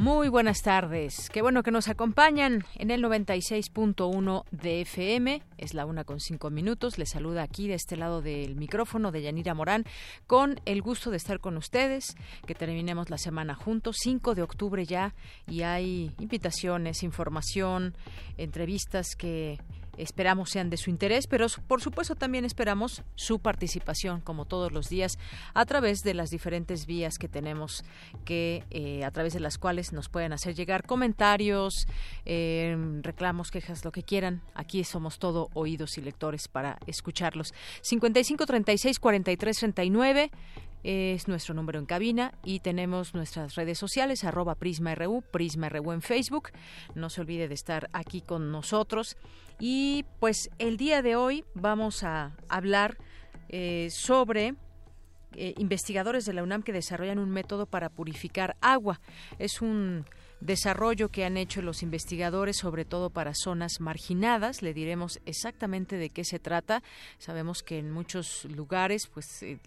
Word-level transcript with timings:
Muy 0.00 0.28
buenas 0.30 0.62
tardes. 0.62 1.28
Qué 1.28 1.42
bueno 1.42 1.62
que 1.62 1.70
nos 1.70 1.88
acompañan 1.88 2.64
en 2.76 2.90
el 2.90 3.04
96.1 3.04 4.44
de 4.50 4.80
FM. 4.80 5.42
Es 5.58 5.74
la 5.74 5.84
una 5.84 6.04
con 6.04 6.20
cinco 6.20 6.48
minutos. 6.48 6.96
Les 6.96 7.10
saluda 7.10 7.42
aquí 7.42 7.68
de 7.68 7.74
este 7.74 7.98
lado 7.98 8.22
del 8.22 8.56
micrófono 8.56 9.12
de 9.12 9.20
Yanira 9.20 9.52
Morán 9.52 9.84
con 10.26 10.58
el 10.64 10.80
gusto 10.80 11.10
de 11.10 11.18
estar 11.18 11.38
con 11.38 11.58
ustedes. 11.58 12.16
Que 12.46 12.54
terminemos 12.54 13.10
la 13.10 13.18
semana 13.18 13.54
juntos. 13.54 13.98
5 14.00 14.34
de 14.34 14.40
octubre 14.40 14.86
ya 14.86 15.14
y 15.46 15.64
hay 15.64 16.14
invitaciones, 16.18 17.02
información, 17.02 17.94
entrevistas 18.38 19.14
que 19.18 19.58
esperamos 20.02 20.50
sean 20.50 20.70
de 20.70 20.76
su 20.76 20.90
interés, 20.90 21.26
pero 21.26 21.46
por 21.66 21.80
supuesto 21.80 22.14
también 22.14 22.44
esperamos 22.44 23.02
su 23.14 23.38
participación, 23.38 24.20
como 24.20 24.44
todos 24.44 24.72
los 24.72 24.88
días, 24.88 25.18
a 25.54 25.64
través 25.66 26.02
de 26.02 26.14
las 26.14 26.30
diferentes 26.30 26.86
vías 26.86 27.18
que 27.18 27.28
tenemos, 27.28 27.84
que 28.24 28.64
eh, 28.70 29.04
a 29.04 29.10
través 29.10 29.32
de 29.32 29.40
las 29.40 29.58
cuales 29.58 29.92
nos 29.92 30.08
pueden 30.08 30.32
hacer 30.32 30.54
llegar 30.54 30.86
comentarios, 30.86 31.86
eh, 32.24 32.76
reclamos, 33.02 33.50
quejas, 33.50 33.84
lo 33.84 33.92
que 33.92 34.02
quieran. 34.02 34.42
Aquí 34.54 34.84
somos 34.84 35.18
todo 35.18 35.48
oídos 35.54 35.98
y 35.98 36.00
lectores 36.00 36.48
para 36.48 36.78
escucharlos. 36.86 37.54
55 37.82 38.46
36 38.46 38.98
43 38.98 39.58
39 39.58 40.30
es 40.82 41.28
nuestro 41.28 41.54
número 41.54 41.78
en 41.78 41.84
cabina 41.84 42.32
y 42.42 42.60
tenemos 42.60 43.14
nuestras 43.14 43.54
redes 43.54 43.78
sociales, 43.78 44.24
arroba 44.24 44.54
PrismaRU, 44.54 45.22
PrismaRU 45.30 45.92
en 45.92 46.00
Facebook. 46.00 46.50
No 46.94 47.10
se 47.10 47.20
olvide 47.20 47.48
de 47.48 47.54
estar 47.54 47.90
aquí 47.92 48.22
con 48.22 48.50
nosotros. 48.50 49.16
Y 49.60 50.06
pues 50.18 50.50
el 50.58 50.78
día 50.78 51.02
de 51.02 51.16
hoy 51.16 51.44
vamos 51.54 52.02
a 52.02 52.32
hablar 52.48 52.96
eh, 53.50 53.88
sobre 53.90 54.54
eh, 55.34 55.54
investigadores 55.58 56.24
de 56.24 56.32
la 56.32 56.42
UNAM 56.42 56.62
que 56.62 56.72
desarrollan 56.72 57.18
un 57.18 57.30
método 57.30 57.66
para 57.66 57.90
purificar 57.90 58.56
agua. 58.62 59.00
Es 59.38 59.60
un 59.60 60.06
desarrollo 60.40 61.10
que 61.10 61.24
han 61.24 61.36
hecho 61.36 61.60
los 61.60 61.82
investigadores, 61.82 62.56
sobre 62.56 62.84
todo 62.86 63.10
para 63.10 63.32
zonas 63.34 63.80
marginadas. 63.80 64.62
Le 64.62 64.72
diremos 64.72 65.20
exactamente 65.26 65.96
de 65.96 66.08
qué 66.08 66.24
se 66.24 66.38
trata. 66.38 66.82
Sabemos 67.18 67.62
que 67.62 67.78
en 67.78 67.90
muchos 67.90 68.46
lugares, 68.46 69.06
pues 69.06 69.42
eh, 69.42 69.58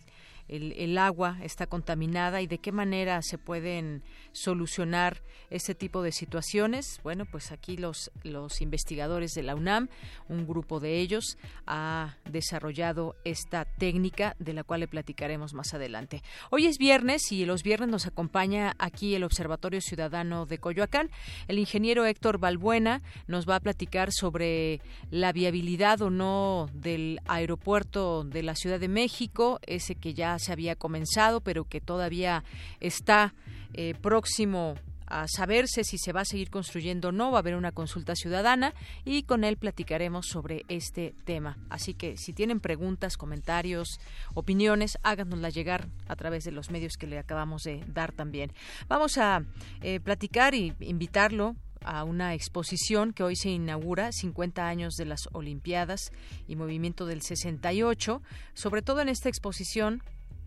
el, 0.48 0.98
agua 0.98 1.38
está 1.42 1.68
contaminada 1.68 2.42
y 2.42 2.48
de 2.48 2.60
qué 2.60 2.72
manera 2.72 3.22
se 3.22 3.38
pueden 3.38 4.04
solucionar 4.32 5.24
este 5.50 5.76
tipo 5.76 6.02
de 6.02 6.12
situaciones. 6.12 7.00
Bueno, 7.04 7.26
pues 7.26 7.52
aquí 7.52 7.78
los, 7.78 8.12
los 8.24 8.62
investigadores 8.62 9.34
de 9.34 9.44
la 9.44 9.56
UNAM, 9.56 9.90
un 10.30 10.46
grupo 10.46 10.80
de 10.80 11.00
ellos, 11.00 11.38
ha 11.66 12.18
desarrollado 12.30 13.16
esta 13.24 13.66
técnica 13.66 14.36
de 14.40 14.54
la 14.54 14.64
cual 14.64 14.82
le 14.82 14.88
platicaremos 14.88 15.54
más 15.54 15.74
adelante. 15.74 16.22
Hoy 16.50 16.68
es 16.68 16.78
viernes 16.78 17.32
y 17.32 17.46
los 17.46 17.64
viernes 17.64 17.90
nos 17.90 18.06
acompaña 18.06 18.76
aquí 18.80 19.16
el 19.16 19.24
Observatorio 19.24 19.82
Ciudadano 19.82 20.46
de 20.46 20.58
Coyoacán. 20.58 21.10
El 21.48 21.60
ingeniero 21.60 22.06
Héctor 22.06 22.38
Balbuena 22.38 23.02
nos 23.28 23.48
va 23.48 23.56
a 23.56 23.60
platicar 23.60 24.12
sobre 24.12 24.82
la 25.10 25.32
viabilidad 25.32 26.02
o 26.02 26.10
no 26.10 26.70
del 26.74 27.20
aeropuerto 27.26 28.24
de 28.24 28.44
la 28.44 28.56
Ciudad 28.56 28.80
de 28.80 28.88
México, 28.88 29.60
ese 29.66 29.96
que 29.96 30.14
ya 30.14 30.38
se 30.44 30.52
había 30.52 30.76
comenzado, 30.76 31.42
pero 31.42 31.66
que 31.66 31.82
todavía 31.82 32.44
está 32.80 33.34
eh, 33.74 33.96
próximo 34.02 34.76
a 35.08 35.28
saberse 35.28 35.84
si 35.84 35.98
se 35.98 36.12
va 36.12 36.22
a 36.22 36.26
seguir 36.26 36.50
construyendo 36.50 37.10
o 37.10 37.12
no, 37.12 37.32
va 37.32 37.38
a 37.38 37.40
haber 37.40 37.56
una 37.56 37.72
consulta 37.72 38.16
ciudadana 38.16 38.74
y 39.06 39.24
con 39.24 39.44
él 39.44 39.58
platicaremos 39.58 40.28
sobre 40.28 40.64
este 40.70 41.14
tema. 41.26 41.58
Así 41.70 41.94
que 41.94 42.18
si 42.18 42.34
tienen 42.34 42.60
preguntas, 42.60 43.18
comentarios, 43.18 44.00
opiniones, 44.34 44.98
háganoslas 45.04 45.54
llegar 45.54 45.88
a 46.08 46.16
través 46.16 46.44
de 46.46 46.52
los 46.52 46.72
medios 46.72 46.98
que 46.98 47.08
le 47.08 47.20
acabamos 47.20 47.64
de 47.64 47.84
dar 47.88 48.12
también. 48.12 48.54
Vamos 48.88 49.18
a 49.18 49.44
eh, 49.82 50.00
platicar 50.00 50.56
y 50.56 50.74
invitarlo 50.80 51.56
a 51.86 52.04
una 52.04 52.34
exposición 52.34 53.14
que 53.14 53.24
hoy 53.24 53.36
se 53.36 53.50
inaugura, 53.50 54.12
50 54.12 54.66
años 54.66 54.96
de 54.96 55.06
las 55.06 55.28
Olimpiadas 55.34 56.12
y 56.48 56.56
Movimiento 56.56 57.06
del 57.06 57.22
68. 57.22 58.22
Sobre 58.54 58.82
todo 58.82 59.02
en 59.02 59.10
esta 59.10 59.30
exposición 59.30 60.02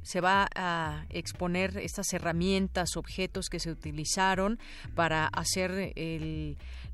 se 0.07 0.21
va 0.21 0.49
a 0.55 1.05
exponer 1.11 1.77
estas 1.79 2.13
herramientas, 2.13 2.97
objetos 2.97 3.49
que 3.49 3.59
se 3.59 3.73
utilizaron 3.73 4.61
para 4.95 5.27
hacer 5.27 5.93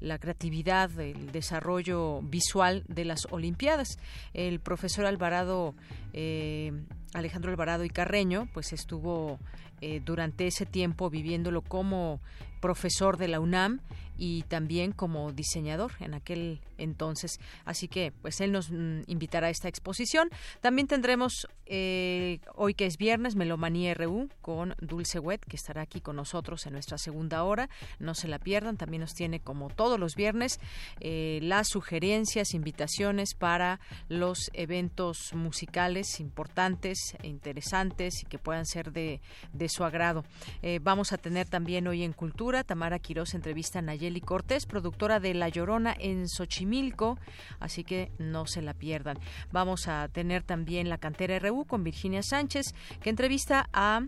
la 0.00 0.18
creatividad, 0.18 0.98
el 0.98 1.30
desarrollo 1.30 2.22
visual 2.22 2.84
de 2.88 3.04
las 3.04 3.26
Olimpiadas. 3.30 3.98
El 4.32 4.60
profesor 4.60 5.04
Alvarado, 5.04 5.74
eh, 6.14 6.72
Alejandro 7.12 7.50
Alvarado 7.50 7.84
y 7.84 7.90
Carreño, 7.90 8.48
pues 8.54 8.72
estuvo 8.72 9.38
eh, 9.82 10.00
durante 10.04 10.46
ese 10.46 10.64
tiempo 10.64 11.10
viviéndolo 11.10 11.60
como 11.60 12.20
profesor 12.60 13.16
de 13.16 13.26
la 13.26 13.40
UNAM 13.40 13.80
y 14.16 14.42
también 14.44 14.92
como 14.92 15.32
diseñador 15.32 15.92
en 15.98 16.14
aquel 16.14 16.60
entonces. 16.78 17.40
Así 17.64 17.88
que, 17.88 18.12
pues 18.22 18.40
él 18.40 18.52
nos 18.52 18.70
mm, 18.70 19.02
invitará 19.08 19.48
a 19.48 19.50
esta 19.50 19.68
exposición. 19.68 20.28
También 20.60 20.86
tendremos 20.86 21.48
eh, 21.66 22.38
hoy 22.54 22.74
que 22.74 22.86
es 22.86 22.98
viernes 22.98 23.34
Melomanía 23.34 23.94
RU 23.94 24.28
con 24.40 24.76
Dulce 24.80 25.18
Wet, 25.18 25.44
que 25.44 25.56
estará 25.56 25.82
aquí 25.82 26.00
con 26.00 26.16
nosotros 26.16 26.66
en 26.66 26.74
nuestra 26.74 26.98
segunda 26.98 27.42
hora. 27.42 27.68
No 27.98 28.14
se 28.14 28.28
la 28.28 28.38
pierdan. 28.38 28.76
También 28.76 29.00
nos 29.00 29.14
tiene, 29.14 29.40
como 29.40 29.68
todos 29.70 29.98
los 29.98 30.14
viernes, 30.14 30.60
eh, 31.00 31.40
las 31.42 31.68
sugerencias, 31.68 32.54
invitaciones 32.54 33.34
para 33.34 33.80
los 34.08 34.50
eventos 34.52 35.32
musicales 35.34 36.20
importantes 36.20 37.16
e 37.22 37.28
interesantes 37.28 38.22
y 38.22 38.26
que 38.26 38.38
puedan 38.38 38.66
ser 38.66 38.92
de, 38.92 39.20
de 39.52 39.68
su 39.72 39.84
agrado. 39.84 40.24
Eh, 40.62 40.78
vamos 40.80 41.12
a 41.12 41.18
tener 41.18 41.48
también 41.48 41.88
hoy 41.88 42.04
en 42.04 42.12
Cultura, 42.12 42.62
Tamara 42.62 42.98
Quiroz 42.98 43.34
entrevista 43.34 43.80
a 43.80 43.82
Nayeli 43.82 44.20
Cortés, 44.20 44.66
productora 44.66 45.18
de 45.18 45.34
La 45.34 45.48
Llorona 45.48 45.96
en 45.98 46.28
Xochimilco, 46.28 47.18
así 47.58 47.82
que 47.82 48.12
no 48.18 48.46
se 48.46 48.62
la 48.62 48.74
pierdan. 48.74 49.18
Vamos 49.50 49.88
a 49.88 50.08
tener 50.08 50.42
también 50.42 50.88
la 50.88 50.98
cantera 50.98 51.38
RU 51.38 51.64
con 51.64 51.82
Virginia 51.82 52.22
Sánchez, 52.22 52.74
que 53.00 53.10
entrevista 53.10 53.68
a 53.72 54.02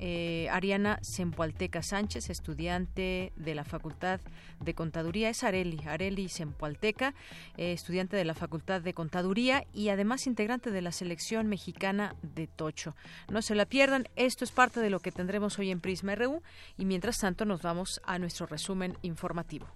eh, 0.00 0.48
Ariana 0.50 0.98
Sempualteca 1.02 1.82
Sánchez, 1.82 2.30
estudiante 2.30 3.32
de 3.36 3.54
la 3.54 3.64
Facultad 3.64 4.20
de 4.58 4.74
Contaduría. 4.74 5.28
Es 5.28 5.44
Areli, 5.44 5.80
Areli 5.86 6.28
Sempualteca, 6.28 7.14
eh, 7.56 7.72
estudiante 7.72 8.16
de 8.16 8.24
la 8.24 8.34
Facultad 8.34 8.80
de 8.80 8.94
Contaduría 8.94 9.66
y 9.72 9.90
además 9.90 10.26
integrante 10.26 10.70
de 10.70 10.82
la 10.82 10.92
selección 10.92 11.46
mexicana 11.46 12.16
de 12.22 12.46
Tocho. 12.46 12.96
No 13.30 13.42
se 13.42 13.54
la 13.54 13.66
pierdan, 13.66 14.08
esto 14.16 14.44
es 14.44 14.52
parte 14.52 14.80
de 14.80 14.90
lo 14.90 15.00
que 15.00 15.12
tendremos 15.12 15.58
hoy 15.58 15.70
en 15.70 15.80
Prisma 15.80 16.14
RU 16.14 16.42
y 16.78 16.86
mientras 16.86 17.18
tanto 17.18 17.44
nos 17.44 17.62
vamos 17.62 18.00
a 18.04 18.18
nuestro 18.18 18.46
resumen 18.46 18.96
informativo. 19.02 19.66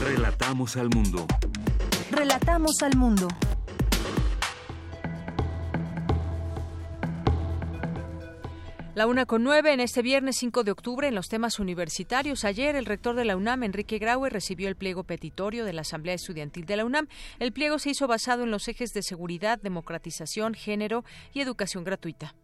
Relatamos 0.00 0.76
al 0.76 0.88
mundo. 0.90 1.26
Relatamos 2.10 2.82
al 2.82 2.96
mundo. 2.96 3.28
La 8.98 9.06
una 9.06 9.26
con 9.26 9.44
nueve 9.44 9.72
en 9.72 9.78
este 9.78 10.02
viernes 10.02 10.38
5 10.38 10.64
de 10.64 10.72
octubre 10.72 11.06
en 11.06 11.14
los 11.14 11.28
temas 11.28 11.60
universitarios. 11.60 12.44
Ayer 12.44 12.74
el 12.74 12.84
rector 12.84 13.14
de 13.14 13.24
la 13.24 13.36
UNAM, 13.36 13.62
Enrique 13.62 14.00
Graue, 14.00 14.28
recibió 14.28 14.66
el 14.66 14.74
pliego 14.74 15.04
petitorio 15.04 15.64
de 15.64 15.72
la 15.72 15.82
Asamblea 15.82 16.16
Estudiantil 16.16 16.66
de 16.66 16.76
la 16.76 16.84
UNAM. 16.84 17.06
El 17.38 17.52
pliego 17.52 17.78
se 17.78 17.90
hizo 17.90 18.08
basado 18.08 18.42
en 18.42 18.50
los 18.50 18.66
ejes 18.66 18.92
de 18.94 19.04
seguridad, 19.04 19.60
democratización, 19.62 20.54
género 20.54 21.04
y 21.32 21.40
educación 21.42 21.84
gratuita. 21.84 22.34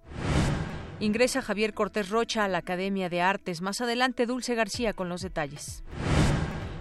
Ingresa 1.00 1.42
Javier 1.42 1.74
Cortés 1.74 2.08
Rocha 2.08 2.44
a 2.44 2.48
la 2.48 2.58
Academia 2.58 3.08
de 3.08 3.20
Artes. 3.20 3.60
Más 3.60 3.80
adelante, 3.80 4.24
Dulce 4.24 4.54
García 4.54 4.92
con 4.92 5.08
los 5.08 5.22
detalles. 5.22 5.82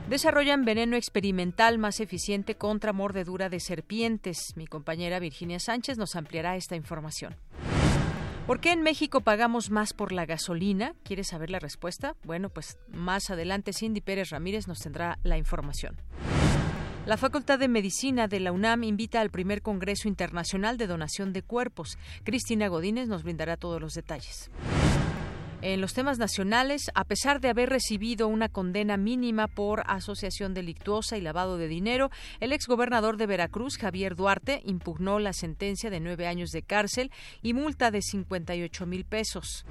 Desarrollan 0.07 0.65
veneno 0.65 0.97
experimental 0.97 1.79
más 1.79 1.99
eficiente 1.99 2.53
contra 2.53 2.93
mordedura 2.93 3.49
de 3.49 3.59
serpientes. 3.59 4.55
Mi 4.55 4.67
compañera 4.67 5.17
Virginia 5.17 5.59
Sánchez 5.59 5.97
nos 5.97 6.15
ampliará 6.15 6.57
esta 6.57 6.75
información. 6.75 7.37
¿Por 8.47 8.59
qué 8.59 8.73
en 8.73 8.81
México 8.81 9.21
pagamos 9.21 9.69
más 9.69 9.93
por 9.93 10.11
la 10.11 10.25
gasolina? 10.25 10.95
¿Quieres 11.03 11.27
saber 11.27 11.49
la 11.49 11.59
respuesta? 11.59 12.17
Bueno, 12.25 12.49
pues 12.49 12.77
más 12.89 13.29
adelante 13.29 13.71
Cindy 13.71 14.01
Pérez 14.01 14.31
Ramírez 14.31 14.67
nos 14.67 14.79
tendrá 14.79 15.17
la 15.23 15.37
información. 15.37 15.95
La 17.05 17.15
Facultad 17.15 17.57
de 17.57 17.69
Medicina 17.69 18.27
de 18.27 18.41
la 18.41 18.51
UNAM 18.51 18.83
invita 18.83 19.21
al 19.21 19.29
primer 19.29 19.61
Congreso 19.61 20.09
Internacional 20.09 20.77
de 20.77 20.87
Donación 20.87 21.31
de 21.31 21.41
Cuerpos. 21.41 21.97
Cristina 22.25 22.67
Godínez 22.67 23.07
nos 23.07 23.23
brindará 23.23 23.55
todos 23.55 23.79
los 23.79 23.93
detalles. 23.93 24.51
En 25.65 25.79
los 25.79 25.93
temas 25.93 26.19
nacionales, 26.19 26.91
a 26.93 27.05
pesar 27.05 27.39
de 27.39 27.47
haber 27.47 27.69
recibido 27.69 28.27
una 28.27 28.49
condena 28.49 28.97
mínima 28.97 29.47
por 29.47 29.83
asociación 29.87 30.53
delictuosa 30.53 31.17
y 31.17 31.21
lavado 31.21 31.57
de 31.57 31.69
dinero, 31.69 32.11
el 32.41 32.51
exgobernador 32.51 33.15
de 33.15 33.27
Veracruz, 33.27 33.77
Javier 33.77 34.17
Duarte, 34.17 34.61
impugnó 34.65 35.19
la 35.19 35.31
sentencia 35.31 35.89
de 35.89 36.01
nueve 36.01 36.27
años 36.27 36.49
de 36.49 36.63
cárcel 36.63 37.11
y 37.41 37.53
multa 37.53 37.91
de 37.91 38.01
58 38.01 38.85
mil 38.85 39.05
pesos. 39.05 39.65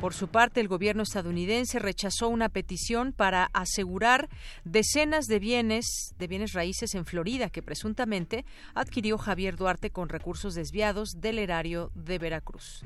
Por 0.00 0.14
su 0.14 0.28
parte, 0.28 0.60
el 0.60 0.68
gobierno 0.68 1.02
estadounidense 1.02 1.80
rechazó 1.80 2.28
una 2.28 2.48
petición 2.48 3.12
para 3.12 3.50
asegurar 3.54 4.28
decenas 4.62 5.26
de 5.26 5.40
bienes, 5.40 6.14
de 6.16 6.28
bienes 6.28 6.52
raíces 6.52 6.94
en 6.94 7.06
Florida 7.06 7.50
que 7.50 7.60
presuntamente 7.60 8.44
adquirió 8.72 9.18
Javier 9.18 9.56
Duarte 9.56 9.90
con 9.90 10.08
recursos 10.08 10.54
desviados 10.54 11.20
del 11.20 11.40
erario 11.40 11.90
de 11.96 12.18
Veracruz. 12.20 12.84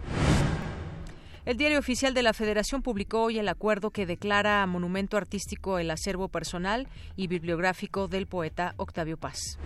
El 1.46 1.56
diario 1.56 1.78
oficial 1.78 2.12
de 2.12 2.24
la 2.24 2.32
Federación 2.32 2.82
publicó 2.82 3.22
hoy 3.22 3.38
el 3.38 3.48
acuerdo 3.48 3.92
que 3.92 4.04
declara 4.04 4.66
monumento 4.66 5.16
artístico 5.16 5.78
el 5.78 5.92
acervo 5.92 6.26
personal 6.26 6.88
y 7.14 7.28
bibliográfico 7.28 8.08
del 8.08 8.26
poeta 8.26 8.74
Octavio 8.78 9.16
Paz. 9.16 9.56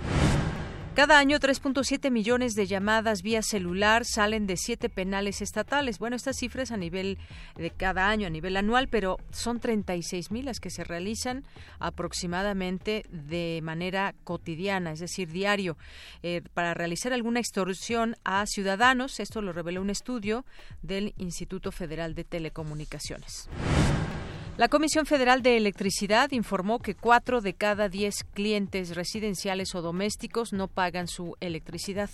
Cada 1.00 1.18
año 1.18 1.38
3.7 1.38 2.10
millones 2.10 2.52
de 2.52 2.66
llamadas 2.66 3.22
vía 3.22 3.40
celular 3.40 4.04
salen 4.04 4.46
de 4.46 4.58
siete 4.58 4.90
penales 4.90 5.40
estatales. 5.40 5.98
Bueno, 5.98 6.14
estas 6.14 6.36
cifras 6.36 6.72
a 6.72 6.76
nivel 6.76 7.16
de 7.56 7.70
cada 7.70 8.10
año, 8.10 8.26
a 8.26 8.30
nivel 8.30 8.54
anual, 8.54 8.86
pero 8.88 9.16
son 9.30 9.60
36 9.60 10.30
mil 10.30 10.44
las 10.44 10.60
que 10.60 10.68
se 10.68 10.84
realizan 10.84 11.42
aproximadamente 11.78 13.06
de 13.08 13.60
manera 13.62 14.14
cotidiana, 14.24 14.92
es 14.92 15.00
decir, 15.00 15.32
diario, 15.32 15.78
eh, 16.22 16.42
para 16.52 16.74
realizar 16.74 17.14
alguna 17.14 17.40
extorsión 17.40 18.16
a 18.22 18.44
ciudadanos. 18.44 19.20
Esto 19.20 19.40
lo 19.40 19.54
reveló 19.54 19.80
un 19.80 19.88
estudio 19.88 20.44
del 20.82 21.14
Instituto 21.16 21.72
Federal 21.72 22.14
de 22.14 22.24
Telecomunicaciones. 22.24 23.48
La 24.60 24.68
Comisión 24.68 25.06
Federal 25.06 25.40
de 25.40 25.56
Electricidad 25.56 26.32
informó 26.32 26.80
que 26.80 26.94
cuatro 26.94 27.40
de 27.40 27.54
cada 27.54 27.88
diez 27.88 28.24
clientes 28.34 28.94
residenciales 28.94 29.74
o 29.74 29.80
domésticos 29.80 30.52
no 30.52 30.68
pagan 30.68 31.08
su 31.08 31.34
electricidad. 31.40 32.10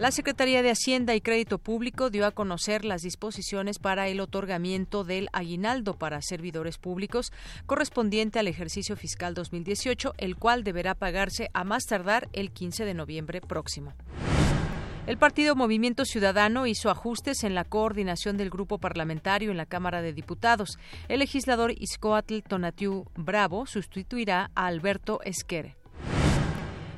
La 0.00 0.10
Secretaría 0.10 0.60
de 0.64 0.72
Hacienda 0.72 1.14
y 1.14 1.20
Crédito 1.20 1.58
Público 1.58 2.10
dio 2.10 2.26
a 2.26 2.32
conocer 2.32 2.84
las 2.84 3.02
disposiciones 3.02 3.78
para 3.78 4.08
el 4.08 4.18
otorgamiento 4.18 5.04
del 5.04 5.28
aguinaldo 5.32 5.94
para 5.94 6.20
servidores 6.20 6.78
públicos 6.78 7.32
correspondiente 7.64 8.40
al 8.40 8.48
ejercicio 8.48 8.96
fiscal 8.96 9.32
2018, 9.34 10.14
el 10.18 10.34
cual 10.34 10.64
deberá 10.64 10.96
pagarse 10.96 11.48
a 11.54 11.62
más 11.62 11.84
tardar 11.84 12.28
el 12.32 12.50
15 12.50 12.84
de 12.84 12.94
noviembre 12.94 13.40
próximo. 13.40 13.94
El 15.06 15.16
partido 15.16 15.56
Movimiento 15.56 16.04
Ciudadano 16.04 16.66
hizo 16.66 16.90
ajustes 16.90 17.42
en 17.42 17.54
la 17.54 17.64
coordinación 17.64 18.36
del 18.36 18.50
grupo 18.50 18.78
parlamentario 18.78 19.50
en 19.50 19.56
la 19.56 19.66
Cámara 19.66 20.02
de 20.02 20.12
Diputados. 20.12 20.78
El 21.08 21.20
legislador 21.20 21.72
Iscoatl 21.72 22.40
Tonatiu 22.46 23.06
Bravo 23.16 23.66
sustituirá 23.66 24.50
a 24.54 24.66
Alberto 24.66 25.20
Esquere. 25.24 25.76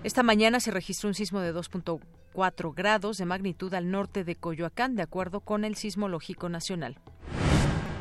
Esta 0.02 0.24
mañana 0.24 0.58
se 0.58 0.72
registró 0.72 1.08
un 1.08 1.14
sismo 1.14 1.40
de 1.40 1.54
2.4 1.54 2.74
grados 2.74 3.18
de 3.18 3.24
magnitud 3.24 3.72
al 3.72 3.90
norte 3.90 4.24
de 4.24 4.34
Coyoacán, 4.34 4.96
de 4.96 5.02
acuerdo 5.02 5.40
con 5.40 5.64
el 5.64 5.76
Sismológico 5.76 6.48
Nacional. 6.48 6.98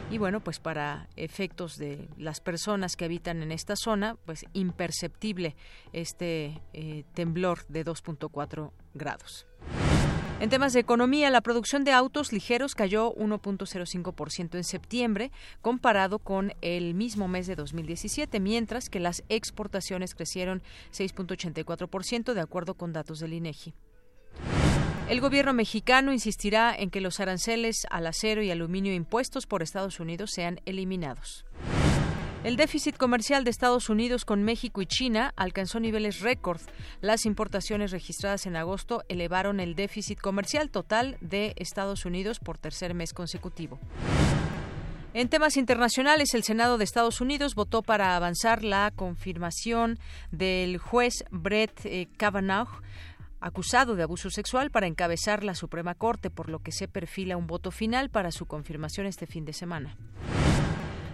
Y 0.10 0.18
bueno, 0.18 0.42
pues 0.42 0.60
para 0.60 1.08
efectos 1.16 1.78
de 1.78 2.10
las 2.18 2.42
personas 2.42 2.98
que 2.98 3.06
habitan 3.06 3.44
en 3.44 3.52
esta 3.52 3.76
zona, 3.76 4.18
pues 4.26 4.46
imperceptible 4.52 5.56
este 5.94 6.60
eh, 6.74 7.06
temblor 7.14 7.66
de 7.68 7.86
2.4 7.86 8.72
grados. 8.94 9.46
En 10.42 10.50
temas 10.50 10.74
de 10.74 10.80
economía, 10.80 11.30
la 11.30 11.42
producción 11.42 11.84
de 11.84 11.92
autos 11.92 12.34
ligeros 12.34 12.74
cayó 12.74 13.14
1.05% 13.14 14.56
en 14.56 14.64
septiembre 14.64 15.32
comparado 15.62 16.18
con 16.18 16.56
el 16.62 16.96
mismo 16.96 17.28
mes 17.28 17.46
de 17.46 17.56
2017, 17.56 18.40
mientras 18.40 18.90
que 18.90 19.00
las 19.00 19.24
exportaciones 19.30 20.16
crecieron 20.16 20.64
6.84% 20.94 22.34
de 22.34 22.42
acuerdo 22.42 22.74
con 22.74 22.92
datos 22.92 23.20
del 23.20 23.34
INEGI. 23.34 23.76
El 25.10 25.22
gobierno 25.22 25.54
mexicano 25.54 26.12
insistirá 26.12 26.76
en 26.76 26.90
que 26.90 27.02
los 27.02 27.20
aranceles 27.20 27.86
al 27.92 28.08
acero 28.08 28.42
y 28.42 28.50
aluminio 28.50 28.96
impuestos 28.96 29.46
por 29.46 29.62
Estados 29.62 30.00
Unidos 30.00 30.32
sean 30.32 30.60
eliminados. 30.66 31.46
El 32.44 32.56
déficit 32.56 32.98
comercial 32.98 33.44
de 33.44 33.52
Estados 33.52 33.88
Unidos 33.88 34.26
con 34.26 34.42
México 34.42 34.82
y 34.82 34.88
China 34.88 35.32
alcanzó 35.36 35.80
niveles 35.80 36.22
récord. 36.22 36.60
Las 37.00 37.28
importaciones 37.28 37.92
registradas 37.92 38.48
en 38.48 38.56
agosto 38.56 39.04
elevaron 39.10 39.60
el 39.60 39.76
déficit 39.76 40.20
comercial 40.20 40.72
total 40.72 41.18
de 41.22 41.54
Estados 41.58 42.04
Unidos 42.04 42.40
por 42.40 42.58
tercer 42.58 42.96
mes 42.96 43.14
consecutivo. 43.14 43.80
En 45.14 45.30
temas 45.30 45.56
internacionales, 45.56 46.34
el 46.34 46.44
Senado 46.44 46.80
de 46.80 46.84
Estados 46.84 47.22
Unidos 47.22 47.54
votó 47.54 47.84
para 47.84 48.16
avanzar 48.16 48.64
la 48.64 48.92
confirmación 48.96 50.00
del 50.32 50.80
juez 50.80 51.24
Brett 51.30 51.86
eh, 51.86 52.08
Kavanaugh 52.18 52.82
acusado 53.40 53.96
de 53.96 54.04
abuso 54.04 54.32
sexual 54.32 54.72
para 54.72 54.88
encabezar 54.88 55.44
la 55.44 55.54
Suprema 55.54 55.94
Corte, 55.94 56.32
por 56.32 56.50
lo 56.50 56.60
que 56.60 56.72
se 56.72 56.88
perfila 56.88 57.38
un 57.38 57.46
voto 57.46 57.70
final 57.70 58.10
para 58.10 58.32
su 58.32 58.48
confirmación 58.48 59.06
este 59.06 59.28
fin 59.28 59.46
de 59.46 59.54
semana. 59.54 59.96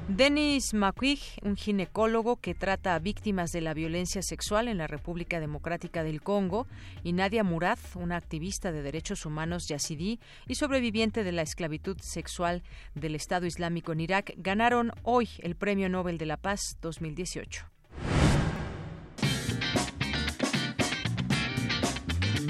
Denis 0.07 0.73
McQuigg, 0.73 1.19
un 1.43 1.57
ginecólogo 1.57 2.37
que 2.37 2.55
trata 2.55 2.95
a 2.95 2.99
víctimas 2.99 3.51
de 3.51 3.59
la 3.59 3.73
violencia 3.73 4.21
sexual 4.21 4.69
en 4.69 4.77
la 4.77 4.87
República 4.87 5.41
Democrática 5.41 6.01
del 6.01 6.21
Congo, 6.21 6.65
y 7.03 7.11
Nadia 7.11 7.43
Murad, 7.43 7.77
una 7.93 8.15
activista 8.15 8.71
de 8.71 8.81
derechos 8.81 9.25
humanos 9.25 9.67
yazidí 9.67 10.21
y 10.47 10.55
sobreviviente 10.55 11.25
de 11.25 11.33
la 11.33 11.41
esclavitud 11.41 11.97
sexual 11.99 12.63
del 12.95 13.15
Estado 13.15 13.47
Islámico 13.47 13.91
en 13.91 13.99
Irak, 13.99 14.33
ganaron 14.37 14.93
hoy 15.03 15.27
el 15.39 15.57
Premio 15.57 15.89
Nobel 15.89 16.17
de 16.17 16.25
la 16.25 16.37
Paz 16.37 16.77
2018. 16.81 17.65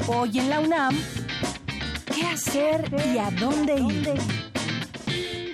Hoy 0.08 0.40
en 0.40 0.50
la 0.50 0.60
UNAM, 0.60 0.96
¿qué 2.14 2.22
hacer 2.28 2.86
y 3.14 3.18
a 3.18 3.32
dónde 3.32 3.80
ir? 3.80 4.47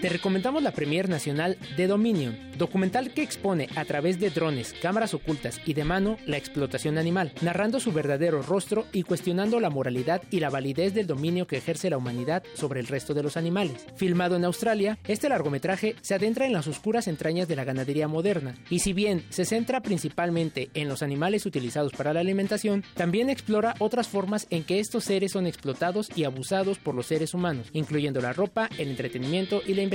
Te 0.03 0.09
recomendamos 0.09 0.61
la 0.61 0.73
Premier 0.73 1.07
Nacional 1.07 1.57
de 1.77 1.87
Dominion, 1.87 2.37
documental 2.57 3.13
que 3.13 3.23
expone 3.23 3.69
a 3.77 3.85
través 3.85 4.19
de 4.19 4.31
drones, 4.31 4.75
cámaras 4.81 5.13
ocultas 5.13 5.61
y 5.65 5.75
de 5.75 5.85
mano 5.85 6.17
la 6.25 6.35
explotación 6.35 6.97
animal, 6.97 7.31
narrando 7.41 7.79
su 7.79 7.93
verdadero 7.93 8.41
rostro 8.41 8.85
y 8.91 9.03
cuestionando 9.03 9.61
la 9.61 9.69
moralidad 9.69 10.21
y 10.29 10.41
la 10.41 10.49
validez 10.49 10.93
del 10.93 11.07
dominio 11.07 11.47
que 11.47 11.55
ejerce 11.55 11.89
la 11.89 11.97
humanidad 11.97 12.43
sobre 12.53 12.81
el 12.81 12.87
resto 12.87 13.13
de 13.13 13.23
los 13.23 13.37
animales. 13.37 13.87
Filmado 13.95 14.35
en 14.35 14.43
Australia, 14.43 14.99
este 15.07 15.29
largometraje 15.29 15.95
se 16.01 16.15
adentra 16.15 16.45
en 16.45 16.51
las 16.51 16.67
oscuras 16.67 17.07
entrañas 17.07 17.47
de 17.47 17.55
la 17.55 17.63
ganadería 17.63 18.09
moderna, 18.09 18.55
y 18.69 18.79
si 18.79 18.91
bien 18.91 19.23
se 19.29 19.45
centra 19.45 19.79
principalmente 19.79 20.69
en 20.73 20.89
los 20.89 21.01
animales 21.01 21.45
utilizados 21.45 21.93
para 21.93 22.13
la 22.13 22.19
alimentación, 22.19 22.83
también 22.95 23.29
explora 23.29 23.75
otras 23.79 24.09
formas 24.09 24.47
en 24.49 24.65
que 24.65 24.81
estos 24.81 25.05
seres 25.05 25.31
son 25.31 25.47
explotados 25.47 26.09
y 26.13 26.25
abusados 26.25 26.77
por 26.77 26.93
los 26.93 27.05
seres 27.05 27.33
humanos, 27.33 27.69
incluyendo 27.71 28.19
la 28.19 28.33
ropa, 28.33 28.67
el 28.77 28.89
entretenimiento 28.89 29.61
y 29.65 29.75
la 29.75 29.81
investigación 29.81 29.92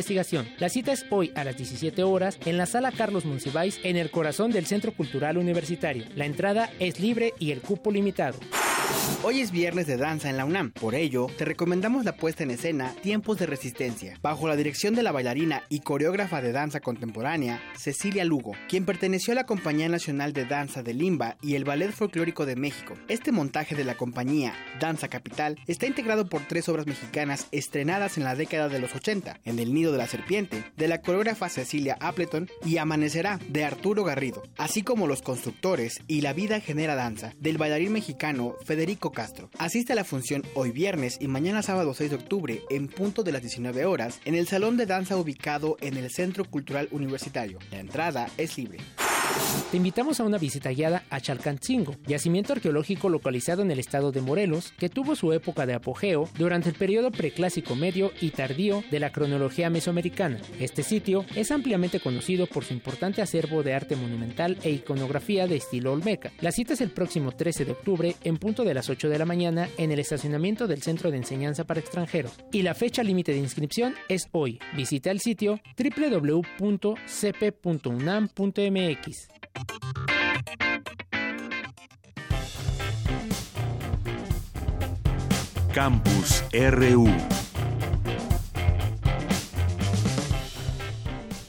La 0.59 0.69
cita 0.69 0.93
es 0.93 1.07
hoy 1.11 1.33
a 1.35 1.43
las 1.43 1.57
17 1.57 2.05
horas 2.05 2.39
en 2.45 2.57
la 2.57 2.67
sala 2.67 2.93
Carlos 2.93 3.25
Monsiváis 3.25 3.81
en 3.83 3.97
el 3.97 4.13
corazón 4.13 4.53
del 4.53 4.65
Centro 4.65 4.93
Cultural 4.93 5.37
Universitario. 5.39 6.05
La 6.15 6.25
entrada 6.25 6.71
es 6.79 7.01
libre 7.01 7.35
y 7.41 7.51
el 7.51 7.61
cupo 7.61 7.91
limitado. 7.91 8.39
Hoy 9.23 9.41
es 9.41 9.51
viernes 9.51 9.87
de 9.87 9.97
danza 9.97 10.31
en 10.31 10.37
la 10.37 10.45
UNAM, 10.45 10.71
por 10.71 10.95
ello 10.95 11.27
te 11.37 11.45
recomendamos 11.45 12.05
la 12.05 12.17
puesta 12.17 12.45
en 12.45 12.53
escena 12.53 12.95
Tiempos 13.03 13.39
de 13.39 13.47
Resistencia, 13.47 14.17
bajo 14.23 14.49
la 14.49 14.57
dirección 14.57 14.95
de 14.95 15.03
la 15.03 15.13
bailarina 15.13 15.65
y 15.69 15.81
coreógrafa 15.81 16.41
de 16.41 16.53
danza 16.53 16.81
contemporánea 16.81 17.61
Cecilia 17.77 18.25
Lugo, 18.25 18.53
quien 18.69 18.87
perteneció 18.87 19.33
a 19.33 19.35
la 19.35 19.45
Compañía 19.45 19.89
Nacional 19.89 20.33
de 20.33 20.45
Danza 20.47 20.83
de 20.83 20.95
Limba 20.95 21.37
y 21.43 21.57
el 21.57 21.65
Ballet 21.65 21.91
Folclórico 21.91 22.47
de 22.47 22.57
México. 22.57 22.95
Este 23.09 23.33
montaje 23.33 23.75
de 23.75 23.85
la 23.85 23.97
compañía 23.97 24.55
Danza 24.81 25.09
Capital 25.09 25.59
está 25.67 25.87
integrado 25.87 26.29
por 26.29 26.47
tres 26.47 26.69
obras 26.69 26.87
mexicanas 26.87 27.49
estrenadas 27.51 28.17
en 28.19 28.25
la 28.25 28.37
década 28.37 28.69
de 28.69 28.79
los 28.79 28.95
80, 28.95 29.41
En 29.45 29.59
el 29.59 29.75
Nido 29.75 29.88
de 29.93 29.99
la 29.99 30.07
Serpiente, 30.07 30.65
de 30.77 30.89
la 30.89 31.01
coreógrafa 31.01 31.49
Cecilia 31.49 31.97
Appleton 32.01 32.49
y 32.65 32.79
Amanecerá, 32.79 33.39
de 33.49 33.65
Arturo 33.65 34.05
Garrido, 34.05 34.43
así 34.57 34.83
como 34.83 35.07
Los 35.07 35.23
Constructores 35.23 36.01
y 36.07 36.21
La 36.21 36.33
Vida 36.33 36.61
Genera 36.61 36.95
Danza, 36.95 37.35
del 37.39 37.59
bailarín 37.59 37.93
mexicano 37.93 38.57
Federico 38.65 39.13
Castro. 39.13 39.51
Asiste 39.59 39.93
a 39.93 39.97
la 39.97 40.05
función 40.05 40.43
hoy 40.55 40.71
viernes 40.71 41.19
y 41.21 41.29
mañana 41.29 41.63
sábado 41.63 41.95
6 41.95 42.11
de 42.11 42.17
octubre 42.17 42.63
en 42.71 42.89
punto 42.89 43.23
de 43.23 43.33
las 43.33 43.43
19 43.43 43.85
horas 43.85 44.21
en 44.25 44.35
el 44.35 44.47
Salón 44.47 44.77
de 44.77 44.87
Danza 44.87 45.17
ubicado 45.17 45.77
en 45.81 45.97
el 45.97 46.11
Centro 46.11 46.45
Cultural 46.45 46.89
Universitario. 46.91 47.59
La 47.71 47.81
entrada 47.81 48.29
es 48.37 48.57
libre. 48.57 48.79
Te 49.71 49.77
invitamos 49.77 50.19
a 50.19 50.25
una 50.25 50.39
visita 50.39 50.71
guiada 50.71 51.05
a 51.11 51.21
Chalcantzingo, 51.21 51.95
yacimiento 52.07 52.55
arqueológico 52.55 53.11
localizado 53.11 53.61
en 53.61 53.71
el 53.71 53.79
estado 53.79 54.13
de 54.13 54.23
Morelos, 54.23 54.73
que 54.79 54.89
tuvo 54.89 55.15
su 55.15 55.35
época 55.35 55.67
de 55.67 55.75
apogeo 55.75 56.27
durante 56.39 56.71
el 56.71 56.75
periodo 56.75 57.11
preclásico 57.11 57.77
medio 57.77 58.11
y 58.23 58.31
tardío 58.31 58.83
de 58.91 58.99
la 58.99 59.13
cronología 59.13 59.69
mesoamericana. 59.69 60.41
Este 60.59 60.83
sitio 60.83 61.27
es 61.37 61.51
ampliamente 61.51 62.01
conocido 62.01 62.47
por 62.47 62.65
su 62.65 62.73
importante 62.73 63.21
acervo 63.21 63.63
de 63.63 63.75
arte 63.75 63.95
monumental 63.95 64.57
e 64.63 64.71
iconografía 64.71 65.47
de 65.47 65.57
estilo 65.57 65.93
olmeca. 65.93 66.33
La 66.41 66.51
cita 66.51 66.73
es 66.73 66.81
el 66.81 66.89
próximo 66.91 67.33
13 67.33 67.67
de 67.67 67.73
octubre 67.73 68.17
en 68.25 68.39
punto 68.39 68.65
de 68.65 68.73
las 68.73 68.89
8 68.89 69.11
de 69.11 69.19
la 69.19 69.27
mañana 69.27 69.69
en 69.77 69.93
el 69.93 69.99
estacionamiento 69.99 70.67
del 70.67 70.81
Centro 70.81 71.11
de 71.11 71.19
Enseñanza 71.19 71.65
para 71.65 71.81
Extranjeros. 71.81 72.33
Y 72.53 72.63
la 72.63 72.73
fecha 72.73 73.03
límite 73.03 73.33
de 73.33 73.39
inscripción 73.39 73.95
es 74.09 74.29
hoy. 74.33 74.61
Visita 74.75 75.11
el 75.11 75.21
sitio 75.21 75.61
www.cp.unam.mx. 75.77 76.39
Campus 85.75 86.45
RU. 86.53 87.07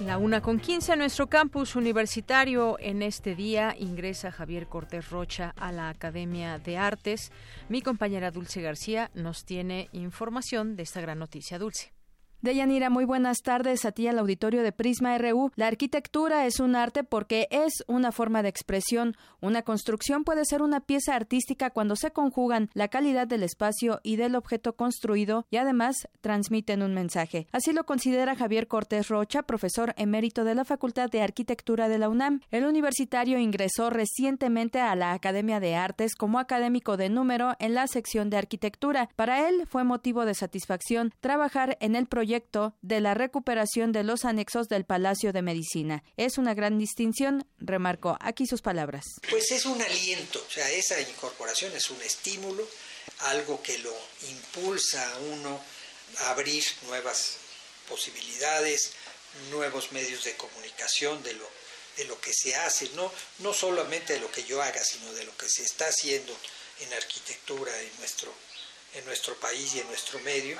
La 0.06 0.18
una 0.18 0.42
con 0.42 0.60
15 0.60 0.96
nuestro 0.98 1.28
campus 1.28 1.75
universitario. 1.75 2.78
En 2.80 3.01
este 3.01 3.34
día 3.34 3.75
ingresa 3.78 4.32
Javier 4.32 4.68
Cortés 4.68 5.10
Rocha 5.10 5.54
a 5.58 5.72
la 5.72 5.89
Academia 5.89 6.60
de 6.60 6.78
Artes. 6.78 7.32
Mi 7.70 7.82
compañera 7.82 8.32
Dulce 8.32 8.62
García 8.62 9.10
nos 9.13 9.46
tiene 9.46 9.89
información 9.94 10.75
de 10.75 10.84
esta 10.84 11.01
gran 11.01 11.20
noticia. 11.20 11.58
Dulce. 11.58 11.92
Deyanira, 12.41 12.89
muy 12.89 13.03
buenas 13.03 13.39
tardes 13.41 13.84
a 13.84 13.91
ti 13.91 14.08
al 14.08 14.17
auditorio 14.17 14.63
de 14.63 14.72
Prisma 14.72 15.17
RU. 15.17 15.51
La 15.58 15.67
arquitectura 15.67 16.46
es 16.46 16.62
un 16.62 16.74
arte 16.74 17.03
porque 17.03 17.50
es 17.51 17.84
una 17.86 18.13
forma 18.13 18.41
de 18.41 18.48
expresión. 18.48 19.17
Una 19.41 19.63
construcción 19.63 20.24
puede 20.24 20.46
ser 20.46 20.62
una 20.62 20.79
pieza 20.79 21.15
artística 21.15 21.69
cuando 21.69 21.98
se 21.98 22.12
conjugan 22.12 22.69
la 22.74 22.88
calidad 22.88 23.27
del 23.27 23.43
espacio 23.43 24.00
y 24.03 24.15
del 24.15 24.38
objeto 24.38 24.77
construido 24.77 25.48
y 25.51 25.58
además 25.58 26.08
transmiten 26.22 26.81
un 26.81 26.93
mensaje. 26.93 27.48
Así 27.51 27.74
lo 27.74 27.86
considera 27.86 28.38
Javier 28.38 28.69
Cortés 28.69 29.10
Rocha, 29.10 29.43
profesor 29.43 29.93
emérito 29.98 30.46
de 30.46 30.55
la 30.55 30.63
Facultad 30.63 31.10
de 31.10 31.22
Arquitectura 31.22 31.89
de 31.89 31.98
la 31.98 32.08
UNAM. 32.08 32.39
El 32.51 32.63
universitario 32.63 33.38
ingresó 33.38 33.89
recientemente 33.89 34.79
a 34.79 34.96
la 34.96 35.12
Academia 35.12 35.60
de 35.60 35.75
Artes 35.75 36.15
como 36.15 36.39
académico 36.39 36.96
de 36.96 37.10
número 37.10 37.58
en 37.60 37.74
la 37.74 37.86
sección 37.88 38.29
de 38.29 38.38
arquitectura. 38.38 39.10
Para 39.17 39.50
él 39.50 39.67
fue 39.67 39.84
motivo 39.84 40.24
de 40.24 40.36
satisfacción 40.36 41.13
trabajar 41.19 41.75
en 41.81 41.98
el 41.98 42.08
proyecto 42.08 42.29
de 42.82 43.02
la 43.02 43.16
recuperación 43.16 43.92
de 43.92 44.04
los 44.04 44.24
anexos 44.24 44.68
del 44.68 44.86
Palacio 44.86 45.34
de 45.34 45.42
Medicina. 45.42 46.04
Es 46.16 46.38
una 46.38 46.54
gran 46.54 46.78
distinción, 46.78 47.48
remarcó 47.58 48.18
aquí 48.22 48.46
sus 48.46 48.62
palabras. 48.62 49.04
Pues 49.30 49.52
es 49.52 49.66
un 49.66 49.82
aliento, 49.82 50.44
o 50.48 50.52
sea, 50.52 50.70
esa 50.70 51.00
incorporación 51.02 51.76
es 51.76 51.90
un 51.90 52.00
estímulo, 52.04 52.68
algo 53.32 53.64
que 53.64 53.80
lo 53.80 53.94
impulsa 54.30 55.12
a 55.12 55.18
uno 55.18 55.60
a 56.20 56.30
abrir 56.32 56.64
nuevas 56.86 57.38
posibilidades, 57.88 58.92
nuevos 59.50 59.92
medios 59.92 60.24
de 60.24 60.36
comunicación 60.36 61.24
de 61.24 61.34
lo, 61.34 61.50
de 61.98 62.06
lo 62.06 62.22
que 62.22 62.32
se 62.32 62.56
hace, 62.56 62.90
no, 62.96 63.12
no 63.40 63.54
solamente 63.54 64.14
de 64.14 64.20
lo 64.20 64.32
que 64.32 64.44
yo 64.44 64.62
haga, 64.62 64.84
sino 64.84 65.12
de 65.14 65.24
lo 65.24 65.36
que 65.36 65.50
se 65.50 65.64
está 65.64 65.88
haciendo 65.88 66.36
en 66.82 66.94
arquitectura 66.94 67.72
en 67.82 67.92
nuestro 67.98 68.32
en 68.93 69.05
nuestro 69.05 69.36
país 69.39 69.75
y 69.75 69.79
en 69.79 69.88
nuestro 69.88 70.19
medio, 70.19 70.58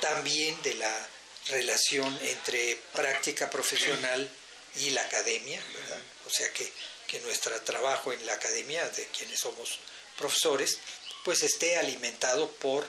también 0.00 0.60
de 0.62 0.74
la 0.74 1.08
relación 1.48 2.18
entre 2.22 2.76
práctica 2.92 3.48
profesional 3.50 4.28
y 4.76 4.90
la 4.90 5.02
academia, 5.02 5.60
o 6.26 6.30
sea 6.30 6.52
que, 6.52 6.70
que 7.06 7.20
nuestro 7.20 7.58
trabajo 7.62 8.12
en 8.12 8.24
la 8.26 8.34
academia, 8.34 8.88
de 8.90 9.06
quienes 9.06 9.40
somos 9.40 9.78
profesores, 10.18 10.78
pues 11.24 11.42
esté 11.42 11.76
alimentado 11.76 12.50
por 12.52 12.86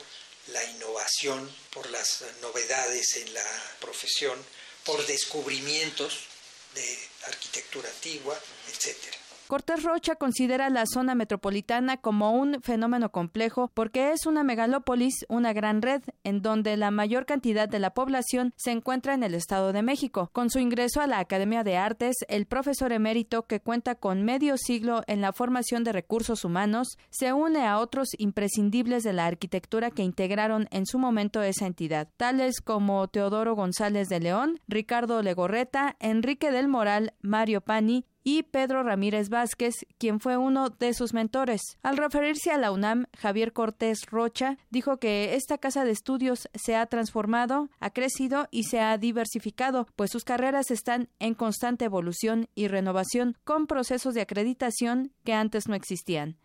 la 0.48 0.64
innovación, 0.64 1.54
por 1.72 1.90
las 1.90 2.24
novedades 2.42 3.16
en 3.18 3.34
la 3.34 3.76
profesión, 3.80 4.44
por 4.84 5.06
descubrimientos 5.06 6.20
de 6.74 7.00
arquitectura 7.26 7.90
antigua, 7.90 8.40
etcétera. 8.70 9.18
Cortés 9.48 9.84
Rocha 9.84 10.16
considera 10.16 10.70
la 10.70 10.86
zona 10.86 11.16
metropolitana 11.16 11.96
como 11.96 12.34
un 12.34 12.62
fenómeno 12.62 13.14
complejo 13.14 13.72
porque 13.74 14.12
es 14.12 14.26
una 14.26 14.44
megalópolis, 14.44 15.26
una 15.30 15.54
gran 15.54 15.82
red, 15.82 16.02
en 16.26 16.42
donde 16.42 16.76
la 16.76 16.92
mayor 16.92 17.26
cantidad 17.26 17.70
de 17.70 17.80
la 17.80 17.94
población 17.94 18.52
se 18.58 18.72
encuentra 18.72 19.14
en 19.14 19.24
el 19.24 19.34
Estado 19.34 19.72
de 19.72 19.84
México. 19.84 20.30
Con 20.34 20.50
su 20.50 20.60
ingreso 20.60 21.00
a 21.00 21.08
la 21.08 21.20
Academia 21.20 21.64
de 21.64 21.78
Artes, 21.78 22.18
el 22.28 22.46
profesor 22.46 22.92
emérito, 22.92 23.44
que 23.44 23.62
cuenta 23.62 23.96
con 23.96 24.24
medio 24.24 24.58
siglo 24.58 25.04
en 25.08 25.22
la 25.22 25.32
formación 25.32 25.86
de 25.86 25.94
recursos 25.94 26.44
humanos, 26.44 26.98
se 27.10 27.32
une 27.32 27.66
a 27.66 27.80
otros 27.80 28.10
imprescindibles 28.18 29.04
de 29.04 29.14
la 29.14 29.28
arquitectura 29.28 29.92
que 29.92 30.04
integraron 30.04 30.68
en 30.72 30.86
su 30.86 31.00
momento 31.00 31.42
esa 31.42 31.68
entidad, 31.68 32.10
tales 32.18 32.60
como 32.60 33.08
Teodoro 33.08 33.56
González 33.56 34.10
de 34.10 34.20
León, 34.20 34.60
Ricardo 34.68 35.22
Legorreta, 35.22 35.96
Enrique 36.02 36.52
del 36.52 36.68
Moral, 36.68 37.14
Mario 37.22 37.62
Pani, 37.62 38.06
y 38.28 38.44
Pedro 38.44 38.84
Ramírez 38.84 39.30
Vázquez, 39.30 39.86
quien 39.98 40.20
fue 40.20 40.36
uno 40.36 40.70
de 40.70 40.94
sus 40.94 41.14
mentores. 41.14 41.62
Al 41.82 41.96
referirse 41.96 42.52
a 42.52 42.58
la 42.58 42.74
UNAM, 42.74 43.06
Javier 43.18 43.54
Cortés 43.54 44.06
Rocha 44.06 44.58
dijo 44.70 44.98
que 44.98 45.36
esta 45.36 45.58
casa 45.58 45.86
de 45.86 45.92
estudios 45.92 46.50
se 46.54 46.76
ha 46.76 46.86
transformado, 46.88 47.70
ha 47.80 47.92
crecido 47.92 48.50
y 48.52 48.64
se 48.64 48.82
ha 48.82 48.98
diversificado, 48.98 49.88
pues 49.96 50.12
sus 50.12 50.26
carreras 50.26 50.72
están 50.72 51.08
en 51.20 51.36
constante 51.36 51.86
evolución 51.86 52.50
y 52.54 52.68
renovación 52.68 53.38
con 53.46 53.66
procesos 53.66 54.14
de 54.14 54.20
acreditación 54.20 55.14
que 55.24 55.32
antes 55.32 55.70
no 55.70 55.76
existían. 55.76 56.36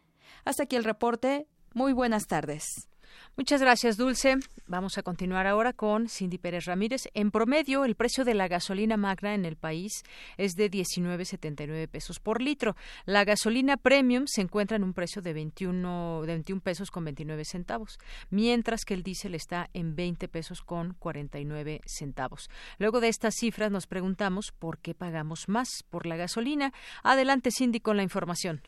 Hasta 0.44 0.62
aquí 0.62 0.76
el 0.76 0.84
reporte. 0.84 1.48
Muy 1.74 1.92
buenas 1.92 2.28
tardes. 2.28 2.91
Muchas 3.36 3.60
gracias, 3.60 3.96
Dulce. 3.96 4.36
Vamos 4.66 4.98
a 4.98 5.02
continuar 5.02 5.46
ahora 5.46 5.72
con 5.72 6.08
Cindy 6.08 6.38
Pérez 6.38 6.66
Ramírez. 6.66 7.08
En 7.14 7.30
promedio, 7.30 7.84
el 7.84 7.94
precio 7.94 8.24
de 8.24 8.34
la 8.34 8.48
gasolina 8.48 8.96
magna 8.96 9.34
en 9.34 9.44
el 9.44 9.56
país 9.56 10.02
es 10.36 10.52
de 10.52 10.70
19.79 10.70 11.88
pesos 11.88 12.20
por 12.20 12.42
litro. 12.42 12.76
La 13.04 13.24
gasolina 13.24 13.76
premium 13.76 14.24
se 14.26 14.42
encuentra 14.42 14.76
en 14.76 14.84
un 14.84 14.92
precio 14.92 15.22
de 15.22 15.32
21, 15.32 16.22
de 16.22 16.32
21 16.34 16.60
pesos 16.60 16.90
con 16.90 17.04
29 17.04 17.44
centavos, 17.44 17.98
mientras 18.30 18.84
que 18.84 18.94
el 18.94 19.02
diésel 19.02 19.34
está 19.34 19.68
en 19.72 19.96
20 19.96 20.28
pesos 20.28 20.62
con 20.62 20.94
49 20.94 21.80
centavos. 21.86 22.50
Luego 22.78 23.00
de 23.00 23.08
estas 23.08 23.34
cifras 23.34 23.70
nos 23.70 23.86
preguntamos 23.86 24.52
por 24.58 24.78
qué 24.78 24.94
pagamos 24.94 25.48
más 25.48 25.84
por 25.90 26.06
la 26.06 26.16
gasolina. 26.16 26.72
Adelante, 27.02 27.50
Cindy, 27.50 27.80
con 27.80 27.96
la 27.96 28.02
información. 28.02 28.62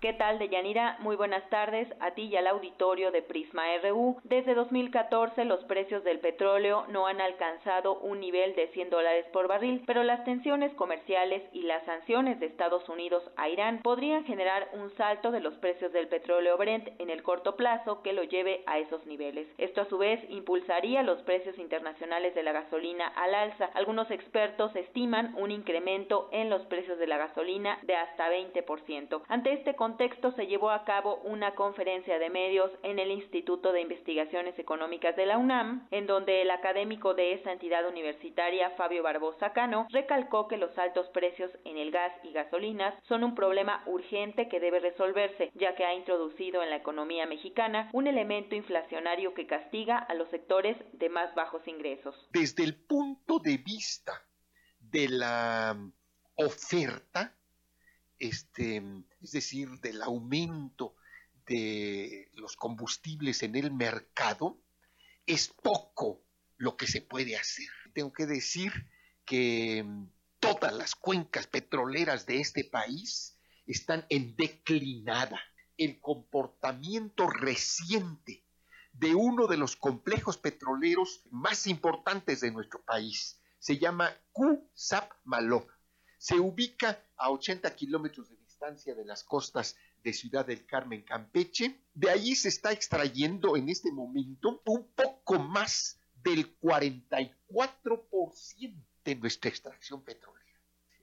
¿Qué 0.00 0.12
tal, 0.12 0.38
Deyanira? 0.38 0.96
Muy 1.00 1.16
buenas 1.16 1.50
tardes 1.50 1.88
a 1.98 2.12
ti 2.12 2.26
y 2.26 2.36
al 2.36 2.46
auditorio 2.46 3.10
de 3.10 3.20
Prisma 3.20 3.64
RU. 3.82 4.16
Desde 4.22 4.54
2014 4.54 5.44
los 5.44 5.64
precios 5.64 6.04
del 6.04 6.20
petróleo 6.20 6.86
no 6.90 7.08
han 7.08 7.20
alcanzado 7.20 7.98
un 7.98 8.20
nivel 8.20 8.54
de 8.54 8.68
100 8.68 8.90
dólares 8.90 9.26
por 9.32 9.48
barril, 9.48 9.82
pero 9.88 10.04
las 10.04 10.22
tensiones 10.24 10.72
comerciales 10.74 11.42
y 11.52 11.62
las 11.62 11.84
sanciones 11.84 12.38
de 12.38 12.46
Estados 12.46 12.88
Unidos 12.88 13.24
a 13.36 13.48
Irán 13.48 13.80
podrían 13.82 14.24
generar 14.24 14.68
un 14.72 14.96
salto 14.96 15.32
de 15.32 15.40
los 15.40 15.54
precios 15.54 15.92
del 15.92 16.06
petróleo 16.06 16.56
Brent 16.56 16.88
en 17.00 17.10
el 17.10 17.24
corto 17.24 17.56
plazo 17.56 18.00
que 18.02 18.12
lo 18.12 18.22
lleve 18.22 18.62
a 18.66 18.78
esos 18.78 19.04
niveles. 19.04 19.48
Esto 19.58 19.80
a 19.80 19.88
su 19.88 19.98
vez 19.98 20.20
impulsaría 20.30 21.02
los 21.02 21.20
precios 21.22 21.58
internacionales 21.58 22.36
de 22.36 22.44
la 22.44 22.52
gasolina 22.52 23.08
al 23.16 23.34
alza. 23.34 23.68
Algunos 23.74 24.12
expertos 24.12 24.76
estiman 24.76 25.34
un 25.34 25.50
incremento 25.50 26.28
en 26.30 26.50
los 26.50 26.62
precios 26.66 27.00
de 27.00 27.08
la 27.08 27.18
gasolina 27.18 27.80
de 27.82 27.96
hasta 27.96 28.30
20%. 28.30 29.22
Ante 29.26 29.54
este 29.54 29.74
se 30.36 30.46
llevó 30.46 30.70
a 30.70 30.84
cabo 30.84 31.16
una 31.24 31.54
conferencia 31.54 32.18
de 32.18 32.30
medios 32.30 32.70
en 32.82 32.98
el 32.98 33.10
Instituto 33.10 33.72
de 33.72 33.80
Investigaciones 33.80 34.58
Económicas 34.58 35.16
de 35.16 35.26
la 35.26 35.38
UNAM, 35.38 35.86
en 35.90 36.06
donde 36.06 36.42
el 36.42 36.50
académico 36.50 37.14
de 37.14 37.34
esa 37.34 37.52
entidad 37.52 37.88
universitaria, 37.88 38.70
Fabio 38.70 39.02
Barbosa 39.02 39.52
Cano, 39.52 39.86
recalcó 39.90 40.48
que 40.48 40.56
los 40.56 40.76
altos 40.78 41.08
precios 41.08 41.50
en 41.64 41.78
el 41.78 41.90
gas 41.90 42.12
y 42.22 42.32
gasolinas 42.32 42.94
son 43.08 43.24
un 43.24 43.34
problema 43.34 43.82
urgente 43.86 44.48
que 44.48 44.60
debe 44.60 44.80
resolverse, 44.80 45.50
ya 45.54 45.74
que 45.74 45.84
ha 45.84 45.94
introducido 45.94 46.62
en 46.62 46.70
la 46.70 46.76
economía 46.76 47.26
mexicana 47.26 47.88
un 47.92 48.06
elemento 48.06 48.54
inflacionario 48.54 49.34
que 49.34 49.46
castiga 49.46 49.98
a 49.98 50.14
los 50.14 50.28
sectores 50.30 50.76
de 50.92 51.08
más 51.08 51.34
bajos 51.34 51.66
ingresos. 51.66 52.14
Desde 52.30 52.64
el 52.64 52.76
punto 52.76 53.38
de 53.38 53.58
vista 53.58 54.12
de 54.78 55.08
la 55.08 55.76
oferta, 56.36 57.34
este, 58.18 58.82
es 59.22 59.32
decir, 59.32 59.68
del 59.80 60.02
aumento 60.02 60.94
de 61.46 62.30
los 62.34 62.56
combustibles 62.56 63.42
en 63.42 63.56
el 63.56 63.72
mercado, 63.72 64.60
es 65.26 65.48
poco 65.48 66.22
lo 66.56 66.76
que 66.76 66.86
se 66.86 67.00
puede 67.00 67.36
hacer. 67.36 67.68
Tengo 67.94 68.12
que 68.12 68.26
decir 68.26 68.72
que 69.24 69.82
mm, 69.84 70.08
todas 70.40 70.72
las 70.72 70.94
cuencas 70.94 71.46
petroleras 71.46 72.26
de 72.26 72.40
este 72.40 72.64
país 72.64 73.38
están 73.66 74.06
en 74.08 74.36
declinada. 74.36 75.40
El 75.76 76.00
comportamiento 76.00 77.28
reciente 77.28 78.44
de 78.92 79.14
uno 79.14 79.46
de 79.46 79.56
los 79.56 79.76
complejos 79.76 80.38
petroleros 80.38 81.22
más 81.30 81.66
importantes 81.66 82.40
de 82.40 82.50
nuestro 82.50 82.82
país 82.82 83.40
se 83.58 83.78
llama 83.78 84.12
Q-Sap. 84.32 85.12
Se 86.18 86.34
ubica 86.40 87.00
a 87.16 87.30
80 87.30 87.74
kilómetros 87.76 88.28
de 88.28 88.37
distancia 88.58 88.96
de 88.96 89.04
las 89.04 89.22
costas 89.22 89.76
de 90.02 90.12
Ciudad 90.12 90.44
del 90.44 90.66
Carmen, 90.66 91.02
Campeche. 91.02 91.80
De 91.94 92.10
allí 92.10 92.34
se 92.34 92.48
está 92.48 92.72
extrayendo 92.72 93.56
en 93.56 93.68
este 93.68 93.92
momento 93.92 94.60
un 94.66 94.88
poco 94.96 95.38
más 95.38 96.00
del 96.24 96.58
44% 96.58 98.84
de 99.04 99.14
nuestra 99.14 99.48
extracción 99.48 100.02
petrolera. 100.02 100.44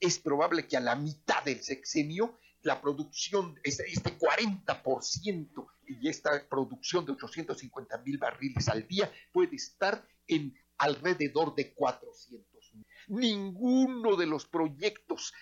Es 0.02 0.20
probable 0.20 0.68
que 0.68 0.76
a 0.76 0.82
la 0.82 0.98
mitad 0.98 1.46
del 1.46 1.64
sexenio 1.64 2.38
la 2.62 2.82
producción, 2.82 3.58
este 3.64 3.86
40% 3.86 5.68
y 5.88 6.10
esta 6.10 6.46
producción 6.50 7.06
de 7.06 7.14
850 7.14 8.00
mil 8.00 8.18
barriles 8.18 8.68
al 8.68 8.86
día 8.86 9.10
puede 9.32 9.56
estar 9.56 10.06
en 10.28 10.54
alrededor 10.78 11.56
de 11.56 11.74
400 11.74 12.55
Ninguno 13.08 14.16
de 14.16 14.26
los 14.26 14.46
proyectos 14.46 15.34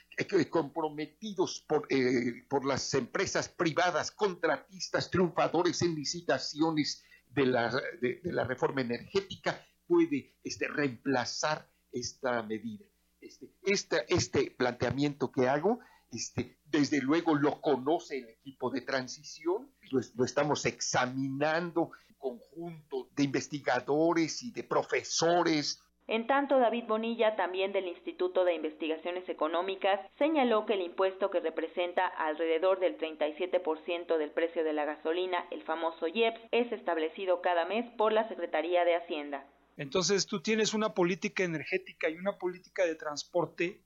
comprometidos 0.50 1.64
por, 1.68 1.88
eh, 1.90 2.46
por 2.50 2.66
las 2.66 2.94
empresas 2.94 3.50
privadas, 3.50 4.12
contratistas, 4.12 5.10
triunfadores 5.10 5.82
en 5.82 5.96
licitaciones 5.96 7.04
de 7.30 7.46
la, 7.46 7.74
de, 8.02 8.20
la 8.24 8.44
reforma 8.44 8.82
energética 8.82 9.66
puede 9.88 10.36
este, 10.44 10.68
reemplazar 10.68 11.70
esta 11.92 12.44
medida. 12.44 12.86
Este, 13.22 14.06
este 14.10 14.52
planteamiento 14.52 15.32
que 15.32 15.48
hago 15.48 15.80
este, 16.14 16.60
desde 16.66 17.02
luego 17.02 17.36
lo 17.36 17.60
conoce 17.60 18.20
el 18.20 18.30
equipo 18.30 18.70
de 18.70 18.82
transición, 18.82 19.72
lo, 19.90 20.26
estamos 20.26 20.66
examinando 20.66 21.92
conjunto 22.18 23.10
de 23.16 23.24
investigadores 23.24 24.44
y 24.44 24.52
de 24.52 24.64
profesores 24.64 25.83
en 26.08 26.28
tanto, 26.28 26.60
David 26.60 26.84
Bonilla, 26.86 27.38
también 27.38 27.72
del 27.72 27.88
Instituto 27.88 28.44
de 28.44 28.56
Investigaciones 28.56 29.28
Económicas, 29.30 30.02
señaló 30.18 30.66
que 30.66 30.74
el 30.74 30.82
impuesto 30.82 31.30
que 31.30 31.40
representa 31.40 32.06
alrededor 32.06 32.80
del 32.80 32.98
37% 32.98 34.18
del 34.18 34.32
precio 34.32 34.66
de 34.66 34.74
la 34.74 34.84
gasolina, 34.84 35.46
el 35.52 35.64
famoso 35.64 36.08
IEPS, 36.08 36.42
es 36.52 36.72
establecido 36.74 37.42
cada 37.42 37.66
mes 37.66 37.90
por 37.98 38.12
la 38.12 38.28
Secretaría 38.28 38.84
de 38.84 38.96
Hacienda. 38.96 39.48
Entonces, 39.78 40.28
tú 40.28 40.42
tienes 40.42 40.74
una 40.74 40.94
política 40.94 41.44
energética 41.44 42.10
y 42.10 42.18
una 42.18 42.38
política 42.38 42.86
de 42.86 42.96
transporte 42.96 43.82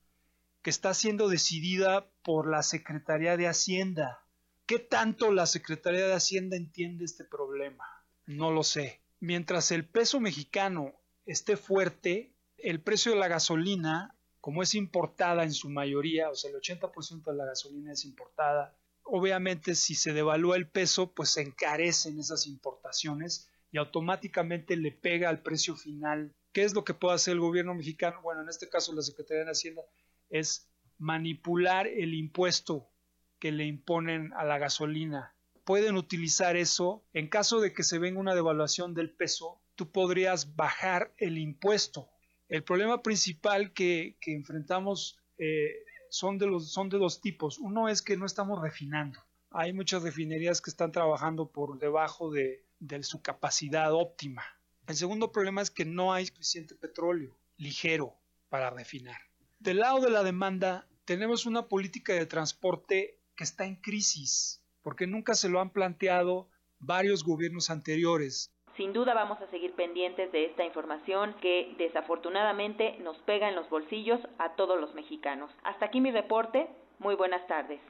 que 0.64 0.72
está 0.72 0.94
siendo 0.96 1.30
decidida 1.30 2.08
por 2.24 2.50
la 2.50 2.64
Secretaría 2.64 3.38
de 3.38 3.48
Hacienda. 3.48 4.24
¿Qué 4.66 4.80
tanto 4.80 5.32
la 5.32 5.46
Secretaría 5.46 6.08
de 6.08 6.14
Hacienda 6.14 6.58
entiende 6.58 7.06
este 7.06 7.24
problema? 7.24 7.86
No 8.26 8.52
lo 8.52 8.64
sé. 8.64 9.02
Mientras 9.20 9.72
el 9.72 9.88
peso 9.88 10.20
mexicano 10.20 10.94
esté 11.28 11.58
fuerte, 11.58 12.34
el 12.58 12.82
precio 12.82 13.12
de 13.12 13.20
la 13.20 13.28
gasolina, 13.28 14.16
como 14.42 14.64
es 14.64 14.74
importada 14.74 15.44
en 15.44 15.52
su 15.52 15.70
mayoría, 15.70 16.30
o 16.30 16.36
sea, 16.36 16.50
el 16.50 16.58
80% 16.58 17.24
de 17.24 17.36
la 17.36 17.46
gasolina 17.46 17.92
es 17.92 18.06
importada, 18.06 18.76
obviamente 19.04 19.76
si 19.76 19.94
se 19.94 20.14
devalúa 20.14 20.56
el 20.56 20.68
peso, 20.68 21.14
pues 21.14 21.30
se 21.30 21.42
encarecen 21.42 22.18
esas 22.20 22.48
importaciones 22.48 23.50
y 23.72 23.78
automáticamente 23.78 24.76
le 24.78 24.92
pega 24.92 25.30
al 25.30 25.44
precio 25.44 25.76
final. 25.76 26.34
¿Qué 26.54 26.64
es 26.64 26.74
lo 26.74 26.84
que 26.84 26.94
puede 26.94 27.16
hacer 27.16 27.34
el 27.34 27.42
gobierno 27.42 27.76
mexicano? 27.76 28.22
Bueno, 28.22 28.42
en 28.42 28.50
este 28.50 28.70
caso 28.70 28.94
la 28.94 29.02
Secretaría 29.02 29.44
de 29.44 29.52
Hacienda 29.52 29.84
es 30.30 30.68
manipular 30.98 31.88
el 31.88 32.14
impuesto 32.14 32.90
que 33.40 33.52
le 33.52 33.66
imponen 33.66 34.34
a 34.34 34.46
la 34.46 34.58
gasolina. 34.58 35.36
Pueden 35.64 35.96
utilizar 35.96 36.56
eso 36.56 37.04
en 37.14 37.28
caso 37.28 37.60
de 37.60 37.74
que 37.74 37.84
se 37.84 38.00
venga 38.00 38.20
una 38.20 38.36
devaluación 38.36 38.94
del 38.94 39.12
peso, 39.12 39.60
tú 39.78 39.90
podrías 39.92 40.58
bajar 40.58 41.14
el 41.18 41.38
impuesto. 41.38 42.10
El 42.50 42.64
problema 42.64 43.02
principal 43.02 43.72
que, 43.72 44.18
enfrentamos 44.26 45.18
eh, 45.38 45.86
son, 46.10 46.38
de 46.38 46.48
los, 46.48 46.74
son 46.74 46.90
de 46.90 46.98
dos 46.98 47.22
tipos. 47.22 47.60
Uno 47.60 47.88
es 47.88 48.02
que 48.02 48.18
no 48.18 48.26
estamos 48.26 48.62
refinando. 48.62 49.22
Hay 49.52 49.72
muchas 49.72 50.04
refinerías 50.04 50.62
que 50.62 50.70
están 50.70 50.92
trabajando 50.92 51.52
por 51.52 51.80
debajo 51.80 52.32
de, 52.32 52.66
de 52.80 53.04
su 53.04 53.22
capacidad 53.22 53.94
óptima. 53.94 54.44
El 54.88 54.96
segundo 54.96 55.32
problema 55.32 55.62
es 55.62 55.72
que 55.72 55.86
no 55.86 56.12
hay 56.12 56.26
suficiente 56.26 56.76
petróleo 56.76 57.38
ligero 57.58 58.16
para 58.50 58.70
refinar. 58.70 59.18
Del 59.60 59.78
lado 59.78 60.02
de 60.02 60.10
la 60.10 60.24
demanda, 60.24 60.88
tenemos 61.06 61.46
una 61.46 61.68
política 61.68 62.14
de 62.14 62.26
transporte 62.26 63.20
que 63.36 63.44
está 63.44 63.66
en 63.66 63.76
crisis, 63.76 64.64
porque 64.82 65.08
nunca 65.08 65.36
se 65.36 65.50
lo 65.50 65.62
han 65.62 65.72
planteado 65.72 66.50
varios 66.80 67.24
gobiernos 67.24 67.70
anteriores. 67.70 68.52
Sin 68.78 68.94
duda 68.94 69.16
vamos 69.16 69.42
a 69.42 69.48
seguir 69.48 69.74
pendientes 69.74 70.32
de 70.32 70.46
esta 70.46 70.64
información 70.64 71.34
que 71.42 71.74
desafortunadamente 71.80 72.96
nos 73.00 73.18
pega 73.24 73.50
en 73.50 73.56
los 73.56 73.68
bolsillos 73.70 74.20
a 74.38 74.56
todos 74.56 74.80
los 74.80 74.94
mexicanos. 74.94 75.52
Hasta 75.64 75.88
aquí 75.88 76.00
mi 76.00 76.12
reporte. 76.12 76.68
Muy 77.00 77.16
buenas 77.16 77.46
tardes. 77.48 77.82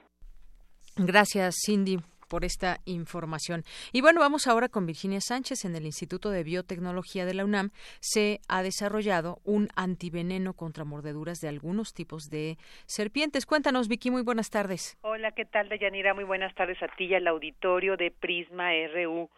Gracias, 0.96 1.56
Cindy 1.66 1.98
por 2.30 2.44
esta 2.44 2.78
información. 2.86 3.64
Y 3.94 4.02
bueno, 4.02 4.20
vamos 4.20 4.48
ahora 4.48 4.68
con 4.68 4.86
Virginia 4.86 5.20
Sánchez. 5.22 5.64
En 5.66 5.76
el 5.76 5.86
Instituto 5.86 6.30
de 6.30 6.44
Biotecnología 6.44 7.26
de 7.26 7.34
la 7.34 7.46
UNAM 7.46 7.70
se 8.02 8.40
ha 8.50 8.64
desarrollado 8.64 9.38
un 9.46 9.70
antiveneno 9.78 10.54
contra 10.54 10.84
mordeduras 10.84 11.40
de 11.40 11.48
algunos 11.48 11.94
tipos 11.94 12.24
de 12.30 12.58
serpientes. 12.86 13.46
Cuéntanos, 13.46 13.88
Vicky, 13.88 14.12
muy 14.12 14.24
buenas 14.24 14.50
tardes. 14.50 14.98
Hola, 15.02 15.32
¿qué 15.32 15.46
tal, 15.46 15.70
Deyanira? 15.70 16.14
Muy 16.14 16.26
buenas 16.26 16.54
tardes 16.56 16.82
a 16.84 16.88
ti 16.98 17.06
y 17.06 17.16
al 17.16 17.28
auditorio 17.28 17.96
de 17.96 18.12
Prisma 18.12 18.72
RU. 18.94 19.30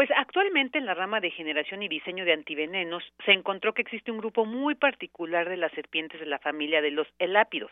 Pues 0.00 0.10
actualmente 0.16 0.78
en 0.78 0.86
la 0.86 0.94
rama 0.94 1.20
de 1.20 1.30
generación 1.30 1.82
y 1.82 1.88
diseño 1.88 2.24
de 2.24 2.32
antivenenos 2.32 3.04
se 3.26 3.32
encontró 3.32 3.74
que 3.74 3.82
existe 3.82 4.10
un 4.10 4.16
grupo 4.16 4.46
muy 4.46 4.74
particular 4.74 5.46
de 5.46 5.58
las 5.58 5.70
serpientes 5.72 6.18
de 6.18 6.24
la 6.24 6.38
familia 6.38 6.80
de 6.80 6.90
los 6.90 7.06
elápidos 7.18 7.70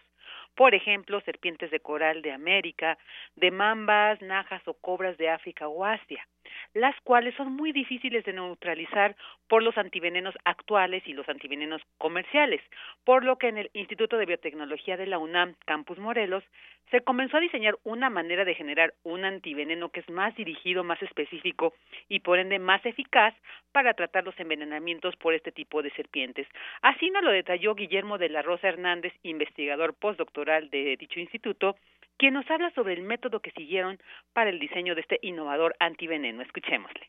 por 0.54 0.74
ejemplo, 0.74 1.20
serpientes 1.20 1.70
de 1.70 1.80
coral 1.80 2.22
de 2.22 2.32
América, 2.32 2.98
de 3.36 3.50
mambas, 3.50 4.20
najas 4.20 4.60
o 4.66 4.74
cobras 4.74 5.16
de 5.16 5.28
África 5.28 5.68
o 5.68 5.84
Asia, 5.84 6.26
las 6.74 6.98
cuales 7.02 7.34
son 7.36 7.52
muy 7.52 7.70
difíciles 7.72 8.24
de 8.24 8.32
neutralizar 8.32 9.14
por 9.46 9.62
los 9.62 9.78
antivenenos 9.78 10.34
actuales 10.44 11.06
y 11.06 11.12
los 11.12 11.28
antivenenos 11.28 11.80
comerciales, 11.98 12.60
por 13.04 13.24
lo 13.24 13.38
que 13.38 13.48
en 13.48 13.58
el 13.58 13.70
Instituto 13.72 14.16
de 14.18 14.26
Biotecnología 14.26 14.96
de 14.96 15.06
la 15.06 15.18
UNAM, 15.18 15.54
Campus 15.64 15.98
Morelos, 15.98 16.42
se 16.90 17.01
comenzó 17.03 17.37
a 17.37 17.40
diseñar 17.40 17.77
una 17.85 18.11
manera 18.11 18.44
de 18.44 18.55
generar 18.55 18.94
un 19.03 19.24
antiveneno 19.24 19.90
que 19.90 20.01
es 20.01 20.09
más 20.09 20.35
dirigido, 20.37 20.85
más 20.85 21.01
específico 21.03 21.74
y 22.09 22.20
por 22.20 22.38
ende 22.38 22.59
más 22.59 22.85
eficaz 22.87 23.35
para 23.72 23.94
tratar 23.94 24.24
los 24.24 24.38
envenenamientos 24.40 25.16
por 25.16 25.35
este 25.35 25.53
tipo 25.53 25.83
de 25.83 25.90
serpientes. 25.90 26.46
Así 26.83 27.11
nos 27.11 27.22
lo 27.22 27.31
detalló 27.31 27.74
Guillermo 27.74 28.18
de 28.18 28.29
la 28.29 28.42
Rosa 28.42 28.68
Hernández, 28.68 29.12
investigador 29.22 29.94
postdoctoral 29.94 30.70
de 30.70 30.96
dicho 30.96 31.20
instituto, 31.20 31.77
quien 32.16 32.35
nos 32.35 32.51
habla 32.51 32.70
sobre 32.70 32.94
el 32.94 33.03
método 33.03 33.40
que 33.40 33.53
siguieron 33.53 33.98
para 34.33 34.51
el 34.51 34.59
diseño 34.59 34.94
de 34.94 35.03
este 35.03 35.18
innovador 35.22 35.77
antiveneno. 35.79 36.42
Escuchémosle. 36.42 37.09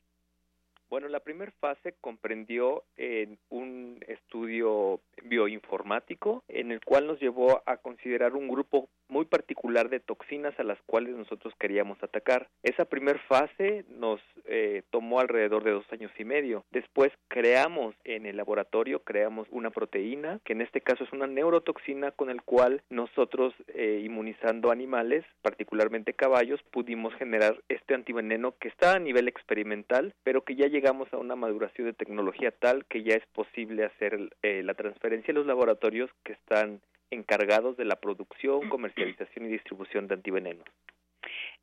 Bueno, 0.89 1.07
la 1.07 1.19
primera 1.19 1.51
fase 1.59 1.93
comprendió 2.01 2.83
en 2.97 3.37
un 3.49 3.99
estudio 4.07 4.99
bioinformático 5.23 6.43
en 6.47 6.71
el 6.71 6.83
cual 6.83 7.05
nos 7.05 7.19
llevó 7.19 7.61
a 7.67 7.77
considerar 7.77 8.33
un 8.33 8.47
grupo 8.47 8.89
muy 9.09 9.25
particular 9.25 9.89
de 9.89 9.99
toxinas 9.99 10.57
a 10.59 10.63
las 10.63 10.79
cuales 10.85 11.15
nosotros 11.15 11.53
queríamos 11.59 12.01
atacar. 12.03 12.47
Esa 12.63 12.85
primera 12.85 13.19
fase 13.27 13.85
nos 13.89 14.21
eh, 14.45 14.83
tomó 14.91 15.19
alrededor 15.19 15.63
de 15.63 15.71
dos 15.71 15.85
años 15.91 16.11
y 16.17 16.23
medio. 16.23 16.63
Después 16.71 17.11
creamos 17.27 17.95
en 18.03 18.25
el 18.25 18.37
laboratorio, 18.37 19.03
creamos 19.03 19.47
una 19.51 19.71
proteína, 19.71 20.39
que 20.45 20.53
en 20.53 20.61
este 20.61 20.81
caso 20.81 21.03
es 21.03 21.11
una 21.11 21.27
neurotoxina 21.27 22.11
con 22.11 22.29
el 22.29 22.41
cual 22.41 22.81
nosotros, 22.89 23.53
eh, 23.69 24.01
inmunizando 24.03 24.71
animales, 24.71 25.25
particularmente 25.41 26.13
caballos, 26.13 26.61
pudimos 26.71 27.13
generar 27.15 27.61
este 27.69 27.95
antiveneno 27.95 28.53
que 28.59 28.67
está 28.67 28.93
a 28.95 28.99
nivel 28.99 29.27
experimental, 29.27 30.13
pero 30.23 30.43
que 30.43 30.55
ya 30.55 30.67
llegamos 30.67 31.11
a 31.13 31.17
una 31.17 31.35
maduración 31.35 31.87
de 31.87 31.93
tecnología 31.93 32.51
tal 32.51 32.85
que 32.85 33.03
ya 33.03 33.15
es 33.15 33.25
posible 33.27 33.85
hacer 33.85 34.29
eh, 34.43 34.63
la 34.63 34.73
transferencia 34.73 35.31
a 35.31 35.35
los 35.35 35.45
laboratorios 35.45 36.09
que 36.23 36.33
están 36.33 36.81
encargados 37.11 37.77
de 37.77 37.85
la 37.85 37.95
producción, 37.97 38.69
comercialización 38.69 39.45
y 39.45 39.49
distribución 39.49 40.07
de 40.07 40.15
antivenenos. 40.15 40.65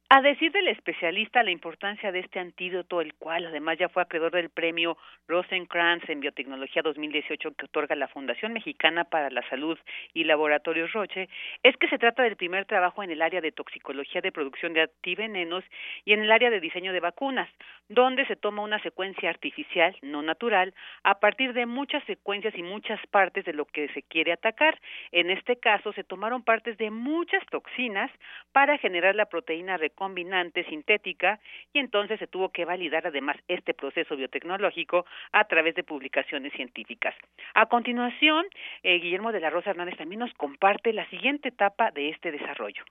A 0.09 0.23
decir 0.23 0.53
del 0.53 0.69
especialista, 0.69 1.43
la 1.43 1.51
importancia 1.51 2.13
de 2.13 2.21
este 2.21 2.39
antídoto, 2.39 3.01
el 3.01 3.15
cual 3.15 3.45
además 3.47 3.77
ya 3.77 3.89
fue 3.89 4.05
acreedor 4.05 4.31
del 4.31 4.51
premio 4.51 4.97
Rosenkrantz 5.27 6.09
en 6.09 6.21
Biotecnología 6.21 6.81
2018 6.83 7.57
que 7.57 7.65
otorga 7.65 7.97
la 7.97 8.07
Fundación 8.07 8.53
Mexicana 8.53 9.03
para 9.03 9.31
la 9.31 9.43
Salud 9.49 9.77
y 10.15 10.23
Laboratorios 10.23 10.93
Roche, 10.93 11.29
es 11.65 11.77
que 11.79 11.89
se 11.89 11.99
trata 11.99 12.23
del 12.23 12.37
primer 12.37 12.67
trabajo 12.67 13.03
en 13.03 13.11
el 13.11 13.21
área 13.21 13.41
de 13.41 13.51
toxicología 13.51 14.21
de 14.21 14.31
producción 14.31 14.75
de 14.75 14.83
antivenenos 14.83 15.65
y 16.05 16.13
en 16.13 16.21
el 16.21 16.31
área 16.31 16.51
de 16.51 16.61
diseño 16.61 16.93
de 16.93 17.01
vacunas, 17.01 17.51
donde 17.89 18.27
se 18.27 18.37
toma 18.37 18.63
una 18.63 18.81
secuencia 18.83 19.29
artificial, 19.29 19.97
no 20.03 20.23
natural, 20.23 20.73
a 21.03 21.19
partir 21.19 21.53
de 21.53 21.67
muchas 21.67 22.05
secuencias 22.05 22.57
y 22.57 22.63
muchas 22.63 23.05
partes 23.09 23.45
de 23.45 23.55
lo 23.55 23.65
que 23.65 23.89
se 23.89 24.05
quiere 24.05 24.31
atacar. 24.31 24.79
En 25.11 25.31
este 25.31 25.57
caso, 25.57 25.93
se 25.95 26.05
tomaron 26.05 26.45
partes 26.45 26.79
de 26.79 26.93
muchas 26.93 27.45
toxinas 27.47 28.13
para 28.53 28.79
generar 28.79 29.17
la 29.17 29.27
proteína 29.27 29.79
recombinante 29.97 30.65
sintética 30.65 31.41
y 31.73 31.79
entonces 31.79 32.19
se 32.19 32.27
tuvo 32.27 32.51
que 32.51 32.67
validar 32.67 33.07
además 33.07 33.37
este 33.49 33.73
proceso 33.73 34.15
biotecnológico 34.15 35.07
a 35.33 35.45
través 35.45 35.75
de 35.75 35.85
publicaciones 35.85 36.53
científicas. 36.53 37.15
A 37.55 37.67
continuación, 37.67 38.45
eh, 38.83 38.99
Guillermo 38.99 39.33
de 39.33 39.41
la 39.41 39.49
Rosa 39.49 39.71
Hernández 39.71 39.97
también 39.97 40.21
nos 40.21 40.35
comparte 40.35 40.93
la 40.93 41.09
siguiente 41.09 41.49
etapa 41.49 41.91
de 41.93 42.11
este 42.11 42.31
desarrollo 42.31 42.85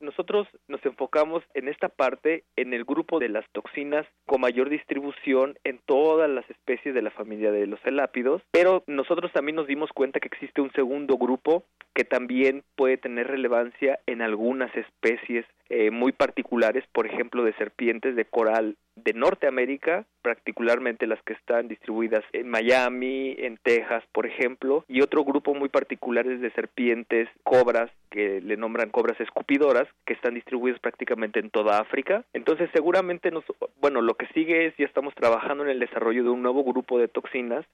nosotros 0.00 0.46
nos 0.68 0.84
enfocamos 0.84 1.42
en 1.54 1.68
esta 1.68 1.88
parte 1.88 2.44
en 2.56 2.74
el 2.74 2.84
grupo 2.84 3.18
de 3.18 3.28
las 3.28 3.48
toxinas 3.52 4.06
con 4.26 4.40
mayor 4.40 4.68
distribución 4.68 5.58
en 5.64 5.80
todas 5.86 6.28
las 6.28 6.48
especies 6.50 6.94
de 6.94 7.02
la 7.02 7.10
familia 7.10 7.50
de 7.50 7.66
los 7.66 7.80
elápidos, 7.84 8.42
pero 8.50 8.82
nosotros 8.86 9.32
también 9.32 9.56
nos 9.56 9.66
dimos 9.66 9.90
cuenta 9.92 10.20
que 10.20 10.28
existe 10.28 10.60
un 10.60 10.72
segundo 10.72 11.16
grupo 11.16 11.64
que 11.94 12.04
también 12.04 12.62
puede 12.76 12.98
tener 12.98 13.26
relevancia 13.26 13.98
en 14.06 14.22
algunas 14.22 14.74
especies 14.76 15.46
eh, 15.68 15.90
muy 15.90 16.12
particulares, 16.12 16.84
por 16.92 17.06
ejemplo, 17.06 17.44
de 17.44 17.52
serpientes 17.54 18.14
de 18.16 18.24
coral 18.24 18.76
de 18.94 19.12
Norteamérica, 19.12 20.06
particularmente 20.22 21.06
las 21.06 21.22
que 21.22 21.34
están 21.34 21.68
distribuidas 21.68 22.24
en 22.32 22.48
Miami, 22.48 23.34
en 23.38 23.58
Texas, 23.62 24.04
por 24.12 24.26
ejemplo, 24.26 24.84
y 24.88 25.02
otro 25.02 25.24
grupo 25.24 25.54
muy 25.54 25.68
particular 25.68 26.26
es 26.26 26.40
de 26.40 26.50
serpientes, 26.52 27.28
cobras, 27.42 27.90
que 28.10 28.40
le 28.40 28.56
nombran 28.56 28.90
cobras 28.90 29.20
escupidoras, 29.20 29.86
que 30.06 30.14
están 30.14 30.34
distribuidas 30.34 30.80
prácticamente 30.80 31.40
en 31.40 31.50
toda 31.50 31.78
África. 31.80 32.24
Entonces, 32.32 32.70
seguramente, 32.72 33.30
nos, 33.30 33.44
bueno, 33.80 34.00
lo 34.00 34.14
que 34.14 34.26
sigue 34.28 34.66
es, 34.66 34.76
ya 34.78 34.86
estamos 34.86 35.14
trabajando 35.14 35.64
en 35.64 35.70
el 35.70 35.80
desarrollo 35.80 36.22
de 36.24 36.30
un 36.30 36.42
nuevo 36.42 36.64
grupo 36.64 36.98
de 36.98 37.08
toxinas 37.08 37.64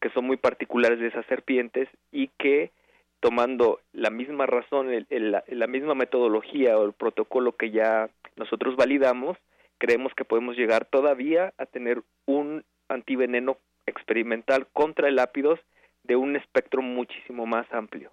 que 0.00 0.10
son 0.10 0.24
muy 0.24 0.38
particulares 0.38 0.98
de 0.98 1.08
esas 1.08 1.26
serpientes 1.26 1.88
y 2.10 2.28
que 2.38 2.70
tomando 3.20 3.80
la 3.92 4.10
misma 4.10 4.46
razón, 4.46 4.88
la 5.10 5.66
misma 5.66 5.94
metodología 5.94 6.78
o 6.78 6.86
el 6.86 6.92
protocolo 6.92 7.56
que 7.56 7.70
ya 7.70 8.08
nosotros 8.36 8.76
validamos, 8.76 9.36
creemos 9.78 10.12
que 10.14 10.24
podemos 10.24 10.56
llegar 10.56 10.86
todavía 10.86 11.52
a 11.58 11.66
tener 11.66 12.02
un 12.26 12.64
antiveneno 12.88 13.58
experimental 13.86 14.66
contra 14.72 15.08
el 15.08 15.18
ápidos 15.18 15.60
de 16.04 16.16
un 16.16 16.36
espectro 16.36 16.82
muchísimo 16.82 17.46
más 17.46 17.66
amplio. 17.72 18.10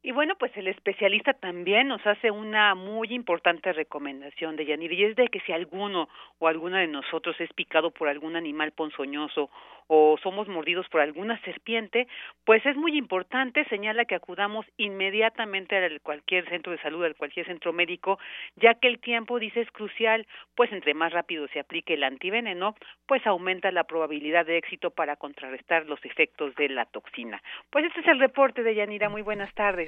Y 0.00 0.12
bueno, 0.12 0.36
pues 0.38 0.56
el 0.56 0.68
especialista 0.68 1.32
también 1.32 1.88
nos 1.88 2.06
hace 2.06 2.30
una 2.30 2.74
muy 2.76 3.08
importante 3.12 3.72
recomendación 3.72 4.54
de 4.54 4.64
Yanir, 4.64 4.92
y 4.92 5.04
es 5.04 5.16
de 5.16 5.26
que 5.28 5.40
si 5.40 5.52
alguno 5.52 6.08
o 6.38 6.46
alguna 6.46 6.78
de 6.78 6.86
nosotros 6.86 7.34
es 7.40 7.52
picado 7.52 7.90
por 7.90 8.08
algún 8.08 8.36
animal 8.36 8.70
ponzoñoso 8.72 9.50
o 9.88 10.16
somos 10.22 10.46
mordidos 10.48 10.86
por 10.88 11.00
alguna 11.00 11.40
serpiente, 11.40 12.06
pues 12.44 12.64
es 12.66 12.76
muy 12.76 12.96
importante, 12.96 13.64
señala 13.64 14.04
que 14.04 14.14
acudamos 14.14 14.66
inmediatamente 14.76 15.76
a 15.76 15.98
cualquier 16.00 16.48
centro 16.48 16.72
de 16.72 16.78
salud, 16.78 17.04
a 17.04 17.14
cualquier 17.14 17.46
centro 17.46 17.72
médico, 17.72 18.18
ya 18.56 18.74
que 18.74 18.86
el 18.86 19.00
tiempo, 19.00 19.38
dice, 19.38 19.62
es 19.62 19.70
crucial, 19.70 20.26
pues 20.54 20.70
entre 20.72 20.94
más 20.94 21.12
rápido 21.12 21.48
se 21.48 21.60
aplique 21.60 21.94
el 21.94 22.04
antiveneno, 22.04 22.76
pues 23.06 23.26
aumenta 23.26 23.72
la 23.72 23.84
probabilidad 23.84 24.44
de 24.44 24.58
éxito 24.58 24.90
para 24.90 25.16
contrarrestar 25.16 25.86
los 25.86 26.04
efectos 26.04 26.54
de 26.56 26.68
la 26.68 26.84
toxina. 26.84 27.42
Pues 27.70 27.86
este 27.86 28.00
es 28.00 28.08
el 28.08 28.20
reporte 28.20 28.62
de 28.62 28.74
Yanira, 28.74 29.08
muy 29.08 29.22
buenas 29.22 29.52
tardes. 29.54 29.87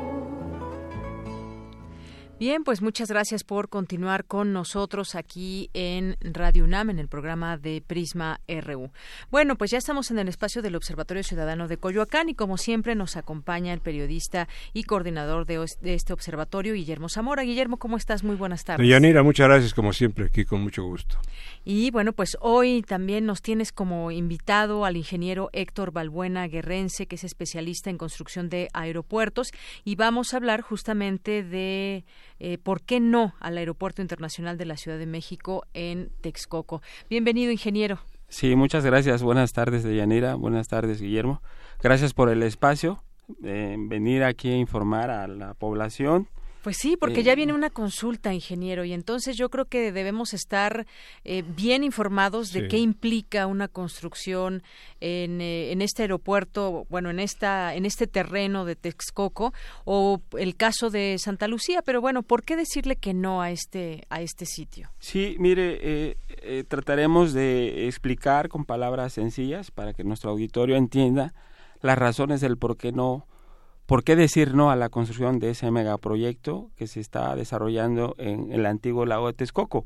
Bien, 2.45 2.65
pues 2.65 2.81
muchas 2.81 3.07
gracias 3.07 3.45
por 3.45 3.69
continuar 3.69 4.25
con 4.25 4.51
nosotros 4.51 5.15
aquí 5.15 5.69
en 5.73 6.17
Radio 6.19 6.65
UNAM, 6.65 6.89
en 6.89 6.99
el 6.99 7.07
programa 7.07 7.57
de 7.57 7.81
Prisma 7.81 8.41
RU. 8.49 8.91
Bueno, 9.31 9.55
pues 9.55 9.71
ya 9.71 9.77
estamos 9.77 10.11
en 10.11 10.19
el 10.19 10.27
espacio 10.27 10.61
del 10.61 10.75
Observatorio 10.75 11.23
Ciudadano 11.23 11.69
de 11.69 11.77
Coyoacán 11.77 12.27
y 12.27 12.35
como 12.35 12.57
siempre 12.57 12.95
nos 12.95 13.15
acompaña 13.15 13.71
el 13.71 13.79
periodista 13.79 14.49
y 14.73 14.83
coordinador 14.83 15.45
de, 15.45 15.63
este 15.83 16.11
observatorio, 16.11 16.73
Guillermo 16.73 17.07
Zamora. 17.07 17.43
Guillermo, 17.43 17.77
¿cómo 17.77 17.95
estás? 17.95 18.25
Muy 18.25 18.35
buenas 18.35 18.65
tardes. 18.65 18.89
Yanira, 18.89 19.23
muchas 19.23 19.47
gracias 19.47 19.73
como 19.73 19.93
siempre, 19.93 20.25
aquí 20.25 20.43
con 20.43 20.59
mucho 20.59 20.83
gusto. 20.83 21.17
Y 21.63 21.91
bueno, 21.91 22.11
pues 22.11 22.35
hoy 22.41 22.81
también 22.81 23.25
nos 23.25 23.41
tienes 23.41 23.71
como 23.71 24.11
invitado 24.11 24.83
al 24.83 24.97
ingeniero 24.97 25.49
Héctor 25.53 25.93
Balbuena 25.93 26.45
Guerrense, 26.49 27.07
que 27.07 27.15
es 27.15 27.23
especialista 27.23 27.89
en 27.89 27.97
construcción 27.97 28.49
de 28.49 28.67
aeropuertos, 28.73 29.53
y 29.85 29.95
vamos 29.95 30.33
a 30.33 30.37
hablar 30.37 30.59
justamente 30.59 31.41
de 31.41 32.03
eh, 32.45 32.57
¿por 32.57 32.81
qué 32.81 32.99
no 32.99 33.35
al 33.39 33.57
Aeropuerto 33.57 34.01
Internacional 34.01 34.57
de 34.57 34.65
la 34.65 34.75
Ciudad 34.75 34.97
de 34.97 35.05
México 35.05 35.65
en 35.73 36.09
Texcoco? 36.19 36.81
Bienvenido, 37.09 37.53
ingeniero. 37.53 37.99
Sí, 38.27 38.57
muchas 38.57 38.85
gracias. 38.85 39.23
Buenas 39.23 39.53
tardes, 39.53 39.83
Deyanira. 39.83 40.35
Buenas 40.35 40.67
tardes, 40.67 41.01
Guillermo. 41.01 41.41
Gracias 41.81 42.13
por 42.13 42.27
el 42.27 42.43
espacio, 42.43 43.01
eh, 43.45 43.77
venir 43.79 44.25
aquí 44.25 44.49
a 44.49 44.57
informar 44.57 45.09
a 45.09 45.25
la 45.27 45.53
población 45.53 46.27
pues 46.63 46.77
sí, 46.77 46.95
porque 46.95 47.23
ya 47.23 47.35
viene 47.35 47.51
una 47.51 47.69
consulta, 47.69 48.33
ingeniero, 48.33 48.85
y 48.85 48.93
entonces 48.93 49.35
yo 49.35 49.49
creo 49.49 49.65
que 49.65 49.91
debemos 49.91 50.33
estar 50.33 50.87
eh, 51.25 51.43
bien 51.45 51.83
informados 51.83 52.53
de 52.53 52.69
qué 52.69 52.77
implica 52.77 53.47
una 53.47 53.67
construcción 53.67 54.63
en, 55.01 55.41
eh, 55.41 55.73
en, 55.73 55.81
este 55.81 56.03
aeropuerto, 56.03 56.87
bueno, 56.89 57.09
en 57.09 57.19
esta, 57.19 57.75
en 57.75 57.85
este 57.85 58.07
terreno 58.07 58.63
de 58.63 58.77
Texcoco, 58.77 59.53
o 59.83 60.21
el 60.37 60.55
caso 60.55 60.89
de 60.89 61.17
Santa 61.19 61.49
Lucía. 61.49 61.81
Pero 61.81 61.99
bueno, 61.99 62.23
¿por 62.23 62.43
qué 62.43 62.55
decirle 62.55 62.95
que 62.95 63.13
no 63.13 63.41
a 63.41 63.51
este, 63.51 64.05
a 64.09 64.21
este 64.21 64.45
sitio? 64.45 64.89
Sí, 64.99 65.35
mire, 65.39 65.79
eh, 65.81 66.63
trataremos 66.69 67.33
de 67.33 67.89
explicar 67.89 68.47
con 68.47 68.63
palabras 68.63 69.11
sencillas 69.11 69.69
para 69.69 69.93
que 69.93 70.05
nuestro 70.05 70.31
auditorio 70.31 70.77
entienda 70.77 71.33
las 71.81 71.97
razones 71.97 72.39
del 72.39 72.57
por 72.57 72.77
qué 72.77 72.93
no 72.93 73.27
¿Por 73.85 74.03
qué 74.03 74.15
decir 74.15 74.55
no 74.55 74.71
a 74.71 74.75
la 74.75 74.89
construcción 74.89 75.39
de 75.39 75.49
ese 75.49 75.69
megaproyecto 75.69 76.71
que 76.77 76.87
se 76.87 76.99
está 76.99 77.35
desarrollando 77.35 78.15
en 78.17 78.51
el 78.51 78.65
antiguo 78.65 79.05
lago 79.05 79.27
de 79.27 79.33
Texcoco? 79.33 79.85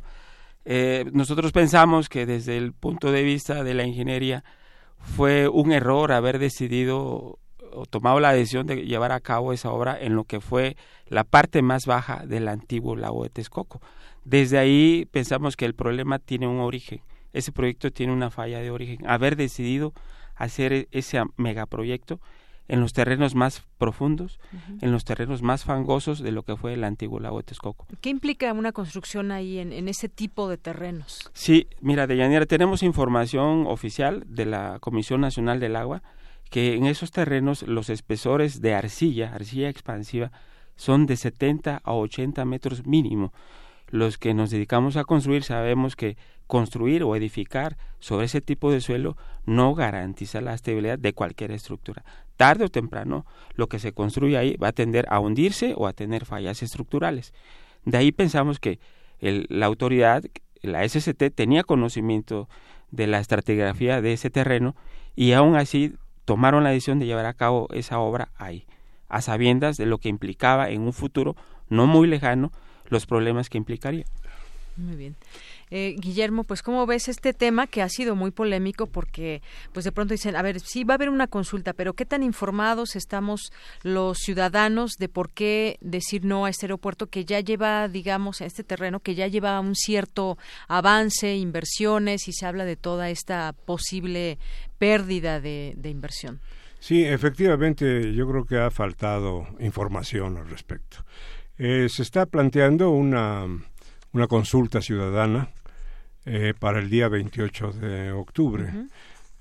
Eh, 0.66 1.06
nosotros 1.14 1.52
pensamos 1.52 2.08
que 2.10 2.26
desde 2.26 2.58
el 2.58 2.74
punto 2.74 3.12
de 3.12 3.24
vista 3.24 3.64
de 3.64 3.74
la 3.74 3.86
ingeniería 3.86 4.44
fue 5.00 5.48
un 5.48 5.72
error 5.72 6.12
haber 6.12 6.40
decidido 6.40 7.40
o 7.72 7.86
tomado 7.86 8.20
la 8.20 8.34
decisión 8.34 8.68
de 8.68 8.86
llevar 8.86 9.12
a 9.12 9.20
cabo 9.20 9.54
esa 9.54 9.72
obra 9.72 9.98
en 10.00 10.16
lo 10.16 10.26
que 10.26 10.42
fue 10.42 10.76
la 11.08 11.24
parte 11.24 11.62
más 11.62 11.86
baja 11.86 12.26
del 12.26 12.48
antiguo 12.48 12.96
lago 12.96 13.24
de 13.24 13.30
Texcoco. 13.30 13.82
Desde 14.26 14.58
ahí 14.58 15.08
pensamos 15.12 15.56
que 15.56 15.66
el 15.66 15.74
problema 15.74 16.20
tiene 16.20 16.48
un 16.48 16.60
origen. 16.60 17.02
Ese 17.34 17.52
proyecto 17.52 17.92
tiene 17.92 18.14
una 18.14 18.30
falla 18.30 18.60
de 18.60 18.72
origen. 18.72 19.08
Haber 19.08 19.36
decidido 19.36 19.94
hacer 20.36 20.88
ese 20.92 21.22
megaproyecto 21.38 22.20
en 22.68 22.82
los 22.82 22.94
terrenos 22.94 23.36
más 23.36 23.64
profundos, 23.78 24.40
en 24.82 24.92
los 24.92 25.06
terrenos 25.06 25.42
más 25.42 25.64
fangosos 25.64 26.20
de 26.20 26.32
lo 26.32 26.44
que 26.44 26.58
fue 26.58 26.74
el 26.74 26.84
antiguo 26.84 27.20
lago 27.20 27.38
de 27.38 27.44
Texcoco. 27.44 27.88
¿Qué 28.02 28.10
implica 28.10 28.52
una 28.54 28.72
construcción 28.72 29.32
ahí 29.32 29.60
en, 29.60 29.88
ese 29.88 30.10
tipo 30.10 30.50
de 30.50 30.58
terrenos? 30.58 31.30
Sí, 31.34 31.68
mira, 31.82 32.08
Deyanira, 32.08 32.46
tenemos 32.46 32.84
información 32.84 33.66
oficial 33.68 34.24
de 34.28 34.46
la 34.46 34.80
Comisión 34.80 35.22
Nacional 35.22 35.60
del 35.60 35.76
Agua 35.76 36.04
que 36.50 36.76
en 36.76 36.86
esos 36.86 37.12
terrenos 37.12 37.64
los 37.64 37.90
espesores 37.90 38.62
de 38.62 38.74
arcilla, 38.74 39.34
arcilla 39.34 39.70
expansiva, 39.70 40.32
son 40.76 41.06
de 41.06 41.18
70 41.18 41.82
a 41.84 41.94
80 41.94 42.46
metros 42.46 42.86
mínimo. 42.86 43.34
Los 43.90 44.18
que 44.18 44.34
nos 44.34 44.50
dedicamos 44.50 44.98
a 44.98 45.06
construir 45.06 45.44
sabemos 45.44 45.96
que 45.96 46.18
construir 46.46 47.04
o 47.04 47.16
edificar 47.16 47.78
sobre 48.00 48.26
ese 48.26 48.42
tipo 48.42 48.72
de 48.72 48.82
suelo 48.82 49.18
no 49.46 49.76
garantiza 49.76 50.42
la 50.42 50.54
estabilidad 50.54 51.00
de 51.00 51.14
cualquier 51.14 51.52
estructura. 51.52 52.04
Tarde 52.38 52.66
o 52.66 52.70
temprano, 52.70 53.26
lo 53.56 53.68
que 53.68 53.80
se 53.80 53.92
construye 53.92 54.38
ahí 54.38 54.56
va 54.58 54.70
a 54.70 54.72
tender 54.72 55.06
a 55.10 55.20
hundirse 55.20 55.74
o 55.76 55.88
a 55.88 55.94
tener 55.94 56.26
fallas 56.26 56.64
estructurales. 56.64 57.34
De 57.84 57.98
ahí 57.98 58.12
pensamos 58.12 58.60
que 58.60 58.80
la 59.20 59.66
autoridad, 59.66 60.24
la 60.62 60.88
SST, 60.88 61.32
tenía 61.34 61.64
conocimiento 61.64 62.48
de 62.92 63.08
la 63.08 63.20
estratigrafía 63.20 64.02
de 64.02 64.14
ese 64.14 64.30
terreno 64.30 64.76
y 65.16 65.34
aún 65.34 65.56
así 65.56 65.96
tomaron 66.26 66.64
la 66.64 66.70
decisión 66.70 67.00
de 67.00 67.06
llevar 67.06 67.26
a 67.26 67.34
cabo 67.34 67.68
esa 67.74 68.00
obra 68.00 68.30
ahí. 68.38 68.66
a 69.10 69.22
sabiendas 69.22 69.78
de 69.78 69.86
lo 69.86 70.00
que 70.00 70.10
implicaba 70.10 70.70
en 70.70 70.82
un 70.82 70.92
futuro 70.92 71.38
no 71.70 71.88
muy 71.88 72.08
lejano 72.08 72.52
los 72.90 73.06
problemas 73.06 73.50
que 73.50 73.58
implicaría. 73.58 74.06
Muy 74.76 74.96
bien. 74.96 75.16
Eh, 75.70 75.96
Guillermo, 76.00 76.46
pues 76.46 76.62
cómo 76.62 76.86
ves 76.86 77.10
este 77.10 77.34
tema 77.34 77.68
que 77.68 77.82
ha 77.82 77.90
sido 77.90 78.16
muy 78.16 78.32
polémico 78.32 78.88
porque 78.88 79.42
pues 79.74 79.84
de 79.84 79.92
pronto 79.92 80.14
dicen, 80.14 80.36
a 80.36 80.42
ver, 80.42 80.62
sí 80.62 80.86
va 80.86 80.94
a 80.94 80.96
haber 80.96 81.10
una 81.10 81.28
consulta, 81.28 81.74
pero 81.74 81.94
qué 81.94 82.06
tan 82.06 82.24
informados 82.24 82.96
estamos 82.96 83.52
los 83.84 84.20
ciudadanos 84.20 84.94
de 84.98 85.10
por 85.10 85.30
qué 85.30 85.78
decir 85.82 86.24
no 86.24 86.46
a 86.46 86.50
este 86.50 86.68
aeropuerto 86.68 87.08
que 87.08 87.26
ya 87.26 87.42
lleva, 87.42 87.90
digamos, 87.90 88.42
a 88.42 88.46
este 88.46 88.64
terreno 88.64 89.02
que 89.02 89.16
ya 89.16 89.28
lleva 89.28 89.60
un 89.60 89.76
cierto 89.76 90.38
avance, 90.70 91.36
inversiones 91.36 92.28
y 92.30 92.34
se 92.34 92.46
habla 92.46 92.64
de 92.64 92.78
toda 92.78 93.10
esta 93.10 93.54
posible 93.66 94.40
pérdida 94.78 95.42
de, 95.42 95.76
inversión. 95.84 96.40
Sí, 96.80 97.04
efectivamente, 97.04 98.14
yo 98.14 98.28
creo 98.30 98.46
que 98.46 98.58
ha 98.58 98.70
faltado 98.70 99.48
información 99.60 100.38
al 100.38 100.50
respecto. 100.50 100.98
Eh, 101.58 101.88
se 101.90 102.04
está 102.04 102.28
planteando 102.28 102.92
una, 102.92 103.48
una 104.14 104.28
consulta 104.28 104.82
ciudadana 104.82 105.50
eh, 106.30 106.54
para 106.60 106.80
el 106.80 106.90
día 106.90 107.08
28 107.08 107.72
de 107.72 108.12
octubre. 108.12 108.70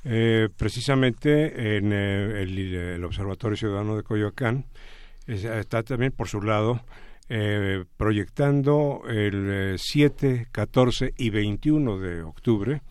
Eh, 0.05 0.49
precisamente 0.57 1.77
en 1.77 1.93
eh, 1.93 2.43
el, 2.43 3.05
Observatorio 3.05 3.57
Ciudadano 3.57 3.97
de 3.97 4.05
Coyoacán 4.05 4.67
está 5.27 5.83
también 5.83 6.13
por 6.13 6.29
su 6.29 6.41
lado 6.41 6.81
proyectando 7.97 9.03
el 9.09 9.75
7, 9.77 10.47
14 10.53 11.13
y 11.17 11.31
21 11.31 11.99
de 11.99 12.23
octubre 12.23 12.83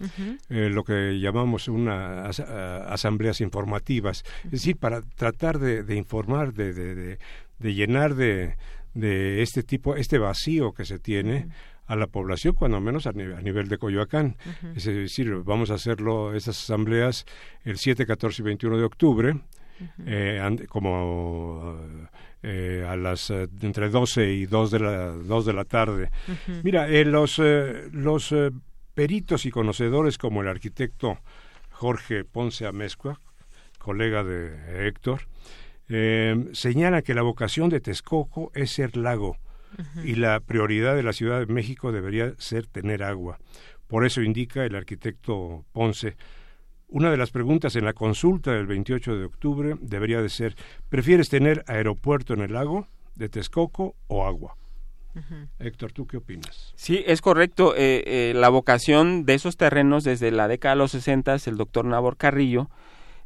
lo 0.50 0.84
que 0.84 1.18
llamamos 1.22 1.70
unas 1.70 2.42
asambleas 2.42 3.40
informativas, 3.40 4.26
es 4.44 4.52
decir, 4.52 4.76
para 4.76 5.02
tratar 5.04 5.58
de, 5.60 5.96
informar, 5.96 6.52
de, 6.52 6.74
de, 6.74 7.18
de, 7.60 7.74
llenar 7.74 8.16
de, 8.16 8.58
de 8.96 9.44
este 9.44 9.62
tipo, 9.62 9.96
este 9.96 10.18
vacío 10.18 10.74
que 10.74 10.86
se 10.86 10.98
tiene 10.98 11.50
a 11.86 11.96
la 11.96 12.08
población, 12.08 12.56
cuando 12.56 12.82
menos 12.82 13.06
a, 13.06 13.12
nivel, 13.12 13.68
de 13.68 13.78
Coyoacán. 13.78 14.38
Es 14.76 14.86
decir, 14.86 15.32
vamos 15.44 15.70
a 15.70 15.76
hacerlo, 15.76 16.34
estas 16.34 16.58
asambleas, 16.58 17.26
el 17.64 17.78
7, 17.78 18.08
14 18.08 18.42
y 18.42 18.46
21 18.46 18.78
de 18.78 18.84
octubre, 18.84 19.36
eh, 20.06 20.42
como 20.68 21.78
eh, 22.42 22.86
a 22.88 22.96
las 22.96 23.30
eh, 23.30 23.48
entre 23.62 23.90
12 23.90 24.32
y 24.32 24.46
2 24.46 24.72
de 24.72 24.80
la, 24.80 25.08
2 25.10 25.46
de 25.46 25.54
la 25.54 25.66
tarde. 25.66 26.10
Mira, 26.64 26.88
los, 27.04 27.40
los 27.92 28.34
peritos 28.96 29.46
y 29.46 29.52
conocedores 29.52 30.18
como 30.18 30.42
el 30.42 30.48
arquitecto 30.48 31.20
Jorge 31.70 32.24
Ponce 32.24 32.66
Amezcua, 32.66 33.20
colega 33.78 34.24
de 34.24 34.88
Héctor, 34.88 35.28
señala 35.88 37.02
que 37.02 37.14
la 37.14 37.22
vocación 37.22 37.70
de 37.70 37.80
Texcoco 37.80 38.52
es 38.56 38.72
ser 38.72 38.98
lago 38.98 39.38
y 40.04 40.16
la 40.16 40.40
prioridad 40.40 40.96
de 40.96 41.04
la 41.04 41.14
Ciudad 41.14 41.40
de 41.40 41.54
México 41.54 41.92
debería 41.92 42.34
ser 42.38 42.66
tener 42.68 43.04
agua. 43.04 43.40
Por 43.88 44.06
eso 44.06 44.22
indica 44.22 44.66
el 44.66 44.76
arquitecto 44.76 45.66
Ponce. 45.72 46.16
Una 46.88 47.12
de 47.12 47.18
las 47.18 47.32
preguntas 47.32 47.76
en 47.76 47.86
la 47.86 47.94
consulta 47.94 48.52
del 48.52 48.68
28 48.68 49.18
de 49.18 49.26
octubre 49.26 49.76
debería 49.82 50.22
de 50.22 50.30
ser, 50.30 50.56
¿prefieres 50.90 51.30
tener 51.30 51.64
aeropuerto 51.68 52.34
en 52.34 52.42
el 52.42 52.54
lago 52.54 52.88
de 53.16 53.30
Texcoco 53.30 53.96
o 54.08 54.26
agua? 54.26 54.56
Héctor, 55.60 55.94
¿tú 55.94 56.06
qué 56.06 56.18
opinas? 56.18 56.74
Sí, 56.76 57.02
es 57.08 57.22
correcto. 57.22 57.74
Eh, 57.76 58.04
eh, 58.06 58.34
la 58.36 58.50
vocación 58.50 59.26
de 59.26 59.36
esos 59.36 59.56
terrenos 59.56 60.04
desde 60.04 60.30
la 60.30 60.50
década 60.50 60.76
de 60.76 60.80
los 60.80 60.92
60, 60.92 61.38
el 61.46 61.56
doctor 61.56 61.86
Nabor 61.86 62.18
Carrillo 62.18 62.70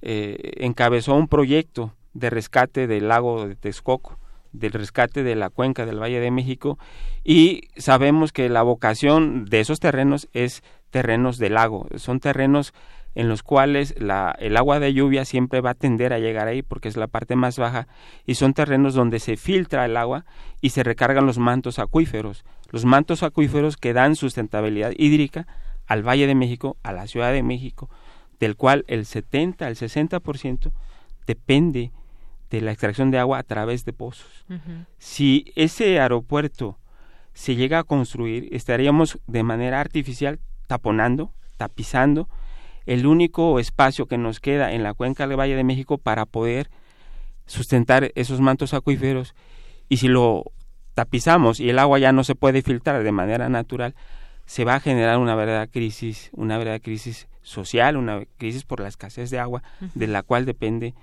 eh, 0.01 0.53
encabezó 0.57 1.15
un 1.15 1.27
proyecto 1.27 1.95
de 2.19 2.29
rescate 2.29 2.87
del 2.87 3.07
lago 3.07 3.47
de 3.47 3.55
Texcoco 3.55 4.19
del 4.51 4.71
rescate 4.71 5.23
de 5.23 5.35
la 5.35 5.49
cuenca 5.49 5.85
del 5.85 6.01
Valle 6.01 6.19
de 6.19 6.31
México 6.31 6.79
y 7.23 7.67
sabemos 7.77 8.31
que 8.31 8.49
la 8.49 8.63
vocación 8.63 9.45
de 9.45 9.59
esos 9.59 9.79
terrenos 9.79 10.27
es 10.33 10.63
terrenos 10.89 11.37
de 11.37 11.49
lago, 11.49 11.87
son 11.95 12.19
terrenos 12.19 12.73
en 13.15 13.27
los 13.27 13.43
cuales 13.43 13.95
la, 13.99 14.35
el 14.39 14.55
agua 14.57 14.79
de 14.79 14.93
lluvia 14.93 15.25
siempre 15.25 15.61
va 15.61 15.71
a 15.71 15.75
tender 15.75 16.13
a 16.13 16.19
llegar 16.19 16.47
ahí 16.47 16.61
porque 16.61 16.87
es 16.87 16.97
la 16.97 17.07
parte 17.07 17.35
más 17.35 17.57
baja 17.57 17.87
y 18.25 18.35
son 18.35 18.53
terrenos 18.53 18.93
donde 18.93 19.19
se 19.19 19.35
filtra 19.35 19.85
el 19.85 19.97
agua 19.97 20.25
y 20.61 20.69
se 20.69 20.83
recargan 20.83 21.25
los 21.25 21.37
mantos 21.37 21.79
acuíferos, 21.79 22.45
los 22.69 22.85
mantos 22.85 23.23
acuíferos 23.23 23.77
que 23.77 23.93
dan 23.93 24.15
sustentabilidad 24.15 24.93
hídrica 24.97 25.47
al 25.87 26.07
Valle 26.07 26.27
de 26.27 26.35
México, 26.35 26.77
a 26.83 26.91
la 26.91 27.07
Ciudad 27.07 27.33
de 27.33 27.41
México, 27.41 27.89
del 28.39 28.55
cual 28.55 28.85
el 28.87 29.05
70 29.05 29.65
al 29.65 29.75
60% 29.75 30.71
depende 31.25 31.91
de 32.49 32.61
la 32.61 32.71
extracción 32.71 33.11
de 33.11 33.19
agua 33.19 33.39
a 33.39 33.43
través 33.43 33.85
de 33.85 33.93
pozos. 33.93 34.45
Si 34.97 35.51
ese 35.55 35.99
aeropuerto 35.99 36.77
se 37.33 37.55
llega 37.55 37.79
a 37.79 37.83
construir, 37.83 38.49
estaríamos 38.51 39.19
de 39.27 39.43
manera 39.43 39.79
artificial 39.79 40.39
taponando, 40.67 41.31
tapizando 41.57 42.27
el 42.85 43.05
único 43.05 43.59
espacio 43.59 44.07
que 44.07 44.17
nos 44.17 44.39
queda 44.39 44.73
en 44.73 44.83
la 44.83 44.93
cuenca 44.93 45.27
del 45.27 45.39
Valle 45.39 45.55
de 45.55 45.63
México 45.63 45.97
para 45.97 46.25
poder 46.25 46.69
sustentar 47.45 48.11
esos 48.15 48.41
mantos 48.41 48.73
acuíferos. 48.73 49.35
Y 49.89 49.97
si 49.97 50.07
lo 50.07 50.51
tapizamos 50.95 51.59
y 51.59 51.69
el 51.69 51.79
agua 51.79 51.99
ya 51.99 52.11
no 52.11 52.23
se 52.23 52.35
puede 52.35 52.61
filtrar 52.61 53.03
de 53.03 53.11
manera 53.11 53.47
natural, 53.49 53.95
se 54.45 54.65
va 54.65 54.75
a 54.75 54.79
generar 54.79 55.19
una 55.19 55.35
verdadera 55.35 55.67
crisis, 55.67 56.31
una 56.33 56.57
verdadera 56.57 56.83
crisis 56.83 57.27
social, 57.41 57.97
una 57.97 58.23
crisis 58.37 58.63
por 58.63 58.79
la 58.79 58.87
escasez 58.87 59.29
de 59.29 59.39
agua, 59.39 59.61
de 59.93 60.07
la 60.07 60.23
cual 60.23 60.45
depende 60.45 60.95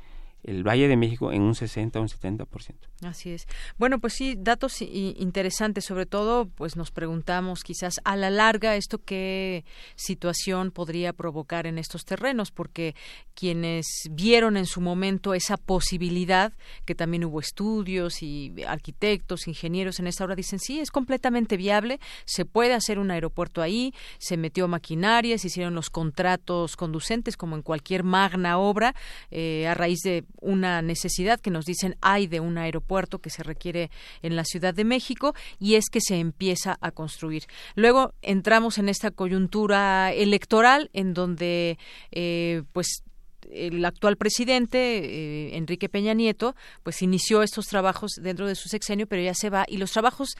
el 0.46 0.66
Valle 0.66 0.88
de 0.88 0.96
México 0.96 1.32
en 1.32 1.42
un 1.42 1.54
60 1.54 1.98
o 1.98 2.02
un 2.02 2.08
70%. 2.08 2.74
Así 3.02 3.30
es. 3.30 3.46
Bueno, 3.78 3.98
pues 3.98 4.14
sí, 4.14 4.36
datos 4.38 4.80
interesantes, 4.80 5.84
sobre 5.84 6.06
todo, 6.06 6.46
pues 6.46 6.76
nos 6.76 6.90
preguntamos 6.92 7.62
quizás 7.62 8.00
a 8.04 8.16
la 8.16 8.30
larga 8.30 8.76
esto 8.76 8.98
qué 9.04 9.64
situación 9.96 10.70
podría 10.70 11.12
provocar 11.12 11.66
en 11.66 11.78
estos 11.78 12.04
terrenos, 12.04 12.52
porque 12.52 12.94
quienes 13.34 13.86
vieron 14.10 14.56
en 14.56 14.66
su 14.66 14.80
momento 14.80 15.34
esa 15.34 15.56
posibilidad, 15.56 16.52
que 16.84 16.94
también 16.94 17.24
hubo 17.24 17.40
estudios 17.40 18.22
y 18.22 18.54
arquitectos, 18.66 19.48
ingenieros 19.48 19.98
en 19.98 20.06
esta 20.06 20.24
hora 20.24 20.36
dicen, 20.36 20.60
sí, 20.60 20.78
es 20.78 20.90
completamente 20.90 21.56
viable, 21.56 21.98
se 22.24 22.44
puede 22.44 22.72
hacer 22.72 22.98
un 22.98 23.10
aeropuerto 23.10 23.62
ahí, 23.62 23.92
se 24.18 24.36
metió 24.36 24.68
maquinaria, 24.68 25.38
se 25.38 25.48
hicieron 25.48 25.74
los 25.74 25.90
contratos 25.90 26.76
conducentes 26.76 27.36
como 27.36 27.56
en 27.56 27.62
cualquier 27.62 28.04
magna 28.04 28.58
obra, 28.58 28.94
eh, 29.30 29.66
a 29.66 29.74
raíz 29.74 30.00
de 30.02 30.24
una 30.40 30.82
necesidad 30.82 31.40
que 31.40 31.50
nos 31.50 31.64
dicen 31.64 31.96
hay 32.00 32.26
de 32.26 32.40
un 32.40 32.58
aeropuerto 32.58 33.18
que 33.18 33.30
se 33.30 33.42
requiere 33.42 33.90
en 34.22 34.36
la 34.36 34.44
Ciudad 34.44 34.74
de 34.74 34.84
México 34.84 35.34
y 35.58 35.74
es 35.74 35.88
que 35.90 36.00
se 36.00 36.18
empieza 36.18 36.78
a 36.80 36.90
construir. 36.90 37.44
Luego 37.74 38.12
entramos 38.22 38.78
en 38.78 38.88
esta 38.88 39.10
coyuntura 39.10 40.12
electoral 40.12 40.90
en 40.92 41.14
donde 41.14 41.78
eh, 42.12 42.62
pues 42.72 43.02
el 43.50 43.84
actual 43.84 44.16
presidente 44.16 44.78
eh, 44.78 45.56
Enrique 45.56 45.88
Peña 45.88 46.14
Nieto 46.14 46.56
pues 46.82 47.02
inició 47.02 47.42
estos 47.42 47.66
trabajos 47.66 48.12
dentro 48.20 48.46
de 48.46 48.54
su 48.54 48.68
sexenio 48.68 49.06
pero 49.06 49.22
ya 49.22 49.34
se 49.34 49.50
va 49.50 49.64
y 49.68 49.76
los 49.76 49.92
trabajos 49.92 50.36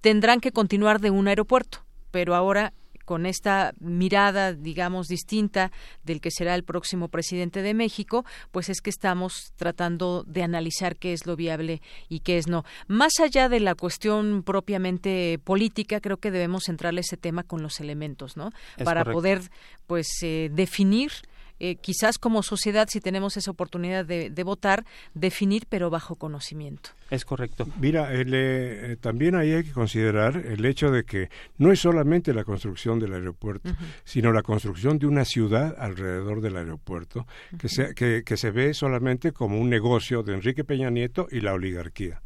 tendrán 0.00 0.40
que 0.40 0.52
continuar 0.52 1.00
de 1.00 1.10
un 1.10 1.28
aeropuerto 1.28 1.84
pero 2.10 2.34
ahora 2.34 2.72
con 3.08 3.24
esta 3.24 3.72
mirada, 3.80 4.52
digamos, 4.52 5.06
distinta 5.06 5.72
del 6.04 6.20
que 6.20 6.30
será 6.30 6.54
el 6.54 6.62
próximo 6.62 7.08
presidente 7.08 7.62
de 7.62 7.72
México, 7.72 8.26
pues 8.50 8.68
es 8.68 8.82
que 8.82 8.90
estamos 8.90 9.54
tratando 9.56 10.24
de 10.24 10.42
analizar 10.42 10.94
qué 10.94 11.14
es 11.14 11.24
lo 11.24 11.34
viable 11.34 11.80
y 12.10 12.20
qué 12.20 12.36
es 12.36 12.48
no. 12.48 12.66
Más 12.86 13.18
allá 13.18 13.48
de 13.48 13.60
la 13.60 13.74
cuestión 13.74 14.42
propiamente 14.42 15.40
política, 15.42 16.02
creo 16.02 16.18
que 16.18 16.30
debemos 16.30 16.64
centrarle 16.66 17.00
ese 17.00 17.16
tema 17.16 17.44
con 17.44 17.62
los 17.62 17.80
elementos, 17.80 18.36
¿no? 18.36 18.50
Para 18.84 19.06
poder, 19.06 19.40
pues, 19.86 20.08
eh, 20.20 20.50
definir 20.52 21.10
eh, 21.60 21.76
quizás 21.76 22.18
como 22.18 22.42
sociedad, 22.42 22.88
si 22.90 23.00
tenemos 23.00 23.36
esa 23.36 23.50
oportunidad 23.50 24.04
de, 24.04 24.42
votar, 24.44 24.84
definir, 25.14 25.66
pero 25.68 25.90
bajo 25.90 26.16
conocimiento. 26.16 26.90
Es 27.10 27.24
correcto. 27.24 27.66
Mira, 27.80 28.08
eh, 28.12 28.96
también 29.00 29.34
ahí 29.34 29.52
hay 29.52 29.64
que 29.64 29.72
considerar 29.72 30.36
el 30.36 30.64
hecho 30.64 30.90
de 30.90 31.04
que 31.04 31.30
no 31.56 31.72
es 31.72 31.80
solamente 31.80 32.32
la 32.32 32.44
construcción 32.44 32.98
del 32.98 33.14
aeropuerto, 33.14 33.70
sino 34.04 34.32
la 34.32 34.42
construcción 34.42 34.98
de 34.98 35.06
una 35.06 35.24
ciudad 35.24 35.74
alrededor 35.78 36.40
del 36.40 36.56
aeropuerto, 36.56 37.26
que, 37.58 37.68
se, 37.68 37.94
que, 37.94 38.22
que 38.24 38.36
se 38.36 38.50
ve 38.50 38.74
solamente 38.74 39.32
como 39.32 39.60
un 39.60 39.70
negocio 39.70 40.22
de 40.22 40.34
Enrique 40.34 40.64
Peña 40.64 40.90
Nieto 40.90 41.28
y 41.30 41.40
la 41.40 41.54
oligarquía. 41.54 42.20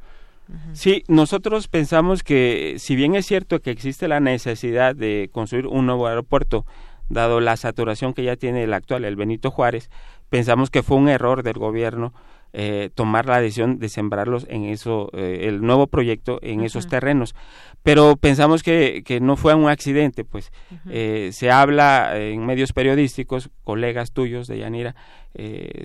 Sí, 0.72 1.04
nosotros 1.08 1.68
pensamos 1.68 2.22
que 2.22 2.76
si 2.78 2.96
bien 2.96 3.14
es 3.14 3.26
cierto 3.26 3.60
que 3.60 3.70
existe 3.70 4.08
la 4.08 4.20
necesidad 4.20 4.94
de 4.94 5.30
construir 5.32 5.66
un 5.66 5.86
nuevo 5.86 6.06
aeropuerto, 6.06 6.66
dado 7.12 7.40
la 7.40 7.56
saturación 7.56 8.14
que 8.14 8.24
ya 8.24 8.36
tiene 8.36 8.64
el 8.64 8.74
actual, 8.74 9.04
el 9.04 9.16
Benito 9.16 9.50
Juárez, 9.50 9.90
pensamos 10.28 10.70
que 10.70 10.82
fue 10.82 10.96
un 10.96 11.08
error 11.08 11.42
del 11.42 11.58
gobierno 11.58 12.12
eh, 12.54 12.90
tomar 12.94 13.24
la 13.24 13.40
decisión 13.40 13.78
de 13.78 13.88
sembrarlos 13.88 14.46
en 14.50 14.64
eso, 14.64 15.08
eh, 15.14 15.46
el 15.48 15.62
nuevo 15.62 15.86
proyecto 15.86 16.38
en 16.42 16.60
esos 16.60 16.86
terrenos. 16.86 17.34
Pero 17.82 18.16
pensamos 18.16 18.62
que, 18.62 19.02
que, 19.06 19.20
no 19.20 19.36
fue 19.36 19.54
un 19.54 19.70
accidente, 19.70 20.22
pues 20.22 20.52
eh, 20.90 21.30
se 21.32 21.50
habla 21.50 22.16
en 22.18 22.44
medios 22.44 22.74
periodísticos, 22.74 23.48
colegas 23.64 24.12
tuyos 24.12 24.48
de 24.48 24.58
Yanira, 24.58 24.94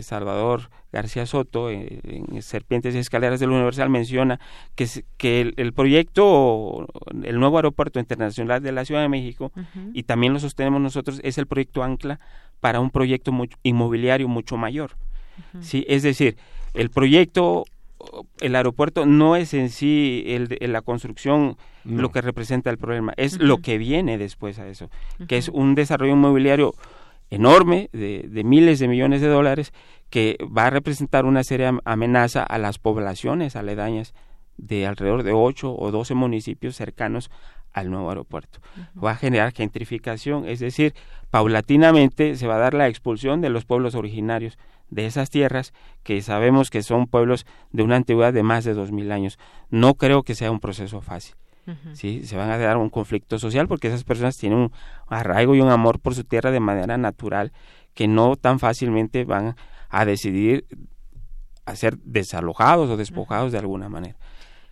Salvador 0.02 0.70
García 0.92 1.26
Soto, 1.26 1.72
en 1.72 2.42
Serpientes 2.42 2.94
y 2.96 2.98
Escaleras 2.98 3.40
del 3.40 3.52
Universal, 3.52 3.90
menciona 3.90 4.42
que, 4.76 4.88
que 5.16 5.54
el, 5.56 5.74
proyecto, 5.74 6.86
el 7.24 7.40
nuevo 7.40 7.56
aeropuerto 7.58 8.00
internacional 8.00 8.62
de 8.62 8.74
la 8.74 8.84
Ciudad 8.84 9.02
de 9.02 9.10
México, 9.10 9.54
y 9.94 10.04
también 10.04 10.34
lo 10.34 10.40
sostenemos 10.40 10.82
nosotros, 10.82 11.22
es 11.24 11.38
el 11.38 11.48
proyecto 11.48 11.82
Ancla 11.82 12.20
para 12.60 12.82
un 12.82 12.90
proyecto 12.90 13.32
inmobiliario 13.64 14.28
mucho 14.28 14.58
mayor. 14.58 14.98
¿sí? 15.62 15.86
Es 15.88 16.04
decir, 16.04 16.38
el 16.78 16.90
proyecto, 16.90 17.66
el 18.40 18.56
aeropuerto 18.56 19.06
no 19.06 19.36
es 19.36 19.54
en 19.54 19.70
sí 19.70 20.24
el, 20.28 20.58
la 20.72 20.82
construcción 20.82 21.58
lo 21.84 22.12
que 22.12 22.22
representa 22.22 22.70
el 22.70 22.78
problema, 22.78 23.14
es 23.18 23.40
lo 23.40 23.58
que 23.60 23.78
viene 23.78 24.18
después 24.18 24.60
a 24.60 24.68
eso, 24.68 24.90
que 25.28 25.38
es 25.38 25.50
un 25.50 25.74
desarrollo 25.74 26.14
inmobiliario 26.14 26.76
enorme 27.30 27.90
de, 27.94 28.44
miles 28.44 28.80
de 28.80 28.88
millones 28.88 29.22
de 29.22 29.28
dólares 29.28 29.74
que 30.10 30.38
va 30.46 30.68
a 30.68 30.70
representar 30.70 31.26
una 31.26 31.44
seria 31.44 31.78
amenaza 31.84 32.44
a 32.44 32.58
las 32.58 32.78
poblaciones 32.78 33.56
aledañas 33.56 34.14
de 34.58 34.86
alrededor 34.88 35.24
de 35.24 35.34
8 35.34 35.76
o 35.78 35.92
12 35.92 36.14
municipios 36.14 36.76
cercanos 36.76 37.30
al 37.78 37.92
nuevo 37.92 38.10
aeropuerto. 38.10 38.60
Va 39.02 39.12
a 39.12 39.16
generar 39.16 39.54
gentrificación, 39.54 40.48
es 40.48 40.60
decir, 40.60 40.96
paulatinamente 41.30 42.36
se 42.36 42.48
va 42.48 42.56
a 42.56 42.60
dar 42.60 42.74
la 42.74 42.88
expulsión 42.88 43.40
de 43.40 43.50
los 43.50 43.66
pueblos 43.66 43.94
originarios 43.94 44.58
de 44.90 45.06
esas 45.06 45.30
tierras 45.30 45.74
que 46.04 46.22
sabemos 46.22 46.72
que 46.72 46.82
son 46.82 47.06
pueblos 47.06 47.46
de 47.72 47.84
una 47.84 47.98
antigüedad 47.98 48.34
de 48.34 48.42
más 48.42 48.64
de 48.64 48.74
dos 48.74 48.92
mil 48.92 49.12
años. 49.12 49.38
No 49.70 49.94
creo 49.94 50.24
que 50.24 50.34
sea 50.34 50.50
un 50.50 50.60
proceso 50.60 51.02
fácil. 51.02 51.36
¿sí? 51.94 52.26
Se 52.26 52.36
van 52.38 52.50
a 52.50 52.58
dar 52.58 52.78
un 52.78 52.90
conflicto 52.90 53.38
social 53.38 53.68
porque 53.68 53.90
esas 53.90 54.04
personas 54.04 54.38
tienen 54.38 54.58
un 54.58 54.72
arraigo 55.08 55.54
y 55.54 55.62
un 55.62 55.70
amor 55.70 56.00
por 56.00 56.16
su 56.16 56.24
tierra 56.24 56.50
de 56.50 56.62
manera 56.62 56.98
natural 56.98 57.52
que 57.94 58.08
no 58.08 58.38
tan 58.38 58.58
fácilmente 58.58 59.24
van 59.24 59.56
a 59.90 60.06
decidir 60.06 60.66
a 61.66 61.76
ser 61.76 61.98
desalojados 62.00 62.90
o 62.90 62.98
despojados 62.98 63.52
de 63.52 63.60
alguna 63.60 63.90
manera. 63.90 64.18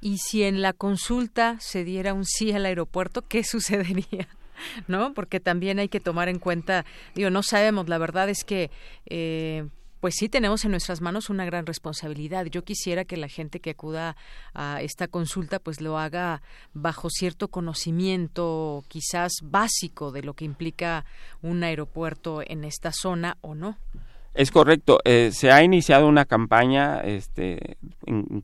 Y 0.05 0.19
si 0.19 0.43
en 0.43 0.61
la 0.61 0.71
consulta 0.71 1.57
se 1.59 1.83
diera 1.83 2.13
un 2.13 2.25
sí 2.25 2.51
al 2.51 2.67
aeropuerto, 2.67 3.23
¿qué 3.23 3.43
sucedería? 3.43 4.27
¿No? 4.87 5.15
Porque 5.15 5.39
también 5.39 5.79
hay 5.79 5.89
que 5.89 5.99
tomar 5.99 6.29
en 6.29 6.37
cuenta, 6.37 6.85
digo, 7.15 7.31
no 7.31 7.41
sabemos, 7.41 7.89
la 7.89 7.97
verdad 7.97 8.29
es 8.29 8.43
que 8.43 8.69
eh, 9.07 9.67
pues 10.01 10.13
sí 10.15 10.29
tenemos 10.29 10.63
en 10.63 10.69
nuestras 10.69 11.01
manos 11.01 11.31
una 11.31 11.43
gran 11.43 11.65
responsabilidad. 11.65 12.45
Yo 12.45 12.63
quisiera 12.63 13.03
que 13.03 13.17
la 13.17 13.29
gente 13.29 13.59
que 13.59 13.71
acuda 13.71 14.15
a 14.53 14.79
esta 14.83 15.07
consulta 15.07 15.57
pues 15.57 15.81
lo 15.81 15.97
haga 15.97 16.43
bajo 16.75 17.09
cierto 17.09 17.47
conocimiento 17.47 18.83
quizás 18.87 19.31
básico 19.41 20.11
de 20.11 20.21
lo 20.21 20.35
que 20.35 20.45
implica 20.45 21.03
un 21.41 21.63
aeropuerto 21.63 22.43
en 22.45 22.63
esta 22.63 22.91
zona 22.91 23.37
o 23.41 23.55
no. 23.55 23.75
Es 24.35 24.51
correcto. 24.51 24.99
Eh, 25.05 25.31
se 25.33 25.49
ha 25.49 25.63
iniciado 25.63 26.07
una 26.07 26.25
campaña, 26.25 26.99
este, 26.99 27.77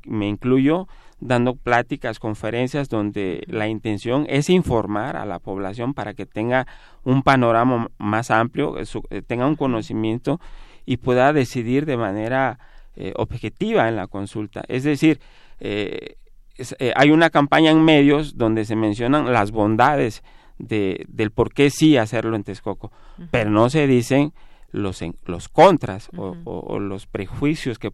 me 0.06 0.28
incluyo, 0.28 0.88
dando 1.21 1.55
pláticas, 1.55 2.19
conferencias 2.19 2.89
donde 2.89 3.43
la 3.47 3.67
intención 3.67 4.25
es 4.27 4.49
informar 4.49 5.15
a 5.15 5.25
la 5.25 5.39
población 5.39 5.93
para 5.93 6.13
que 6.13 6.25
tenga 6.25 6.67
un 7.03 7.23
panorama 7.23 7.88
más 7.97 8.31
amplio, 8.31 8.75
eh, 8.77 9.21
tenga 9.21 9.47
un 9.47 9.55
conocimiento 9.55 10.41
y 10.86 10.97
pueda 10.97 11.31
decidir 11.31 11.86
de 11.86 11.95
manera 11.95 12.60
eh, 12.95 13.13
objetiva 13.15 13.88
en 13.88 13.95
la 13.95 14.07
consulta. 14.07 14.63
Es 14.67 14.84
decir, 14.84 15.21
eh, 15.62 16.17
eh, 16.79 16.93
hay 16.95 17.12
una 17.12 17.29
campaña 17.29 17.71
en 17.71 17.84
medios 17.84 18.38
donde 18.38 18.65
se 18.65 18.75
mencionan 18.75 19.31
las 19.31 19.51
bondades 19.51 20.23
de, 20.57 21.05
del 21.07 21.31
por 21.31 21.53
qué 21.53 21.69
sí 21.69 21.97
hacerlo 21.97 22.36
en 22.36 22.43
Texcoco, 22.43 22.91
pero 23.31 23.49
no 23.49 23.69
se 23.69 23.88
dicen 23.88 24.34
los, 24.71 25.01
los 25.25 25.49
contras 25.49 26.10
o, 26.17 26.79
los 26.79 27.07
prejuicios 27.07 27.79
que 27.79 27.91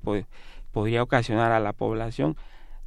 podría 0.71 1.03
ocasionar 1.03 1.51
a 1.51 1.59
la 1.59 1.73
población. 1.73 2.35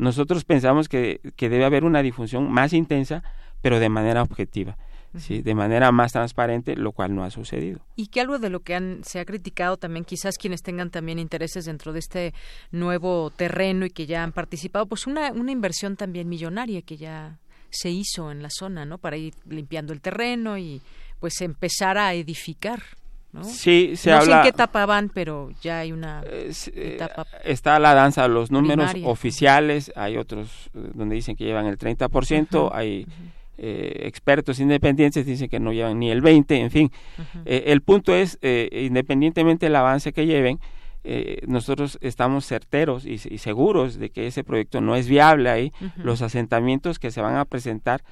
Nosotros 0.01 0.45
pensamos 0.45 0.89
que, 0.89 1.21
que 1.37 1.49
debe 1.49 1.65
haber 1.65 1.85
una 1.85 2.03
difusión 2.03 2.51
más 2.51 2.73
intensa, 2.73 3.23
pero 3.61 3.79
de 3.79 3.89
manera 3.89 4.23
objetiva. 4.23 4.77
¿sí? 5.19 5.43
de 5.43 5.55
manera 5.55 5.91
más 5.91 6.13
transparente, 6.13 6.77
lo 6.77 6.93
cual 6.93 7.15
no 7.15 7.25
ha 7.25 7.31
sucedido. 7.31 7.81
Y 7.97 8.07
que 8.09 8.21
algo 8.21 8.39
de 8.39 8.49
lo 8.49 8.61
que 8.61 8.75
han, 8.75 9.03
se 9.03 9.19
ha 9.19 9.25
criticado 9.25 9.77
también, 9.77 10.05
quizás 10.05 10.39
quienes 10.39 10.63
tengan 10.63 10.91
también 10.91 11.19
intereses 11.19 11.65
dentro 11.65 11.93
de 11.93 11.99
este 11.99 12.35
nuevo 12.71 13.31
terreno 13.31 13.87
y 13.87 13.91
que 13.91 14.07
ya 14.07 14.23
han 14.23 14.33
participado, 14.33 14.87
pues 14.87 15.07
una, 15.07 15.33
una 15.33 15.51
inversión 15.53 15.97
también 15.97 16.29
millonaria 16.29 16.83
que 16.83 16.97
ya 16.97 17.39
se 17.71 17.91
hizo 17.91 18.31
en 18.31 18.43
la 18.43 18.51
zona, 18.51 18.85
¿no? 18.85 18.99
Para 18.99 19.17
ir 19.17 19.35
limpiando 19.49 19.93
el 19.93 20.01
terreno 20.01 20.59
y 20.59 20.81
pues 21.19 21.41
empezar 21.41 21.99
a 21.99 22.15
edificar. 22.15 22.83
¿No? 23.33 23.45
Sí, 23.45 23.97
se 23.97 24.11
no 24.11 24.17
habla. 24.17 24.27
sé 24.27 24.33
en 24.33 24.43
qué 24.43 24.49
etapa 24.49 24.87
van, 24.87 25.09
pero 25.09 25.51
ya 25.61 25.81
hay 25.81 25.93
una 25.93 26.23
eh, 26.27 26.53
etapa. 26.75 27.27
Está 27.45 27.79
la 27.79 27.95
danza, 27.95 28.27
los 28.29 28.51
números 28.51 28.93
oficiales, 29.05 29.93
hay 29.97 30.17
otros 30.17 30.71
eh, 30.75 30.91
donde 30.95 31.15
dicen 31.15 31.37
que 31.37 31.45
llevan 31.45 31.67
el 31.67 31.79
30%, 31.79 32.71
hay. 32.73 33.07
Eh, 33.63 34.07
expertos 34.07 34.59
independientes 34.59 35.27
dicen 35.27 35.51
que 35.51 35.61
no 35.61 35.75
llevan 35.75 35.99
ni 35.99 36.11
el 36.11 36.23
20, 36.23 36.59
en 36.59 36.71
fin. 36.71 36.91
Eh, 37.45 37.65
el 37.67 37.83
punto 37.83 38.17
es, 38.17 38.39
eh, 38.41 38.87
independientemente 38.87 39.67
del 39.67 39.77
avance 39.77 40.15
que 40.15 40.25
lleven, 40.25 40.59
nosotros 41.47 41.99
estamos 42.01 42.47
certeros 42.47 43.07
y, 43.07 43.19
seguros 43.19 43.99
de 43.99 44.11
que 44.11 44.27
ese 44.27 44.45
proyecto 44.45 44.81
no 44.81 44.97
es 44.97 45.09
viable 45.09 45.49
ahí. 45.51 45.73
Los 45.97 46.21
asentamientos 46.23 46.99
que 46.99 47.11
se 47.11 47.21
van 47.23 47.37
a 47.37 47.47
presentar 47.47 48.03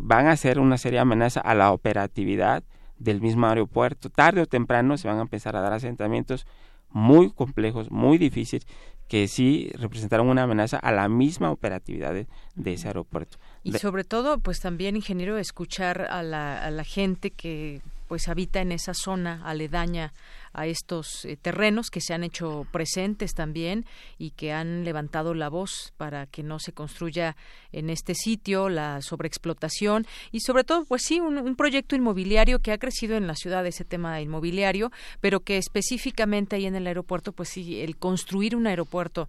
van 0.00 0.26
a 0.26 0.36
ser 0.36 0.58
una 0.58 0.76
seria 0.76 1.02
amenaza 1.02 1.40
a 1.40 1.54
la 1.54 1.72
operatividad 1.72 2.64
del 3.00 3.20
mismo 3.20 3.48
aeropuerto. 3.48 4.10
Tarde 4.10 4.42
o 4.42 4.46
temprano 4.46 4.96
se 4.96 5.08
van 5.08 5.18
a 5.18 5.22
empezar 5.22 5.56
a 5.56 5.60
dar 5.60 5.72
asentamientos 5.72 6.46
muy 6.90 7.30
complejos, 7.32 7.90
muy 7.90 8.18
difíciles, 8.18 8.66
que 9.08 9.26
sí 9.26 9.72
representaron 9.74 10.28
una 10.28 10.44
amenaza 10.44 10.76
a 10.76 10.92
la 10.92 11.08
misma 11.08 11.50
operatividad 11.50 12.14
de 12.54 12.72
ese 12.72 12.86
aeropuerto. 12.86 13.38
Y 13.64 13.72
sobre 13.72 14.04
todo, 14.04 14.38
pues 14.38 14.60
también, 14.60 14.94
ingeniero, 14.94 15.36
escuchar 15.38 16.06
a 16.10 16.22
la, 16.22 16.64
a 16.64 16.70
la 16.70 16.84
gente 16.84 17.32
que 17.32 17.80
pues 18.10 18.26
habita 18.26 18.60
en 18.60 18.72
esa 18.72 18.92
zona 18.92 19.40
aledaña 19.44 20.12
a 20.52 20.66
estos 20.66 21.24
eh, 21.24 21.36
terrenos 21.36 21.90
que 21.90 22.00
se 22.00 22.12
han 22.12 22.24
hecho 22.24 22.66
presentes 22.72 23.34
también 23.34 23.86
y 24.18 24.32
que 24.32 24.52
han 24.52 24.82
levantado 24.82 25.32
la 25.32 25.48
voz 25.48 25.92
para 25.96 26.26
que 26.26 26.42
no 26.42 26.58
se 26.58 26.72
construya 26.72 27.36
en 27.70 27.88
este 27.88 28.16
sitio 28.16 28.68
la 28.68 29.00
sobreexplotación. 29.00 30.08
Y 30.32 30.40
sobre 30.40 30.64
todo 30.64 30.86
pues 30.86 31.02
sí 31.04 31.20
un, 31.20 31.38
un 31.38 31.54
proyecto 31.54 31.94
inmobiliario 31.94 32.58
que 32.58 32.72
ha 32.72 32.78
crecido 32.78 33.16
en 33.16 33.28
la 33.28 33.36
ciudad 33.36 33.64
ese 33.64 33.84
tema 33.84 34.20
inmobiliario 34.20 34.90
pero 35.20 35.38
que 35.38 35.56
específicamente 35.56 36.56
ahí 36.56 36.66
en 36.66 36.74
el 36.74 36.88
aeropuerto 36.88 37.30
pues 37.30 37.50
sí 37.50 37.80
el 37.80 37.96
construir 37.96 38.56
un 38.56 38.66
aeropuerto 38.66 39.28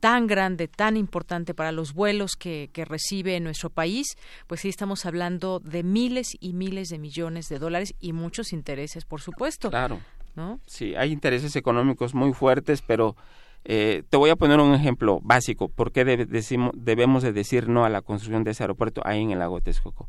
tan 0.00 0.26
grande, 0.26 0.66
tan 0.66 0.96
importante 0.96 1.54
para 1.54 1.72
los 1.72 1.92
vuelos 1.92 2.32
que, 2.36 2.70
que 2.72 2.84
recibe 2.84 3.38
nuestro 3.40 3.70
país, 3.70 4.16
pues 4.46 4.62
sí 4.62 4.68
estamos 4.68 5.06
hablando 5.06 5.60
de 5.60 5.82
miles 5.82 6.36
y 6.40 6.54
miles 6.54 6.88
de 6.88 6.98
millones 6.98 7.48
de 7.48 7.58
dólares 7.58 7.94
y 8.00 8.12
muchos 8.12 8.52
intereses, 8.52 9.04
por 9.04 9.20
supuesto. 9.20 9.70
Claro. 9.70 10.00
¿no? 10.36 10.60
Sí, 10.66 10.94
hay 10.94 11.12
intereses 11.12 11.54
económicos 11.56 12.14
muy 12.14 12.32
fuertes, 12.32 12.82
pero 12.82 13.16
eh, 13.64 14.02
te 14.08 14.16
voy 14.16 14.30
a 14.30 14.36
poner 14.36 14.60
un 14.60 14.74
ejemplo 14.74 15.20
básico. 15.22 15.68
¿Por 15.68 15.92
qué 15.92 16.04
debemos 16.04 17.22
de 17.22 17.32
decir 17.32 17.68
no 17.68 17.84
a 17.84 17.88
la 17.88 18.02
construcción 18.02 18.44
de 18.44 18.52
ese 18.52 18.62
aeropuerto 18.62 19.02
ahí 19.04 19.22
en 19.22 19.30
el 19.32 19.38
lago 19.38 19.60
Texcoco? 19.60 20.08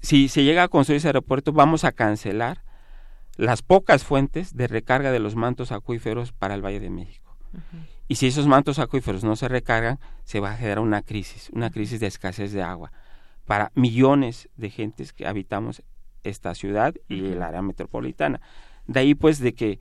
Si 0.00 0.28
se 0.28 0.44
llega 0.44 0.64
a 0.64 0.68
construir 0.68 0.98
ese 0.98 1.08
aeropuerto, 1.08 1.52
vamos 1.52 1.84
a 1.84 1.92
cancelar 1.92 2.62
las 3.36 3.62
pocas 3.62 4.04
fuentes 4.04 4.56
de 4.56 4.66
recarga 4.66 5.12
de 5.12 5.18
los 5.18 5.36
mantos 5.36 5.72
acuíferos 5.72 6.32
para 6.32 6.54
el 6.54 6.64
Valle 6.64 6.80
de 6.80 6.90
México. 6.90 7.36
Y 8.10 8.16
si 8.16 8.26
esos 8.26 8.48
mantos 8.48 8.80
acuíferos 8.80 9.22
no 9.22 9.36
se 9.36 9.46
recargan, 9.46 10.00
se 10.24 10.40
va 10.40 10.50
a 10.50 10.56
generar 10.56 10.80
una 10.80 11.00
crisis, 11.00 11.48
una 11.52 11.70
crisis 11.70 12.00
de 12.00 12.08
escasez 12.08 12.50
de 12.50 12.60
agua. 12.60 12.90
Para 13.44 13.70
millones 13.76 14.48
de 14.56 14.68
gentes 14.68 15.12
que 15.12 15.28
habitamos 15.28 15.84
esta 16.24 16.56
ciudad 16.56 16.92
y 17.08 17.26
el 17.26 17.40
área 17.40 17.62
metropolitana. 17.62 18.40
De 18.88 18.98
ahí 18.98 19.14
pues 19.14 19.38
de 19.38 19.52
que 19.52 19.78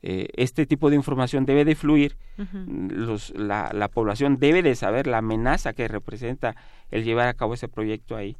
eh, 0.00 0.28
este 0.36 0.64
tipo 0.64 0.90
de 0.90 0.96
información 0.96 1.44
debe 1.44 1.64
de 1.64 1.74
fluir, 1.74 2.16
los, 2.62 3.30
la, 3.30 3.72
la, 3.74 3.88
población 3.88 4.38
debe 4.38 4.62
de 4.62 4.76
saber 4.76 5.08
la 5.08 5.18
amenaza 5.18 5.72
que 5.72 5.88
representa 5.88 6.54
el 6.92 7.02
llevar 7.02 7.26
a 7.26 7.34
cabo 7.34 7.54
ese 7.54 7.66
proyecto 7.66 8.14
ahí. 8.14 8.36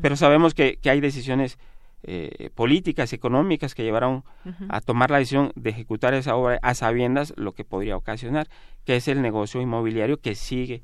Pero 0.00 0.14
sabemos 0.14 0.54
que, 0.54 0.76
que 0.76 0.90
hay 0.90 1.00
decisiones 1.00 1.58
eh, 2.02 2.50
políticas 2.54 3.12
económicas 3.12 3.74
que 3.74 3.82
llevaron 3.82 4.22
a 4.68 4.80
tomar 4.80 5.10
la 5.10 5.18
decisión 5.18 5.52
de 5.56 5.70
ejecutar 5.70 6.14
esa 6.14 6.36
obra 6.36 6.58
a 6.62 6.74
sabiendas 6.74 7.32
lo 7.36 7.52
que 7.52 7.64
podría 7.64 7.96
ocasionar, 7.96 8.48
que 8.84 8.96
es 8.96 9.08
el 9.08 9.22
negocio 9.22 9.60
inmobiliario 9.60 10.20
que 10.20 10.34
sigue 10.34 10.82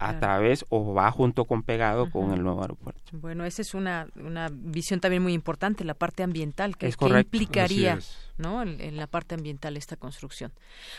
a 0.00 0.18
través 0.18 0.64
o 0.70 0.92
va 0.92 1.10
junto 1.10 1.44
con 1.44 1.62
pegado 1.62 2.10
con 2.10 2.32
el 2.32 2.42
nuevo 2.42 2.62
aeropuerto. 2.62 3.02
Bueno, 3.12 3.44
esa 3.44 3.62
es 3.62 3.74
una, 3.74 4.08
una 4.16 4.48
visión 4.50 5.00
también 5.00 5.22
muy 5.22 5.32
importante, 5.32 5.84
la 5.84 5.94
parte 5.94 6.22
ambiental, 6.22 6.76
que, 6.76 6.88
es 6.88 6.96
que 6.96 7.06
implicaría 7.06 7.98
¿no? 8.36 8.62
En, 8.62 8.96
la 8.96 9.06
parte 9.06 9.34
ambiental 9.34 9.76
esta 9.76 9.96
construcción. 9.96 10.52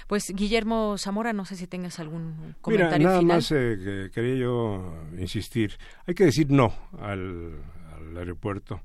Pues 0.07 0.23
Guillermo 0.33 0.97
Zamora, 0.97 1.33
no 1.33 1.45
sé 1.45 1.55
si 1.55 1.67
tengas 1.67 1.99
algún 1.99 2.55
comentario 2.61 2.97
Mira, 2.97 3.09
nada 3.09 3.19
final. 3.19 3.37
más 3.37 3.51
eh, 3.51 4.09
quería 4.13 4.35
yo 4.35 4.93
insistir. 5.17 5.77
Hay 6.07 6.13
que 6.13 6.25
decir 6.25 6.49
no 6.49 6.73
al, 6.99 7.59
al 7.95 8.17
aeropuerto 8.17 8.81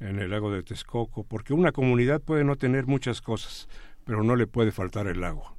en 0.00 0.18
el 0.18 0.30
lago 0.30 0.50
de 0.50 0.62
Texcoco, 0.62 1.24
porque 1.24 1.54
una 1.54 1.72
comunidad 1.72 2.20
puede 2.20 2.44
no 2.44 2.56
tener 2.56 2.86
muchas 2.86 3.20
cosas, 3.20 3.68
pero 4.04 4.22
no 4.22 4.36
le 4.36 4.46
puede 4.46 4.72
faltar 4.72 5.06
el 5.06 5.24
agua. 5.24 5.54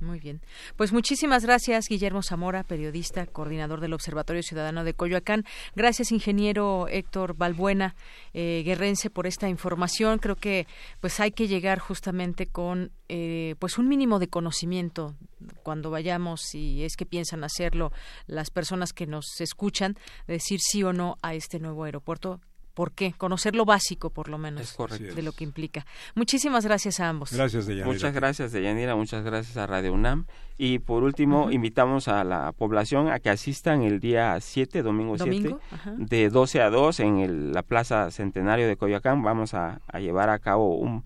Muy 0.00 0.18
bien. 0.18 0.42
Pues 0.76 0.92
muchísimas 0.92 1.44
gracias, 1.44 1.86
Guillermo 1.88 2.22
Zamora, 2.22 2.64
periodista, 2.64 3.26
coordinador 3.26 3.80
del 3.80 3.94
Observatorio 3.94 4.42
Ciudadano 4.42 4.84
de 4.84 4.92
Coyoacán. 4.92 5.44
Gracias, 5.74 6.12
ingeniero 6.12 6.88
Héctor 6.88 7.34
Balbuena, 7.36 7.94
eh, 8.34 8.62
guerrense, 8.64 9.08
por 9.08 9.26
esta 9.26 9.48
información. 9.48 10.18
Creo 10.18 10.36
que 10.36 10.66
pues 11.00 11.20
hay 11.20 11.30
que 11.30 11.48
llegar 11.48 11.78
justamente 11.78 12.46
con 12.46 12.90
eh, 13.08 13.54
pues 13.58 13.78
un 13.78 13.88
mínimo 13.88 14.18
de 14.18 14.28
conocimiento 14.28 15.14
cuando 15.62 15.90
vayamos, 15.90 16.42
si 16.42 16.84
es 16.84 16.96
que 16.96 17.06
piensan 17.06 17.44
hacerlo, 17.44 17.92
las 18.26 18.50
personas 18.50 18.92
que 18.92 19.06
nos 19.06 19.40
escuchan, 19.40 19.96
decir 20.26 20.58
sí 20.60 20.82
o 20.82 20.92
no 20.92 21.16
a 21.22 21.34
este 21.34 21.60
nuevo 21.60 21.84
aeropuerto 21.84 22.40
por 22.74 22.92
qué, 22.92 23.14
conocer 23.16 23.54
lo 23.54 23.64
básico 23.64 24.10
por 24.10 24.28
lo 24.28 24.36
menos 24.38 24.76
de 24.98 25.22
lo 25.22 25.32
que 25.32 25.44
implica. 25.44 25.86
Muchísimas 26.14 26.64
gracias 26.64 27.00
a 27.00 27.08
ambos. 27.08 27.32
Gracias, 27.32 27.66
Deyanira. 27.66 27.92
Muchas 27.92 28.14
gracias, 28.14 28.52
Deyanira, 28.52 28.96
muchas 28.96 29.24
gracias 29.24 29.56
a 29.56 29.66
Radio 29.66 29.92
UNAM. 29.92 30.26
Y 30.58 30.78
por 30.80 31.02
último, 31.02 31.50
invitamos 31.50 32.06
a 32.08 32.22
la 32.22 32.52
población 32.52 33.08
a 33.08 33.18
que 33.18 33.30
asistan 33.30 33.82
el 33.82 33.98
día 34.00 34.38
7, 34.40 34.82
domingo, 34.82 35.16
7, 35.18 35.56
de 35.96 36.28
12 36.28 36.62
a 36.62 36.70
2 36.70 37.00
en 37.00 37.52
la 37.52 37.62
Plaza 37.62 38.10
Centenario 38.10 38.68
de 38.68 38.76
Coyoacán. 38.76 39.22
Vamos 39.22 39.54
a 39.54 39.80
llevar 39.98 40.30
a 40.30 40.38
cabo 40.38 40.76
un 40.76 41.04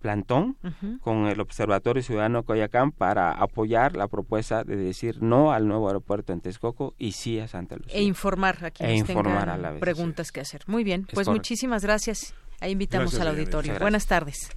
plantón 0.00 0.56
con 1.00 1.26
el 1.26 1.40
Observatorio 1.40 2.02
Ciudadano 2.02 2.42
Coyacán 2.42 2.90
para 2.90 3.32
apoyar 3.32 3.96
la 3.96 4.08
propuesta 4.08 4.64
de 4.64 4.76
decir 4.76 5.22
no 5.22 5.52
al 5.52 5.68
nuevo 5.68 5.88
aeropuerto 5.88 6.32
en 6.32 6.40
Texcoco 6.40 6.94
y 6.98 7.12
sí 7.12 7.38
a 7.38 7.46
Santa 7.46 7.76
Lucía. 7.76 7.94
E 7.94 8.02
informar 8.02 8.64
a 8.64 8.70
quienes 8.70 8.96
e 8.96 8.98
informar 8.98 9.24
tengan 9.24 9.48
a 9.48 9.56
la 9.56 9.70
vez, 9.72 9.80
preguntas 9.80 10.32
que 10.32 10.40
hacer. 10.40 10.62
Muy 10.66 10.84
bien, 10.84 11.06
pues 11.12 11.28
muchísimas 11.28 11.84
gracias. 11.84 12.34
Ahí 12.60 12.72
invitamos 12.72 13.12
Gracias, 13.12 13.22
al 13.22 13.28
auditorio. 13.28 13.78
Buenas 13.78 14.06
tardes. 14.06 14.50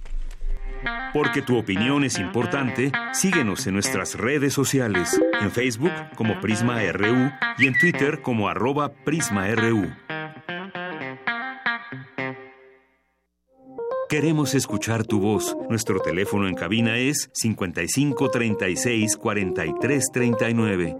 Porque 1.14 1.40
tu 1.40 1.56
opinión 1.56 2.04
es 2.04 2.18
importante, 2.18 2.92
síguenos 3.12 3.66
en 3.66 3.74
nuestras 3.74 4.14
redes 4.16 4.52
sociales, 4.52 5.18
en 5.40 5.50
Facebook 5.50 5.92
como 6.14 6.40
Prisma 6.40 6.80
RU 6.92 7.30
y 7.58 7.66
en 7.66 7.78
Twitter 7.78 8.20
como 8.20 8.48
arroba 8.48 8.90
PrismaRU. 8.90 9.90
Queremos 14.08 14.54
escuchar 14.54 15.06
tu 15.06 15.18
voz. 15.18 15.56
Nuestro 15.70 15.98
teléfono 16.00 16.46
en 16.46 16.54
cabina 16.54 16.98
es 16.98 17.30
55 17.32 18.30
36 18.30 19.16
43 19.16 20.04
39. 20.12 20.96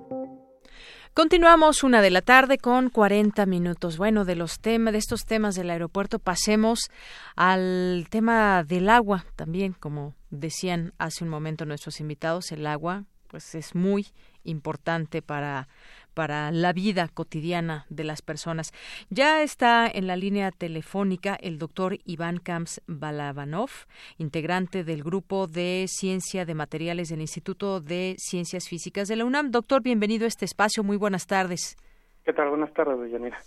Continuamos 1.13 1.85
una 1.85 2.01
de 2.01 2.11
la 2.11 2.23
tarde 2.23 2.57
con 2.57 2.89
40 2.89 3.45
minutos. 3.47 3.99
Bueno, 3.99 4.25
de 4.25 4.37
los 4.37 4.59
temas, 4.59 4.93
de 4.93 4.99
estos 4.99 5.27
temas 5.27 5.55
del 5.55 5.71
aeropuerto, 5.71 6.19
pasemos 6.19 6.91
al 7.37 8.07
tema 8.09 8.65
del 8.65 8.89
agua 8.89 9.27
también, 9.37 9.75
como 9.75 10.15
decían 10.31 10.95
hace 10.99 11.25
un 11.25 11.31
momento 11.31 11.67
nuestros 11.67 12.01
invitados, 12.01 12.51
el 12.53 12.67
agua, 12.67 13.05
pues 13.29 13.55
es 13.55 13.75
muy 13.75 14.07
importante 14.45 15.21
para 15.21 15.69
para 16.15 16.51
la 16.53 16.73
vida 16.73 17.09
cotidiana 17.09 17.87
de 17.91 18.05
las 18.05 18.23
personas. 18.23 18.73
Ya 19.11 19.43
está 19.43 19.87
en 19.93 20.07
la 20.07 20.17
línea 20.17 20.53
telefónica 20.53 21.35
el 21.35 21.59
doctor 21.59 21.99
Iván 22.05 22.39
Camps 22.39 22.81
Balabanov, 22.87 23.71
integrante 24.19 24.85
del 24.85 25.03
grupo 25.03 25.47
de 25.47 25.87
ciencia 25.89 26.45
de 26.45 26.55
materiales 26.55 27.09
del 27.09 27.21
Instituto 27.21 27.81
de 27.81 28.15
Ciencias 28.19 28.69
Físicas 28.69 29.09
de 29.09 29.17
la 29.17 29.25
UNAM. 29.25 29.51
Doctor, 29.51 29.83
bienvenido 29.83 30.25
a 30.25 30.29
este 30.29 30.45
espacio. 30.45 30.83
Muy 30.83 30.97
buenas 30.97 31.27
tardes. 31.27 31.77
¿Qué 32.25 32.33
tal? 32.33 32.49
Buenas 32.49 32.73
tardes, 32.73 33.13
Yanira. 33.13 33.39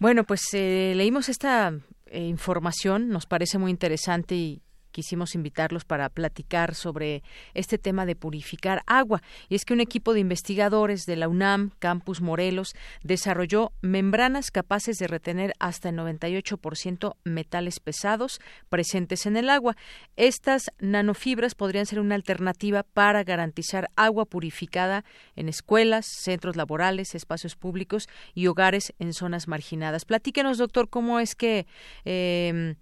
Bueno, 0.00 0.24
pues 0.24 0.42
eh, 0.52 0.94
leímos 0.96 1.28
esta 1.28 1.72
eh, 2.06 2.20
información, 2.24 3.08
nos 3.08 3.26
parece 3.26 3.58
muy 3.58 3.70
interesante 3.70 4.34
y 4.34 4.62
quisimos 4.96 5.34
invitarlos 5.34 5.84
para 5.84 6.08
platicar 6.08 6.74
sobre 6.74 7.22
este 7.52 7.76
tema 7.76 8.06
de 8.06 8.16
purificar 8.16 8.82
agua. 8.86 9.22
Y 9.50 9.54
es 9.54 9.66
que 9.66 9.74
un 9.74 9.82
equipo 9.82 10.14
de 10.14 10.20
investigadores 10.20 11.04
de 11.04 11.16
la 11.16 11.28
UNAM, 11.28 11.72
Campus 11.80 12.22
Morelos, 12.22 12.74
desarrolló 13.02 13.72
membranas 13.82 14.50
capaces 14.50 14.96
de 14.96 15.06
retener 15.06 15.52
hasta 15.58 15.90
el 15.90 15.96
98% 15.96 17.14
metales 17.24 17.78
pesados 17.78 18.40
presentes 18.70 19.26
en 19.26 19.36
el 19.36 19.50
agua. 19.50 19.76
Estas 20.16 20.70
nanofibras 20.78 21.54
podrían 21.54 21.84
ser 21.84 22.00
una 22.00 22.14
alternativa 22.14 22.82
para 22.82 23.22
garantizar 23.22 23.90
agua 23.96 24.24
purificada 24.24 25.04
en 25.34 25.50
escuelas, 25.50 26.06
centros 26.06 26.56
laborales, 26.56 27.14
espacios 27.14 27.54
públicos 27.54 28.08
y 28.32 28.46
hogares 28.46 28.94
en 28.98 29.12
zonas 29.12 29.46
marginadas. 29.46 30.06
Platíquenos, 30.06 30.56
doctor, 30.56 30.88
cómo 30.88 31.20
es 31.20 31.34
que, 31.34 31.66
eh, 32.06 32.76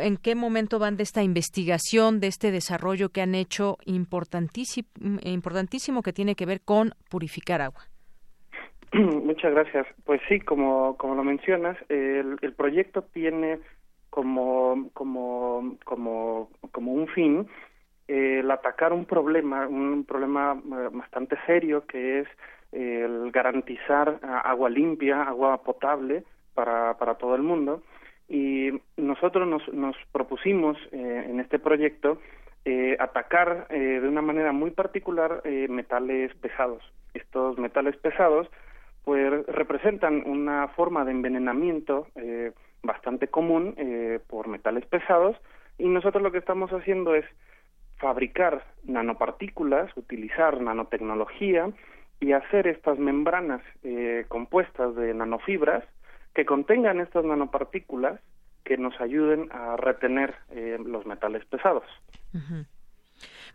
en 0.00 0.16
qué 0.16 0.34
momento 0.34 0.78
van 0.78 0.96
de 0.96 1.02
esta 1.02 1.22
investigación, 1.22 2.20
de 2.20 2.26
este 2.26 2.50
desarrollo 2.50 3.10
que 3.10 3.22
han 3.22 3.34
hecho 3.34 3.78
importantísimo, 3.84 4.88
importantísimo 5.22 6.02
que 6.02 6.12
tiene 6.12 6.34
que 6.34 6.46
ver 6.46 6.60
con 6.60 6.92
purificar 7.08 7.60
agua. 7.60 7.82
Muchas 8.92 9.52
gracias. 9.52 9.86
Pues 10.04 10.20
sí, 10.28 10.40
como, 10.40 10.96
como 10.96 11.14
lo 11.14 11.24
mencionas, 11.24 11.76
el, 11.88 12.36
el 12.42 12.52
proyecto 12.54 13.02
tiene 13.02 13.60
como, 14.10 14.90
como, 14.92 15.76
como, 15.84 16.50
como 16.72 16.92
un 16.92 17.06
fin 17.08 17.46
eh, 18.10 18.40
el 18.40 18.50
atacar 18.50 18.92
un 18.92 19.04
problema, 19.04 19.68
un 19.68 20.04
problema 20.04 20.60
eh, 20.60 20.88
bastante 20.92 21.36
serio 21.46 21.86
que 21.86 22.18
es 22.20 22.28
el 22.72 23.30
garantizar 23.30 24.18
ah, 24.22 24.40
agua 24.40 24.68
limpia, 24.68 25.22
agua 25.22 25.62
potable 25.62 26.24
para, 26.54 26.98
para 26.98 27.14
todo 27.14 27.36
el 27.36 27.42
mundo. 27.42 27.82
Y 28.30 28.70
nosotros 28.96 29.46
nos, 29.48 29.66
nos 29.74 29.96
propusimos 30.12 30.78
eh, 30.92 31.26
en 31.28 31.40
este 31.40 31.58
proyecto 31.58 32.18
eh, 32.64 32.96
atacar 33.00 33.66
eh, 33.70 33.98
de 34.00 34.08
una 34.08 34.22
manera 34.22 34.52
muy 34.52 34.70
particular 34.70 35.40
eh, 35.44 35.66
metales 35.68 36.32
pesados. 36.36 36.80
Estos 37.12 37.58
metales 37.58 37.96
pesados 37.96 38.48
pues 39.04 39.44
representan 39.46 40.22
una 40.26 40.68
forma 40.68 41.04
de 41.04 41.10
envenenamiento 41.10 42.06
eh, 42.14 42.52
bastante 42.84 43.26
común 43.26 43.74
eh, 43.78 44.20
por 44.28 44.46
metales 44.46 44.86
pesados 44.86 45.36
y 45.78 45.88
nosotros 45.88 46.22
lo 46.22 46.30
que 46.30 46.38
estamos 46.38 46.70
haciendo 46.70 47.16
es 47.16 47.24
fabricar 47.96 48.64
nanopartículas, 48.84 49.90
utilizar 49.96 50.60
nanotecnología 50.60 51.68
y 52.20 52.32
hacer 52.32 52.66
estas 52.66 52.98
membranas 52.98 53.62
compuestas 54.28 54.94
de 54.94 55.14
nanofibras 55.14 55.84
que 56.34 56.44
contengan 56.44 57.00
estas 57.00 57.24
nanopartículas 57.24 58.20
que 58.64 58.76
nos 58.76 59.00
ayuden 59.00 59.48
a 59.52 59.76
retener 59.76 60.34
eh, 60.50 60.78
los 60.84 61.06
metales 61.06 61.44
pesados. 61.46 61.84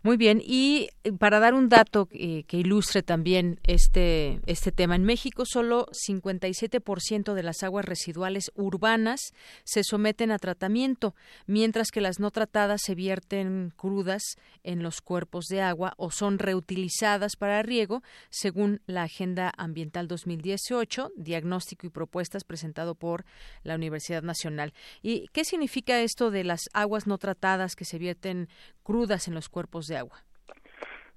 Muy 0.02 0.16
bien, 0.16 0.42
y 0.44 0.88
eh, 1.04 1.12
para 1.12 1.40
dar 1.40 1.54
un 1.54 1.68
dato 1.68 2.08
eh, 2.12 2.44
que 2.44 2.58
ilustre 2.58 3.02
también 3.02 3.60
este, 3.64 4.40
este 4.46 4.72
tema, 4.72 4.96
en 4.96 5.04
México 5.04 5.44
solo 5.46 5.86
57% 6.06 7.34
de 7.34 7.42
las 7.42 7.62
aguas 7.62 7.84
residuales 7.84 8.50
urbanas 8.54 9.20
se 9.64 9.82
someten 9.84 10.30
a 10.30 10.38
tratamiento, 10.38 11.14
mientras 11.46 11.90
que 11.90 12.00
las 12.00 12.20
no 12.20 12.30
tratadas 12.30 12.82
se 12.84 12.94
vierten 12.94 13.72
crudas 13.76 14.22
en 14.62 14.82
los 14.82 15.00
cuerpos 15.00 15.46
de 15.46 15.62
agua 15.62 15.94
o 15.96 16.10
son 16.10 16.38
reutilizadas 16.38 17.36
para 17.36 17.62
riego, 17.62 18.02
según 18.30 18.80
la 18.86 19.04
Agenda 19.04 19.52
Ambiental 19.56 20.08
2018, 20.08 21.10
diagnóstico 21.16 21.86
y 21.86 21.90
propuestas 21.90 22.44
presentado 22.44 22.94
por 22.94 23.24
la 23.62 23.74
Universidad 23.74 24.22
Nacional. 24.22 24.72
¿Y 25.02 25.28
qué 25.32 25.44
significa 25.44 26.00
esto 26.00 26.30
de 26.30 26.44
las 26.44 26.60
aguas 26.72 27.06
no 27.06 27.18
tratadas 27.18 27.74
que 27.76 27.84
se 27.84 27.98
vierten 27.98 28.48
crudas 28.82 29.26
en 29.26 29.34
los 29.34 29.48
cuerpos 29.48 29.85
de 29.88 29.96
agua? 29.98 30.18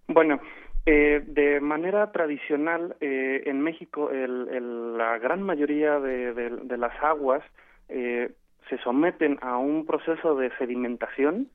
Bueno, 0.08 0.40
eh, 0.86 1.22
de 1.26 1.60
manera 1.60 2.12
tradicional 2.12 2.96
eh, 3.00 3.44
en 3.46 3.62
México 3.62 4.10
el, 4.12 4.48
el, 4.50 4.98
la 4.98 5.18
gran 5.20 5.44
mayoría 5.44 6.00
de, 6.00 6.34
de, 6.34 6.50
de 6.50 6.78
las 6.78 6.96
aguas 7.04 7.44
eh, 7.90 8.32
se 8.70 8.78
someten 8.80 9.38
a 9.42 9.58
un 9.58 9.86
proceso 9.86 10.36
de 10.36 10.50
sedimentación 10.58 11.50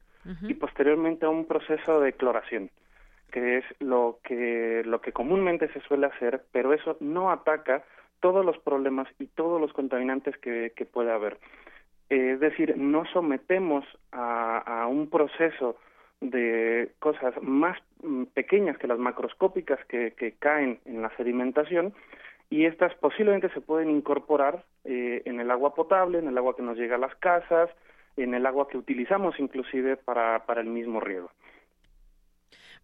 y 0.48 0.54
posteriormente 0.54 1.26
a 1.26 1.28
un 1.28 1.44
proceso 1.46 2.00
de 2.00 2.14
cloración 2.14 2.70
que 3.30 3.58
es 3.58 3.64
lo 3.78 4.20
que 4.24 4.82
lo 4.86 5.00
que 5.02 5.12
comúnmente 5.12 5.68
se 5.72 5.80
suele 5.80 6.06
hacer 6.06 6.44
pero 6.50 6.72
eso 6.72 6.96
no 7.00 7.30
ataca 7.30 7.82
todos 8.20 8.42
los 8.42 8.56
problemas 8.58 9.06
y 9.18 9.26
todos 9.26 9.60
los 9.60 9.72
contaminantes 9.74 10.34
que, 10.38 10.72
que 10.76 10.86
puede 10.86 11.12
haber 11.12 11.36
Eh, 12.08 12.32
es 12.34 12.40
decir 12.40 12.76
no 12.76 13.04
sometemos 13.12 13.84
a, 14.12 14.58
a 14.58 14.86
un 14.86 15.08
proceso 15.10 15.76
de 16.20 16.92
cosas 16.98 17.34
más 17.42 17.78
mm, 18.02 18.24
pequeñas 18.34 18.78
que 18.78 18.86
las 18.86 18.98
macroscópicas 18.98 19.78
que, 19.86 20.34
caen 20.38 20.80
en 20.84 21.02
la 21.02 21.14
sedimentación 21.16 21.94
y 22.50 22.66
estas 22.66 22.94
posiblemente 22.96 23.48
se 23.50 23.60
pueden 23.60 23.90
incorporar 23.90 24.64
eh, 24.84 25.22
en 25.24 25.40
el 25.40 25.50
agua 25.50 25.74
potable, 25.74 26.18
en 26.18 26.28
el 26.28 26.38
agua 26.38 26.56
que 26.56 26.62
nos 26.62 26.76
llega 26.76 26.96
a 26.96 26.98
las 26.98 27.14
casas, 27.16 27.70
en 28.16 28.34
el 28.34 28.46
agua 28.46 28.68
que 28.68 28.78
utilizamos 28.78 29.38
inclusive 29.38 29.96
para, 29.96 30.44
para 30.46 30.60
el 30.60 30.68
mismo 30.68 31.00
riego. 31.00 31.30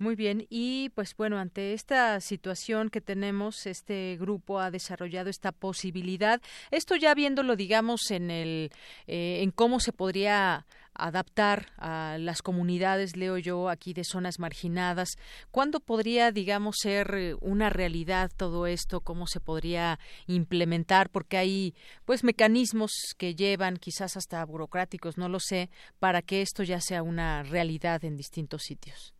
Muy 0.00 0.16
bien, 0.16 0.46
y 0.48 0.88
pues 0.94 1.14
bueno, 1.14 1.38
ante 1.38 1.74
esta 1.74 2.20
situación 2.20 2.88
que 2.88 3.02
tenemos, 3.02 3.66
este 3.66 4.16
grupo 4.18 4.58
ha 4.58 4.70
desarrollado 4.70 5.28
esta 5.28 5.52
posibilidad. 5.52 6.40
Esto 6.70 6.96
ya 6.96 7.14
viéndolo, 7.14 7.54
digamos, 7.54 8.10
en 8.10 8.30
el, 8.30 8.70
eh, 9.06 9.42
en 9.42 9.50
cómo 9.50 9.78
se 9.78 9.92
podría 9.92 10.64
adaptar 11.06 11.66
a 11.78 12.16
las 12.18 12.42
comunidades, 12.42 13.16
leo 13.16 13.38
yo 13.38 13.68
aquí 13.68 13.92
de 13.92 14.04
zonas 14.04 14.38
marginadas. 14.38 15.10
¿Cuándo 15.50 15.80
podría, 15.80 16.30
digamos, 16.32 16.76
ser 16.80 17.36
una 17.40 17.70
realidad 17.70 18.30
todo 18.36 18.66
esto? 18.66 19.00
¿Cómo 19.00 19.26
se 19.26 19.40
podría 19.40 19.98
implementar? 20.26 21.10
Porque 21.10 21.36
hay, 21.36 21.74
pues, 22.04 22.24
mecanismos 22.24 22.90
que 23.18 23.34
llevan, 23.34 23.76
quizás 23.76 24.16
hasta 24.16 24.44
burocráticos, 24.44 25.18
no 25.18 25.28
lo 25.28 25.40
sé, 25.40 25.68
para 25.98 26.22
que 26.22 26.42
esto 26.42 26.62
ya 26.62 26.80
sea 26.80 27.02
una 27.02 27.42
realidad 27.42 28.04
en 28.04 28.16
distintos 28.16 28.62
sitios. 28.62 29.14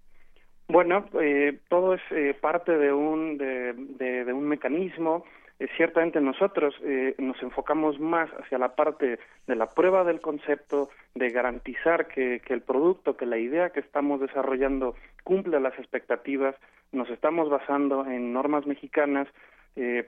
Bueno, 0.71 1.05
eh, 1.21 1.59
todo 1.69 1.95
es 1.95 2.01
eh, 2.13 2.33
parte 2.41 2.77
de 2.79 2.93
un, 2.93 3.39
de, 3.39 4.33
un 4.33 4.47
mecanismo. 4.47 5.25
Eh, 5.61 5.69
ciertamente 5.77 6.21
nosotros 6.21 6.75
nos 7.19 7.41
enfocamos 7.43 8.01
más 8.01 8.29
hacia 8.41 8.59
la 8.59 8.75
parte 8.75 9.21
de 9.47 9.55
la 9.55 9.67
prueba 9.67 10.03
del 10.03 10.21
concepto, 10.21 10.89
de 11.15 11.31
garantizar 11.31 12.09
que, 12.09 12.41
que 12.45 12.55
el 12.55 12.63
producto, 12.63 13.17
que 13.17 13.27
la 13.27 13.39
idea 13.39 13.71
que 13.71 13.81
estamos 13.81 14.21
desarrollando 14.21 14.97
cumple 15.23 15.61
las 15.61 15.79
expectativas. 15.79 16.57
Nos 16.91 17.09
estamos 17.11 17.49
basando 17.49 18.05
en 18.07 18.33
normas 18.33 18.67
mexicanas 18.67 19.29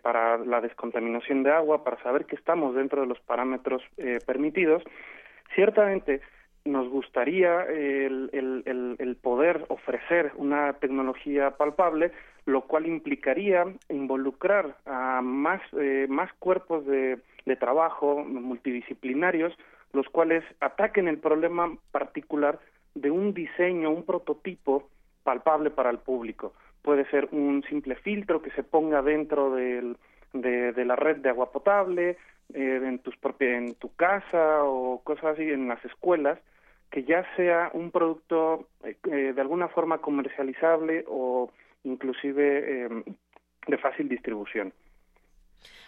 para 0.02 0.38
la 0.38 0.60
descontaminación 0.60 1.44
de 1.44 1.52
agua, 1.52 1.84
para 1.84 2.02
saber 2.02 2.26
que 2.26 2.34
estamos 2.34 2.74
dentro 2.74 3.02
de 3.02 3.06
los 3.06 3.20
parámetros 3.20 3.80
permitidos. 4.26 4.82
Ciertamente, 5.54 6.20
nos 6.64 6.88
gustaría 6.88 7.62
el, 7.64 8.30
el, 8.32 9.16
poder 9.16 9.64
ofrecer 9.68 10.32
una 10.36 10.72
tecnología 10.74 11.52
palpable, 11.52 12.12
lo 12.46 12.62
cual 12.62 12.86
implicaría 12.86 13.64
involucrar 13.88 14.76
a 14.86 15.20
más, 15.22 15.60
eh, 15.78 16.06
más 16.08 16.32
cuerpos 16.34 16.86
de, 16.86 17.18
de 17.46 17.56
trabajo 17.56 18.24
multidisciplinarios, 18.24 19.56
los 19.92 20.08
cuales 20.08 20.44
ataquen 20.60 21.08
el 21.08 21.18
problema 21.18 21.76
particular 21.90 22.58
de 22.94 23.10
un 23.10 23.34
diseño, 23.34 23.90
un 23.90 24.04
prototipo 24.04 24.88
palpable 25.22 25.70
para 25.70 25.90
el 25.90 25.98
público. 25.98 26.52
Puede 26.82 27.04
ser 27.10 27.28
un 27.32 27.62
simple 27.68 27.94
filtro 27.96 28.42
que 28.42 28.50
se 28.50 28.62
ponga 28.62 29.02
dentro 29.02 29.54
del, 29.54 29.96
de, 30.32 30.72
de 30.72 30.84
la 30.84 30.96
red 30.96 31.18
de 31.18 31.28
agua 31.28 31.52
potable, 31.52 32.16
eh, 32.54 32.80
en, 32.84 32.98
tus 32.98 33.14
en 33.40 33.74
tu 33.76 33.94
casa 33.94 34.64
o 34.64 35.00
cosas 35.02 35.34
así, 35.34 35.42
en 35.42 35.68
las 35.68 35.82
escuelas, 35.84 36.38
que 36.92 37.04
ya 37.04 37.24
sea 37.36 37.70
un 37.72 37.90
producto 37.90 38.68
eh, 38.84 39.32
de 39.34 39.40
alguna 39.40 39.68
forma 39.68 39.98
comercializable 39.98 41.04
o 41.08 41.50
inclusive 41.84 42.84
eh, 42.84 42.88
de 43.66 43.78
fácil 43.78 44.08
distribución. 44.08 44.72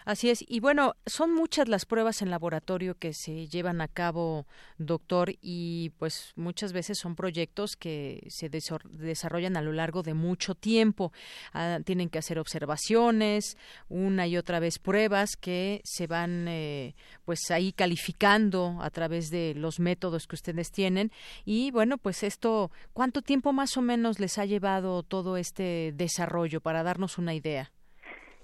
Así 0.05 0.29
es. 0.29 0.45
Y 0.47 0.59
bueno, 0.59 0.93
son 1.07 1.33
muchas 1.33 1.67
las 1.67 1.85
pruebas 1.85 2.21
en 2.21 2.29
laboratorio 2.29 2.93
que 2.93 3.11
se 3.13 3.47
llevan 3.47 3.81
a 3.81 3.87
cabo, 3.87 4.45
doctor, 4.77 5.33
y 5.41 5.93
pues 5.97 6.31
muchas 6.35 6.73
veces 6.73 6.99
son 6.99 7.15
proyectos 7.15 7.75
que 7.75 8.23
se 8.29 8.49
desarrollan 8.49 9.57
a 9.57 9.63
lo 9.63 9.71
largo 9.71 10.03
de 10.03 10.13
mucho 10.13 10.53
tiempo. 10.53 11.11
Ah, 11.53 11.79
tienen 11.83 12.09
que 12.09 12.19
hacer 12.19 12.37
observaciones, 12.37 13.57
una 13.89 14.27
y 14.27 14.37
otra 14.37 14.59
vez 14.59 14.77
pruebas 14.77 15.35
que 15.37 15.81
se 15.83 16.05
van 16.05 16.47
eh, 16.47 16.93
pues 17.25 17.49
ahí 17.49 17.73
calificando 17.73 18.77
a 18.81 18.91
través 18.91 19.31
de 19.31 19.55
los 19.55 19.79
métodos 19.79 20.27
que 20.27 20.35
ustedes 20.35 20.71
tienen. 20.71 21.11
Y 21.45 21.71
bueno, 21.71 21.97
pues 21.97 22.21
esto, 22.21 22.69
¿cuánto 22.93 23.23
tiempo 23.23 23.53
más 23.53 23.75
o 23.75 23.81
menos 23.81 24.19
les 24.19 24.37
ha 24.37 24.45
llevado 24.45 25.01
todo 25.01 25.35
este 25.37 25.93
desarrollo 25.95 26.61
para 26.61 26.83
darnos 26.83 27.17
una 27.17 27.33
idea? 27.33 27.71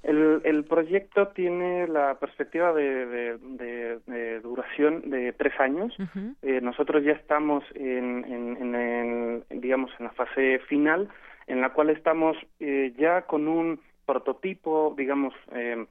El, 0.03 0.41
el 0.45 0.63
proyecto 0.63 1.27
tiene 1.29 1.87
la 1.87 2.15
perspectiva 2.15 2.73
de, 2.73 3.37
de, 3.37 4.39
duración 4.41 5.09
de 5.09 5.31
tres 5.33 5.53
años. 5.59 5.95
eh, 6.41 6.59
nosotros 6.61 7.03
ya 7.03 7.11
estamos 7.11 7.63
en, 7.75 8.25
en, 8.25 8.75
en, 8.75 9.61
digamos, 9.61 9.91
en 9.99 10.05
la 10.05 10.11
fase 10.11 10.59
final, 10.67 11.09
en 11.47 11.61
la 11.61 11.69
cual 11.69 11.91
estamos 11.91 12.35
eh, 12.59 12.93
ya 12.97 13.23
con 13.23 13.47
un 13.47 13.79
prototipo, 14.05 14.95
digamos, 14.97 15.33
eh, 15.53 15.85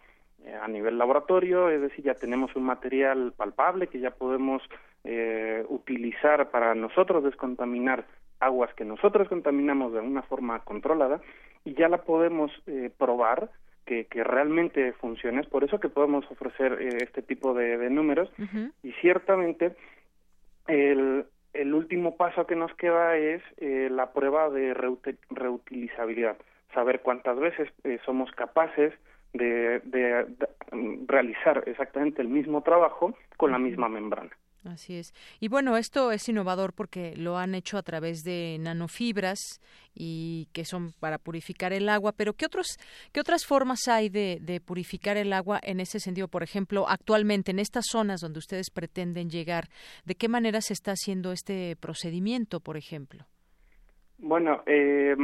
a 0.61 0.69
nivel 0.69 0.99
laboratorio, 0.99 1.69
es 1.71 1.81
decir, 1.81 2.05
ya 2.05 2.15
tenemos 2.15 2.55
un 2.57 2.65
material 2.65 3.33
palpable 3.37 3.87
que 3.89 4.01
ya 4.01 4.11
podemos 4.11 4.63
eh, 5.05 5.65
utilizar 5.69 6.51
para 6.51 6.75
nosotros 6.75 7.23
descontaminar 7.23 8.07
aguas 8.41 8.73
que 8.75 8.85
nosotros 8.85 9.29
contaminamos 9.29 9.93
de 9.93 10.01
una 10.01 10.23
forma 10.23 10.61
controlada 10.61 11.21
y 11.65 11.75
ya 11.75 11.89
la 11.89 11.99
podemos 11.99 12.51
eh, 12.67 12.91
probar 12.97 13.51
que, 13.91 14.05
que 14.05 14.23
realmente 14.23 14.93
funcione. 14.93 15.41
Es 15.41 15.49
por 15.49 15.65
eso 15.65 15.81
que 15.81 15.89
podemos 15.89 16.25
ofrecer 16.31 16.79
eh, 16.81 16.99
este 17.03 17.23
tipo 17.23 17.55
de, 17.55 17.91
números. 17.91 18.31
Y 18.85 18.93
ciertamente 19.01 19.75
el, 20.69 21.25
el 21.53 21.75
último 21.75 22.17
paso 22.17 22.47
que 22.47 22.55
nos 22.55 22.73
queda 22.75 23.17
es 23.17 23.43
eh, 23.57 23.89
la 23.91 24.13
prueba 24.13 24.49
de 24.49 24.75
reutilizabilidad. 25.31 26.37
Saber 26.73 27.01
cuántas 27.01 27.37
veces 27.41 27.69
eh, 27.83 27.99
somos 28.07 28.31
capaces 28.31 28.95
de, 29.33 29.81
de, 29.81 30.25
realizar 31.09 31.65
exactamente 31.67 32.23
el 32.23 32.29
mismo 32.29 32.63
trabajo 32.63 33.17
con 33.37 33.51
la 33.51 33.59
misma 33.59 33.89
membrana. 33.89 34.31
Así 34.65 34.97
es. 34.97 35.15
Y 35.41 35.49
bueno, 35.49 35.77
esto 35.79 36.13
es 36.13 36.29
innovador 36.29 36.75
porque 36.75 37.15
lo 37.17 37.39
han 37.39 37.55
hecho 37.55 37.79
a 37.79 37.83
través 37.83 38.23
de 38.25 38.59
nanofibras 38.61 39.39
y 39.95 40.49
que 40.53 40.67
son 40.67 40.93
para 41.01 41.19
purificar 41.19 41.73
el 41.73 41.89
agua, 41.89 42.13
pero 42.13 42.35
¿qué, 42.35 42.45
otros, 42.45 42.77
qué 43.13 43.21
otras 43.21 43.47
formas 43.47 43.89
hay 43.89 44.11
de, 44.11 44.39
de 44.43 44.61
purificar 44.61 45.17
el 45.17 45.33
agua 45.33 45.61
en 45.63 45.81
ese 45.81 45.99
sentido? 45.99 46.29
Por 46.29 46.43
ejemplo, 46.43 46.87
actualmente 46.89 47.53
en 47.53 47.59
estas 47.59 47.87
zonas 47.91 48.21
donde 48.21 48.39
ustedes 48.39 48.71
pretenden 48.71 49.31
llegar, 49.31 49.69
¿de 50.05 50.15
qué 50.15 50.29
manera 50.29 50.61
se 50.61 50.75
está 50.75 50.93
haciendo 50.93 51.33
este 51.33 51.77
procedimiento, 51.77 52.61
por 52.61 52.77
ejemplo? 52.77 53.25
Bueno, 54.19 54.63
eh, 54.67 55.17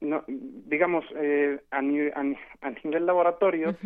no, 0.00 0.24
digamos, 0.26 1.04
eh, 1.16 1.60
a, 1.70 1.82
nivel 1.82 3.06
laboratorio, 3.06 3.76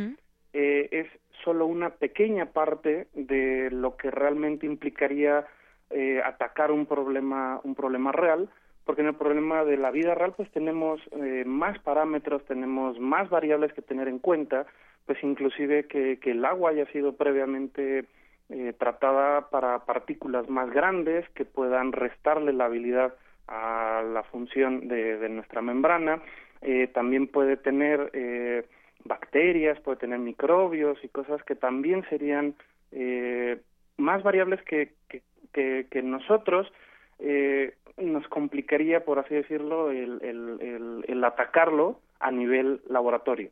eh, 0.52 0.88
es 0.90 1.06
solo 1.44 1.66
una 1.66 1.90
pequeña 1.90 2.46
parte 2.46 3.06
de 3.14 3.70
lo 3.70 3.96
que 3.96 4.10
realmente 4.10 4.66
implicaría 4.66 5.46
eh, 5.90 6.20
atacar 6.24 6.70
un 6.70 6.86
problema 6.86 7.60
un 7.62 7.74
problema 7.74 8.12
real 8.12 8.48
porque 8.84 9.02
en 9.02 9.08
el 9.08 9.14
problema 9.14 9.64
de 9.64 9.76
la 9.76 9.90
vida 9.90 10.14
real 10.14 10.34
pues 10.36 10.50
tenemos 10.50 11.00
eh, 11.12 11.44
más 11.46 11.78
parámetros 11.80 12.44
tenemos 12.46 12.98
más 12.98 13.28
variables 13.30 13.72
que 13.72 13.82
tener 13.82 14.08
en 14.08 14.18
cuenta 14.18 14.66
pues 15.06 15.22
inclusive 15.22 15.86
que, 15.86 16.18
el 16.24 16.44
agua 16.44 16.70
haya 16.70 16.86
sido 16.86 17.14
previamente 17.16 18.06
eh, 18.48 18.72
tratada 18.78 19.50
para 19.50 19.84
partículas 19.84 20.48
más 20.48 20.70
grandes 20.70 21.28
que 21.30 21.44
puedan 21.44 21.92
restarle 21.92 22.52
la 22.52 22.66
habilidad 22.66 23.14
a 23.46 24.02
la 24.02 24.22
función 24.24 24.88
de, 24.88 25.18
de 25.18 25.28
nuestra 25.28 25.60
membrana. 25.60 26.22
Eh, 26.62 26.88
también 26.88 27.26
puede 27.26 27.56
tener 27.58 28.10
eh, 28.14 28.64
bacterias, 29.04 29.80
puede 29.80 29.98
tener 29.98 30.18
microbios 30.18 31.02
y 31.02 31.08
cosas 31.08 31.42
que 31.44 31.54
también 31.54 32.04
serían 32.08 32.54
eh, 32.92 33.60
más 33.96 34.22
variables 34.22 34.62
que, 34.62 34.92
que, 35.08 35.86
que, 35.90 36.02
nosotros 36.02 36.72
eh, 37.18 37.74
nos 37.96 38.26
complicaría, 38.28 39.04
por 39.04 39.18
así 39.18 39.34
decirlo, 39.34 39.90
el, 39.90 40.20
el, 40.22 41.04
el, 41.06 41.24
atacarlo 41.24 42.00
a 42.20 42.30
nivel 42.30 42.80
laboratorio. 42.88 43.50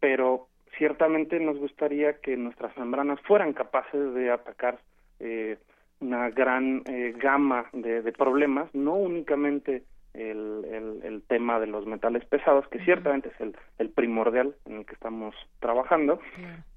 Pero 0.00 0.48
ciertamente 0.78 1.38
nos 1.40 1.58
gustaría 1.58 2.20
que 2.20 2.36
nuestras 2.36 2.76
membranas 2.76 3.20
fueran 3.22 3.52
capaces 3.52 4.14
de 4.14 4.30
atacar 4.30 4.78
eh, 5.20 5.58
una 6.00 6.30
gran 6.30 6.82
eh, 6.86 7.14
gama 7.16 7.66
de, 7.72 8.12
problemas, 8.12 8.72
no 8.74 8.94
únicamente 8.94 9.84
el, 10.14 11.00
el, 11.02 11.22
tema 11.22 11.58
de 11.58 11.66
los 11.66 11.86
metales 11.86 12.24
pesados, 12.26 12.66
que 12.68 12.84
ciertamente 12.84 13.30
es 13.30 13.40
el, 13.40 13.56
el, 13.78 13.90
primordial 13.90 14.54
en 14.66 14.78
el 14.78 14.86
que 14.86 14.94
estamos 14.94 15.34
trabajando, 15.60 16.20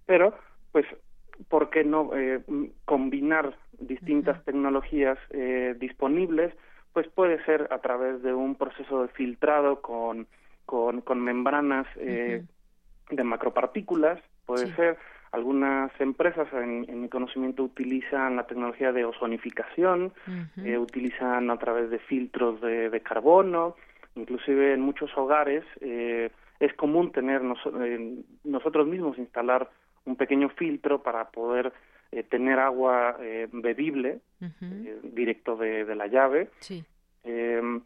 pero 0.06 0.34
pues, 0.72 0.86
¿por 1.50 1.70
qué 1.70 1.84
no 1.84 2.12
eh, 2.16 2.42
combinar 2.86 3.58
distintas 3.80 4.44
tecnologías 4.46 5.18
eh, 5.32 5.76
disponibles? 5.78 6.54
Pues 6.94 7.08
puede 7.10 7.44
ser 7.44 7.68
a 7.72 7.80
través 7.80 8.22
de 8.24 8.34
un 8.34 8.56
proceso 8.56 9.02
de 9.02 9.10
filtrado 9.10 9.82
con, 9.82 10.28
con, 10.66 11.02
con 11.02 11.22
membranas 11.22 11.88
eh, 11.98 12.44
de 13.10 13.24
macropartículas, 13.24 14.20
puede 14.46 14.74
ser 14.76 14.98
algunas 15.36 15.92
empresas, 16.00 16.48
en, 16.54 17.02
mi 17.02 17.10
conocimiento, 17.10 17.64
utilizan 17.64 18.36
la 18.36 18.48
tecnología 18.48 18.92
de 18.92 19.06
ozonificación, 19.06 20.14
eh, 20.64 20.78
utilizan 20.78 21.50
a 21.50 21.58
través 21.58 21.90
de 21.90 22.00
filtros 22.00 22.60
de, 22.62 23.02
carbono, 23.02 23.76
inclusive 24.16 24.74
en 24.74 24.82
muchos 24.82 25.16
hogares 25.18 25.64
eh, 25.82 26.32
es 26.60 26.74
común 26.74 27.12
tener 27.12 27.42
nosotros 27.44 28.88
mismos 28.88 29.18
instalar 29.18 29.70
un 30.06 30.16
pequeño 30.16 30.50
filtro 30.50 31.04
para 31.04 31.30
poder 31.30 31.74
eh, 32.12 32.24
tener 32.24 32.60
agua 32.60 33.18
eh, 33.20 33.48
bebible 33.52 34.20
eh, 34.42 35.00
directo 35.04 35.58
de, 35.58 35.84
de, 35.86 35.96
la 35.96 36.08
llave. 36.08 36.50
Sí. 36.60 36.84
Em, 37.24 37.82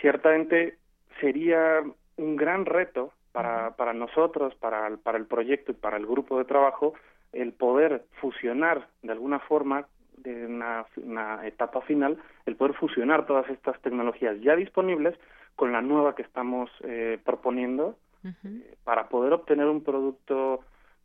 ciertamente 0.00 0.78
sería 1.20 1.82
un 2.16 2.36
gran 2.36 2.66
reto 2.66 3.12
para, 3.34 3.72
para 3.72 3.92
nosotros, 3.92 4.54
para 4.54 4.86
el, 4.86 4.98
para 4.98 5.18
el 5.18 5.26
proyecto 5.26 5.72
y 5.72 5.74
para 5.74 5.96
el 5.96 6.06
grupo 6.06 6.38
de 6.38 6.44
trabajo, 6.44 6.94
el 7.32 7.52
poder 7.52 8.04
fusionar 8.20 8.86
de 9.02 9.10
alguna 9.10 9.40
forma 9.40 9.88
de 10.18 10.46
una, 10.46 10.86
una, 10.98 11.44
etapa 11.44 11.80
final, 11.80 12.16
el 12.46 12.54
poder 12.54 12.74
fusionar 12.74 13.26
todas 13.26 13.50
estas 13.50 13.80
tecnologías 13.80 14.40
ya 14.40 14.54
disponibles 14.54 15.18
con 15.56 15.72
la 15.72 15.82
nueva 15.82 16.14
que 16.14 16.22
estamos 16.22 16.70
eh, 16.84 17.18
proponiendo 17.24 17.96
eh, 18.24 18.76
para 18.84 19.08
poder 19.08 19.32
obtener 19.32 19.66
un 19.66 19.82
producto 19.82 20.60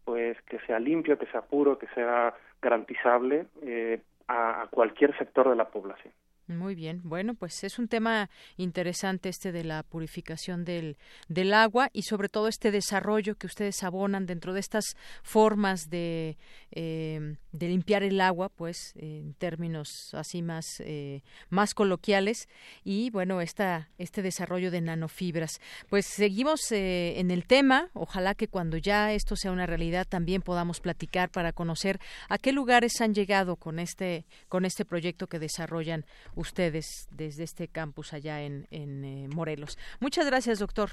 pues 0.05 0.39
que 0.43 0.59
sea 0.67 0.77
limpio, 0.77 1.17
que 1.17 1.25
sea 1.27 1.41
puro, 1.41 1.79
que 1.79 1.87
sea 1.95 2.35
garantizable 2.61 3.47
eh, 3.63 4.01
a 4.27 4.67
cualquier 4.69 5.17
sector 5.17 5.49
de 5.49 5.55
la 5.55 5.69
población. 5.69 6.13
Muy 6.49 6.73
bien. 6.73 7.01
Bueno, 7.03 7.35
pues 7.35 7.63
es 7.63 7.77
un 7.77 7.87
tema 7.87 8.27
interesante 8.57 9.29
este 9.29 9.51
de 9.51 9.63
la 9.63 9.83
purificación 9.83 10.65
del, 10.65 10.97
del 11.27 11.53
agua 11.53 11.91
y 11.93 12.01
sobre 12.01 12.27
todo 12.27 12.47
este 12.47 12.71
desarrollo 12.71 13.35
que 13.35 13.45
ustedes 13.45 13.83
abonan 13.83 14.25
dentro 14.25 14.53
de 14.53 14.59
estas 14.59 14.97
formas 15.21 15.91
de, 15.91 16.39
eh, 16.71 17.35
de 17.51 17.67
limpiar 17.67 18.01
el 18.01 18.19
agua, 18.19 18.49
pues 18.49 18.93
en 18.95 19.35
términos 19.35 20.11
así 20.15 20.41
más, 20.41 20.79
eh, 20.79 21.21
más 21.49 21.75
coloquiales 21.75 22.49
y 22.83 23.11
bueno, 23.11 23.41
esta, 23.41 23.91
este 23.99 24.23
desarrollo 24.23 24.71
de 24.71 24.81
nanofibras. 24.81 25.61
Pues 25.87 26.07
seguimos 26.07 26.71
eh, 26.71 27.19
en 27.19 27.29
el 27.29 27.45
tema. 27.45 27.91
Ojalá 27.93 28.33
que 28.33 28.47
cuando 28.47 28.77
ya 28.77 29.13
esto 29.13 29.35
sea 29.35 29.51
una 29.51 29.67
realidad 29.67 30.07
también 30.09 30.41
podamos 30.41 30.79
platicar 30.79 31.29
para 31.29 31.53
conocer 31.53 31.99
a 32.27 32.39
qué 32.39 32.53
lugares 32.53 33.01
han 33.01 33.13
llegado 33.13 33.55
con 33.55 33.77
este, 33.77 34.25
con 34.47 34.65
este 34.65 34.83
proyecto 34.83 35.27
que 35.27 35.37
desarrollan 35.37 36.05
ustedes 36.39 37.07
desde 37.11 37.43
este 37.43 37.67
campus 37.67 38.13
allá 38.13 38.41
en, 38.41 38.67
en 38.71 39.03
eh, 39.03 39.27
Morelos. 39.33 39.77
Muchas 39.99 40.25
gracias, 40.25 40.59
doctor. 40.59 40.89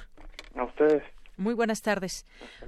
A 0.55 0.65
ustedes. 0.65 1.03
Muy 1.37 1.55
buenas 1.55 1.83
tardes. 1.83 2.27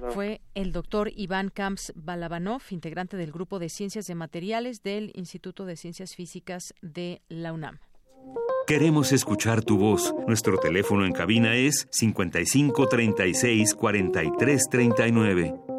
Fue 0.09 0.41
el 0.53 0.71
doctor 0.71 1.11
Iván 1.15 1.49
Camps 1.49 1.91
Balabanov, 1.95 2.61
integrante 2.69 3.17
del 3.17 3.31
Grupo 3.31 3.57
de 3.57 3.69
Ciencias 3.69 4.05
de 4.05 4.13
Materiales 4.13 4.83
del 4.83 5.11
Instituto 5.15 5.65
de 5.65 5.75
Ciencias 5.75 6.15
Físicas 6.15 6.75
de 6.81 7.21
la 7.29 7.51
UNAM. 7.51 7.79
Queremos 8.67 9.11
escuchar 9.11 9.63
tu 9.63 9.79
voz. 9.79 10.13
Nuestro 10.27 10.59
teléfono 10.59 11.05
en 11.05 11.13
cabina 11.13 11.55
es 11.55 11.87
55 11.89 12.87
36 12.87 13.73
43 13.73 14.69
39. 14.69 15.78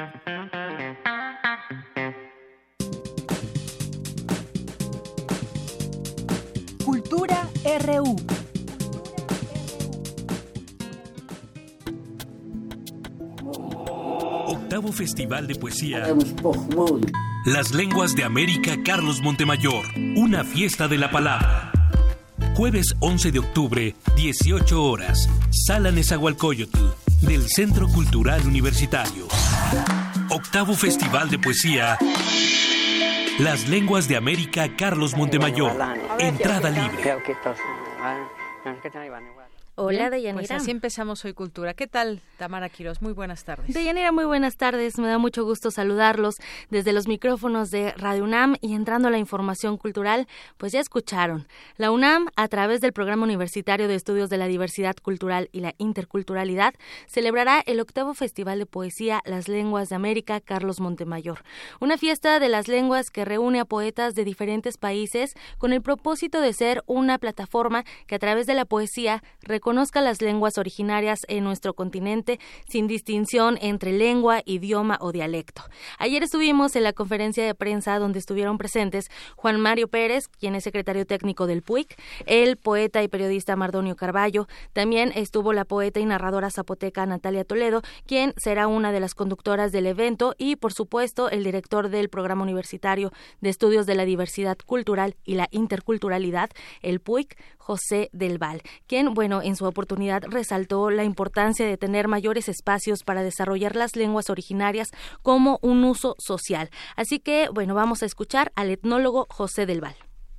Festival 15.01 15.47
de 15.47 15.55
Poesía. 15.55 16.15
Las 17.43 17.73
Lenguas 17.73 18.15
de 18.15 18.23
América 18.23 18.77
Carlos 18.85 19.19
Montemayor, 19.19 19.83
una 20.15 20.43
fiesta 20.43 20.87
de 20.87 20.99
la 20.99 21.09
palabra. 21.09 21.71
Jueves 22.53 22.93
11 22.99 23.31
de 23.31 23.39
octubre, 23.39 23.95
18 24.15 24.83
horas, 24.83 25.27
Sala 25.49 25.89
Nezahualcóyotl, 25.89 26.77
del 27.23 27.49
Centro 27.49 27.87
Cultural 27.87 28.45
Universitario. 28.45 29.25
Octavo 30.29 30.75
Festival 30.75 31.31
de 31.31 31.39
Poesía. 31.39 31.97
Las 33.39 33.67
Lenguas 33.67 34.07
de 34.07 34.17
América 34.17 34.75
Carlos 34.75 35.17
Montemayor. 35.17 35.71
Entrada 36.19 36.69
libre. 36.69 37.17
Hola, 39.75 40.09
Deyanira. 40.09 40.33
Pues 40.33 40.51
así 40.51 40.69
empezamos 40.69 41.23
hoy 41.23 41.33
Cultura. 41.33 41.73
¿Qué 41.73 41.87
tal, 41.87 42.19
Tamara 42.37 42.67
Quiroz? 42.67 43.01
Muy 43.01 43.13
buenas 43.13 43.45
tardes. 43.45 43.73
Deyanira, 43.73 44.11
muy 44.11 44.25
buenas 44.25 44.57
tardes. 44.57 44.99
Me 44.99 45.07
da 45.07 45.17
mucho 45.17 45.45
gusto 45.45 45.71
saludarlos 45.71 46.35
desde 46.69 46.91
los 46.91 47.07
micrófonos 47.07 47.71
de 47.71 47.93
Radio 47.93 48.25
UNAM 48.25 48.57
y 48.59 48.73
entrando 48.73 49.07
a 49.07 49.11
la 49.11 49.17
información 49.17 49.77
cultural, 49.77 50.27
pues 50.57 50.73
ya 50.73 50.81
escucharon. 50.81 51.47
La 51.77 51.89
UNAM, 51.89 52.27
a 52.35 52.49
través 52.49 52.81
del 52.81 52.91
Programa 52.91 53.23
Universitario 53.23 53.87
de 53.87 53.95
Estudios 53.95 54.29
de 54.29 54.37
la 54.37 54.47
Diversidad 54.47 54.95
Cultural 55.01 55.47
y 55.53 55.61
la 55.61 55.73
Interculturalidad, 55.77 56.73
celebrará 57.07 57.63
el 57.65 57.79
octavo 57.79 58.13
Festival 58.13 58.59
de 58.59 58.65
Poesía 58.65 59.21
Las 59.23 59.47
Lenguas 59.47 59.87
de 59.87 59.95
América 59.95 60.41
Carlos 60.41 60.81
Montemayor. 60.81 61.43
Una 61.79 61.97
fiesta 61.97 62.39
de 62.39 62.49
las 62.49 62.67
lenguas 62.67 63.09
que 63.09 63.23
reúne 63.23 63.61
a 63.61 63.65
poetas 63.65 64.15
de 64.15 64.25
diferentes 64.25 64.77
países 64.77 65.33
con 65.57 65.71
el 65.71 65.81
propósito 65.81 66.41
de 66.41 66.51
ser 66.51 66.83
una 66.87 67.17
plataforma 67.17 67.85
que 68.05 68.15
a 68.15 68.19
través 68.19 68.47
de 68.47 68.53
la 68.53 68.65
poesía 68.65 69.23
conozca 69.61 70.01
las 70.01 70.21
lenguas 70.21 70.57
originarias 70.57 71.19
en 71.27 71.45
nuestro 71.45 71.73
continente 71.73 72.39
sin 72.67 72.87
distinción 72.87 73.57
entre 73.61 73.93
lengua, 73.93 74.41
idioma 74.45 74.97
o 74.99 75.11
dialecto. 75.11 75.63
Ayer 75.97 76.23
estuvimos 76.23 76.75
en 76.75 76.83
la 76.83 76.93
conferencia 76.93 77.45
de 77.45 77.55
prensa 77.55 77.97
donde 77.99 78.19
estuvieron 78.19 78.57
presentes 78.57 79.05
Juan 79.37 79.59
Mario 79.59 79.87
Pérez, 79.87 80.27
quien 80.27 80.55
es 80.55 80.63
secretario 80.63 81.05
técnico 81.05 81.47
del 81.47 81.61
PUIC, 81.61 81.95
el 82.25 82.57
poeta 82.57 83.03
y 83.03 83.07
periodista 83.07 83.55
Mardonio 83.55 83.95
Carballo, 83.95 84.47
también 84.73 85.11
estuvo 85.15 85.53
la 85.53 85.65
poeta 85.65 85.99
y 85.99 86.05
narradora 86.05 86.49
zapoteca 86.49 87.05
Natalia 87.05 87.45
Toledo, 87.45 87.81
quien 88.05 88.33
será 88.37 88.67
una 88.67 88.91
de 88.91 88.99
las 88.99 89.13
conductoras 89.13 89.71
del 89.71 89.87
evento 89.87 90.35
y, 90.37 90.55
por 90.55 90.73
supuesto, 90.73 91.29
el 91.29 91.43
director 91.43 91.89
del 91.89 92.09
Programa 92.09 92.43
Universitario 92.43 93.11
de 93.39 93.49
Estudios 93.49 93.85
de 93.85 93.95
la 93.95 94.05
Diversidad 94.05 94.57
Cultural 94.65 95.15
y 95.23 95.35
la 95.35 95.47
Interculturalidad, 95.51 96.49
el 96.81 96.99
PUIC, 96.99 97.37
José 97.57 98.09
del 98.11 98.39
Val, 98.39 98.61
quien, 98.87 99.13
bueno, 99.13 99.41
en 99.41 99.50
su 99.55 99.65
oportunidad 99.65 100.23
resaltó 100.27 100.89
la 100.89 101.03
importancia 101.03 101.65
de 101.65 101.77
tener 101.77 102.07
mayores 102.07 102.49
espacios 102.49 103.03
para 103.03 103.23
desarrollar 103.23 103.75
las 103.75 103.95
lenguas 103.95 104.29
originarias 104.29 104.91
como 105.21 105.59
un 105.61 105.83
uso 105.83 106.15
social. 106.17 106.69
Así 106.95 107.19
que, 107.19 107.49
bueno, 107.53 107.75
vamos 107.75 108.03
a 108.03 108.05
escuchar 108.05 108.51
al 108.55 108.69
etnólogo 108.69 109.27
José 109.29 109.65
del 109.65 109.81
Val. 109.81 109.95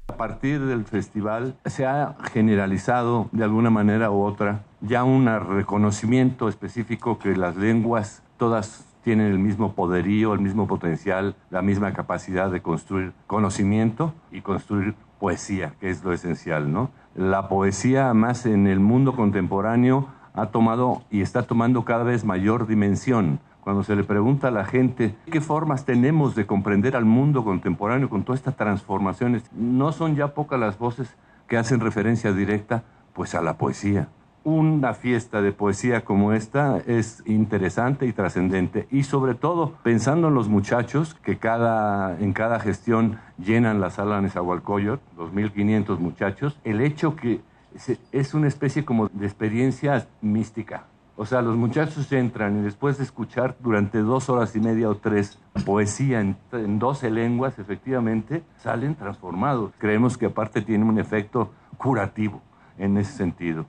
A 0.08 0.16
partir 0.16 0.60
del 0.60 0.84
festival 0.84 1.56
se 1.64 1.86
ha 1.86 2.16
generalizado 2.32 3.28
de 3.32 3.44
alguna 3.44 3.70
manera 3.70 4.10
u 4.10 4.22
otra 4.22 4.64
ya 4.80 5.04
un 5.04 5.26
reconocimiento 5.26 6.48
específico 6.48 7.18
que 7.18 7.36
las 7.36 7.56
lenguas 7.56 8.22
todas 8.36 8.84
tienen 9.02 9.28
el 9.28 9.38
mismo 9.38 9.74
poderío, 9.74 10.32
el 10.34 10.40
mismo 10.40 10.66
potencial, 10.66 11.34
la 11.50 11.62
misma 11.62 11.92
capacidad 11.92 12.50
de 12.50 12.62
construir 12.62 13.12
conocimiento 13.26 14.14
y 14.30 14.40
construir 14.40 14.94
poesía, 15.18 15.74
que 15.80 15.90
es 15.90 16.02
lo 16.04 16.12
esencial, 16.12 16.72
¿no? 16.72 16.90
La 17.14 17.48
poesía 17.48 18.12
más 18.14 18.46
en 18.46 18.66
el 18.66 18.80
mundo 18.80 19.14
contemporáneo 19.14 20.08
ha 20.34 20.46
tomado 20.46 21.02
y 21.10 21.20
está 21.20 21.42
tomando 21.42 21.84
cada 21.84 22.04
vez 22.04 22.24
mayor 22.24 22.66
dimensión. 22.66 23.40
Cuando 23.60 23.84
se 23.84 23.94
le 23.94 24.02
pregunta 24.02 24.48
a 24.48 24.50
la 24.50 24.64
gente 24.64 25.14
qué 25.30 25.40
formas 25.40 25.84
tenemos 25.84 26.34
de 26.34 26.46
comprender 26.46 26.96
al 26.96 27.04
mundo 27.04 27.44
contemporáneo 27.44 28.08
con 28.08 28.24
todas 28.24 28.40
estas 28.40 28.56
transformaciones, 28.56 29.44
no 29.52 29.92
son 29.92 30.16
ya 30.16 30.34
pocas 30.34 30.58
las 30.58 30.78
voces 30.78 31.14
que 31.46 31.56
hacen 31.56 31.80
referencia 31.80 32.32
directa 32.32 32.82
pues 33.12 33.34
a 33.34 33.42
la 33.42 33.58
poesía 33.58 34.08
una 34.44 34.94
fiesta 34.94 35.40
de 35.40 35.52
poesía 35.52 36.04
como 36.04 36.32
esta 36.32 36.78
es 36.78 37.22
interesante 37.26 38.06
y 38.06 38.12
trascendente 38.12 38.86
y 38.90 39.04
sobre 39.04 39.34
todo 39.34 39.74
pensando 39.82 40.28
en 40.28 40.34
los 40.34 40.48
muchachos 40.48 41.14
que 41.14 41.38
cada, 41.38 42.18
en 42.18 42.32
cada 42.32 42.58
gestión 42.60 43.18
llenan 43.38 43.80
la 43.80 43.90
sala 43.90 44.20
Nezahualcóyotl, 44.20 45.02
2.500 45.16 45.98
muchachos, 45.98 46.58
el 46.64 46.80
hecho 46.80 47.16
que 47.16 47.40
es 48.12 48.34
una 48.34 48.48
especie 48.48 48.84
como 48.84 49.08
de 49.08 49.26
experiencia 49.26 50.06
mística. 50.20 50.84
O 51.16 51.26
sea, 51.26 51.42
los 51.42 51.56
muchachos 51.56 52.10
entran 52.12 52.58
y 52.58 52.62
después 52.62 52.98
de 52.98 53.04
escuchar 53.04 53.56
durante 53.60 53.98
dos 53.98 54.30
horas 54.30 54.56
y 54.56 54.60
media 54.60 54.88
o 54.88 54.96
tres 54.96 55.38
poesía 55.64 56.20
en, 56.20 56.36
en 56.52 56.78
12 56.78 57.10
lenguas, 57.10 57.58
efectivamente, 57.58 58.42
salen 58.56 58.94
transformados. 58.94 59.72
Creemos 59.78 60.16
que 60.16 60.26
aparte 60.26 60.62
tiene 60.62 60.84
un 60.84 60.98
efecto 60.98 61.50
curativo 61.76 62.40
en 62.78 62.96
ese 62.96 63.12
sentido. 63.12 63.66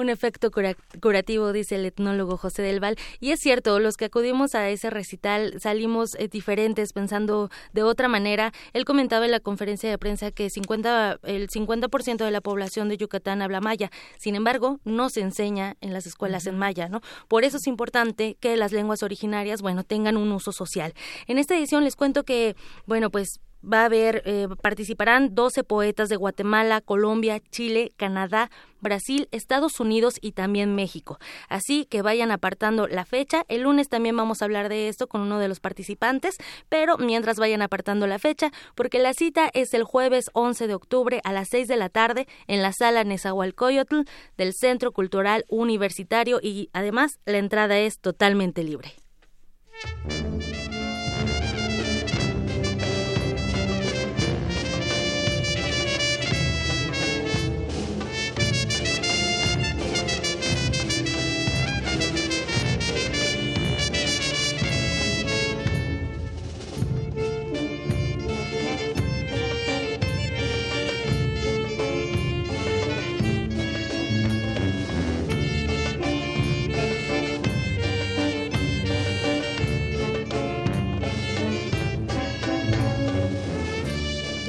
Un 0.00 0.08
efecto 0.08 0.50
curativo, 0.50 1.52
dice 1.52 1.74
el 1.74 1.84
etnólogo 1.84 2.38
José 2.38 2.62
del 2.62 2.80
Val. 2.80 2.96
Y 3.20 3.32
es 3.32 3.40
cierto, 3.40 3.78
los 3.80 3.98
que 3.98 4.06
acudimos 4.06 4.54
a 4.54 4.70
ese 4.70 4.88
recital 4.88 5.60
salimos 5.60 6.14
eh, 6.14 6.26
diferentes, 6.26 6.94
pensando 6.94 7.50
de 7.74 7.82
otra 7.82 8.08
manera. 8.08 8.50
Él 8.72 8.86
comentaba 8.86 9.26
en 9.26 9.30
la 9.30 9.40
conferencia 9.40 9.90
de 9.90 9.98
prensa 9.98 10.30
que 10.30 10.48
50, 10.48 11.18
el 11.24 11.50
50% 11.50 12.24
de 12.24 12.30
la 12.30 12.40
población 12.40 12.88
de 12.88 12.96
Yucatán 12.96 13.42
habla 13.42 13.60
maya. 13.60 13.90
Sin 14.16 14.36
embargo, 14.36 14.80
no 14.84 15.10
se 15.10 15.20
enseña 15.20 15.76
en 15.82 15.92
las 15.92 16.06
escuelas 16.06 16.46
en 16.46 16.56
maya, 16.56 16.88
¿no? 16.88 17.02
Por 17.28 17.44
eso 17.44 17.58
es 17.58 17.66
importante 17.66 18.38
que 18.40 18.56
las 18.56 18.72
lenguas 18.72 19.02
originarias, 19.02 19.60
bueno, 19.60 19.84
tengan 19.84 20.16
un 20.16 20.32
uso 20.32 20.50
social. 20.50 20.94
En 21.26 21.36
esta 21.36 21.58
edición 21.58 21.84
les 21.84 21.94
cuento 21.94 22.24
que, 22.24 22.56
bueno, 22.86 23.10
pues 23.10 23.38
va 23.62 23.82
a 23.82 23.84
haber, 23.86 24.22
eh, 24.24 24.48
participarán 24.62 25.34
12 25.34 25.64
poetas 25.64 26.08
de 26.08 26.16
Guatemala, 26.16 26.80
Colombia, 26.80 27.40
Chile, 27.50 27.92
Canadá, 27.96 28.50
Brasil, 28.80 29.28
Estados 29.30 29.80
Unidos 29.80 30.14
y 30.20 30.32
también 30.32 30.74
México. 30.74 31.18
Así 31.48 31.84
que 31.84 32.02
vayan 32.02 32.30
apartando 32.30 32.86
la 32.86 33.04
fecha. 33.04 33.44
El 33.48 33.62
lunes 33.62 33.88
también 33.88 34.16
vamos 34.16 34.40
a 34.40 34.46
hablar 34.46 34.68
de 34.68 34.88
esto 34.88 35.06
con 35.06 35.20
uno 35.20 35.38
de 35.38 35.48
los 35.48 35.60
participantes, 35.60 36.36
pero 36.68 36.96
mientras 36.96 37.36
vayan 37.36 37.62
apartando 37.62 38.06
la 38.06 38.18
fecha, 38.18 38.50
porque 38.74 38.98
la 38.98 39.12
cita 39.14 39.50
es 39.52 39.74
el 39.74 39.84
jueves 39.84 40.30
11 40.32 40.66
de 40.66 40.74
octubre 40.74 41.20
a 41.24 41.32
las 41.32 41.48
6 41.50 41.68
de 41.68 41.76
la 41.76 41.88
tarde 41.88 42.26
en 42.46 42.62
la 42.62 42.72
sala 42.72 43.04
Nezahualcóyotl 43.04 44.02
del 44.36 44.54
Centro 44.54 44.92
Cultural 44.92 45.44
Universitario 45.48 46.40
y 46.42 46.70
además 46.72 47.18
la 47.26 47.38
entrada 47.38 47.78
es 47.78 47.98
totalmente 48.00 48.64
libre. 48.64 48.94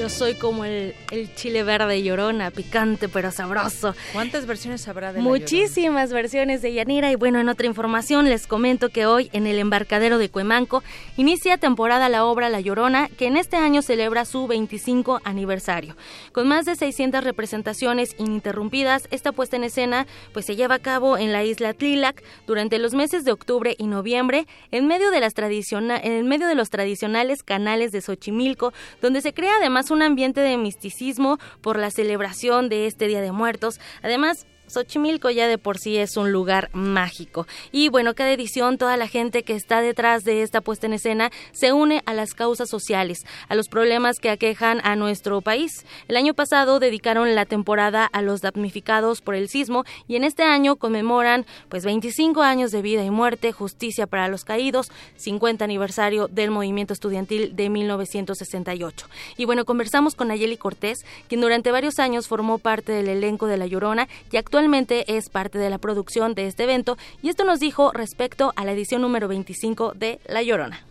Yo 0.01 0.09
soy 0.09 0.33
como 0.33 0.65
el, 0.65 0.95
chile 1.35 1.61
verde 1.61 2.01
llorona, 2.01 2.49
picante 2.49 3.07
pero 3.07 3.29
sabroso. 3.29 3.93
¿Cuántas 4.13 4.47
versiones 4.47 4.87
habrá 4.87 5.13
de 5.13 5.21
Muchísimas 5.21 6.11
versiones 6.11 6.63
de 6.63 6.73
Yanira. 6.73 7.11
Y 7.11 7.15
bueno, 7.15 7.39
en 7.39 7.47
otra 7.49 7.67
información 7.67 8.27
les 8.27 8.47
comento 8.47 8.89
que 8.89 9.05
hoy 9.05 9.29
en 9.31 9.45
el 9.45 9.59
embarcadero 9.59 10.17
de 10.17 10.29
Cuemanco 10.29 10.81
inicia 11.17 11.59
temporada 11.59 12.09
la 12.09 12.25
obra 12.25 12.49
La 12.49 12.61
Llorona, 12.61 13.09
que 13.09 13.27
en 13.27 13.37
este 13.37 13.57
año 13.57 13.83
celebra 13.83 14.25
su 14.25 14.47
25 14.47 15.21
aniversario. 15.23 15.95
Con 16.31 16.47
más 16.47 16.65
de 16.65 16.75
600 16.75 17.23
representaciones 17.23 18.15
ininterrumpidas, 18.17 19.07
esta 19.11 19.31
puesta 19.31 19.55
en 19.55 19.65
escena 19.65 20.07
pues 20.33 20.47
se 20.47 20.55
lleva 20.55 20.73
a 20.73 20.79
cabo 20.79 21.19
en 21.19 21.31
la 21.31 21.43
isla 21.43 21.75
Tlilac 21.75 22.23
durante 22.47 22.79
los 22.79 22.95
meses 22.95 23.23
de 23.23 23.33
octubre 23.33 23.75
y 23.77 23.85
noviembre, 23.85 24.47
en 24.71 24.87
medio 24.87 25.11
de, 25.11 25.19
las 25.19 25.35
en 25.37 25.91
el 25.91 26.23
medio 26.23 26.47
de 26.47 26.55
los 26.55 26.71
tradicionales 26.71 27.43
canales 27.43 27.91
de 27.91 28.01
Xochimilco, 28.01 28.73
donde 28.99 29.21
se 29.21 29.35
crea 29.35 29.57
además 29.57 29.90
un 29.91 30.01
ambiente 30.01 30.41
de 30.41 30.57
misticismo 30.57 31.37
por 31.61 31.77
la 31.77 31.91
celebración 31.91 32.69
de 32.69 32.87
este 32.87 33.07
Día 33.07 33.21
de 33.21 33.31
Muertos. 33.31 33.79
Además, 34.01 34.45
Xochimilco 34.71 35.29
ya 35.29 35.47
de 35.47 35.57
por 35.57 35.77
sí 35.77 35.97
es 35.97 36.17
un 36.17 36.31
lugar 36.31 36.69
mágico. 36.73 37.45
Y 37.71 37.89
bueno, 37.89 38.15
cada 38.15 38.31
edición, 38.31 38.77
toda 38.77 38.97
la 38.97 39.07
gente 39.07 39.43
que 39.43 39.53
está 39.53 39.81
detrás 39.81 40.23
de 40.23 40.41
esta 40.41 40.61
puesta 40.61 40.87
en 40.87 40.93
escena 40.93 41.31
se 41.51 41.73
une 41.73 42.01
a 42.05 42.13
las 42.13 42.33
causas 42.33 42.69
sociales, 42.69 43.25
a 43.49 43.55
los 43.55 43.67
problemas 43.67 44.19
que 44.19 44.29
aquejan 44.29 44.81
a 44.83 44.95
nuestro 44.95 45.41
país. 45.41 45.85
El 46.07 46.15
año 46.15 46.33
pasado 46.33 46.79
dedicaron 46.79 47.35
la 47.35 47.45
temporada 47.45 48.05
a 48.05 48.21
los 48.21 48.41
damnificados 48.41 49.21
por 49.21 49.35
el 49.35 49.49
sismo 49.49 49.83
y 50.07 50.15
en 50.15 50.23
este 50.23 50.43
año 50.43 50.77
conmemoran 50.77 51.45
pues 51.69 51.83
25 51.83 52.41
años 52.41 52.71
de 52.71 52.81
vida 52.81 53.03
y 53.03 53.11
muerte, 53.11 53.51
justicia 53.51 54.07
para 54.07 54.27
los 54.29 54.45
caídos, 54.45 54.91
50 55.17 55.65
aniversario 55.65 56.27
del 56.27 56.51
movimiento 56.51 56.93
estudiantil 56.93 57.55
de 57.55 57.69
1968. 57.69 59.07
Y 59.37 59.45
bueno, 59.45 59.65
conversamos 59.65 60.15
con 60.15 60.31
Ayeli 60.31 60.57
Cortés, 60.57 61.05
quien 61.27 61.41
durante 61.41 61.71
varios 61.71 61.99
años 61.99 62.27
formó 62.27 62.57
parte 62.57 62.91
del 62.91 63.09
elenco 63.09 63.47
de 63.47 63.57
La 63.57 63.65
Llorona 63.65 64.07
y 64.31 64.37
actualmente 64.37 64.60
es 65.07 65.29
parte 65.29 65.57
de 65.57 65.69
la 65.69 65.77
producción 65.77 66.35
de 66.35 66.47
este 66.47 66.63
evento 66.63 66.97
y 67.21 67.29
esto 67.29 67.43
nos 67.43 67.59
dijo 67.59 67.91
respecto 67.91 68.53
a 68.55 68.65
la 68.65 68.73
edición 68.73 69.01
número 69.01 69.27
25 69.27 69.93
de 69.95 70.19
La 70.27 70.41
Llorona 70.43 70.90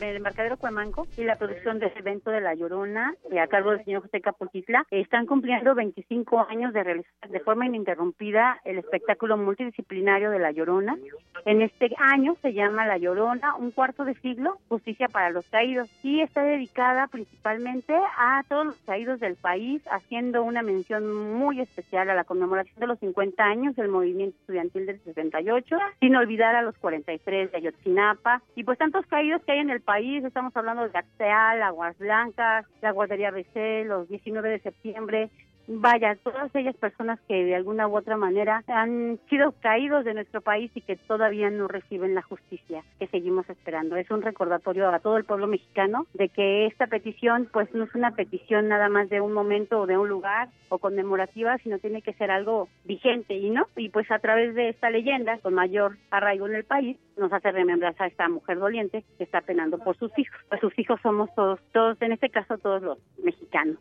el 0.00 0.16
embarcadero 0.16 0.56
Cuemanco 0.56 1.06
y 1.16 1.24
la 1.24 1.36
producción 1.36 1.78
de 1.78 1.86
ese 1.86 1.98
evento 1.98 2.30
de 2.30 2.40
La 2.40 2.54
Llorona, 2.54 3.14
eh, 3.30 3.40
a 3.40 3.48
cargo 3.48 3.72
del 3.72 3.84
señor 3.84 4.02
José 4.02 4.20
Capotitla, 4.20 4.86
están 4.90 5.26
cumpliendo 5.26 5.74
25 5.74 6.46
años 6.48 6.72
de 6.72 6.84
realizar 6.84 7.28
de 7.28 7.40
forma 7.40 7.66
ininterrumpida 7.66 8.60
el 8.64 8.78
espectáculo 8.78 9.36
multidisciplinario 9.36 10.30
de 10.30 10.38
La 10.38 10.52
Llorona. 10.52 10.96
En 11.44 11.62
este 11.62 11.90
año 11.98 12.36
se 12.42 12.52
llama 12.52 12.86
La 12.86 12.98
Llorona, 12.98 13.56
un 13.56 13.70
cuarto 13.70 14.04
de 14.04 14.14
siglo, 14.14 14.58
justicia 14.68 15.08
para 15.08 15.30
los 15.30 15.48
caídos, 15.48 15.90
y 16.02 16.20
está 16.20 16.42
dedicada 16.42 17.06
principalmente 17.08 17.94
a 18.16 18.42
todos 18.48 18.66
los 18.66 18.76
caídos 18.86 19.20
del 19.20 19.36
país, 19.36 19.82
haciendo 19.90 20.42
una 20.42 20.62
mención 20.62 21.34
muy 21.34 21.60
especial 21.60 22.10
a 22.10 22.14
la 22.14 22.24
conmemoración 22.24 22.78
de 22.78 22.86
los 22.86 22.98
50 23.00 23.42
años 23.42 23.76
del 23.76 23.88
movimiento 23.88 24.36
estudiantil 24.40 24.86
del 24.86 25.00
68, 25.00 25.76
sin 26.00 26.16
olvidar 26.16 26.54
a 26.54 26.62
los 26.62 26.76
43 26.78 27.50
de 27.50 27.56
Ayotzinapa, 27.56 28.42
y 28.54 28.64
pues 28.64 28.78
tantos 28.78 29.06
caídos 29.06 29.42
que 29.42 29.52
hay 29.52 29.58
en 29.58 29.70
el 29.70 29.80
país, 29.88 30.22
estamos 30.22 30.54
hablando 30.54 30.86
de 30.86 30.98
Axeal, 30.98 31.62
Aguas 31.62 31.96
Blancas, 31.96 32.66
la 32.82 32.90
Guardería 32.92 33.30
BC, 33.30 33.86
los 33.86 34.06
19 34.06 34.50
de 34.50 34.60
septiembre, 34.60 35.30
vaya, 35.68 36.16
todas 36.16 36.52
ellas 36.54 36.74
personas 36.76 37.20
que 37.28 37.44
de 37.44 37.54
alguna 37.54 37.86
u 37.86 37.96
otra 37.96 38.16
manera 38.16 38.64
han 38.66 39.18
sido 39.28 39.52
caídos 39.60 40.04
de 40.04 40.14
nuestro 40.14 40.40
país 40.40 40.70
y 40.74 40.80
que 40.80 40.96
todavía 40.96 41.50
no 41.50 41.68
reciben 41.68 42.14
la 42.14 42.22
justicia 42.22 42.82
que 42.98 43.06
seguimos 43.08 43.48
esperando. 43.50 43.96
Es 43.96 44.10
un 44.10 44.22
recordatorio 44.22 44.88
a 44.88 44.98
todo 44.98 45.18
el 45.18 45.24
pueblo 45.24 45.46
mexicano 45.46 46.06
de 46.14 46.30
que 46.30 46.66
esta 46.66 46.86
petición 46.86 47.48
pues 47.52 47.72
no 47.74 47.84
es 47.84 47.94
una 47.94 48.12
petición 48.12 48.68
nada 48.68 48.88
más 48.88 49.10
de 49.10 49.20
un 49.20 49.32
momento 49.32 49.80
o 49.80 49.86
de 49.86 49.98
un 49.98 50.08
lugar 50.08 50.48
o 50.70 50.78
conmemorativa, 50.78 51.58
sino 51.58 51.78
tiene 51.78 52.02
que 52.02 52.14
ser 52.14 52.30
algo 52.30 52.68
vigente 52.84 53.34
y 53.34 53.50
no. 53.50 53.66
Y 53.76 53.90
pues 53.90 54.10
a 54.10 54.18
través 54.18 54.54
de 54.54 54.70
esta 54.70 54.88
leyenda 54.90 55.38
con 55.38 55.54
mayor 55.54 55.98
arraigo 56.10 56.46
en 56.46 56.54
el 56.54 56.64
país, 56.64 56.96
nos 57.18 57.32
hace 57.32 57.52
remembrar 57.52 57.94
a 57.98 58.06
esta 58.06 58.28
mujer 58.28 58.58
doliente 58.58 59.04
que 59.18 59.24
está 59.24 59.42
penando 59.42 59.78
por 59.78 59.96
sus 59.98 60.16
hijos. 60.18 60.38
Pues 60.48 60.60
sus 60.60 60.78
hijos 60.78 60.98
somos 61.02 61.34
todos, 61.34 61.60
todos, 61.72 62.00
en 62.00 62.12
este 62.12 62.30
caso 62.30 62.56
todos 62.56 62.82
los 62.82 62.98
mexicanos. 63.22 63.78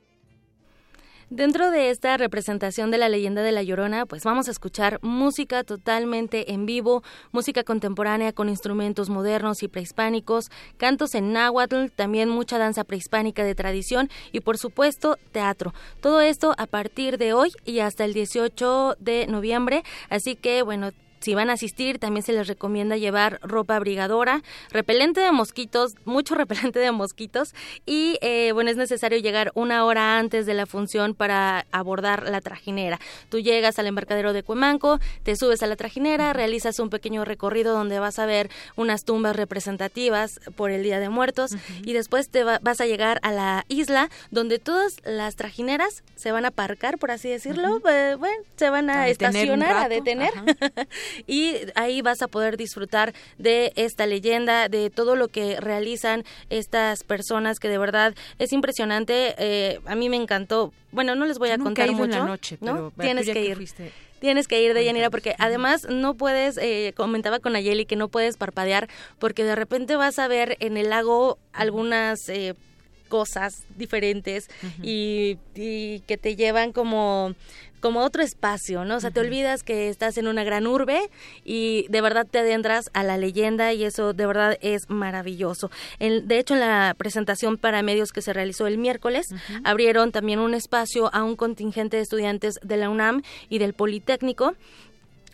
Dentro 1.30 1.72
de 1.72 1.90
esta 1.90 2.16
representación 2.16 2.90
de 2.90 2.98
la 2.98 3.10
leyenda 3.10 3.42
de 3.42 3.52
La 3.52 3.62
Llorona, 3.62 4.06
pues 4.06 4.24
vamos 4.24 4.48
a 4.48 4.52
escuchar 4.52 4.98
música 5.02 5.66
totalmente 5.66 6.54
en 6.54 6.66
vivo, 6.66 7.04
música 7.34 7.66
contemporánea 7.66 8.32
con 8.32 8.48
instrumentos 8.48 9.10
modernos 9.10 9.62
y 9.62 9.68
prehispánicos, 9.68 10.50
cantos 10.78 11.16
en 11.16 11.34
náhuatl, 11.34 11.88
también 11.94 12.30
mucha 12.30 12.58
danza 12.58 12.86
prehispánica 12.86 13.44
de 13.44 13.56
tradición 13.56 14.10
y 14.32 14.40
por 14.40 14.58
supuesto 14.58 15.18
teatro. 15.34 15.74
Todo 16.00 16.22
esto 16.22 16.56
a 16.58 16.66
partir 16.66 17.18
de 17.18 17.34
hoy 17.34 17.52
y 17.66 17.80
hasta 17.80 18.06
el 18.06 18.14
18 18.14 18.96
de 18.98 19.28
noviembre, 19.28 19.84
así 20.10 20.38
que 20.38 20.62
bueno, 20.62 20.92
si 21.20 21.36
van 21.36 21.49
a 21.49 21.53
asistir, 21.53 21.99
también 21.99 22.24
se 22.24 22.34
les 22.34 22.47
recomienda 22.47 22.97
llevar 22.97 23.39
ropa 23.41 23.76
abrigadora, 23.76 24.43
repelente 24.72 25.22
de 25.22 25.32
mosquitos, 25.32 25.95
mucho 26.05 26.36
repelente 26.36 26.80
de 26.80 26.91
mosquitos 26.91 27.53
y 27.86 28.18
eh, 28.22 28.51
bueno, 28.53 28.70
es 28.70 28.78
necesario 28.78 29.20
llegar 29.20 29.51
una 29.55 29.86
hora 29.86 30.18
antes 30.18 30.45
de 30.45 30.53
la 30.53 30.65
función 30.65 31.13
para 31.13 31.65
abordar 31.72 32.30
la 32.30 32.41
trajinera. 32.41 32.99
Tú 33.30 33.39
llegas 33.39 33.80
al 33.80 33.88
embarcadero 33.88 34.34
de 34.34 34.43
Cuemanco, 34.43 34.99
te 35.24 35.36
subes 35.36 35.63
a 35.63 35.68
la 35.68 35.76
trajinera, 35.76 36.34
realizas 36.34 36.80
un 36.80 36.89
pequeño 36.89 37.26
recorrido 37.26 37.74
donde 37.74 37.99
vas 37.99 38.20
a 38.20 38.26
ver 38.26 38.49
unas 38.76 39.03
tumbas 39.03 39.36
representativas 39.36 40.39
por 40.55 40.72
el 40.72 40.84
Día 40.84 40.99
de 40.99 41.09
Muertos 41.09 41.51
y 41.84 41.93
después 41.93 42.30
te 42.30 42.43
vas 42.43 42.82
a 42.82 42.86
llegar 42.86 43.20
a 43.24 43.32
la 43.32 43.65
isla 43.68 44.09
donde 44.32 44.59
todas 44.59 44.97
las 45.03 45.36
trajineras 45.36 46.03
se 46.15 46.32
van 46.32 46.45
a 46.45 46.49
aparcar, 46.49 46.97
por 46.97 47.11
así 47.11 47.30
decirlo, 47.30 47.82
eh, 47.89 48.15
bueno, 48.18 48.38
se 48.55 48.70
van 48.70 48.89
a, 48.89 49.07
estacionar, 49.07 49.78
a 49.78 49.89
detener. 49.89 50.32
y 51.26 51.55
ahí 51.76 52.01
vas 52.01 52.22
a 52.22 52.28
poder 52.28 52.57
disfrutar 52.57 53.13
de 53.38 53.74
esta 53.76 54.05
leyenda, 54.05 54.70
de 54.70 54.89
todo 54.89 55.15
lo 55.15 55.28
que 55.28 55.59
realizan 55.59 56.24
estas 56.49 57.03
personas 57.03 57.59
que 57.59 57.70
de 57.70 57.78
verdad 57.78 58.15
es 58.39 58.53
impresionante. 58.53 59.36
Eh, 59.38 59.80
a 59.86 59.95
mí 59.95 60.09
me 60.09 60.18
encantó. 60.18 60.74
Bueno, 60.91 61.15
no 61.15 61.26
les 61.26 61.38
voy 61.38 61.49
a 61.49 61.57
contar 61.57 61.91
mucho. 61.91 62.26
noche, 62.26 62.57
¿no? 62.61 62.91
Tienes 62.99 63.30
que 63.30 63.41
ir. 63.43 63.70
Tienes 64.20 64.47
que 64.47 64.63
ir 64.63 64.74
de 64.74 64.84
Yanira 64.84 65.11
porque 65.11 65.36
además 65.38 65.86
no 65.88 66.15
puedes, 66.15 66.57
eh, 66.57 66.93
comentaba 66.95 67.39
con 67.39 67.55
Ayeli 67.55 67.86
que 67.86 67.95
no 67.95 68.07
puedes 68.07 68.36
parpadear 68.36 68.89
porque 69.20 69.43
de 69.43 69.55
repente 69.55 69.95
vas 69.95 70.18
a 70.18 70.28
ver 70.28 70.57
en 70.59 70.76
el 70.76 70.89
lago 70.89 71.38
algunas 71.53 72.28
eh, 72.28 72.55
cosas 73.07 73.63
diferentes 73.78 74.49
y, 74.82 75.38
y 75.55 76.01
que 76.01 76.18
te 76.18 76.36
llevan 76.36 76.72
como 76.72 77.36
como 77.80 78.02
otro 78.02 78.24
espacio, 78.24 78.86
¿no? 78.86 78.98
O 78.98 79.00
sea, 79.00 79.12
te 79.12 79.20
olvidas 79.20 79.64
que 79.64 79.90
estás 79.90 80.18
en 80.18 80.28
una 80.28 80.44
gran 80.44 80.68
urbe 80.68 81.10
y 81.44 81.86
de 81.90 82.02
verdad 82.02 82.28
te 82.30 82.40
adentras 82.40 82.90
a 82.94 83.04
la 83.04 83.18
leyenda 83.18 83.74
y 83.74 83.84
eso 83.84 84.14
de 84.14 84.26
verdad 84.26 84.58
es 84.62 84.90
maravilloso. 84.90 85.70
de 86.00 86.40
hecho, 86.40 86.54
en 86.54 86.62
la 86.62 86.96
presentación 86.98 87.58
para 87.58 87.82
medios 87.84 88.12
que 88.12 88.22
se 88.22 88.34
realizó 88.34 88.68
el 88.68 88.78
miércoles, 88.78 89.28
abrieron 89.64 90.12
también 90.12 90.40
un 90.40 90.54
espacio 90.54 91.14
a 91.14 91.24
un 91.24 91.36
contingente 91.36 91.98
de 91.98 92.04
estudiantes 92.04 92.56
de 92.64 92.78
la 92.78 92.90
UNAM 92.90 93.22
y 93.50 93.60
del 93.60 93.74
Politécnico 93.74 94.56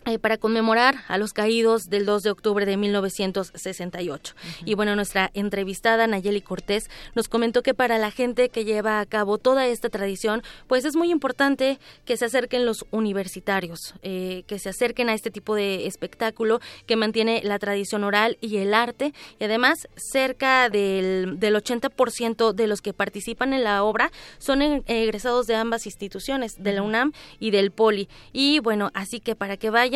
eh, 0.06 0.18
para 0.18 0.36
conmemorar 0.36 0.96
a 1.08 1.16
los 1.16 1.32
caídos 1.32 1.88
del 1.88 2.04
2 2.04 2.24
de 2.24 2.30
octubre 2.30 2.66
de 2.66 2.76
1968. 2.76 4.34
Y 4.66 4.74
bueno, 4.74 4.94
nuestra 4.96 5.30
entrevistada 5.32 6.06
Nayeli 6.06 6.42
Cortés 6.42 6.90
nos 7.14 7.28
comentó 7.28 7.62
que 7.62 7.72
para 7.72 7.96
la 7.96 8.10
gente 8.10 8.50
que 8.50 8.66
lleva 8.66 9.00
a 9.00 9.06
cabo 9.06 9.38
toda 9.38 9.66
esta 9.66 9.88
tradición, 9.88 10.42
pues 10.66 10.84
es 10.84 10.94
muy 10.94 11.10
importante 11.10 11.78
que 12.04 12.18
se 12.18 12.26
acerquen 12.26 12.66
los 12.66 12.84
universitarios, 12.90 13.94
eh, 14.02 14.44
que 14.46 14.58
se 14.58 14.68
acerquen 14.68 15.08
a 15.08 15.14
este 15.14 15.30
tipo 15.30 15.54
de 15.54 15.86
espectáculo 15.86 16.60
que 16.86 16.96
mantiene 16.96 17.40
la 17.42 17.58
tradición 17.58 18.04
oral 18.04 18.36
y 18.42 18.58
el 18.58 18.74
arte. 18.74 19.14
Y 19.40 19.44
además, 19.44 19.88
cerca 19.96 20.68
del, 20.68 21.40
del 21.40 21.54
80% 21.54 22.52
de 22.52 22.66
los 22.66 22.82
que 22.82 22.92
participan 22.92 23.54
en 23.54 23.64
la 23.64 23.82
obra 23.82 24.12
son 24.36 24.60
egresados 24.60 25.46
de 25.46 25.54
ambas 25.54 25.86
instituciones, 25.86 26.62
de 26.62 26.72
la 26.72 26.82
UNAM 26.82 27.12
y 27.40 27.52
del 27.52 27.70
Poli. 27.70 28.08
Y 28.34 28.58
bueno, 28.58 28.90
así 28.92 29.20
que 29.20 29.34
para 29.34 29.56
que 29.56 29.70
vayan 29.70 29.93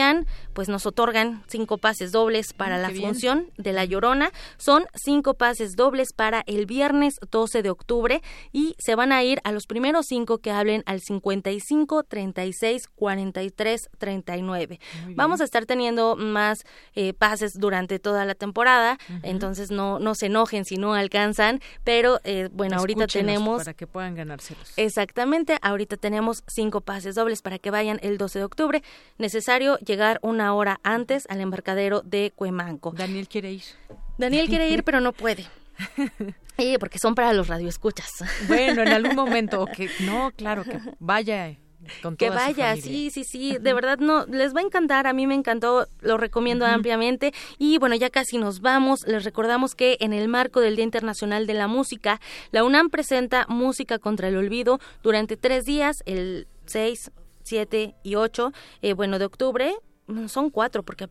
pues 0.53 0.69
nos 0.69 0.87
otorgan 0.87 1.43
cinco 1.47 1.79
pases 1.79 2.13
dobles 2.13 2.53
para 2.53 2.79
mm, 2.79 2.81
la 2.81 2.91
función 2.91 3.51
de 3.57 3.73
La 3.73 3.85
Llorona. 3.85 4.31
Son 4.57 4.85
cinco 4.95 5.35
pases 5.35 5.77
dobles 5.77 6.13
para 6.13 6.43
el 6.47 6.67
viernes 6.67 7.17
12 7.31 7.63
de 7.63 7.71
octubre 7.71 8.23
y 8.53 8.75
se 8.79 8.95
van 8.95 9.13
a 9.13 9.23
ir 9.23 9.41
a 9.45 9.53
los 9.53 9.67
primeros 9.67 10.07
cinco 10.07 10.39
que 10.39 10.51
hablen 10.51 10.83
al 10.87 11.01
55 11.01 12.05
36 12.05 12.89
43 12.89 13.89
39. 13.99 14.81
Vamos 15.15 15.41
a 15.41 15.45
estar 15.45 15.67
teniendo 15.67 16.17
más 16.17 16.65
eh, 16.95 17.13
pases 17.13 17.59
durante 17.59 17.99
toda 17.99 18.25
la 18.25 18.35
temporada, 18.35 18.99
entonces 19.23 19.71
no, 19.71 19.99
no 19.99 20.15
se 20.15 20.27
enojen 20.27 20.65
si 20.65 20.77
no 20.77 20.95
alcanzan, 20.95 21.61
pero 21.85 22.21
eh, 22.25 22.49
bueno, 22.53 22.77
ahorita 22.77 23.07
tenemos... 23.07 23.59
Para 23.59 23.75
que 23.75 23.87
puedan 23.87 24.15
ganárselos. 24.15 24.73
Exactamente, 24.77 25.59
ahorita 25.63 25.97
tenemos 25.97 26.43
cinco 26.47 26.81
pases 26.81 27.15
dobles 27.15 27.43
para 27.43 27.59
que 27.59 27.71
vayan 27.71 27.99
el 28.03 28.19
12 28.19 28.41
de 28.41 28.45
octubre. 28.45 28.83
Necesario 29.19 29.79
llegar 29.89 30.21
una 30.23 30.55
hora 30.55 30.79
antes 30.85 31.27
al 31.29 31.41
embarcadero 31.41 32.03
de 32.03 32.33
Cuemanco. 32.37 32.93
Daniel 32.93 33.27
quiere 33.27 33.53
ir. 33.53 33.65
Daniel 34.19 34.49
quiere 34.49 34.69
ir, 34.69 34.85
pero 34.85 35.01
no 35.01 35.13
puede. 35.13 35.47
Sí, 36.59 36.77
porque 36.81 36.99
son 36.99 37.15
para 37.15 37.33
los 37.33 37.47
radioescuchas. 37.47 38.25
Bueno, 38.49 38.83
en 38.83 38.89
algún 38.89 39.15
momento, 39.15 39.65
que 39.67 39.89
no, 40.01 40.33
claro, 40.33 40.65
que 40.65 40.81
vaya 40.99 41.57
con 42.03 42.17
que 42.17 42.31
vaya, 42.31 42.77
sí, 42.77 43.11
sí, 43.11 43.25
sí, 43.25 43.57
de 43.59 43.73
verdad 43.73 43.99
no, 43.99 44.27
les 44.27 44.55
va 44.55 44.61
a 44.61 44.65
encantar, 44.65 45.07
a 45.07 45.13
mí 45.13 45.27
me 45.27 45.35
encantó, 45.35 45.87
lo 46.01 46.17
recomiendo 46.17 46.67
ampliamente 46.67 47.33
y 47.59 47.79
bueno, 47.79 47.95
ya 47.95 48.11
casi 48.11 48.39
nos 48.39 48.61
vamos, 48.61 49.07
les 49.07 49.25
recordamos 49.25 49.75
que 49.75 49.97
en 50.01 50.13
el 50.13 50.29
marco 50.29 50.61
del 50.61 50.77
Día 50.77 50.85
Internacional 50.85 51.47
de 51.47 51.55
la 51.55 51.69
Música, 51.69 52.21
la 52.51 52.65
UNAM 52.65 52.91
presenta 52.91 53.47
Música 53.49 53.99
contra 53.99 54.29
el 54.29 54.37
Olvido 54.37 54.81
durante 55.03 55.37
tres 55.37 55.65
días, 55.65 56.03
el 56.05 56.49
6, 56.67 57.13
7 57.49 57.95
y 58.03 58.15
8, 58.15 58.53
eh, 58.83 58.93
bueno, 58.93 59.19
de 59.19 59.25
octubre, 59.25 59.75
son 60.27 60.51
cuatro 60.51 60.83
porque 60.83 61.09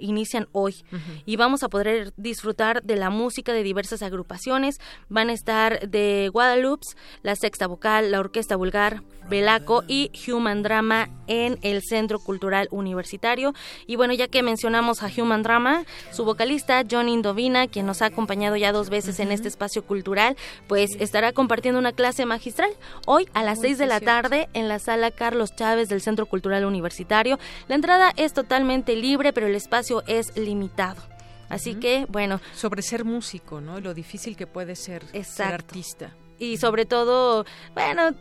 inician 0.00 0.46
hoy 0.52 0.84
y 1.26 1.36
vamos 1.36 1.62
a 1.64 1.68
poder 1.68 2.12
disfrutar 2.16 2.82
de 2.82 2.96
la 2.96 3.10
música 3.10 3.52
de 3.52 3.62
diversas 3.62 4.02
agrupaciones. 4.02 4.78
Van 5.08 5.28
a 5.28 5.32
estar 5.32 5.88
de 5.88 6.30
Guadalupe, 6.32 6.86
la 7.22 7.34
Sexta 7.34 7.66
Vocal, 7.66 8.12
la 8.12 8.20
Orquesta 8.20 8.56
Vulgar, 8.56 9.02
Belaco 9.28 9.84
y 9.86 10.10
Human 10.26 10.62
Drama 10.62 11.08
en 11.26 11.58
el 11.62 11.82
Centro 11.82 12.18
Cultural 12.18 12.68
Universitario. 12.70 13.54
Y 13.86 13.96
bueno, 13.96 14.12
ya 14.14 14.28
que 14.28 14.42
mencionamos 14.42 15.02
a 15.02 15.10
Human 15.16 15.42
Drama, 15.42 15.84
su 16.10 16.24
vocalista 16.24 16.82
John 16.88 17.08
Indovina, 17.08 17.66
quien 17.66 17.86
nos 17.86 18.02
ha 18.02 18.06
acompañado 18.06 18.56
ya 18.56 18.72
dos 18.72 18.90
veces 18.90 19.20
en 19.20 19.32
este 19.32 19.48
espacio 19.48 19.84
cultural, 19.84 20.36
pues 20.66 20.90
estará 21.00 21.32
compartiendo 21.32 21.78
una 21.78 21.92
clase 21.92 22.26
magistral 22.26 22.70
hoy 23.06 23.28
a 23.34 23.42
las 23.42 23.60
seis 23.60 23.78
de 23.78 23.86
la 23.86 24.00
tarde 24.00 24.48
en 24.52 24.68
la 24.68 24.78
sala 24.78 25.10
Carlos 25.10 25.54
Chávez 25.56 25.88
del 25.88 26.00
Centro 26.00 26.26
Cultural 26.26 26.64
Universitario. 26.64 27.38
La 27.68 27.74
entrada 27.74 28.12
es 28.16 28.32
totalmente 28.32 28.96
libre, 28.96 29.32
pero 29.32 29.46
el 29.46 29.54
espacio 29.54 30.02
es 30.06 30.36
limitado. 30.36 31.02
Así 31.48 31.74
que, 31.74 32.06
bueno. 32.08 32.40
Sobre 32.54 32.80
ser 32.80 33.04
músico, 33.04 33.60
¿no? 33.60 33.78
Lo 33.78 33.92
difícil 33.92 34.36
que 34.36 34.46
puede 34.46 34.74
ser 34.74 35.04
ser 35.22 35.52
artista. 35.52 36.12
Y 36.42 36.56
sobre 36.56 36.86
todo, 36.86 37.46
bueno, 37.72 38.16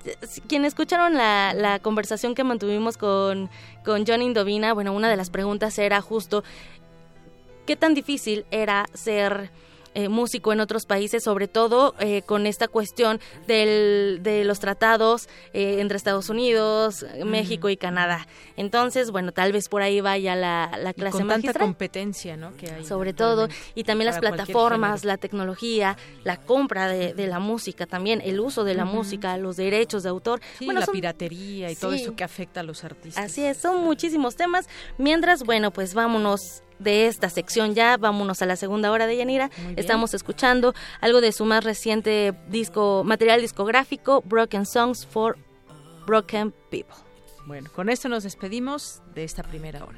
quienes 0.47 0.73
escucharon 0.73 1.15
la, 1.15 1.55
la 1.55 1.79
conversación 1.79 2.35
que 2.35 2.43
mantuvimos 2.43 2.95
con, 2.95 3.49
con 3.83 4.05
John 4.05 4.21
Indovina, 4.21 4.73
bueno, 4.73 4.93
una 4.93 5.09
de 5.09 5.17
las 5.17 5.31
preguntas 5.31 5.79
era 5.79 6.01
justo, 6.01 6.43
¿qué 7.65 7.75
tan 7.75 7.95
difícil 7.95 8.45
era 8.51 8.85
ser 8.93 9.49
eh, 9.93 10.09
músico 10.09 10.53
en 10.53 10.59
otros 10.59 10.85
países, 10.85 11.23
sobre 11.23 11.47
todo 11.47 11.95
eh, 11.99 12.21
con 12.21 12.47
esta 12.47 12.67
cuestión 12.67 13.19
del, 13.47 14.19
de 14.21 14.43
los 14.45 14.59
tratados 14.59 15.27
eh, 15.53 15.77
entre 15.79 15.97
Estados 15.97 16.29
Unidos, 16.29 17.05
México 17.25 17.69
y 17.69 17.77
Canadá. 17.77 18.27
Entonces, 18.55 19.11
bueno, 19.11 19.31
tal 19.31 19.51
vez 19.51 19.67
por 19.69 19.81
ahí 19.81 20.01
vaya 20.01 20.35
la, 20.35 20.77
la 20.81 20.93
clase 20.93 21.17
y 21.17 21.19
con 21.21 21.29
tanta 21.29 21.53
competencia, 21.53 22.37
¿no? 22.37 22.55
Que 22.55 22.71
hay 22.71 22.85
sobre 22.85 23.13
todo, 23.13 23.47
y 23.75 23.83
también 23.83 24.07
las 24.07 24.19
plataformas, 24.19 25.03
la 25.03 25.17
tecnología, 25.17 25.97
la 26.23 26.37
compra 26.37 26.87
de, 26.87 27.13
de, 27.13 27.27
la 27.27 27.39
música 27.39 27.85
también, 27.85 28.21
el 28.23 28.39
uso 28.39 28.63
de 28.63 28.75
la 28.75 28.85
música, 28.85 29.37
los 29.37 29.57
derechos 29.57 30.03
de 30.03 30.09
autor. 30.09 30.41
bueno, 30.63 30.79
la 30.79 30.87
piratería 30.87 31.71
y 31.71 31.75
todo 31.75 31.93
eso 31.93 32.15
que 32.15 32.23
afecta 32.23 32.61
a 32.61 32.63
los 32.63 32.83
artistas. 32.83 33.23
Así 33.23 33.43
es, 33.43 33.57
son 33.57 33.83
muchísimos 33.83 34.35
temas. 34.35 34.67
Mientras, 34.97 35.43
bueno, 35.43 35.71
pues 35.71 35.93
vámonos 35.93 36.63
de 36.81 37.07
esta 37.07 37.29
sección 37.29 37.75
ya. 37.75 37.97
Vámonos 37.97 38.41
a 38.41 38.45
la 38.45 38.55
segunda 38.55 38.91
hora 38.91 39.07
de 39.07 39.17
Yanira. 39.17 39.49
Estamos 39.75 40.13
escuchando 40.13 40.73
algo 40.99 41.21
de 41.21 41.31
su 41.31 41.45
más 41.45 41.63
reciente 41.63 42.33
disco, 42.47 43.03
material 43.05 43.41
discográfico, 43.41 44.21
Broken 44.25 44.65
Songs 44.65 45.05
for 45.05 45.37
Broken 46.05 46.53
People. 46.69 46.95
Bueno, 47.45 47.69
con 47.73 47.89
esto 47.89 48.09
nos 48.09 48.23
despedimos 48.23 49.01
de 49.15 49.23
esta 49.23 49.43
primera 49.43 49.83
hora. 49.83 49.97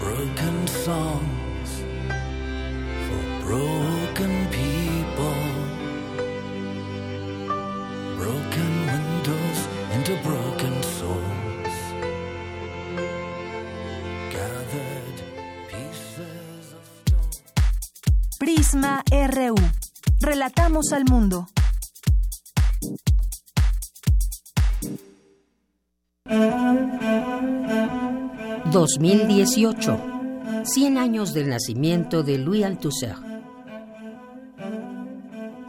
Broken 0.00 0.68
songs 0.68 1.82
for 3.06 3.46
broken 3.46 4.48
people. 4.50 5.34
Broken 8.16 8.73
Prisma 18.44 19.02
RU. 19.10 19.54
Relatamos 20.20 20.92
al 20.92 21.06
mundo. 21.06 21.48
...2018... 28.70 30.66
100 30.66 30.98
años 30.98 31.32
del 31.32 31.48
nacimiento 31.48 32.22
de 32.22 32.36
Louis 32.36 32.64
Althusser. 32.64 33.16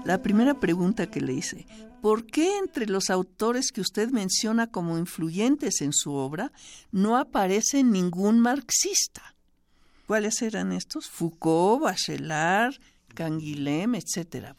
La 0.03 0.21
primera 0.21 0.59
pregunta 0.59 1.09
que 1.09 1.21
le 1.21 1.32
hice, 1.32 1.65
¿por 2.01 2.26
qué 2.26 2.57
entre 2.57 2.88
los 2.88 3.09
autores 3.09 3.71
que 3.71 3.80
usted 3.80 4.09
menciona 4.09 4.67
como 4.67 4.97
influyentes 4.97 5.80
en 5.80 5.93
su 5.93 6.13
obra 6.13 6.51
no 6.91 7.15
aparece 7.15 7.84
ningún 7.84 8.41
marxista? 8.41 9.35
¿Cuáles 10.06 10.41
eran 10.41 10.72
estos? 10.72 11.10
Foucault, 11.10 11.84
Bachelard, 11.84 12.76
Canguilhem, 13.14 13.95
etc. 13.95 14.53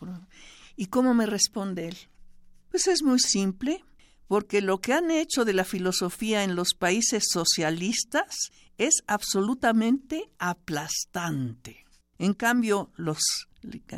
¿Y 0.76 0.86
cómo 0.86 1.14
me 1.14 1.26
responde 1.26 1.88
él? 1.88 1.96
Pues 2.70 2.88
es 2.88 3.02
muy 3.02 3.20
simple, 3.20 3.84
porque 4.26 4.60
lo 4.60 4.80
que 4.80 4.92
han 4.92 5.10
hecho 5.10 5.44
de 5.44 5.52
la 5.52 5.64
filosofía 5.64 6.42
en 6.42 6.56
los 6.56 6.74
países 6.74 7.24
socialistas 7.30 8.50
es 8.76 9.02
absolutamente 9.06 10.30
aplastante. 10.38 11.84
En 12.18 12.34
cambio, 12.34 12.90
los 12.96 13.18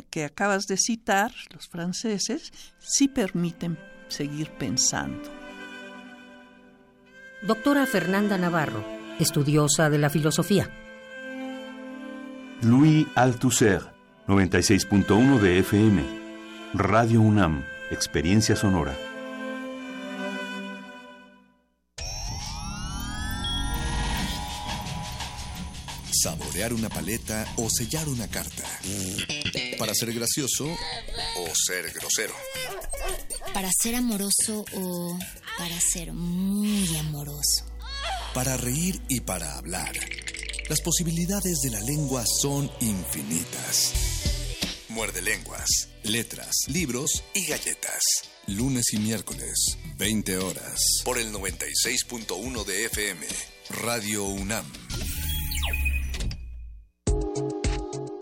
que 0.09 0.23
acabas 0.23 0.65
de 0.65 0.77
citar, 0.77 1.33
los 1.53 1.67
franceses, 1.67 2.51
sí 2.79 3.07
permiten 3.07 3.77
seguir 4.07 4.51
pensando. 4.51 5.31
Doctora 7.41 7.85
Fernanda 7.85 8.37
Navarro, 8.37 8.85
estudiosa 9.19 9.89
de 9.89 9.97
la 9.97 10.09
filosofía. 10.09 10.69
Louis 12.61 13.07
Althusser, 13.15 13.81
96.1 14.27 15.39
de 15.39 15.59
FM. 15.59 16.03
Radio 16.73 17.21
UNAM, 17.21 17.63
Experiencia 17.89 18.53
Sonora. 18.57 18.93
Saborea 26.11 26.37
colorear 26.37 26.73
una 26.73 26.89
paleta 26.89 27.47
o 27.55 27.69
sellar 27.69 28.09
una 28.09 28.27
carta. 28.27 28.63
Para 29.77 29.93
ser 29.95 30.11
gracioso 30.11 30.65
o 30.65 31.47
ser 31.55 31.93
grosero. 31.93 32.33
Para 33.53 33.69
ser 33.71 33.95
amoroso 33.95 34.65
o 34.75 35.17
para 35.57 35.79
ser 35.79 36.11
muy 36.11 36.97
amoroso. 36.97 37.65
Para 38.33 38.57
reír 38.57 39.01
y 39.07 39.21
para 39.21 39.57
hablar. 39.57 39.93
Las 40.69 40.81
posibilidades 40.81 41.61
de 41.61 41.71
la 41.71 41.79
lengua 41.79 42.23
son 42.27 42.69
infinitas. 42.79 43.91
Muerde 44.89 45.19
lenguas, 45.23 45.89
letras, 46.03 46.51
libros 46.67 47.23
y 47.33 47.47
galletas. 47.47 48.03
Lunes 48.45 48.93
y 48.93 48.99
miércoles, 48.99 49.79
20 49.97 50.37
horas. 50.37 50.79
Por 51.03 51.17
el 51.17 51.33
96.1 51.33 52.65
de 52.65 52.85
FM. 52.85 53.25
Radio 53.81 54.25
UNAM. 54.25 54.65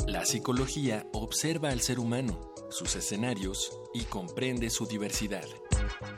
La 0.07 0.25
psicología 0.25 1.05
observa 1.11 1.71
al 1.71 1.81
ser 1.81 1.99
humano, 1.99 2.55
sus 2.69 2.95
escenarios 2.95 3.73
y 3.93 4.03
comprende 4.03 4.69
su 4.69 4.85
diversidad. 4.85 5.45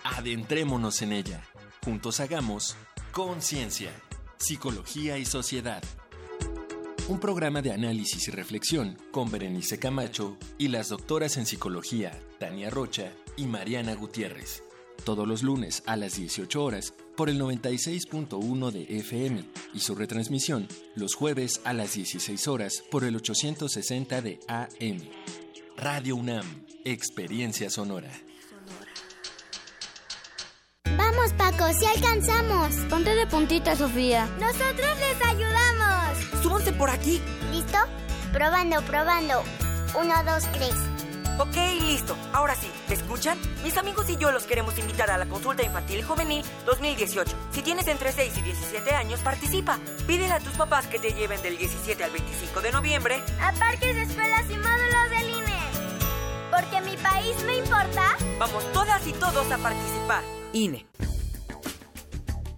Adentrémonos 0.04 1.02
en 1.02 1.14
ella. 1.14 1.44
Juntos 1.84 2.20
hagamos 2.20 2.76
Conciencia, 3.14 3.92
Psicología 4.38 5.18
y 5.18 5.26
Sociedad. 5.26 5.82
Un 7.10 7.20
programa 7.20 7.64
de 7.64 7.72
análisis 7.72 8.28
y 8.28 8.32
reflexión 8.32 8.96
con 9.10 9.32
Berenice 9.32 9.80
Camacho 9.80 10.38
y 10.60 10.68
las 10.68 10.90
doctoras 10.90 11.38
en 11.38 11.48
psicología 11.48 12.12
Tania 12.38 12.70
Rocha 12.70 13.12
y 13.36 13.48
Mariana 13.48 13.96
Gutiérrez. 13.96 14.62
Todos 15.06 15.28
los 15.28 15.42
lunes 15.42 15.82
a 15.88 15.96
las 15.96 16.18
18 16.18 16.64
horas 16.64 16.94
por 17.18 17.32
el 17.32 17.42
96.1 17.42 18.70
de 18.70 19.00
FM 19.00 19.44
y 19.74 19.80
su 19.80 19.96
retransmisión 19.96 20.68
los 20.96 21.16
jueves 21.16 21.62
a 21.64 21.74
las 21.74 21.96
16 21.96 22.48
horas 22.48 22.84
por 22.92 23.04
el 23.04 23.16
860 23.16 24.22
de 24.22 24.40
AM. 24.48 25.00
Radio 25.78 26.16
UNAM, 26.16 26.46
Experiencia 26.86 27.72
Sonora. 27.72 28.12
Vamos, 30.96 31.34
Paco, 31.34 31.66
si 31.74 31.86
alcanzamos. 31.88 32.76
Ponte 32.88 33.16
de 33.16 33.26
puntita, 33.26 33.76
Sofía. 33.76 34.28
Nosotros 34.40 35.00
les 35.00 35.28
ayudamos. 35.28 35.89
Súbanse 36.42 36.74
por 36.74 36.90
aquí. 36.90 37.22
¿Listo? 37.52 37.78
Probando, 38.32 38.82
probando. 38.84 39.44
Uno, 40.00 40.14
dos, 40.26 40.44
tres. 40.54 40.76
Ok, 41.40 41.56
listo. 41.86 42.18
Ahora 42.34 42.54
sí, 42.56 42.70
¿me 42.90 42.96
escuchan? 42.96 43.38
Mis 43.64 43.78
amigos 43.78 44.10
y 44.10 44.18
yo 44.18 44.30
los 44.32 44.44
queremos 44.44 44.78
invitar 44.78 45.10
a 45.10 45.18
la 45.18 45.26
consulta 45.26 45.64
infantil 45.64 46.00
y 46.00 46.02
juvenil 46.02 46.46
2018. 46.66 47.34
Si 47.52 47.62
tienes 47.62 47.88
entre 47.88 48.12
6 48.12 48.38
y 48.38 48.42
17 48.42 48.92
años, 48.94 49.22
participa. 49.22 49.80
Pídele 50.06 50.34
a 50.34 50.40
tus 50.40 50.54
papás 50.54 50.88
que 50.88 51.00
te 51.00 51.14
lleven 51.14 51.42
del 51.42 51.58
17 51.58 52.04
al 52.04 52.12
25 52.12 52.60
de 52.62 52.72
noviembre 52.74 53.24
a 53.42 53.54
parques, 53.54 53.96
escuelas 53.96 54.44
y 54.50 54.58
módulos 54.58 55.10
del 55.12 55.30
INE. 55.30 55.60
Porque 56.52 56.82
mi 56.82 56.98
país 56.98 57.42
me 57.46 57.56
importa. 57.58 58.18
Vamos 58.38 58.70
todas 58.74 59.08
y 59.08 59.14
todos 59.14 59.50
a 59.50 59.58
participar. 59.58 60.24
INE. 60.52 60.86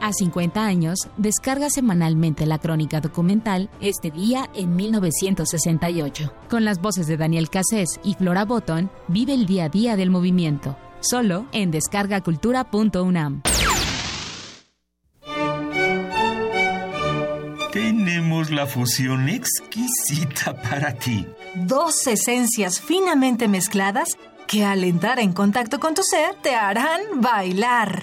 A 0.00 0.12
50 0.12 0.64
años, 0.64 0.98
descarga 1.16 1.68
semanalmente 1.70 2.46
la 2.46 2.58
crónica 2.58 3.00
documental 3.00 3.70
Este 3.80 4.10
día 4.10 4.50
en 4.54 4.76
1968. 4.76 6.32
Con 6.48 6.64
las 6.64 6.80
voces 6.80 7.06
de 7.06 7.16
Daniel 7.16 7.50
Cassés 7.50 8.00
y 8.04 8.14
Flora 8.14 8.44
Botton, 8.44 8.90
vive 9.08 9.34
el 9.34 9.46
día 9.46 9.64
a 9.64 9.68
día 9.68 9.96
del 9.96 10.10
movimiento. 10.10 10.76
Solo 11.00 11.46
en 11.52 11.70
descargacultura.unam. 11.70 13.42
Tenemos 17.72 18.50
la 18.50 18.66
fusión 18.66 19.28
exquisita 19.28 20.54
para 20.62 20.94
ti. 20.94 21.26
Dos 21.54 22.06
esencias 22.06 22.80
finamente 22.80 23.48
mezcladas 23.48 24.16
que 24.46 24.64
al 24.64 24.84
entrar 24.84 25.18
en 25.18 25.32
contacto 25.32 25.78
con 25.78 25.94
tu 25.94 26.02
ser 26.02 26.34
te 26.42 26.54
harán 26.54 27.00
bailar. 27.20 28.00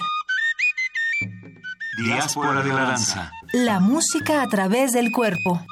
Diáspora 1.96 2.62
de 2.62 2.68
la 2.70 2.82
danza. 2.82 3.32
La 3.52 3.78
música 3.80 4.42
a 4.42 4.48
través 4.48 4.92
del 4.92 5.12
cuerpo. 5.12 5.64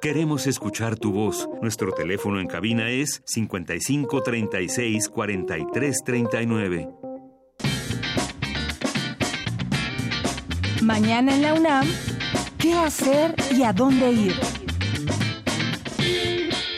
Queremos 0.02 0.46
escuchar 0.46 0.98
tu 0.98 1.14
voz. 1.14 1.48
Nuestro 1.62 1.94
teléfono 1.94 2.42
en 2.42 2.48
cabina 2.48 2.90
es 2.90 3.22
55 3.26 4.22
36 4.22 5.08
43 5.08 6.04
39. 6.04 6.90
Mañana 10.82 11.34
en 11.34 11.44
la 11.44 11.54
UNAM, 11.54 11.88
¿qué 12.58 12.74
hacer 12.74 13.36
y 13.56 13.64
a 13.64 13.72
dónde 13.72 14.12
ir? 14.12 14.59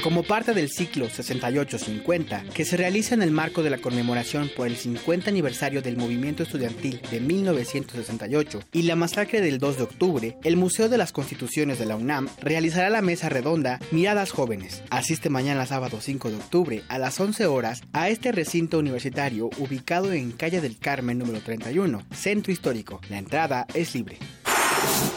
Como 0.04 0.24
parte 0.24 0.56
del 0.56 0.70
ciclo 0.72 1.10
68-50, 1.10 2.50
que 2.50 2.66
se 2.66 2.76
realiza 2.76 3.14
en 3.14 3.22
el 3.22 3.30
marco 3.30 3.62
de 3.62 3.70
la 3.70 3.78
conmemoración 3.78 4.50
por 4.56 4.66
el 4.66 4.76
50 4.76 5.30
aniversario 5.30 5.84
del 5.84 5.96
movimiento 5.96 6.42
estudiantil 6.42 7.00
de 7.12 7.20
1968 7.20 8.62
y 8.72 8.82
la 8.82 8.96
masacre 8.96 9.42
del 9.42 9.60
2 9.60 9.78
de 9.78 9.84
octubre, 9.84 10.38
el 10.44 10.58
Museo 10.58 10.90
de 10.90 10.98
las 10.98 11.12
Constituciones 11.12 11.78
de 11.78 11.86
la 11.86 11.98
UNAM 11.98 12.30
realizará 12.42 12.90
la 12.90 13.04
mesa 13.04 13.30
redonda 13.30 13.80
Miradas 13.92 14.32
Jóvenes. 14.32 14.82
Asiste 14.90 15.30
mañana 15.30 15.68
sábado 15.68 16.00
5 16.02 16.32
de 16.32 16.36
octubre 16.38 16.84
a 16.88 16.98
las 16.98 17.20
11 17.20 17.46
horas 17.46 17.84
a 17.94 18.10
este 18.10 18.32
recinto 18.32 18.80
universitario 18.80 19.52
ubicado 19.60 20.14
en 20.14 20.32
Calle 20.32 20.62
del 20.62 20.80
Carmen 20.80 21.20
número 21.20 21.42
31, 21.42 22.02
Centro 22.12 22.52
Histórico. 22.52 23.02
La 23.08 23.20
entrada 23.20 23.68
es 23.76 23.94
libre. 23.94 24.18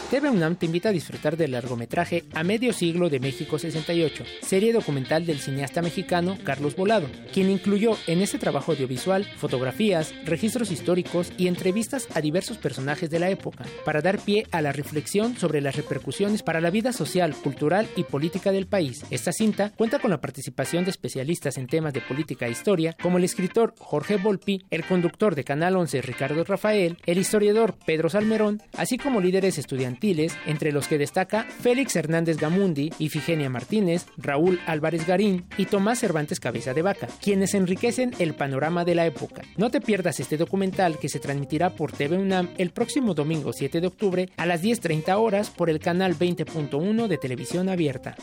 TV 0.09 0.29
UNAM 0.29 0.55
te 0.55 0.67
invita 0.67 0.89
a 0.89 0.91
disfrutar 0.91 1.35
del 1.35 1.51
largometraje 1.51 2.25
A 2.35 2.43
Medio 2.43 2.73
Siglo 2.73 3.09
de 3.09 3.19
México 3.19 3.57
68, 3.57 4.23
serie 4.43 4.71
documental 4.71 5.25
del 5.25 5.39
cineasta 5.39 5.81
mexicano 5.81 6.37
Carlos 6.43 6.75
Volado, 6.75 7.07
quien 7.33 7.49
incluyó 7.49 7.97
en 8.05 8.21
este 8.21 8.37
trabajo 8.37 8.71
audiovisual 8.71 9.25
fotografías, 9.37 10.13
registros 10.23 10.71
históricos 10.71 11.33
y 11.37 11.47
entrevistas 11.47 12.07
a 12.13 12.21
diversos 12.21 12.57
personajes 12.57 13.09
de 13.09 13.19
la 13.19 13.29
época, 13.29 13.65
para 13.83 14.01
dar 14.01 14.19
pie 14.19 14.45
a 14.51 14.61
la 14.61 14.71
reflexión 14.71 15.35
sobre 15.37 15.59
las 15.59 15.75
repercusiones 15.75 16.43
para 16.43 16.61
la 16.61 16.69
vida 16.69 16.93
social, 16.93 17.35
cultural 17.35 17.87
y 17.95 18.03
política 18.03 18.51
del 18.51 18.67
país. 18.67 19.03
Esta 19.09 19.33
cinta 19.33 19.71
cuenta 19.75 19.99
con 19.99 20.11
la 20.11 20.21
participación 20.21 20.85
de 20.85 20.91
especialistas 20.91 21.57
en 21.57 21.67
temas 21.67 21.93
de 21.93 22.01
política 22.01 22.45
e 22.45 22.51
historia, 22.51 22.95
como 23.01 23.17
el 23.17 23.23
escritor 23.23 23.73
Jorge 23.79 24.17
Volpi, 24.17 24.63
el 24.69 24.85
conductor 24.85 25.33
de 25.33 25.43
Canal 25.43 25.75
11 25.75 26.03
Ricardo 26.03 26.43
Rafael, 26.43 26.97
el 27.07 27.17
historiador 27.17 27.75
Pedro 27.85 28.09
Salmerón, 28.09 28.61
así 28.77 28.97
como 28.97 29.19
líderes 29.19 29.44
estudiantiles, 29.45 30.35
entre 30.45 30.71
los 30.71 30.87
que 30.87 30.97
destaca 30.97 31.43
Félix 31.43 31.95
Hernández 31.95 32.37
Gamundi, 32.37 32.91
Ifigenia 32.99 33.49
Martínez, 33.49 34.05
Raúl 34.17 34.59
Álvarez 34.65 35.05
Garín 35.05 35.45
y 35.57 35.65
Tomás 35.65 35.99
Cervantes 35.99 36.39
Cabeza 36.39 36.73
de 36.73 36.81
Vaca, 36.81 37.07
quienes 37.21 37.53
enriquecen 37.53 38.13
el 38.19 38.33
panorama 38.33 38.85
de 38.85 38.95
la 38.95 39.05
época. 39.05 39.43
No 39.57 39.69
te 39.69 39.81
pierdas 39.81 40.19
este 40.19 40.37
documental 40.37 40.97
que 40.99 41.09
se 41.09 41.19
transmitirá 41.19 41.75
por 41.75 41.91
TV 41.91 42.17
UNAM 42.17 42.49
el 42.57 42.71
próximo 42.71 43.13
domingo 43.13 43.53
7 43.53 43.81
de 43.81 43.87
octubre 43.87 44.29
a 44.37 44.45
las 44.45 44.63
10.30 44.63 45.15
horas 45.17 45.49
por 45.49 45.69
el 45.69 45.79
canal 45.79 46.17
20.1 46.17 47.07
de 47.07 47.17
televisión 47.17 47.69
abierta. 47.69 48.15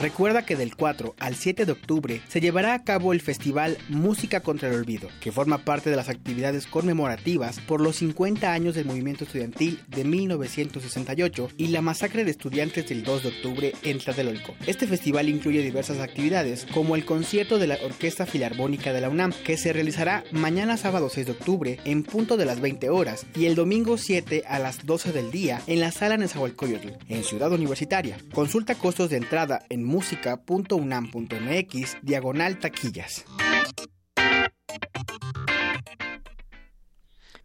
Recuerda 0.00 0.46
que 0.46 0.54
del 0.54 0.76
4 0.76 1.16
al 1.18 1.34
7 1.34 1.66
de 1.66 1.72
octubre 1.72 2.20
se 2.28 2.40
llevará 2.40 2.74
a 2.74 2.84
cabo 2.84 3.12
el 3.12 3.20
festival 3.20 3.76
Música 3.88 4.40
contra 4.40 4.68
el 4.68 4.76
Olvido, 4.76 5.08
que 5.20 5.32
forma 5.32 5.58
parte 5.58 5.90
de 5.90 5.96
las 5.96 6.08
actividades 6.08 6.66
conmemorativas 6.66 7.58
por 7.60 7.80
los 7.80 7.96
50 7.96 8.52
años 8.52 8.76
del 8.76 8.84
movimiento 8.84 9.24
estudiantil 9.24 9.80
de 9.88 10.04
1968 10.36 11.48
y 11.56 11.68
la 11.68 11.80
masacre 11.80 12.24
de 12.24 12.32
estudiantes 12.32 12.88
del 12.88 13.02
2 13.02 13.22
de 13.22 13.28
octubre 13.28 13.72
en 13.82 13.98
Tlatelolco. 13.98 14.54
Este 14.66 14.86
festival 14.86 15.28
incluye 15.28 15.62
diversas 15.62 15.98
actividades, 15.98 16.66
como 16.72 16.96
el 16.96 17.04
concierto 17.04 17.58
de 17.58 17.68
la 17.68 17.78
Orquesta 17.82 18.26
Filarmónica 18.26 18.92
de 18.92 19.00
la 19.00 19.08
UNAM, 19.08 19.32
que 19.44 19.56
se 19.56 19.72
realizará 19.72 20.24
mañana 20.32 20.76
sábado 20.76 21.08
6 21.08 21.26
de 21.26 21.32
octubre 21.32 21.78
en 21.84 22.02
punto 22.02 22.36
de 22.36 22.44
las 22.44 22.60
20 22.60 22.90
horas 22.90 23.26
y 23.34 23.46
el 23.46 23.54
domingo 23.54 23.96
7 23.96 24.44
a 24.46 24.58
las 24.58 24.84
12 24.84 25.12
del 25.12 25.30
día 25.30 25.62
en 25.66 25.80
la 25.80 25.92
sala 25.92 26.16
Nezahualcóyotl, 26.16 26.88
en 27.08 27.24
Ciudad 27.24 27.52
Universitaria. 27.52 28.18
Consulta 28.34 28.74
costos 28.74 29.10
de 29.10 29.16
entrada 29.16 29.64
en 29.68 29.84
música.unam.mx 29.84 31.96
diagonal 32.02 32.58
taquillas. 32.58 33.24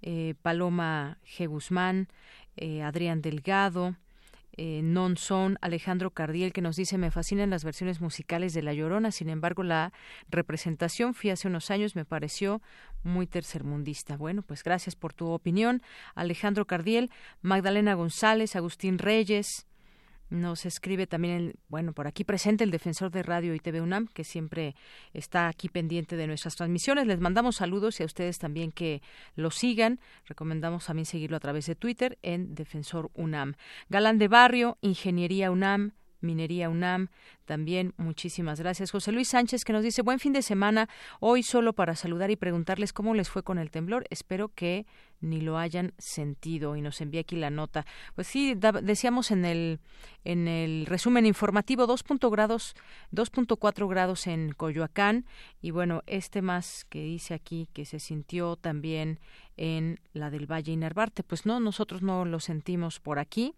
eh, 0.03 0.35
Paloma 0.43 1.19
G. 1.25 1.47
Guzmán, 1.47 2.09
eh, 2.57 2.83
Adrián 2.83 3.23
Delgado, 3.23 3.97
eh, 4.57 4.83
non 4.83 5.17
son 5.17 5.57
Alejandro 5.63 6.11
Cardiel 6.11 6.53
que 6.53 6.61
nos 6.61 6.77
dice 6.77 6.99
me 6.99 7.11
fascinan 7.11 7.51
las 7.51 7.65
versiones 7.65 8.01
musicales 8.01 8.53
de 8.53 8.63
La 8.63 8.75
Llorona, 8.75 9.11
sin 9.11 9.29
embargo 9.29 9.63
la 9.63 9.93
representación 10.29 11.15
fui 11.15 11.31
hace 11.31 11.49
unos 11.49 11.71
años 11.71 11.97
me 11.97 12.05
pareció 12.05 12.61
muy 13.03 13.27
tercermundista. 13.27 14.17
Bueno, 14.17 14.43
pues 14.43 14.63
gracias 14.63 14.97
por 14.97 15.15
tu 15.15 15.29
opinión, 15.29 15.83
Alejandro 16.15 16.67
Cardiel, 16.67 17.11
Magdalena 17.43 17.95
González, 17.95 18.57
Agustín 18.57 18.99
Reyes, 18.99 19.67
nos 20.31 20.65
escribe 20.65 21.07
también, 21.07 21.55
bueno, 21.69 21.93
por 21.93 22.07
aquí 22.07 22.25
presente 22.25 22.65
el 22.65 22.71
defensor 22.71 23.11
de 23.11 23.23
Radio 23.23 23.55
y 23.55 23.61
TV 23.61 23.81
UNAM, 23.81 24.07
que 24.07 24.25
siempre 24.25 24.75
está 25.13 25.49
aquí 25.49 25.69
pendiente 25.69 26.17
de 26.17 26.27
nuestras 26.27 26.57
transmisiones. 26.57 27.07
Les 27.07 27.21
mandamos 27.21 27.57
saludos 27.57 28.01
y 28.01 28.05
a 28.05 28.07
ustedes 28.07 28.39
también 28.39 28.73
que 28.73 29.03
lo 29.35 29.51
sigan. 29.51 30.01
Recomendamos 30.27 30.87
también 30.87 31.07
seguirlo 31.07 31.37
a 31.37 31.41
través 31.41 31.67
de 31.67 31.75
Twitter 31.75 32.19
en 32.23 32.55
Defensor 32.55 33.11
UNAM. 33.15 33.55
Galán 33.89 34.19
de 34.19 34.29
Barrio, 34.29 34.79
Ingeniería 34.81 35.51
UNAM, 35.51 35.93
Minería 36.21 36.69
UNAM. 36.69 37.09
También 37.45 37.95
muchísimas 37.97 38.61
gracias. 38.61 38.91
José 38.91 39.13
Luis 39.13 39.29
Sánchez 39.29 39.65
que 39.65 39.73
nos 39.73 39.83
dice 39.83 40.03
buen 40.03 40.19
fin 40.19 40.33
de 40.33 40.43
semana. 40.43 40.89
Hoy 41.19 41.43
solo 41.43 41.73
para 41.73 41.97
saludar 41.97 42.31
y 42.31 42.37
preguntarles 42.37 42.93
cómo 42.93 43.15
les 43.15 43.29
fue 43.29 43.43
con 43.43 43.59
el 43.59 43.71
temblor. 43.71 44.07
Espero 44.11 44.49
que 44.49 44.87
ni 45.21 45.41
lo 45.41 45.59
hayan 45.59 45.93
sentido 45.99 46.77
y 46.77 46.81
nos 46.81 47.01
envía 47.01 47.23
aquí 47.23 47.37
la 47.37 47.51
nota. 47.51 47.85
Pues 48.15 48.27
sí, 48.27 48.55
decíamos 48.55 49.31
en 49.31 49.45
el 49.45 49.81
en 50.25 50.49
el 50.49 50.87
resumen 50.87 51.27
informativo 51.27 51.87
2.4 51.87 52.31
grados 52.31 52.75
2.4 53.13 53.89
grados 53.89 54.27
en 54.27 54.53
Coyoacán 54.53 55.27
y 55.61 55.71
bueno, 55.71 56.03
este 56.07 56.43
más 56.43 56.85
que 56.89 57.03
dice 57.03 57.35
aquí 57.35 57.69
que 57.73 57.85
se 57.85 58.01
sintió 58.01 58.57
también 58.57 59.19
en 59.57 60.01
la 60.13 60.31
del 60.31 60.51
Valle 60.51 60.73
Inarbarte, 60.73 61.23
pues 61.23 61.47
no, 61.47 61.61
nosotros 61.61 62.03
no 62.03 62.25
lo 62.25 62.41
sentimos 62.41 63.01
por 63.01 63.19
aquí 63.19 63.55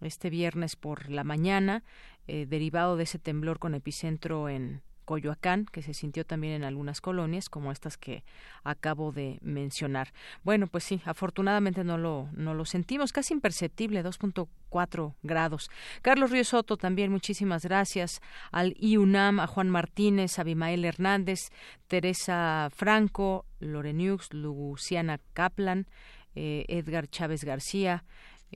este 0.00 0.30
viernes 0.30 0.76
por 0.76 1.10
la 1.10 1.24
mañana, 1.24 1.82
eh, 2.26 2.46
derivado 2.46 2.96
de 2.96 3.04
ese 3.04 3.18
temblor 3.18 3.58
con 3.58 3.74
epicentro 3.74 4.48
en 4.48 4.82
Coyoacán, 5.10 5.66
que 5.66 5.82
se 5.82 5.92
sintió 5.92 6.24
también 6.24 6.54
en 6.54 6.62
algunas 6.62 7.00
colonias, 7.00 7.48
como 7.48 7.72
estas 7.72 7.96
que 7.96 8.22
acabo 8.62 9.10
de 9.10 9.40
mencionar. 9.42 10.12
Bueno, 10.44 10.68
pues 10.68 10.84
sí, 10.84 11.02
afortunadamente 11.04 11.82
no 11.82 11.98
lo, 11.98 12.28
no 12.32 12.54
lo 12.54 12.64
sentimos, 12.64 13.12
casi 13.12 13.34
imperceptible, 13.34 14.04
2.4 14.04 15.14
grados. 15.24 15.68
Carlos 16.02 16.30
Río 16.30 16.44
Soto 16.44 16.76
también, 16.76 17.10
muchísimas 17.10 17.64
gracias. 17.64 18.20
Al 18.52 18.76
IUNAM, 18.78 19.40
a 19.40 19.48
Juan 19.48 19.68
Martínez, 19.68 20.38
a 20.38 20.42
Abimael 20.42 20.84
Hernández, 20.84 21.50
Teresa 21.88 22.68
Franco, 22.72 23.46
Loreniux, 23.58 24.32
Luciana 24.32 25.18
Kaplan, 25.32 25.88
eh, 26.36 26.66
Edgar 26.68 27.08
Chávez 27.08 27.42
García, 27.42 28.04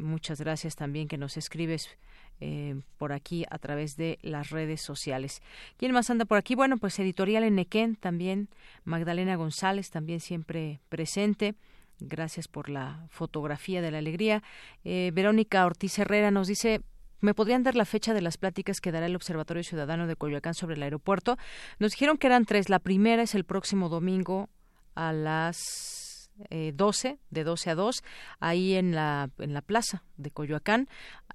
muchas 0.01 0.41
gracias 0.41 0.77
también 0.77 1.09
que 1.09 1.19
nos 1.19 1.37
escribes 1.37 1.89
eh, 2.41 2.81
por 2.99 3.13
aquí 3.13 3.45
a 3.51 3.59
través 3.59 3.97
de 3.97 4.19
las 4.23 4.51
redes 4.51 4.81
sociales. 4.81 5.43
¿Quién 5.77 5.93
más 5.93 6.11
anda 6.11 6.25
por 6.25 6.39
aquí? 6.39 6.55
Bueno, 6.55 6.79
pues 6.79 6.99
Editorial 6.99 7.45
Enequén 7.45 7.97
también, 7.97 8.49
Magdalena 8.85 9.37
González 9.37 9.91
también 9.91 10.21
siempre 10.21 10.81
presente. 10.89 11.55
Gracias 12.01 12.49
por 12.49 12.69
la 12.69 13.07
fotografía 13.09 13.81
de 13.81 13.91
la 13.93 13.99
alegría. 13.99 14.43
Eh, 14.85 15.13
Verónica 15.15 15.65
Ortiz 15.65 15.99
Herrera 15.99 16.31
nos 16.33 16.49
dice, 16.49 16.81
¿Me 17.21 17.33
podrían 17.33 17.63
dar 17.63 17.75
la 17.75 17.87
fecha 17.87 18.13
de 18.13 18.21
las 18.21 18.37
pláticas 18.37 18.83
que 18.83 18.93
dará 18.93 19.07
el 19.07 19.17
Observatorio 19.17 19.63
Ciudadano 19.63 20.07
de 20.07 20.15
Coyoacán 20.15 20.53
sobre 20.53 20.75
el 20.75 20.83
aeropuerto? 20.83 21.39
Nos 21.79 21.93
dijeron 21.93 22.19
que 22.19 22.27
eran 22.27 22.45
tres. 22.45 22.69
La 22.69 22.81
primera 22.81 23.23
es 23.23 23.35
el 23.35 23.45
próximo 23.45 23.89
domingo 23.89 24.51
a 24.95 25.15
las 25.15 26.04
eh, 26.51 26.73
12, 26.75 27.19
de 27.31 27.45
12 27.45 27.71
a 27.71 27.75
2, 27.75 28.03
ahí 28.41 28.75
en 28.75 28.95
la, 28.95 29.31
en 29.39 29.55
la 29.55 29.63
plaza 29.63 30.03
de 30.17 30.31
Coyoacán 30.31 30.89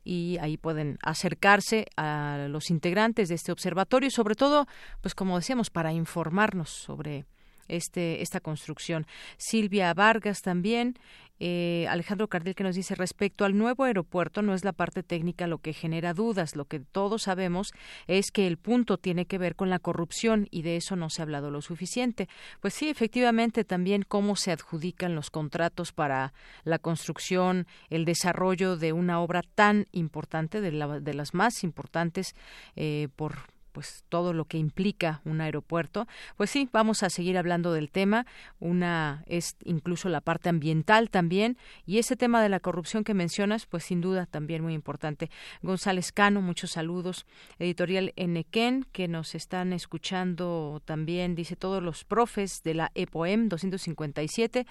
y 0.04 0.38
ahí 0.40 0.58
pueden 0.58 0.98
acercarse 1.02 1.88
a 1.98 2.48
los 2.50 2.70
integrantes 2.70 3.30
de 3.30 3.36
este 3.36 3.52
observatorio 3.52 4.08
y 4.08 4.12
sobre 4.12 4.36
todo, 4.36 4.68
pues 5.02 5.16
como 5.16 5.38
decíamos, 5.38 5.70
para 5.70 5.94
informarnos 5.94 6.70
sobre 6.70 7.26
este, 7.70 8.22
esta 8.22 8.40
construcción. 8.40 9.06
Silvia 9.38 9.94
Vargas 9.94 10.42
también 10.42 10.96
eh, 11.40 11.88
Alejandro 11.90 12.28
Cardel 12.28 12.54
que 12.54 12.64
nos 12.64 12.76
dice 12.76 12.96
respecto 12.96 13.46
al 13.46 13.58
nuevo 13.58 13.86
aeropuerto 13.86 14.42
no 14.42 14.54
es 14.54 14.66
la 14.66 14.74
parte 14.74 15.04
técnica 15.04 15.48
lo 15.48 15.60
que 15.60 15.72
genera 15.72 16.14
dudas, 16.14 16.56
lo 16.56 16.66
que 16.66 16.80
todos 16.80 17.24
sabemos 17.24 17.72
es 18.08 18.32
que 18.32 18.46
el 18.46 18.58
punto 18.58 18.98
tiene 18.98 19.26
que 19.26 19.38
ver 19.38 19.56
con 19.56 19.70
la 19.70 19.80
corrupción 19.80 20.48
y 20.52 20.64
de 20.64 20.76
eso 20.76 20.98
no 20.98 21.10
se 21.10 21.22
ha 21.22 21.24
hablado 21.24 21.50
lo 21.50 21.62
suficiente. 21.62 22.28
Pues 22.60 22.74
sí, 22.74 22.90
efectivamente 22.90 23.64
también 23.64 24.04
cómo 24.06 24.36
se 24.36 24.52
adjudican 24.52 25.16
los 25.16 25.30
contratos 25.30 25.94
para 25.94 26.34
la 26.66 26.80
construcción, 26.80 27.68
el 27.90 28.04
desarrollo 28.04 28.76
de 28.76 28.92
una 28.92 29.22
obra 29.22 29.42
tan 29.56 29.88
importante, 29.92 30.60
de, 30.60 30.72
de 30.72 31.14
las 31.14 31.34
más 31.34 31.64
importantes 31.64 32.36
eh, 32.76 33.08
por 33.16 33.59
pues 33.80 34.04
todo 34.10 34.34
lo 34.34 34.44
que 34.44 34.58
implica 34.58 35.22
un 35.24 35.40
aeropuerto. 35.40 36.06
Pues 36.36 36.50
sí, 36.50 36.68
vamos 36.74 37.02
a 37.02 37.10
seguir 37.10 37.38
hablando 37.38 37.72
del 37.72 37.92
tema. 37.92 38.26
Una 38.60 39.24
es 39.26 39.56
incluso 39.64 40.10
la 40.10 40.20
parte 40.20 40.50
ambiental 40.50 41.10
también 41.10 41.58
y 41.86 41.98
ese 41.98 42.18
tema 42.18 42.44
de 42.44 42.50
la 42.50 42.60
corrupción 42.60 43.06
que 43.06 43.14
mencionas, 43.14 43.68
pues 43.68 43.86
sin 43.86 44.02
duda 44.02 44.26
también 44.26 44.64
muy 44.64 44.74
importante. 44.74 45.32
González 45.62 46.12
Cano, 46.12 46.42
muchos 46.42 46.72
saludos. 46.72 47.26
Editorial 47.58 48.12
Enequén 48.18 48.86
que 48.92 49.08
nos 49.08 49.34
están 49.34 49.72
escuchando 49.72 50.82
también 50.84 51.34
dice 51.34 51.56
todos 51.56 51.82
los 51.82 52.04
profes 52.04 52.64
de 52.64 52.74
la 52.74 52.92
EPOEM 52.96 53.48
257 53.48 54.66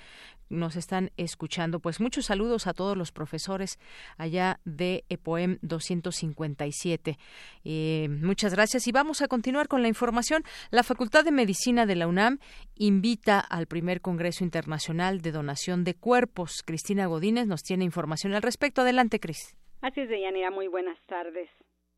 nos 0.49 0.77
están 0.77 1.11
escuchando. 1.17 1.81
Pues 1.81 2.01
muchos 2.01 2.27
saludos 2.27 2.67
a 2.67 2.75
todos 2.75 2.97
los 2.97 3.13
profesores 3.13 3.79
allá 4.17 4.61
de 4.65 5.05
EPOEM 5.09 5.59
257. 5.63 7.19
Eh, 7.65 8.09
muchas 8.23 8.53
gracias 8.53 8.87
y 8.87 8.93
vamos 8.99 9.23
a 9.23 9.29
continuar 9.29 9.69
con 9.69 9.83
la 9.83 9.87
información. 9.87 10.43
La 10.73 10.83
Facultad 10.83 11.25
de 11.25 11.31
Medicina 11.31 11.87
de 11.87 11.95
la 11.95 12.09
UNAM 12.09 12.41
invita 12.75 13.39
al 13.39 13.69
primer 13.69 14.01
Congreso 14.01 14.43
Internacional 14.43 15.21
de 15.21 15.31
Donación 15.31 15.85
de 15.85 15.95
Cuerpos. 15.95 16.65
Cristina 16.67 17.07
Godínez 17.07 17.47
nos 17.47 17.63
tiene 17.63 17.85
información 17.85 18.35
al 18.35 18.43
respecto. 18.43 18.81
Adelante, 18.81 19.21
Cris. 19.21 19.57
Así 19.83 20.01
es, 20.01 20.09
Deyanira. 20.09 20.51
Muy 20.51 20.67
buenas 20.67 20.99
tardes. 21.07 21.49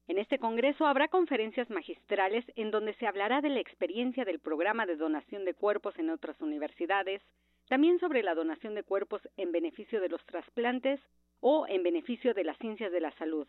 En 0.08 0.18
este 0.18 0.38
Congreso 0.38 0.84
habrá 0.84 1.08
conferencias 1.08 1.70
magistrales 1.70 2.44
en 2.54 2.70
donde 2.70 2.92
se 2.94 3.06
hablará 3.06 3.40
de 3.40 3.48
la 3.48 3.60
experiencia 3.60 4.26
del 4.26 4.38
programa 4.38 4.84
de 4.84 4.96
donación 4.96 5.46
de 5.46 5.54
cuerpos 5.54 5.98
en 5.98 6.10
otras 6.10 6.38
universidades, 6.42 7.22
también 7.70 7.98
sobre 7.98 8.22
la 8.22 8.34
donación 8.34 8.74
de 8.74 8.82
cuerpos 8.82 9.22
en 9.38 9.52
beneficio 9.52 10.02
de 10.02 10.10
los 10.10 10.22
trasplantes 10.26 11.00
o 11.40 11.66
en 11.66 11.82
beneficio 11.82 12.34
de 12.34 12.44
las 12.44 12.58
ciencias 12.58 12.92
de 12.92 13.00
la 13.00 13.12
salud. 13.12 13.46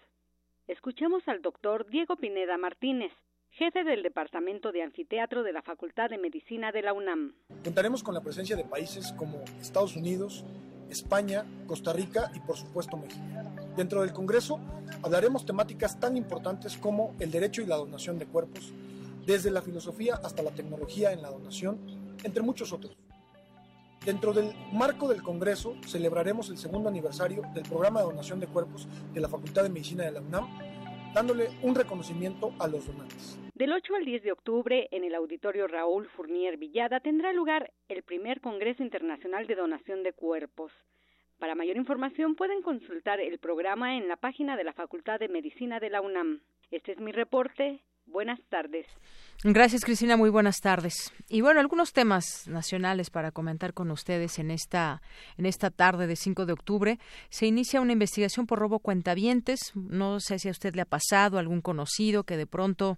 Escuchemos 0.67 1.27
al 1.27 1.41
doctor 1.41 1.85
Diego 1.89 2.15
Pineda 2.15 2.57
Martínez, 2.57 3.11
jefe 3.51 3.83
del 3.83 4.01
Departamento 4.01 4.71
de 4.71 4.81
Anfiteatro 4.81 5.43
de 5.43 5.51
la 5.51 5.61
Facultad 5.61 6.09
de 6.09 6.17
Medicina 6.17 6.71
de 6.71 6.81
la 6.81 6.93
UNAM. 6.93 7.33
Contaremos 7.63 8.01
con 8.01 8.13
la 8.13 8.21
presencia 8.21 8.55
de 8.55 8.63
países 8.63 9.13
como 9.13 9.43
Estados 9.59 9.95
Unidos, 9.95 10.45
España, 10.89 11.45
Costa 11.67 11.93
Rica 11.93 12.31
y 12.33 12.39
por 12.39 12.57
supuesto 12.57 12.97
México. 12.97 13.21
Dentro 13.75 14.01
del 14.01 14.13
Congreso 14.13 14.59
hablaremos 15.03 15.45
temáticas 15.45 15.99
tan 15.99 16.17
importantes 16.17 16.77
como 16.77 17.13
el 17.19 17.31
derecho 17.31 17.61
y 17.61 17.65
la 17.65 17.77
donación 17.77 18.17
de 18.19 18.25
cuerpos, 18.25 18.73
desde 19.25 19.51
la 19.51 19.61
filosofía 19.61 20.15
hasta 20.23 20.43
la 20.43 20.51
tecnología 20.51 21.11
en 21.11 21.21
la 21.21 21.29
donación, 21.29 21.79
entre 22.23 22.43
muchos 22.43 22.71
otros. 22.73 22.97
Dentro 24.05 24.33
del 24.33 24.51
marco 24.73 25.07
del 25.07 25.21
Congreso 25.21 25.75
celebraremos 25.85 26.49
el 26.49 26.57
segundo 26.57 26.89
aniversario 26.89 27.43
del 27.53 27.63
programa 27.63 27.99
de 27.99 28.07
donación 28.07 28.39
de 28.39 28.47
cuerpos 28.47 28.87
de 29.13 29.21
la 29.21 29.29
Facultad 29.29 29.63
de 29.63 29.69
Medicina 29.69 30.03
de 30.03 30.11
la 30.11 30.21
UNAM, 30.21 30.47
dándole 31.13 31.49
un 31.61 31.75
reconocimiento 31.75 32.53
a 32.59 32.67
los 32.67 32.87
donantes. 32.87 33.37
Del 33.55 33.73
8 33.73 33.95
al 33.95 34.05
10 34.05 34.23
de 34.23 34.31
octubre, 34.31 34.87
en 34.91 35.03
el 35.03 35.13
auditorio 35.13 35.67
Raúl 35.67 36.07
Fournier 36.07 36.57
Villada, 36.57 36.99
tendrá 36.99 37.33
lugar 37.33 37.71
el 37.89 38.03
primer 38.03 38.41
Congreso 38.41 38.81
Internacional 38.81 39.45
de 39.45 39.55
Donación 39.55 40.03
de 40.03 40.13
Cuerpos. 40.13 40.71
Para 41.37 41.55
mayor 41.55 41.75
información 41.75 42.35
pueden 42.35 42.61
consultar 42.61 43.19
el 43.19 43.39
programa 43.39 43.97
en 43.97 44.07
la 44.07 44.15
página 44.15 44.55
de 44.57 44.63
la 44.63 44.73
Facultad 44.73 45.19
de 45.19 45.27
Medicina 45.27 45.79
de 45.79 45.89
la 45.89 46.01
UNAM. 46.01 46.41
Este 46.69 46.91
es 46.91 46.99
mi 46.99 47.11
reporte. 47.11 47.81
Buenas 48.11 48.39
tardes. 48.49 48.85
Gracias, 49.43 49.83
Cristina. 49.83 50.17
Muy 50.17 50.29
buenas 50.29 50.59
tardes. 50.59 51.11
Y 51.29 51.41
bueno, 51.41 51.59
algunos 51.59 51.93
temas 51.93 52.47
nacionales 52.47 53.09
para 53.09 53.31
comentar 53.31 53.73
con 53.73 53.89
ustedes 53.89 54.37
en 54.37 54.51
esta 54.51 55.01
en 55.37 55.45
esta 55.45 55.71
tarde 55.71 56.07
de 56.07 56.15
5 56.15 56.45
de 56.45 56.53
octubre. 56.53 56.99
Se 57.29 57.47
inicia 57.47 57.81
una 57.81 57.93
investigación 57.93 58.45
por 58.45 58.59
robo 58.59 58.79
cuentavientes. 58.79 59.71
No 59.75 60.19
sé 60.19 60.39
si 60.39 60.49
a 60.49 60.51
usted 60.51 60.75
le 60.75 60.81
ha 60.81 60.85
pasado 60.85 61.39
algún 61.39 61.61
conocido 61.61 62.23
que 62.23 62.37
de 62.37 62.45
pronto 62.45 62.97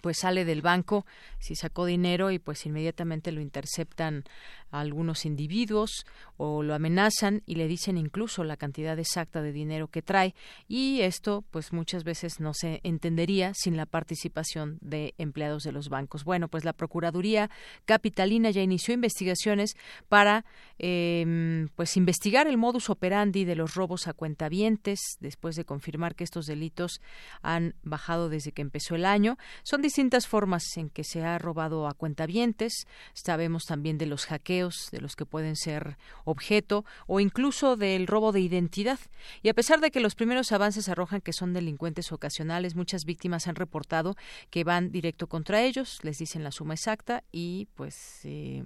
pues 0.00 0.18
sale 0.18 0.44
del 0.44 0.62
banco 0.62 1.04
si 1.38 1.54
sacó 1.54 1.84
dinero 1.84 2.30
y 2.30 2.38
pues 2.38 2.64
inmediatamente 2.64 3.32
lo 3.32 3.40
interceptan 3.40 4.24
algunos 4.70 5.24
individuos 5.24 6.06
o 6.36 6.62
lo 6.62 6.74
amenazan 6.74 7.42
y 7.46 7.56
le 7.56 7.68
dicen 7.68 7.98
incluso 7.98 8.44
la 8.44 8.56
cantidad 8.56 8.98
exacta 8.98 9.42
de 9.42 9.52
dinero 9.52 9.88
que 9.88 10.02
trae 10.02 10.34
y 10.68 11.00
esto 11.02 11.44
pues 11.50 11.72
muchas 11.72 12.04
veces 12.04 12.40
no 12.40 12.54
se 12.54 12.80
entendería 12.82 13.52
sin 13.54 13.76
la 13.76 13.86
participación 13.86 14.78
de 14.80 15.14
empleados 15.18 15.62
de 15.64 15.72
los 15.72 15.88
bancos. 15.88 16.24
Bueno, 16.24 16.48
pues 16.48 16.64
la 16.64 16.72
Procuraduría 16.72 17.50
Capitalina 17.84 18.50
ya 18.50 18.62
inició 18.62 18.94
investigaciones 18.94 19.76
para 20.08 20.44
eh, 20.78 21.66
pues 21.76 21.96
investigar 21.96 22.46
el 22.46 22.56
modus 22.56 22.90
operandi 22.90 23.44
de 23.44 23.56
los 23.56 23.74
robos 23.74 24.06
a 24.08 24.12
cuentavientes 24.12 25.00
después 25.20 25.56
de 25.56 25.64
confirmar 25.64 26.14
que 26.14 26.24
estos 26.24 26.46
delitos 26.46 27.00
han 27.42 27.74
bajado 27.82 28.28
desde 28.28 28.52
que 28.52 28.62
empezó 28.62 28.94
el 28.94 29.04
año. 29.04 29.36
Son 29.62 29.82
distintas 29.82 30.26
formas 30.26 30.64
en 30.76 30.90
que 30.90 31.04
se 31.04 31.22
ha 31.22 31.38
robado 31.38 31.86
a 31.86 31.94
cuentavientes. 31.94 32.86
Sabemos 33.12 33.64
también 33.64 33.98
de 33.98 34.06
los 34.06 34.26
hackeos 34.26 34.59
de 34.60 35.00
los 35.00 35.16
que 35.16 35.26
pueden 35.26 35.56
ser 35.56 35.96
objeto 36.24 36.84
o 37.06 37.20
incluso 37.20 37.76
del 37.76 38.06
robo 38.06 38.32
de 38.32 38.40
identidad. 38.40 38.98
Y 39.42 39.48
a 39.48 39.54
pesar 39.54 39.80
de 39.80 39.90
que 39.90 40.00
los 40.00 40.14
primeros 40.14 40.52
avances 40.52 40.88
arrojan 40.88 41.20
que 41.20 41.32
son 41.32 41.52
delincuentes 41.52 42.12
ocasionales, 42.12 42.76
muchas 42.76 43.04
víctimas 43.04 43.46
han 43.46 43.56
reportado 43.56 44.16
que 44.50 44.64
van 44.64 44.92
directo 44.92 45.26
contra 45.26 45.62
ellos, 45.62 45.98
les 46.02 46.18
dicen 46.18 46.44
la 46.44 46.52
suma 46.52 46.74
exacta 46.74 47.24
y 47.32 47.68
pues 47.74 48.20
eh, 48.24 48.64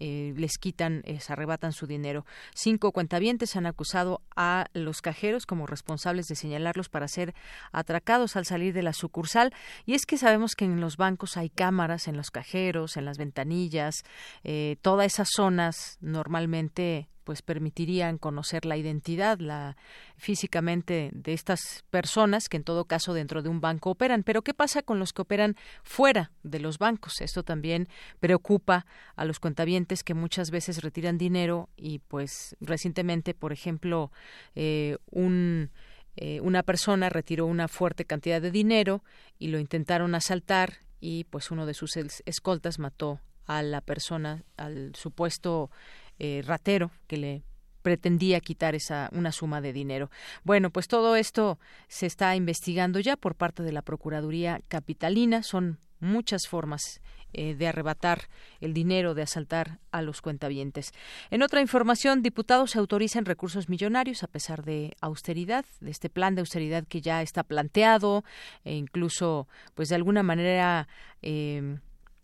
eh, 0.00 0.32
les 0.36 0.58
quitan, 0.58 1.02
eh, 1.04 1.20
se 1.20 1.32
arrebatan 1.32 1.72
su 1.72 1.86
dinero. 1.86 2.24
Cinco 2.54 2.92
cuentavientes 2.92 3.56
han 3.56 3.66
acusado 3.66 4.22
a 4.36 4.66
los 4.72 5.02
cajeros 5.02 5.46
como 5.46 5.66
responsables 5.66 6.26
de 6.26 6.36
señalarlos 6.36 6.88
para 6.88 7.08
ser 7.08 7.34
atracados 7.72 8.36
al 8.36 8.44
salir 8.44 8.74
de 8.74 8.82
la 8.82 8.92
sucursal. 8.92 9.52
Y 9.86 9.94
es 9.94 10.06
que 10.06 10.18
sabemos 10.18 10.54
que 10.54 10.64
en 10.64 10.80
los 10.80 10.96
bancos 10.96 11.36
hay 11.36 11.50
cámaras, 11.50 12.08
en 12.08 12.16
los 12.16 12.30
cajeros, 12.30 12.96
en 12.96 13.04
las 13.04 13.18
ventanillas, 13.18 14.04
eh, 14.44 14.76
todas 14.82 15.06
esas 15.06 15.28
zonas 15.34 15.98
normalmente 16.00 17.08
pues 17.28 17.42
permitirían 17.42 18.16
conocer 18.16 18.64
la 18.64 18.78
identidad 18.78 19.38
la 19.38 19.76
físicamente 20.16 21.10
de 21.12 21.34
estas 21.34 21.84
personas 21.90 22.48
que 22.48 22.56
en 22.56 22.64
todo 22.64 22.86
caso 22.86 23.12
dentro 23.12 23.42
de 23.42 23.50
un 23.50 23.60
banco 23.60 23.90
operan. 23.90 24.22
Pero 24.22 24.40
qué 24.40 24.54
pasa 24.54 24.80
con 24.80 24.98
los 24.98 25.12
que 25.12 25.20
operan 25.20 25.54
fuera 25.82 26.32
de 26.42 26.58
los 26.58 26.78
bancos 26.78 27.20
esto 27.20 27.42
también 27.42 27.86
preocupa 28.18 28.86
a 29.14 29.26
los 29.26 29.40
cuentavientes 29.40 30.02
que 30.04 30.14
muchas 30.14 30.50
veces 30.50 30.80
retiran 30.80 31.18
dinero 31.18 31.68
y 31.76 31.98
pues 31.98 32.56
recientemente 32.62 33.34
por 33.34 33.52
ejemplo 33.52 34.10
eh, 34.54 34.96
un 35.10 35.70
eh, 36.16 36.40
una 36.40 36.62
persona 36.62 37.10
retiró 37.10 37.44
una 37.44 37.68
fuerte 37.68 38.06
cantidad 38.06 38.40
de 38.40 38.50
dinero 38.50 39.04
y 39.38 39.48
lo 39.48 39.58
intentaron 39.58 40.14
asaltar 40.14 40.78
y 40.98 41.24
pues 41.24 41.50
uno 41.50 41.66
de 41.66 41.74
sus 41.74 41.94
escoltas 42.24 42.78
mató 42.78 43.20
a 43.48 43.62
la 43.62 43.80
persona, 43.80 44.44
al 44.56 44.94
supuesto 44.94 45.70
eh, 46.18 46.42
ratero 46.46 46.90
que 47.06 47.16
le 47.16 47.42
pretendía 47.82 48.40
quitar 48.40 48.74
esa 48.74 49.08
una 49.12 49.32
suma 49.32 49.60
de 49.60 49.72
dinero. 49.72 50.10
Bueno, 50.44 50.70
pues 50.70 50.88
todo 50.88 51.16
esto 51.16 51.58
se 51.88 52.06
está 52.06 52.36
investigando 52.36 53.00
ya 53.00 53.16
por 53.16 53.34
parte 53.34 53.62
de 53.62 53.72
la 53.72 53.82
Procuraduría 53.82 54.60
Capitalina. 54.68 55.42
Son 55.42 55.78
muchas 56.00 56.46
formas 56.46 57.00
eh, 57.34 57.54
de 57.54 57.68
arrebatar 57.68 58.28
el 58.60 58.72
dinero, 58.72 59.14
de 59.14 59.22
asaltar 59.22 59.80
a 59.90 60.00
los 60.00 60.22
cuentavientes. 60.22 60.92
En 61.30 61.42
otra 61.42 61.60
información, 61.60 62.22
diputados 62.22 62.74
autorizan 62.74 63.26
recursos 63.26 63.68
millonarios 63.68 64.22
a 64.22 64.28
pesar 64.28 64.64
de 64.64 64.96
austeridad, 65.00 65.66
de 65.80 65.90
este 65.90 66.08
plan 66.08 66.34
de 66.34 66.40
austeridad 66.40 66.84
que 66.88 67.02
ya 67.02 67.20
está 67.20 67.42
planteado 67.42 68.24
e 68.64 68.74
incluso, 68.74 69.46
pues 69.74 69.90
de 69.90 69.96
alguna 69.96 70.22
manera 70.22 70.88
eh, 71.20 71.78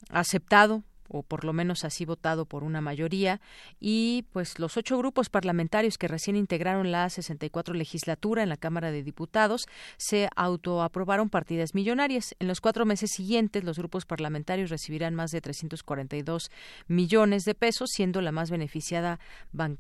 aceptado 0.08 0.84
o 1.08 1.22
por 1.22 1.44
lo 1.44 1.52
menos 1.52 1.84
así 1.84 2.04
votado 2.04 2.46
por 2.46 2.64
una 2.64 2.80
mayoría, 2.80 3.40
y 3.80 4.24
pues 4.32 4.58
los 4.58 4.76
ocho 4.76 4.98
grupos 4.98 5.28
parlamentarios 5.28 5.98
que 5.98 6.08
recién 6.08 6.36
integraron 6.36 6.92
la 6.92 7.08
64 7.10 7.74
legislatura 7.74 8.42
en 8.42 8.48
la 8.48 8.56
Cámara 8.56 8.90
de 8.90 9.02
Diputados 9.02 9.66
se 9.96 10.28
autoaprobaron 10.36 11.30
partidas 11.30 11.74
millonarias. 11.74 12.34
En 12.38 12.48
los 12.48 12.60
cuatro 12.60 12.86
meses 12.86 13.10
siguientes, 13.10 13.64
los 13.64 13.78
grupos 13.78 14.06
parlamentarios 14.06 14.70
recibirán 14.70 15.14
más 15.14 15.30
de 15.30 15.40
342 15.40 16.50
millones 16.88 17.44
de 17.44 17.54
pesos, 17.54 17.90
siendo 17.92 18.20
la 18.20 18.32
más 18.32 18.50
beneficiada 18.50 19.18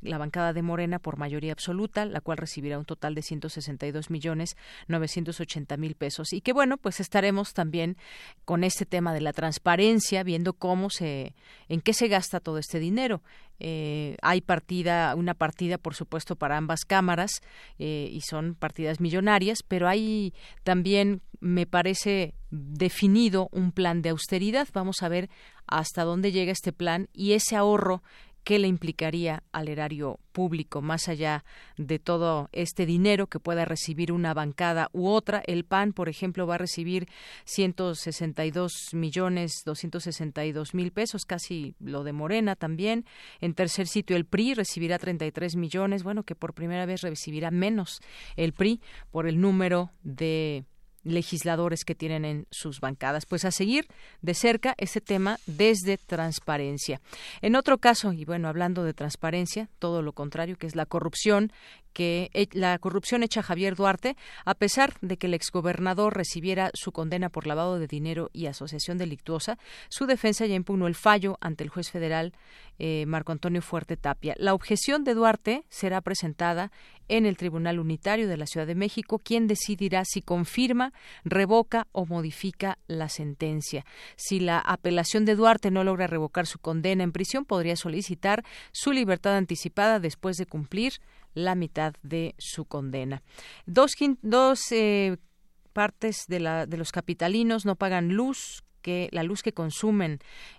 la 0.02 0.18
bancada 0.18 0.52
de 0.52 0.62
Morena 0.62 0.98
por 0.98 1.16
mayoría 1.16 1.52
absoluta, 1.52 2.04
la 2.04 2.20
cual 2.20 2.38
recibirá 2.38 2.78
un 2.78 2.84
total 2.84 3.14
de 3.14 3.22
162 3.22 4.10
millones 4.10 4.56
980 4.88 5.76
mil 5.76 5.94
pesos. 5.94 6.32
Y 6.32 6.40
que 6.40 6.52
bueno, 6.52 6.76
pues 6.76 7.00
estaremos 7.00 7.54
también 7.54 7.96
con 8.44 8.64
este 8.64 8.86
tema 8.86 9.12
de 9.14 9.20
la 9.20 9.32
transparencia, 9.32 10.22
viendo 10.22 10.52
cómo 10.52 10.90
se 10.90 11.13
en 11.68 11.80
qué 11.80 11.92
se 11.92 12.08
gasta 12.08 12.40
todo 12.40 12.58
este 12.58 12.78
dinero. 12.78 13.22
Eh, 13.60 14.16
hay 14.22 14.40
partida, 14.40 15.14
una 15.14 15.34
partida, 15.34 15.78
por 15.78 15.94
supuesto, 15.94 16.36
para 16.36 16.56
ambas 16.56 16.84
cámaras 16.84 17.40
eh, 17.78 18.08
y 18.10 18.20
son 18.22 18.54
partidas 18.54 19.00
millonarias, 19.00 19.62
pero 19.66 19.88
hay 19.88 20.34
también, 20.64 21.22
me 21.40 21.66
parece, 21.66 22.34
definido 22.50 23.48
un 23.52 23.72
plan 23.72 24.02
de 24.02 24.10
austeridad. 24.10 24.68
Vamos 24.72 25.02
a 25.02 25.08
ver 25.08 25.30
hasta 25.66 26.04
dónde 26.04 26.32
llega 26.32 26.52
este 26.52 26.72
plan 26.72 27.08
y 27.12 27.32
ese 27.32 27.56
ahorro 27.56 28.02
qué 28.44 28.58
le 28.58 28.68
implicaría 28.68 29.42
al 29.52 29.68
erario 29.68 30.20
público, 30.32 30.82
más 30.82 31.08
allá 31.08 31.44
de 31.76 31.98
todo 31.98 32.50
este 32.52 32.86
dinero 32.86 33.26
que 33.26 33.40
pueda 33.40 33.64
recibir 33.64 34.12
una 34.12 34.34
bancada 34.34 34.90
u 34.92 35.08
otra. 35.08 35.42
El 35.46 35.64
PAN, 35.64 35.92
por 35.92 36.08
ejemplo, 36.08 36.46
va 36.46 36.56
a 36.56 36.58
recibir 36.58 37.08
162 37.44 38.90
millones 38.92 39.62
262 39.64 40.74
mil 40.74 40.92
pesos, 40.92 41.24
casi 41.24 41.74
lo 41.80 42.04
de 42.04 42.12
Morena 42.12 42.54
también. 42.54 43.06
En 43.40 43.54
tercer 43.54 43.86
sitio, 43.86 44.16
el 44.16 44.26
PRI 44.26 44.54
recibirá 44.54 44.98
33 44.98 45.56
millones, 45.56 46.02
bueno, 46.02 46.22
que 46.22 46.34
por 46.34 46.54
primera 46.54 46.86
vez 46.86 47.00
recibirá 47.00 47.50
menos 47.50 48.00
el 48.36 48.52
PRI 48.52 48.80
por 49.10 49.26
el 49.26 49.40
número 49.40 49.90
de 50.02 50.64
legisladores 51.04 51.84
que 51.84 51.94
tienen 51.94 52.24
en 52.24 52.46
sus 52.50 52.80
bancadas. 52.80 53.26
Pues 53.26 53.44
a 53.44 53.50
seguir 53.50 53.86
de 54.22 54.34
cerca 54.34 54.74
ese 54.78 55.00
tema 55.00 55.38
desde 55.46 55.98
transparencia. 55.98 57.00
En 57.42 57.56
otro 57.56 57.78
caso, 57.78 58.12
y 58.12 58.24
bueno, 58.24 58.48
hablando 58.48 58.84
de 58.84 58.94
transparencia, 58.94 59.68
todo 59.78 60.02
lo 60.02 60.12
contrario, 60.12 60.56
que 60.56 60.66
es 60.66 60.74
la 60.74 60.86
corrupción, 60.86 61.52
que 61.94 62.30
la 62.52 62.78
corrupción 62.78 63.22
hecha 63.22 63.42
Javier 63.42 63.76
Duarte, 63.76 64.16
a 64.44 64.54
pesar 64.54 64.94
de 65.00 65.16
que 65.16 65.28
el 65.28 65.34
exgobernador 65.34 66.14
recibiera 66.14 66.70
su 66.74 66.92
condena 66.92 67.30
por 67.30 67.46
lavado 67.46 67.78
de 67.78 67.86
dinero 67.86 68.28
y 68.34 68.46
asociación 68.46 68.98
delictuosa, 68.98 69.58
su 69.88 70.04
defensa 70.04 70.44
ya 70.44 70.54
impugnó 70.54 70.86
el 70.86 70.94
fallo 70.94 71.38
ante 71.40 71.64
el 71.64 71.70
juez 71.70 71.90
federal 71.90 72.34
eh, 72.78 73.06
Marco 73.06 73.32
Antonio 73.32 73.62
Fuerte 73.62 73.96
Tapia. 73.96 74.34
La 74.36 74.52
objeción 74.52 75.04
de 75.04 75.14
Duarte 75.14 75.64
será 75.68 76.00
presentada 76.00 76.72
en 77.08 77.26
el 77.26 77.36
Tribunal 77.36 77.78
Unitario 77.78 78.28
de 78.28 78.36
la 78.36 78.46
Ciudad 78.46 78.66
de 78.66 78.74
México, 78.74 79.18
quien 79.18 79.46
decidirá 79.46 80.04
si 80.04 80.22
confirma, 80.22 80.92
revoca 81.24 81.86
o 81.92 82.06
modifica 82.06 82.78
la 82.86 83.08
sentencia. 83.08 83.84
Si 84.16 84.40
la 84.40 84.58
apelación 84.58 85.24
de 85.24 85.36
Duarte 85.36 85.70
no 85.70 85.84
logra 85.84 86.06
revocar 86.06 86.46
su 86.46 86.58
condena 86.58 87.04
en 87.04 87.12
prisión, 87.12 87.44
podría 87.44 87.76
solicitar 87.76 88.44
su 88.72 88.90
libertad 88.90 89.36
anticipada 89.36 90.00
después 90.00 90.36
de 90.36 90.46
cumplir 90.46 90.94
la 91.34 91.54
mitad 91.54 91.94
de 92.02 92.34
su 92.38 92.64
condena. 92.64 93.22
Dos, 93.66 93.92
dos 94.22 94.72
eh, 94.72 95.16
partes 95.72 96.24
de, 96.28 96.40
la, 96.40 96.66
de 96.66 96.76
los 96.76 96.92
capitalinos 96.92 97.66
no 97.66 97.76
pagan 97.76 98.14
luz 98.14 98.64
que 98.80 99.08
la 99.12 99.22
luz 99.22 99.42
que 99.42 99.54
consumen 99.54 100.18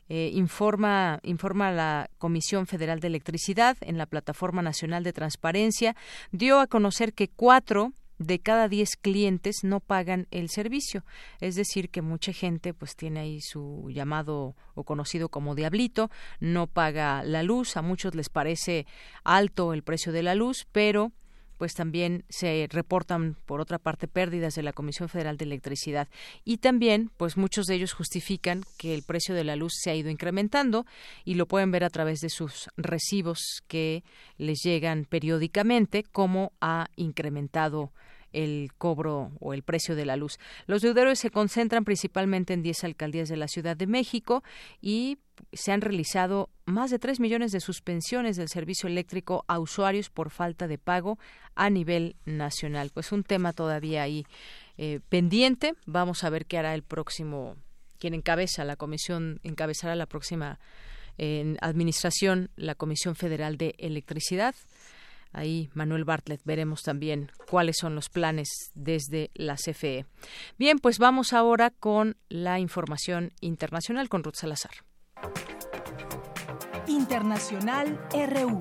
eh, 0.09 0.31
informa 0.33 1.19
informa 1.23 1.71
la 1.71 2.09
Comisión 2.17 2.65
Federal 2.65 2.99
de 2.99 3.07
Electricidad 3.07 3.77
en 3.81 3.99
la 3.99 4.07
plataforma 4.07 4.63
nacional 4.63 5.03
de 5.03 5.13
transparencia 5.13 5.95
dio 6.31 6.59
a 6.59 6.65
conocer 6.65 7.13
que 7.13 7.27
cuatro 7.27 7.93
de 8.17 8.39
cada 8.39 8.67
diez 8.67 8.95
clientes 8.95 9.63
no 9.63 9.79
pagan 9.79 10.27
el 10.31 10.49
servicio. 10.49 11.03
Es 11.41 11.55
decir, 11.55 11.89
que 11.89 12.01
mucha 12.01 12.33
gente 12.33 12.73
pues 12.73 12.95
tiene 12.95 13.21
ahí 13.21 13.41
su 13.41 13.89
llamado 13.91 14.55
o 14.73 14.83
conocido 14.83 15.29
como 15.29 15.55
diablito, 15.55 16.09
no 16.39 16.67
paga 16.67 17.23
la 17.23 17.43
luz, 17.43 17.77
a 17.77 17.81
muchos 17.81 18.15
les 18.15 18.29
parece 18.29 18.85
alto 19.23 19.73
el 19.73 19.83
precio 19.83 20.11
de 20.11 20.23
la 20.23 20.35
luz, 20.35 20.67
pero 20.71 21.11
pues 21.57 21.73
también 21.73 22.25
se 22.29 22.67
reportan 22.69 23.37
por 23.45 23.61
otra 23.61 23.79
parte 23.79 24.07
pérdidas 24.07 24.55
de 24.55 24.63
la 24.63 24.73
Comisión 24.73 25.09
Federal 25.09 25.37
de 25.37 25.45
Electricidad 25.45 26.07
y 26.43 26.57
también 26.57 27.11
pues 27.17 27.37
muchos 27.37 27.65
de 27.65 27.75
ellos 27.75 27.93
justifican 27.93 28.63
que 28.77 28.93
el 28.93 29.03
precio 29.03 29.35
de 29.35 29.43
la 29.43 29.55
luz 29.55 29.73
se 29.81 29.89
ha 29.89 29.95
ido 29.95 30.09
incrementando 30.09 30.85
y 31.23 31.35
lo 31.35 31.47
pueden 31.47 31.71
ver 31.71 31.83
a 31.83 31.89
través 31.89 32.19
de 32.19 32.29
sus 32.29 32.69
recibos 32.77 33.63
que 33.67 34.03
les 34.37 34.59
llegan 34.63 35.05
periódicamente 35.05 36.03
cómo 36.03 36.51
ha 36.59 36.87
incrementado 36.95 37.93
el 38.35 38.71
cobro 38.77 39.31
o 39.39 39.53
el 39.53 39.63
precio 39.63 39.95
de 39.95 40.05
la 40.05 40.17
luz. 40.17 40.37
Los 40.67 40.81
deudores 40.81 41.19
se 41.19 41.31
concentran 41.31 41.85
principalmente 41.85 42.53
en 42.53 42.61
10 42.61 42.83
alcaldías 42.83 43.29
de 43.29 43.37
la 43.37 43.47
Ciudad 43.47 43.77
de 43.77 43.87
México 43.87 44.43
y 44.81 45.17
se 45.53 45.71
han 45.71 45.81
realizado 45.81 46.49
más 46.65 46.91
de 46.91 46.99
3 46.99 47.19
millones 47.19 47.51
de 47.51 47.59
suspensiones 47.59 48.37
del 48.37 48.49
servicio 48.49 48.87
eléctrico 48.87 49.45
a 49.47 49.59
usuarios 49.59 50.09
por 50.09 50.29
falta 50.29 50.67
de 50.67 50.77
pago 50.77 51.17
a 51.55 51.69
nivel 51.69 52.15
nacional. 52.25 52.91
Pues 52.93 53.11
un 53.11 53.23
tema 53.23 53.53
todavía 53.53 54.03
ahí 54.03 54.25
eh, 54.77 54.99
pendiente. 55.09 55.73
Vamos 55.85 56.23
a 56.23 56.29
ver 56.29 56.45
qué 56.45 56.57
hará 56.57 56.73
el 56.73 56.83
próximo, 56.83 57.55
quien 57.99 58.13
encabeza 58.13 58.65
la 58.65 58.75
comisión, 58.75 59.39
encabezará 59.43 59.95
la 59.95 60.05
próxima 60.05 60.59
en 61.17 61.57
administración 61.61 62.49
la 62.57 62.75
Comisión 62.75 63.15
Federal 63.15 63.57
de 63.57 63.75
Electricidad. 63.77 64.53
Ahí, 65.35 65.69
Manuel 65.73 66.05
Bartlett, 66.05 66.39
veremos 66.45 66.81
también 66.81 67.29
cuáles 67.49 67.75
son 67.77 67.93
los 67.93 68.07
planes 68.07 68.71
desde 68.73 69.31
la 69.33 69.55
CFE. 69.55 70.05
Bien, 70.57 70.79
pues 70.79 70.97
vamos 70.97 71.33
ahora 71.33 71.71
con 71.71 72.15
la 72.29 72.57
información 72.59 73.33
internacional 73.41 74.07
con 74.07 74.23
Ruth 74.23 74.35
Salazar. 74.35 74.71
Internacional 76.87 77.99
RU. 78.13 78.59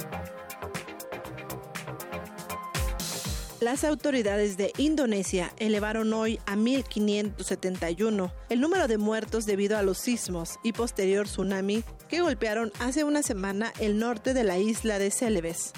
Las 3.60 3.84
autoridades 3.84 4.56
de 4.56 4.72
Indonesia 4.76 5.52
elevaron 5.58 6.12
hoy 6.12 6.40
a 6.44 6.56
1.571 6.56 8.32
el 8.48 8.60
número 8.60 8.88
de 8.88 8.98
muertos 8.98 9.46
debido 9.46 9.78
a 9.78 9.82
los 9.82 9.98
sismos 9.98 10.58
y 10.64 10.72
posterior 10.72 11.26
tsunami 11.26 11.84
que 12.08 12.20
golpearon 12.20 12.72
hace 12.80 13.04
una 13.04 13.22
semana 13.22 13.72
el 13.78 14.00
norte 14.00 14.34
de 14.34 14.42
la 14.42 14.58
isla 14.58 14.98
de 14.98 15.12
Celebes. 15.12 15.72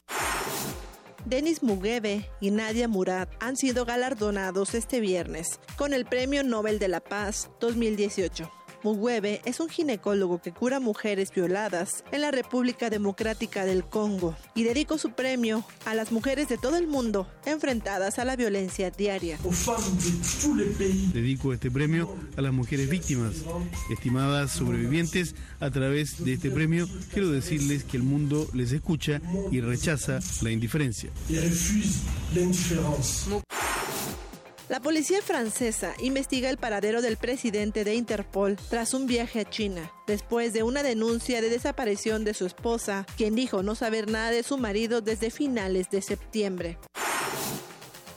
Denis 1.26 1.60
Mukwege 1.60 2.30
y 2.40 2.52
Nadia 2.52 2.86
Murad 2.86 3.26
han 3.40 3.56
sido 3.56 3.84
galardonados 3.84 4.74
este 4.74 5.00
viernes 5.00 5.58
con 5.76 5.92
el 5.92 6.04
Premio 6.04 6.44
Nobel 6.44 6.78
de 6.78 6.86
la 6.86 7.00
Paz 7.00 7.50
2018. 7.58 8.55
Mukwege 8.86 9.40
es 9.44 9.58
un 9.58 9.68
ginecólogo 9.68 10.40
que 10.40 10.52
cura 10.52 10.78
mujeres 10.78 11.32
violadas 11.34 12.04
en 12.12 12.20
la 12.20 12.30
República 12.30 12.88
Democrática 12.88 13.64
del 13.64 13.82
Congo 13.84 14.36
y 14.54 14.62
dedicó 14.62 14.96
su 14.96 15.10
premio 15.10 15.64
a 15.84 15.96
las 15.96 16.12
mujeres 16.12 16.48
de 16.48 16.56
todo 16.56 16.76
el 16.76 16.86
mundo 16.86 17.26
enfrentadas 17.46 18.20
a 18.20 18.24
la 18.24 18.36
violencia 18.36 18.92
diaria. 18.92 19.38
Dedico 21.12 21.52
este 21.52 21.68
premio 21.68 22.14
a 22.36 22.42
las 22.42 22.52
mujeres 22.52 22.88
víctimas, 22.88 23.44
estimadas 23.90 24.52
sobrevivientes. 24.52 25.34
A 25.58 25.70
través 25.70 26.24
de 26.24 26.34
este 26.34 26.52
premio 26.52 26.86
quiero 27.12 27.32
decirles 27.32 27.82
que 27.82 27.96
el 27.96 28.04
mundo 28.04 28.46
les 28.54 28.70
escucha 28.70 29.20
y 29.50 29.60
rechaza 29.62 30.20
la 30.42 30.52
indiferencia. 30.52 31.10
La 34.68 34.80
policía 34.80 35.22
francesa 35.22 35.94
investiga 36.00 36.50
el 36.50 36.56
paradero 36.56 37.00
del 37.00 37.16
presidente 37.16 37.84
de 37.84 37.94
Interpol 37.94 38.56
tras 38.68 38.94
un 38.94 39.06
viaje 39.06 39.38
a 39.38 39.48
China, 39.48 39.92
después 40.08 40.52
de 40.52 40.64
una 40.64 40.82
denuncia 40.82 41.40
de 41.40 41.48
desaparición 41.48 42.24
de 42.24 42.34
su 42.34 42.46
esposa, 42.46 43.06
quien 43.16 43.36
dijo 43.36 43.62
no 43.62 43.76
saber 43.76 44.10
nada 44.10 44.32
de 44.32 44.42
su 44.42 44.58
marido 44.58 45.02
desde 45.02 45.30
finales 45.30 45.88
de 45.90 46.02
septiembre. 46.02 46.78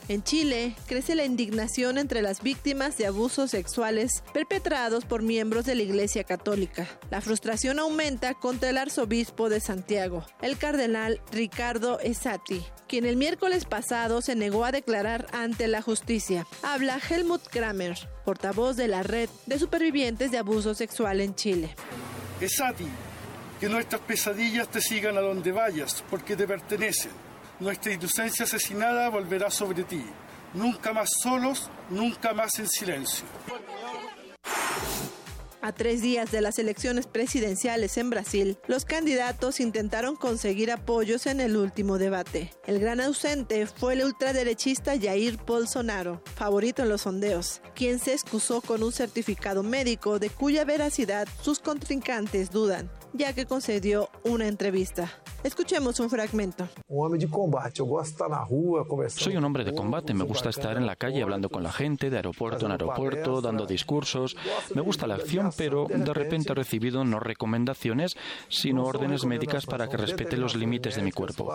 En 0.10 0.24
Chile, 0.24 0.76
crece 0.88 1.14
la 1.14 1.24
indignación 1.24 2.00
entre 2.00 2.24
las 2.24 2.42
víctimas 2.42 2.98
de 2.98 3.06
abusos 3.06 3.52
sexuales 3.52 4.24
perpetrados 4.34 5.06
por 5.06 5.22
miembros 5.22 5.66
de 5.66 5.76
la 5.76 5.84
Iglesia 5.84 6.24
Católica. 6.24 6.88
La 7.12 7.22
frustración 7.22 7.78
aumenta 7.78 8.34
contra 8.34 8.72
el 8.72 8.80
arzobispo 8.80 9.50
de 9.50 9.60
Santiago, 9.60 10.26
el 10.42 10.58
cardenal 10.58 11.22
Ricardo 11.32 12.00
Esati, 12.00 12.66
quien 12.88 13.06
el 13.06 13.18
miércoles 13.18 13.66
pasado 13.66 14.24
se 14.24 14.36
negó 14.36 14.66
a 14.66 14.72
declarar 14.72 15.28
ante 15.32 15.68
la 15.68 15.84
justicia. 15.84 16.48
Habla 16.64 17.00
Helmut 17.08 17.48
Kramer, 17.48 17.96
portavoz 18.26 18.78
de 18.78 18.88
la 18.88 19.04
red 19.04 19.30
de 19.46 19.60
supervivientes 19.60 20.32
de 20.32 20.40
abuso 20.40 20.74
sexual 20.74 21.22
en 21.22 21.36
Chile. 21.36 21.76
Esati, 22.42 22.88
que 23.60 23.70
nuestras 23.70 24.02
pesadillas 24.02 24.70
te 24.70 24.82
sigan 24.82 25.18
a 25.18 25.22
donde 25.22 25.52
vayas, 25.52 26.04
porque 26.10 26.36
te 26.36 26.48
pertenecen 26.48 27.29
nuestra 27.60 27.94
inocencia 27.94 28.46
asesinada 28.46 29.10
volverá 29.10 29.50
sobre 29.50 29.84
ti. 29.84 30.04
Nunca 30.54 30.94
más 30.94 31.10
solos, 31.22 31.70
nunca 31.90 32.34
más 32.34 32.58
en 32.60 32.68
silencio. 32.68 33.26
A 35.62 35.74
tres 35.74 36.02
días 36.02 36.32
de 36.32 36.40
las 36.40 36.58
elecciones 36.58 37.06
presidenciales 37.06 37.98
en 37.98 38.10
Brasil, 38.10 38.58
los 38.68 38.86
candidatos 38.86 39.60
intentaron 39.60 40.16
conseguir 40.16 40.72
apoyos 40.72 41.26
en 41.26 41.42
el 41.42 41.58
último 41.58 41.98
debate. 41.98 42.54
El 42.66 42.80
gran 42.80 43.02
ausente 43.02 43.68
fue 43.68 43.94
el 43.94 44.06
ultraderechista 44.06 44.94
Jair 44.98 45.38
Bolsonaro, 45.46 46.24
favorito 46.36 46.84
en 46.84 46.90
los 46.90 47.02
sondeos, 47.02 47.62
quien 47.76 48.00
se 48.00 48.14
excusó 48.14 48.62
con 48.62 48.84
un 48.84 48.94
certificado 48.94 49.62
médico 49.62 50.18
de 50.18 50.30
cuya 50.30 50.64
veracidad 50.64 51.28
sus 51.42 51.60
contrincantes 51.60 52.52
dudan 52.52 52.90
ya 53.14 53.34
que 53.34 53.46
concedió 53.46 54.10
una 54.24 54.48
entrevista. 54.48 55.12
Escuchemos 55.44 56.00
un 56.00 56.10
fragmento. 56.10 56.68
Soy 59.08 59.38
un 59.38 59.44
hombre 59.46 59.64
de 59.64 59.74
combate, 59.74 60.14
me 60.14 60.26
gusta 60.26 60.50
estar 60.50 60.76
en 60.76 60.86
la 60.86 60.96
calle 60.96 61.22
hablando 61.24 61.50
con 61.50 61.64
la 61.64 61.72
gente, 61.72 62.10
de 62.10 62.18
aeropuerto 62.18 62.66
en 62.66 62.74
aeropuerto, 62.74 63.42
dando 63.42 63.66
discursos. 63.66 64.36
Me 64.76 64.82
gusta 64.82 65.08
la 65.08 65.16
acción, 65.16 65.52
pero 65.56 65.88
de 65.88 66.14
repente 66.14 66.52
he 66.52 66.56
recibido 66.56 67.06
no 67.06 67.20
recomendaciones, 67.20 68.18
sino 68.50 68.84
órdenes 68.84 69.26
médicas 69.26 69.66
para 69.66 69.88
que 69.88 69.98
respete 69.98 70.36
los 70.36 70.56
límites 70.56 70.96
de 70.96 71.04
mi 71.04 71.12
cuerpo. 71.12 71.50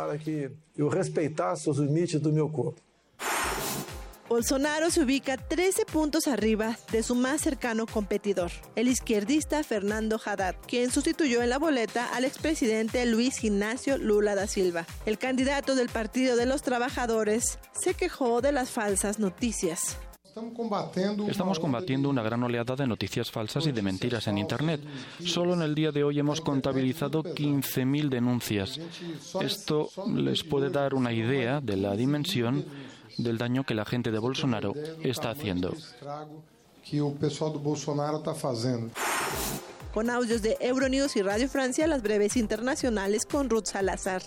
Bolsonaro 4.28 4.90
se 4.90 5.02
ubica 5.02 5.36
13 5.36 5.84
puntos 5.84 6.28
arriba 6.28 6.78
de 6.90 7.02
su 7.02 7.14
más 7.14 7.42
cercano 7.42 7.86
competidor, 7.86 8.50
el 8.74 8.88
izquierdista 8.88 9.62
Fernando 9.62 10.18
Haddad, 10.24 10.56
quien 10.66 10.90
sustituyó 10.90 11.42
en 11.42 11.50
la 11.50 11.58
boleta 11.58 12.08
al 12.14 12.24
expresidente 12.24 13.04
Luis 13.04 13.44
Ignacio 13.44 13.98
Lula 13.98 14.34
da 14.34 14.46
Silva. 14.46 14.86
El 15.04 15.18
candidato 15.18 15.74
del 15.74 15.90
Partido 15.90 16.36
de 16.36 16.46
los 16.46 16.62
Trabajadores 16.62 17.58
se 17.72 17.94
quejó 17.94 18.40
de 18.40 18.52
las 18.52 18.70
falsas 18.70 19.18
noticias. 19.18 19.98
Estamos 21.28 21.60
combatiendo 21.60 22.08
una 22.08 22.22
gran 22.22 22.42
oleada 22.42 22.74
de 22.74 22.88
noticias 22.88 23.30
falsas 23.30 23.68
y 23.68 23.72
de 23.72 23.82
mentiras 23.82 24.26
en 24.26 24.38
Internet. 24.38 24.80
Solo 25.24 25.54
en 25.54 25.62
el 25.62 25.76
día 25.76 25.92
de 25.92 26.02
hoy 26.02 26.18
hemos 26.18 26.40
contabilizado 26.40 27.22
15.000 27.22 28.08
denuncias. 28.08 28.80
Esto 29.40 29.90
les 30.12 30.42
puede 30.42 30.70
dar 30.70 30.94
una 30.94 31.12
idea 31.12 31.60
de 31.60 31.76
la 31.76 31.94
dimensión 31.94 32.64
del 33.18 33.38
daño 33.38 33.64
que 33.64 33.74
la 33.74 33.84
gente 33.84 34.10
de 34.10 34.18
Bolsonaro 34.18 34.74
está 35.02 35.30
haciendo. 35.30 35.74
Con 39.92 40.10
audios 40.10 40.42
de 40.42 40.56
Euronews 40.60 41.16
y 41.16 41.22
Radio 41.22 41.48
Francia, 41.48 41.86
las 41.86 42.02
breves 42.02 42.36
internacionales 42.36 43.26
con 43.26 43.48
Ruth 43.48 43.66
Salazar. 43.66 44.22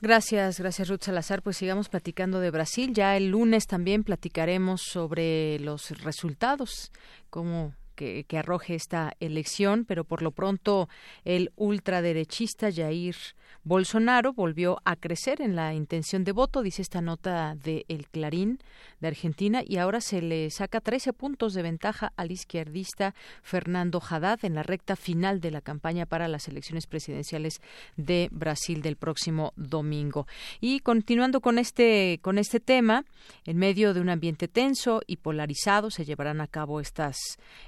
Gracias, 0.00 0.60
gracias 0.60 0.88
Ruth 0.88 1.02
Salazar. 1.02 1.40
Pues 1.40 1.56
sigamos 1.56 1.88
platicando 1.88 2.40
de 2.40 2.50
Brasil. 2.50 2.92
Ya 2.92 3.16
el 3.16 3.30
lunes 3.30 3.66
también 3.66 4.04
platicaremos 4.04 4.82
sobre 4.82 5.58
los 5.60 5.90
resultados, 6.02 6.92
cómo 7.30 7.72
que, 7.94 8.24
que, 8.24 8.36
arroje 8.36 8.74
esta 8.74 9.14
elección, 9.20 9.86
pero 9.86 10.04
por 10.04 10.20
lo 10.20 10.32
pronto 10.32 10.90
el 11.24 11.52
ultraderechista 11.56 12.70
Jair 12.70 13.16
Bolsonaro 13.66 14.34
volvió 14.34 14.78
a 14.84 14.94
crecer 14.94 15.40
en 15.40 15.56
la 15.56 15.72
intención 15.72 16.22
de 16.22 16.32
voto, 16.32 16.60
dice 16.60 16.82
esta 16.82 17.00
nota 17.00 17.54
de 17.54 17.86
El 17.88 18.08
Clarín 18.08 18.58
de 19.00 19.08
Argentina, 19.08 19.62
y 19.66 19.78
ahora 19.78 20.02
se 20.02 20.20
le 20.20 20.50
saca 20.50 20.82
13 20.82 21.14
puntos 21.14 21.54
de 21.54 21.62
ventaja 21.62 22.12
al 22.16 22.30
izquierdista 22.30 23.14
Fernando 23.42 24.02
Haddad 24.06 24.44
en 24.44 24.54
la 24.54 24.64
recta 24.64 24.96
final 24.96 25.40
de 25.40 25.50
la 25.50 25.62
campaña 25.62 26.04
para 26.04 26.28
las 26.28 26.46
elecciones 26.46 26.86
presidenciales 26.86 27.62
de 27.96 28.28
Brasil 28.32 28.82
del 28.82 28.96
próximo 28.96 29.54
domingo. 29.56 30.26
Y 30.60 30.80
continuando 30.80 31.40
con 31.40 31.58
este 31.58 32.18
con 32.20 32.36
este 32.36 32.60
tema, 32.60 33.06
en 33.46 33.56
medio 33.56 33.94
de 33.94 34.02
un 34.02 34.10
ambiente 34.10 34.46
tenso 34.46 35.00
y 35.06 35.16
polarizado 35.16 35.90
se 35.90 36.04
llevarán 36.04 36.42
a 36.42 36.48
cabo 36.48 36.80
estas 36.80 37.16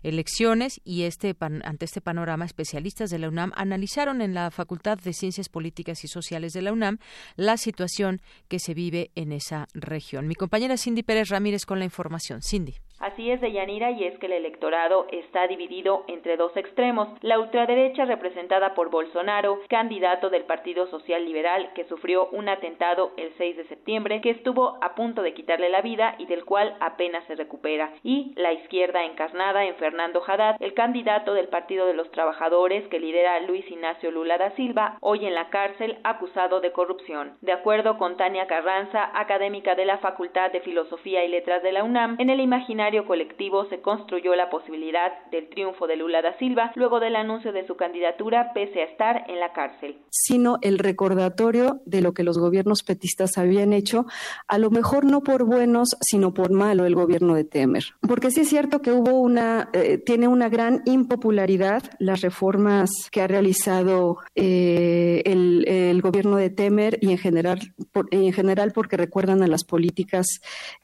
elecciones 0.02 0.78
y 0.84 1.04
este 1.04 1.34
ante 1.40 1.86
este 1.86 2.02
panorama 2.02 2.44
especialistas 2.44 3.08
de 3.08 3.18
la 3.18 3.28
UNAM 3.28 3.52
analizaron 3.56 4.20
en 4.20 4.34
la 4.34 4.50
Facultad 4.50 4.98
de 4.98 5.14
Ciencias 5.14 5.48
Políticas 5.48 5.85
y 5.86 6.08
Sociales 6.08 6.52
de 6.52 6.62
la 6.62 6.72
UNAM 6.72 6.98
la 7.36 7.56
situación 7.56 8.20
que 8.48 8.58
se 8.58 8.74
vive 8.74 9.10
en 9.14 9.32
esa 9.32 9.68
región. 9.74 10.26
Mi 10.26 10.34
compañera 10.34 10.76
Cindy 10.76 11.02
Pérez 11.02 11.28
Ramírez 11.28 11.64
con 11.64 11.78
la 11.78 11.84
información. 11.84 12.42
Cindy. 12.42 12.74
Así 12.98 13.30
es, 13.30 13.42
Deyanira, 13.42 13.90
y 13.90 14.04
es 14.04 14.18
que 14.18 14.26
el 14.26 14.32
electorado 14.32 15.06
está 15.12 15.46
dividido 15.46 16.04
entre 16.08 16.38
dos 16.38 16.56
extremos. 16.56 17.08
La 17.20 17.38
ultraderecha, 17.38 18.06
representada 18.06 18.74
por 18.74 18.88
Bolsonaro, 18.88 19.60
candidato 19.68 20.30
del 20.30 20.44
Partido 20.44 20.86
Social 20.86 21.26
Liberal, 21.26 21.72
que 21.74 21.84
sufrió 21.84 22.28
un 22.32 22.48
atentado 22.48 23.12
el 23.18 23.34
6 23.36 23.58
de 23.58 23.64
septiembre, 23.64 24.22
que 24.22 24.30
estuvo 24.30 24.78
a 24.80 24.94
punto 24.94 25.20
de 25.20 25.34
quitarle 25.34 25.68
la 25.68 25.82
vida 25.82 26.14
y 26.18 26.24
del 26.24 26.46
cual 26.46 26.74
apenas 26.80 27.22
se 27.26 27.34
recupera. 27.34 27.92
Y 28.02 28.32
la 28.36 28.54
izquierda 28.54 29.04
encarnada 29.04 29.66
en 29.66 29.74
Fernando 29.74 30.22
Haddad, 30.26 30.56
el 30.60 30.72
candidato 30.72 31.34
del 31.34 31.48
Partido 31.48 31.86
de 31.86 31.94
los 31.94 32.10
Trabajadores, 32.12 32.88
que 32.88 32.98
lidera 32.98 33.40
Luis 33.40 33.70
Ignacio 33.70 34.10
Lula 34.10 34.38
da 34.38 34.52
Silva, 34.52 34.96
hoy 35.00 35.26
en 35.26 35.34
la 35.34 35.50
cárcel 35.50 35.98
acusado 36.02 36.60
de 36.60 36.72
corrupción. 36.72 37.36
De 37.42 37.52
acuerdo 37.52 37.98
con 37.98 38.16
Tania 38.16 38.46
Carranza, 38.46 39.10
académica 39.12 39.74
de 39.74 39.84
la 39.84 39.98
Facultad 39.98 40.50
de 40.50 40.60
Filosofía 40.60 41.24
y 41.24 41.28
Letras 41.28 41.62
de 41.62 41.72
la 41.72 41.84
UNAM, 41.84 42.16
en 42.18 42.30
el 42.30 42.40
imaginario 42.40 42.85
colectivo 43.06 43.68
se 43.68 43.80
construyó 43.80 44.34
la 44.34 44.48
posibilidad 44.50 45.12
del 45.30 45.48
triunfo 45.48 45.86
de 45.86 45.96
Lula 45.96 46.22
da 46.22 46.38
Silva 46.38 46.72
luego 46.74 47.00
del 47.00 47.16
anuncio 47.16 47.52
de 47.52 47.66
su 47.66 47.76
candidatura 47.76 48.52
pese 48.54 48.80
a 48.80 48.84
estar 48.84 49.24
en 49.28 49.40
la 49.40 49.52
cárcel. 49.52 49.98
Sino 50.10 50.58
el 50.62 50.78
recordatorio 50.78 51.80
de 51.84 52.00
lo 52.00 52.12
que 52.12 52.22
los 52.22 52.38
gobiernos 52.38 52.82
petistas 52.82 53.38
habían 53.38 53.72
hecho, 53.72 54.06
a 54.46 54.58
lo 54.58 54.70
mejor 54.70 55.04
no 55.04 55.22
por 55.22 55.44
buenos, 55.44 55.96
sino 56.00 56.32
por 56.32 56.52
malo 56.52 56.86
el 56.86 56.94
gobierno 56.94 57.34
de 57.34 57.44
Temer. 57.44 57.84
Porque 58.00 58.30
sí 58.30 58.42
es 58.42 58.48
cierto 58.48 58.80
que 58.80 58.92
hubo 58.92 59.18
una, 59.20 59.68
eh, 59.72 59.98
tiene 59.98 60.28
una 60.28 60.48
gran 60.48 60.82
impopularidad 60.84 61.82
las 61.98 62.20
reformas 62.20 62.90
que 63.10 63.22
ha 63.22 63.26
realizado 63.26 64.18
eh, 64.34 65.22
el, 65.24 66.00
gobierno 66.02 66.36
de 66.36 66.50
Temer 66.50 66.98
y 67.00 67.10
en 67.10 67.18
general, 67.18 67.74
por, 67.90 68.06
en 68.10 68.32
general 68.32 68.72
porque 68.72 68.96
recuerdan 68.96 69.42
a 69.42 69.48
las 69.48 69.64
políticas 69.64 70.26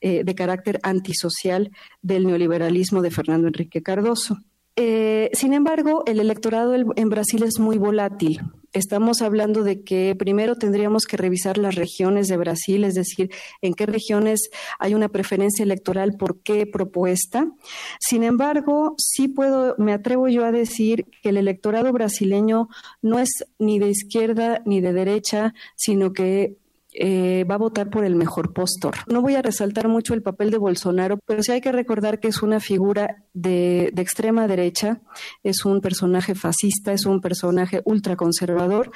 eh, 0.00 0.24
de 0.24 0.34
carácter 0.34 0.80
antisocial 0.82 1.70
del 2.02 2.26
neoliberalismo 2.26 3.00
de 3.00 3.10
Fernando 3.10 3.48
Enrique 3.48 3.82
Cardoso. 3.82 4.38
Eh, 4.76 5.30
sin 5.34 5.52
embargo, 5.52 6.02
el 6.06 6.18
electorado 6.18 6.74
en 6.74 7.08
Brasil 7.08 7.42
es 7.42 7.58
muy 7.58 7.76
volátil. 7.76 8.40
Estamos 8.72 9.20
hablando 9.20 9.64
de 9.64 9.84
que 9.84 10.16
primero 10.18 10.56
tendríamos 10.56 11.04
que 11.04 11.18
revisar 11.18 11.58
las 11.58 11.74
regiones 11.74 12.28
de 12.28 12.38
Brasil, 12.38 12.84
es 12.84 12.94
decir, 12.94 13.30
en 13.60 13.74
qué 13.74 13.84
regiones 13.84 14.48
hay 14.78 14.94
una 14.94 15.10
preferencia 15.10 15.62
electoral 15.62 16.16
por 16.16 16.40
qué 16.40 16.66
propuesta. 16.66 17.52
Sin 18.00 18.22
embargo, 18.22 18.94
sí 18.96 19.28
puedo, 19.28 19.74
me 19.76 19.92
atrevo 19.92 20.26
yo 20.28 20.46
a 20.46 20.52
decir 20.52 21.04
que 21.22 21.28
el 21.28 21.36
electorado 21.36 21.92
brasileño 21.92 22.68
no 23.02 23.18
es 23.18 23.44
ni 23.58 23.78
de 23.78 23.90
izquierda 23.90 24.62
ni 24.64 24.80
de 24.80 24.94
derecha, 24.94 25.52
sino 25.76 26.14
que 26.14 26.56
eh, 26.94 27.44
va 27.50 27.54
a 27.54 27.58
votar 27.58 27.90
por 27.90 28.04
el 28.04 28.16
mejor 28.16 28.52
postor. 28.52 28.94
No 29.06 29.22
voy 29.22 29.34
a 29.34 29.42
resaltar 29.42 29.88
mucho 29.88 30.14
el 30.14 30.22
papel 30.22 30.50
de 30.50 30.58
Bolsonaro, 30.58 31.18
pero 31.26 31.42
sí 31.42 31.52
hay 31.52 31.60
que 31.60 31.72
recordar 31.72 32.20
que 32.20 32.28
es 32.28 32.42
una 32.42 32.60
figura 32.60 33.24
de, 33.32 33.92
extrema 33.96 34.48
derecha, 34.48 35.00
es 35.42 35.64
un 35.64 35.80
personaje 35.80 36.34
fascista, 36.34 36.92
es 36.92 37.06
un 37.06 37.20
personaje 37.20 37.82
ultraconservador, 37.84 38.90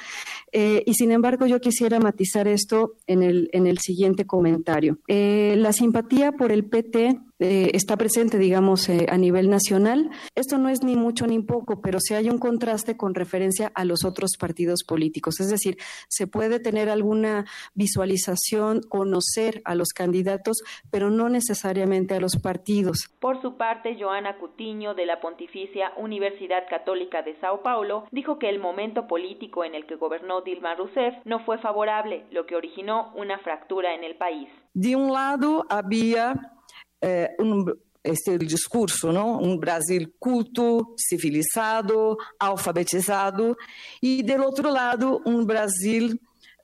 eh, 0.53 0.83
y 0.85 0.95
sin 0.95 1.13
embargo 1.13 1.47
yo 1.47 1.61
quisiera 1.61 2.01
matizar 2.01 2.49
esto 2.49 2.95
en 3.07 3.23
el, 3.23 3.49
en 3.53 3.67
el 3.67 3.79
siguiente 3.79 4.27
comentario. 4.27 4.99
Eh, 5.07 5.55
la 5.57 5.73
simpatía 5.73 6.33
por 6.33 6.53
el 6.53 6.65
PT 6.65 7.21
eh, 7.39 7.71
está 7.75 7.97
presente, 7.97 8.39
digamos, 8.39 8.89
eh, 8.89 9.07
a 9.11 9.19
nivel 9.19 9.51
nacional. 9.51 10.11
Esto 10.35 10.57
no 10.59 10.69
es 10.69 10.83
ni 10.83 10.97
mucho 10.97 11.27
ni 11.27 11.39
poco, 11.43 11.81
pero 11.83 12.01
sí 12.01 12.15
hay 12.15 12.31
un 12.31 12.39
contraste 12.39 12.97
con 12.97 13.15
referencia 13.15 13.71
a 13.75 13.85
los 13.85 14.05
otros 14.05 14.33
partidos 14.39 14.85
políticos. 14.85 15.41
Es 15.41 15.51
decir, 15.51 15.77
se 16.09 16.27
puede 16.27 16.61
tener 16.61 16.89
alguna 16.89 17.45
visualización, 17.75 18.81
conocer 18.89 19.61
a 19.65 19.75
los 19.75 19.89
candidatos, 19.89 20.63
pero 20.91 21.11
no 21.11 21.29
necesariamente 21.29 22.15
a 22.15 22.21
los 22.21 22.37
partidos. 22.37 23.11
Por 23.21 23.43
su 23.43 23.57
parte, 23.57 23.97
Joana 24.01 24.39
Cutiño, 24.39 24.95
de 24.95 25.07
la 25.07 25.21
Pontificia 25.21 25.93
Universidad 25.99 26.65
Católica 26.71 27.23
de 27.23 27.39
Sao 27.41 27.63
Paulo, 27.63 28.05
dijo 28.13 28.39
que 28.39 28.49
el 28.49 28.59
momento 28.59 29.07
político 29.07 29.65
en 29.65 29.75
el 29.75 29.87
que 29.87 29.97
gobernó 29.97 30.41
Dilma 30.41 30.75
Rousseff 30.75 31.15
no 31.25 31.45
fue 31.45 31.59
favorable, 31.59 32.25
lo 32.31 32.47
que 32.47 32.57
originó 32.57 33.13
una 33.15 33.39
fractura 33.41 33.95
en 33.95 34.05
el 34.05 34.17
país. 34.17 34.49
De 34.75 34.97
un 34.97 35.13
lado 35.13 35.65
había 35.69 36.56
é, 37.03 37.35
um, 37.41 37.65
esse 38.05 38.39
discurso, 38.39 39.13
não? 39.13 39.43
um 39.43 39.57
Brasil 39.57 40.09
culto, 40.19 40.95
civilizado, 40.99 42.17
alfabetizado, 42.39 43.57
e, 44.03 44.23
do 44.23 44.43
outro 44.43 44.71
lado, 44.71 45.23
um 45.27 45.45
Brasil 45.45 46.19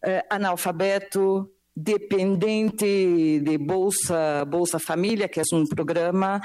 é, 0.05 0.25
analfabeto, 0.31 1.51
dependente 1.75 3.41
de 3.41 3.59
Bolsa, 3.59 4.45
Bolsa 4.45 4.79
Família, 4.79 5.29
que 5.29 5.41
é 5.41 5.43
um 5.55 5.67
programa, 5.67 6.41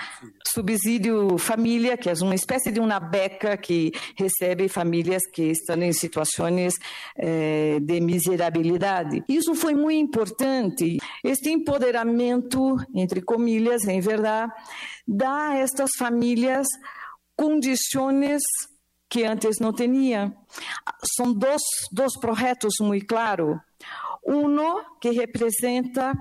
Subsídio 0.47 1.37
Família, 1.37 1.97
que 1.97 2.09
é 2.09 2.13
uma 2.21 2.35
espécie 2.35 2.71
de 2.71 2.79
uma 2.79 2.99
beca 2.99 3.57
que 3.57 3.91
recebe 4.15 4.69
famílias 4.69 5.21
que 5.33 5.51
estão 5.51 5.81
em 5.81 5.91
situações 5.91 6.75
eh, 7.17 7.79
de 7.81 7.99
miserabilidade. 7.99 9.23
Isso 9.27 9.53
foi 9.53 9.75
muito 9.75 9.97
importante. 9.97 10.97
Este 11.23 11.49
empoderamento, 11.49 12.77
entre 12.95 13.21
comilhas, 13.21 13.85
em 13.85 13.99
verdade, 13.99 14.51
dá 15.05 15.49
a 15.49 15.57
estas 15.57 15.91
famílias 15.97 16.65
condições 17.35 18.41
que 19.09 19.25
antes 19.25 19.59
não 19.59 19.73
tinha. 19.73 20.33
São 21.15 21.33
dois, 21.33 21.61
dois 21.91 22.17
projetos 22.19 22.75
muito 22.79 23.05
claros 23.05 23.66
uno 24.27 24.97
que 24.99 25.11
representa 25.11 26.13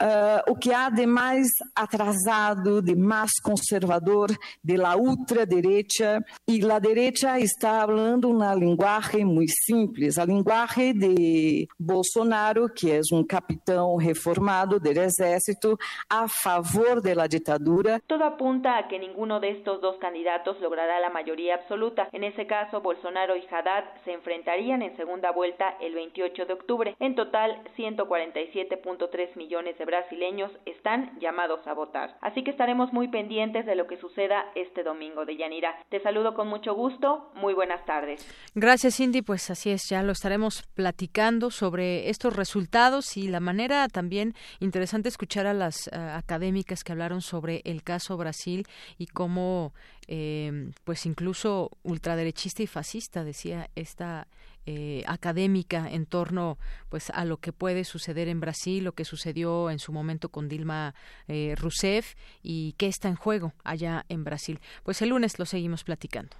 uh, 0.00 0.50
o 0.50 0.56
que 0.56 0.72
há 0.72 0.88
de 0.90 1.06
mais 1.06 1.48
atrasado, 1.74 2.80
de 2.82 2.94
mais 2.94 3.32
conservador 3.42 4.28
de 4.62 4.76
la 4.76 4.96
ultraderecha. 4.96 6.20
E 6.48 6.60
la 6.60 6.78
derecha 6.78 7.38
está 7.38 7.86
falando 7.86 8.30
uma 8.30 8.54
linguagem 8.54 9.24
muito 9.24 9.52
simples, 9.64 10.18
a 10.18 10.24
linguagem 10.24 10.94
de 10.94 11.68
Bolsonaro, 11.78 12.68
que 12.68 12.90
é 12.90 13.00
um 13.12 13.24
capitão 13.24 13.96
reformado 13.96 14.78
do 14.78 14.88
exército 14.88 15.76
a 16.08 16.26
favor 16.28 17.00
de 17.00 17.14
la 17.14 17.26
ditadura. 17.26 18.00
Todo 18.06 18.22
apunta 18.22 18.78
a 18.78 18.82
que 18.84 18.98
ninguno 18.98 19.40
de 19.40 19.50
estos 19.50 19.80
dos 19.80 19.96
candidatos 19.96 20.60
logrará 20.60 21.00
la 21.00 21.10
mayoría 21.10 21.54
absoluta. 21.56 22.08
En 22.12 22.24
ese 22.24 22.46
caso, 22.46 22.80
Bolsonaro 22.80 23.36
y 23.36 23.44
Haddad 23.50 23.84
se 24.04 24.12
enfrentarían 24.12 24.82
en 24.82 24.96
segunda 24.96 25.32
vuelta 25.32 25.76
el 25.80 25.94
28 25.94 26.46
de 26.46 26.52
octubre. 26.52 26.96
En 27.00 27.14
total, 27.14 27.62
147.3 27.76 29.36
millones 29.36 29.76
de 29.78 29.84
brasileños 29.92 30.50
están 30.64 31.18
llamados 31.20 31.60
a 31.66 31.74
votar. 31.74 32.16
Así 32.22 32.42
que 32.42 32.50
estaremos 32.50 32.94
muy 32.94 33.08
pendientes 33.08 33.66
de 33.66 33.74
lo 33.74 33.86
que 33.86 33.98
suceda 33.98 34.46
este 34.54 34.82
domingo 34.82 35.26
de 35.26 35.36
Yanira. 35.36 35.76
Te 35.90 36.00
saludo 36.00 36.32
con 36.32 36.48
mucho 36.48 36.74
gusto. 36.74 37.30
Muy 37.34 37.52
buenas 37.52 37.84
tardes. 37.84 38.26
Gracias, 38.54 38.96
Cindy. 38.96 39.20
Pues 39.20 39.50
así 39.50 39.68
es, 39.70 39.82
ya 39.90 40.02
lo 40.02 40.12
estaremos 40.12 40.62
platicando 40.74 41.50
sobre 41.50 42.08
estos 42.08 42.34
resultados 42.34 43.18
y 43.18 43.28
la 43.28 43.40
manera 43.40 43.86
también 43.88 44.32
interesante 44.60 45.10
escuchar 45.10 45.46
a 45.46 45.52
las 45.52 45.88
uh, 45.88 46.16
académicas 46.16 46.84
que 46.84 46.92
hablaron 46.92 47.20
sobre 47.20 47.60
el 47.64 47.82
caso 47.82 48.16
Brasil 48.16 48.66
y 48.96 49.08
cómo, 49.08 49.74
eh, 50.08 50.70
pues 50.84 51.04
incluso 51.04 51.68
ultraderechista 51.82 52.62
y 52.62 52.66
fascista, 52.66 53.24
decía 53.24 53.68
esta 53.76 54.26
eh, 54.66 55.02
académica 55.06 55.88
en 55.90 56.06
torno 56.06 56.58
pues 56.88 57.10
a 57.10 57.24
lo 57.24 57.38
que 57.38 57.52
puede 57.52 57.84
suceder 57.84 58.28
en 58.28 58.40
Brasil, 58.40 58.84
lo 58.84 58.92
que 58.92 59.04
sucedió 59.04 59.70
en 59.70 59.78
su 59.78 59.92
momento 59.92 60.28
con 60.28 60.48
Dilma 60.48 60.94
eh, 61.28 61.54
Rousseff 61.58 62.14
y 62.42 62.74
qué 62.78 62.86
está 62.86 63.08
en 63.08 63.16
juego 63.16 63.54
allá 63.64 64.04
en 64.08 64.24
Brasil. 64.24 64.60
Pues 64.84 65.02
el 65.02 65.10
lunes 65.10 65.38
lo 65.38 65.46
seguimos 65.46 65.84
platicando. 65.84 66.36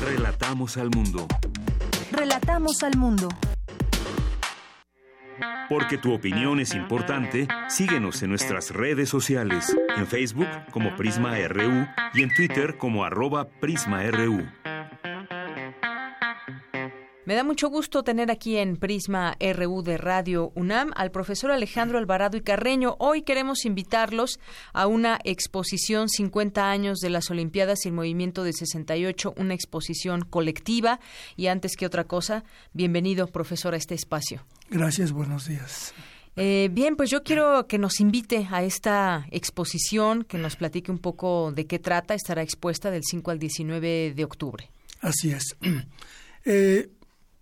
Relatamos 0.00 0.76
al 0.76 0.90
mundo. 0.90 1.26
Relatamos 2.12 2.82
al 2.82 2.96
mundo. 2.96 3.28
Porque 5.68 5.98
tu 5.98 6.14
opinión 6.14 6.60
es 6.60 6.74
importante, 6.74 7.46
síguenos 7.68 8.22
en 8.22 8.30
nuestras 8.30 8.70
redes 8.70 9.10
sociales, 9.10 9.76
en 9.96 10.06
Facebook 10.06 10.48
como 10.70 10.96
Prisma 10.96 11.36
RU 11.46 11.86
y 12.14 12.22
en 12.22 12.34
Twitter 12.34 12.78
como 12.78 13.04
arroba 13.04 13.48
PrismaRU. 13.60 14.46
Me 17.28 17.34
da 17.34 17.44
mucho 17.44 17.68
gusto 17.68 18.04
tener 18.04 18.30
aquí 18.30 18.56
en 18.56 18.78
Prisma 18.78 19.36
RU 19.38 19.82
de 19.82 19.98
Radio 19.98 20.50
UNAM 20.54 20.92
al 20.96 21.10
profesor 21.10 21.50
Alejandro 21.50 21.98
Alvarado 21.98 22.38
y 22.38 22.40
Carreño. 22.40 22.96
Hoy 23.00 23.20
queremos 23.20 23.66
invitarlos 23.66 24.40
a 24.72 24.86
una 24.86 25.18
exposición 25.24 26.08
50 26.08 26.70
años 26.70 27.00
de 27.00 27.10
las 27.10 27.30
Olimpiadas 27.30 27.84
y 27.84 27.88
el 27.88 27.94
Movimiento 27.94 28.44
de 28.44 28.54
68, 28.54 29.34
una 29.36 29.52
exposición 29.52 30.22
colectiva. 30.22 31.00
Y 31.36 31.48
antes 31.48 31.76
que 31.76 31.84
otra 31.84 32.04
cosa, 32.04 32.44
bienvenido, 32.72 33.26
profesor, 33.26 33.74
a 33.74 33.76
este 33.76 33.94
espacio. 33.94 34.46
Gracias, 34.70 35.12
buenos 35.12 35.46
días. 35.48 35.92
Eh, 36.34 36.70
bien, 36.72 36.96
pues 36.96 37.10
yo 37.10 37.24
quiero 37.24 37.66
que 37.66 37.76
nos 37.76 38.00
invite 38.00 38.48
a 38.50 38.62
esta 38.62 39.26
exposición, 39.30 40.24
que 40.24 40.38
nos 40.38 40.56
platique 40.56 40.90
un 40.90 40.98
poco 40.98 41.52
de 41.52 41.66
qué 41.66 41.78
trata. 41.78 42.14
Estará 42.14 42.40
expuesta 42.40 42.90
del 42.90 43.02
5 43.04 43.30
al 43.30 43.38
19 43.38 44.14
de 44.16 44.24
octubre. 44.24 44.70
Así 45.02 45.30
es. 45.30 45.54
Eh, 46.50 46.88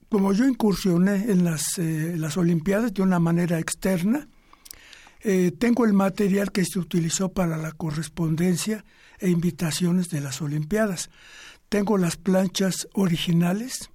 como 0.08 0.32
yo 0.32 0.46
incursioné 0.46 1.30
en 1.30 1.44
las, 1.44 1.78
eh, 1.78 2.14
las 2.16 2.36
Olimpiadas 2.36 2.94
de 2.94 3.02
una 3.02 3.18
manera 3.18 3.58
externa, 3.58 4.28
eh, 5.20 5.52
tengo 5.58 5.84
el 5.84 5.92
material 5.92 6.52
que 6.52 6.64
se 6.64 6.78
utilizó 6.78 7.30
para 7.30 7.56
la 7.56 7.72
correspondencia 7.72 8.84
e 9.18 9.28
invitaciones 9.28 10.08
de 10.08 10.20
las 10.20 10.40
Olimpiadas. 10.40 11.10
Tengo 11.68 11.98
las 11.98 12.16
planchas 12.16 12.86
originales 12.92 13.90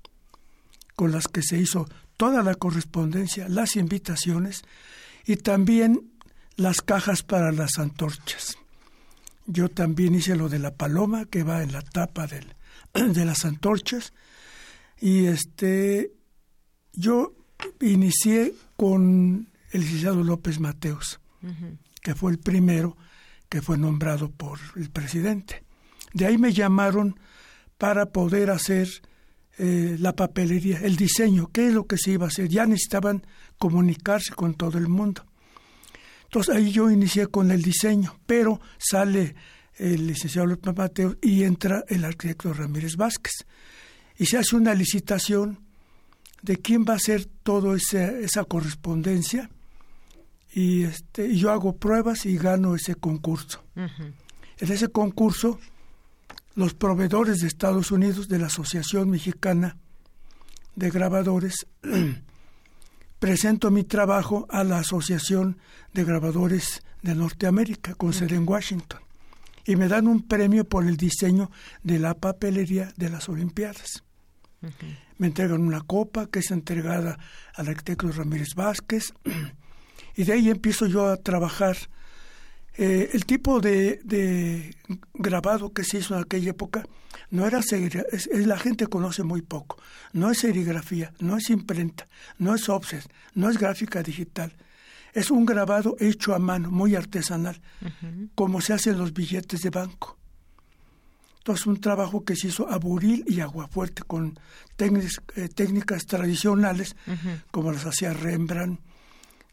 con 0.95 1.11
las 1.11 1.27
que 1.27 1.41
se 1.41 1.57
hizo 1.57 1.88
toda 2.17 2.43
la 2.43 2.55
correspondencia, 2.55 3.47
las 3.47 3.75
invitaciones 3.75 4.63
y 5.25 5.38
también 5.38 6.11
las 6.57 6.81
cajas 6.81 7.23
para 7.23 7.51
las 7.51 7.79
antorchas. 7.79 8.57
Yo 9.47 9.69
también 9.69 10.15
hice 10.15 10.35
lo 10.35 10.49
de 10.49 10.59
la 10.59 10.75
paloma 10.75 11.25
que 11.25 11.43
va 11.43 11.63
en 11.63 11.71
la 11.71 11.81
tapa 11.81 12.27
de 12.93 13.25
las 13.25 13.45
antorchas 13.45 14.13
y 15.02 15.26
este 15.26 16.14
yo 16.94 17.34
inicié 17.82 18.53
con 18.78 19.49
el 19.72 19.82
licenciado 19.82 20.23
López 20.23 20.60
Mateos, 20.60 21.19
que 22.02 22.15
fue 22.15 22.32
el 22.32 22.40
primero 22.40 22.95
que 23.49 23.61
fue 23.61 23.78
nombrado 23.78 24.30
por 24.30 24.60
el 24.76 24.90
presidente. 24.91 25.64
De 26.14 26.26
ahí 26.26 26.38
me 26.38 26.53
llamaron 26.53 27.19
para 27.78 28.06
poder 28.06 28.52
hacer 28.52 28.88
eh, 29.57 29.98
la 29.99 30.15
papelería, 30.15 30.80
el 30.80 30.95
diseño, 30.95 31.49
qué 31.52 31.68
es 31.68 31.73
lo 31.73 31.88
que 31.88 31.98
se 31.98 32.11
iba 32.11 32.26
a 32.26 32.30
hacer. 32.30 32.48
Ya 32.48 32.65
necesitaban 32.65 33.26
comunicarse 33.57 34.34
con 34.34 34.53
todo 34.53 34.78
el 34.78 34.88
mundo. 34.88 35.26
Entonces 36.23 36.56
ahí 36.56 36.72
yo 36.72 36.91
inicié 36.91 37.28
con 37.28 37.52
el 37.52 37.61
diseño, 37.61 38.19
pero 38.26 38.61
sale 38.78 39.36
el 39.76 40.07
licenciado 40.07 40.48
López 40.48 40.76
Mateos 40.76 41.18
y 41.22 41.44
entra 41.44 41.84
el 41.88 42.06
arquitecto 42.06 42.53
Ramírez 42.53 42.95
Vázquez 42.98 43.45
y 44.22 44.27
se 44.27 44.38
hace 44.38 44.56
una 44.56 44.76
licitación 44.76 45.57
de 46.43 46.57
quién 46.57 46.85
va 46.88 46.93
a 46.93 46.98
hacer 46.98 47.26
toda 47.41 47.76
esa 47.76 48.43
correspondencia 48.43 49.49
y 50.53 50.84
este 50.84 51.35
yo 51.35 51.49
hago 51.49 51.76
pruebas 51.77 52.27
y 52.27 52.38
gano 52.38 52.76
ese 52.76 52.93
concurso. 52.93 53.64
En 53.76 54.14
ese 54.60 54.89
concurso 54.89 55.60
los 56.53 56.76
proveedores 56.76 57.39
de 57.39 57.48
Estados 57.48 57.89
Unidos 57.89 58.27
de 58.27 58.38
la 58.38 58.45
Asociación 58.45 59.10
Mexicana 59.10 59.77
de 60.76 60.91
Grabadores 60.91 61.65
presento 63.19 63.72
mi 63.72 63.85
trabajo 63.85 64.45
a 64.52 64.64
la 64.64 64.77
Asociación 64.77 65.57
de 65.95 66.03
Grabadores 66.03 66.84
de 67.02 67.15
Norteamérica 67.15 67.95
con 67.95 68.14
sede 68.14 68.35
en 68.35 68.48
Washington 68.48 69.02
y 69.65 69.76
me 69.77 69.88
dan 69.88 70.07
un 70.07 70.22
premio 70.22 70.64
por 70.64 70.85
el 70.85 70.95
diseño 70.95 71.49
de 71.81 71.98
la 71.98 72.14
papelería 72.14 72.93
de 72.98 73.10
las 73.10 73.27
Olimpiadas. 73.27 74.03
Me 75.17 75.27
entregan 75.27 75.61
una 75.61 75.81
copa 75.81 76.27
que 76.27 76.39
es 76.39 76.51
entregada 76.51 77.17
al 77.55 77.67
arquitecto 77.67 78.11
Ramírez 78.11 78.53
Vázquez 78.55 79.13
y 80.15 80.23
de 80.23 80.33
ahí 80.33 80.49
empiezo 80.49 80.88
yo 80.88 81.07
a 81.07 81.17
trabajar. 81.17 81.77
Eh, 82.77 83.09
el 83.13 83.25
tipo 83.25 83.59
de, 83.59 84.75
grabado 85.13 85.73
que 85.73 85.83
se 85.83 85.97
hizo 85.97 86.15
en 86.15 86.21
aquella 86.21 86.51
época 86.51 86.85
no 87.29 87.45
era 87.45 87.59
es, 87.59 88.29
la 88.31 88.57
gente 88.57 88.88
conoce 88.88 89.23
muy 89.23 89.41
poco. 89.41 89.77
No 90.13 90.31
es 90.31 90.39
serigrafía, 90.39 91.13
no 91.19 91.38
es 91.38 91.49
imprenta, 91.49 92.07
no 92.38 92.55
es 92.55 92.69
offset, 92.69 93.03
no 93.33 93.49
es 93.49 93.57
gráfica 93.57 94.03
digital. 94.03 94.53
Es 95.13 95.31
un 95.31 95.45
grabado 95.45 95.95
hecho 95.99 96.33
a 96.33 96.39
mano, 96.39 96.71
muy 96.71 96.95
artesanal, 96.95 97.61
como 98.35 98.61
se 98.61 98.73
hacen 98.73 98.97
los 98.97 99.13
billetes 99.13 99.61
de 99.61 99.69
banco. 99.69 100.20
Entonces, 101.41 101.65
un 101.65 101.81
trabajo 101.81 102.23
que 102.23 102.35
se 102.35 102.49
hizo 102.49 102.69
a 102.69 102.77
buril 102.77 103.26
y 103.27 103.39
agua 103.39 103.68
fuerte 103.68 104.03
con 104.03 104.39
técnicas, 104.76 105.23
eh, 105.35 105.49
técnicas 105.49 106.05
tradicionales, 106.05 106.95
como 107.49 107.72
las 107.72 107.84
hacía 107.84 108.13
Rembrandt, 108.13 108.80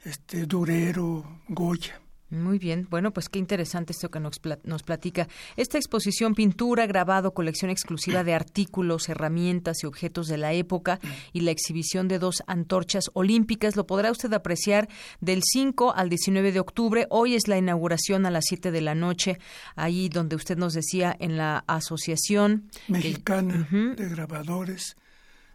este, 0.05 0.45
Durero, 0.45 1.41
Goya. 1.49 1.99
Muy 2.31 2.59
bien, 2.59 2.87
bueno, 2.91 3.11
pues 3.11 3.31
qué 3.31 3.39
interesante 3.39 3.93
esto 3.93 4.11
que 4.11 4.21
nos, 4.21 4.39
nos 4.65 4.83
platica. 4.83 5.29
Esta 5.57 5.79
exposición, 5.79 6.35
pintura, 6.35 6.87
grabado, 6.87 7.33
colección 7.33 7.71
exclusiva 7.71 8.23
de 8.23 8.35
artículos, 8.35 9.09
herramientas 9.09 9.83
y 9.83 9.87
objetos 9.87 10.29
de 10.29 10.37
la 10.37 10.53
época 10.53 11.01
y 11.33 11.41
la 11.41 11.53
exhibición 11.53 12.07
de 12.07 12.19
dos 12.19 12.43
antorchas 12.47 13.05
olímpicas 13.15 13.77
lo 13.77 13.87
podrá 13.87 14.11
usted 14.11 14.31
apreciar 14.35 14.89
del 15.21 15.41
5 15.43 15.95
al 15.97 16.11
19 16.11 16.53
de 16.53 16.61
octubre. 16.61 17.07
Hoy 17.09 17.35
es 17.35 17.49
la 17.49 17.57
inauguración 17.57 18.27
a 18.27 18.31
las 18.31 18.45
7 18.47 18.73
de 18.73 18.81
la 18.83 18.95
noche, 18.95 19.39
ahí 19.75 20.11
donde 20.11 20.37
usted 20.37 20.59
nos 20.59 20.75
decía 20.75 21.17
en 21.19 21.39
la 21.39 21.65
Asociación 21.67 22.71
Mexicana 22.89 23.67
de 23.71 24.07
Grabadores 24.07 24.97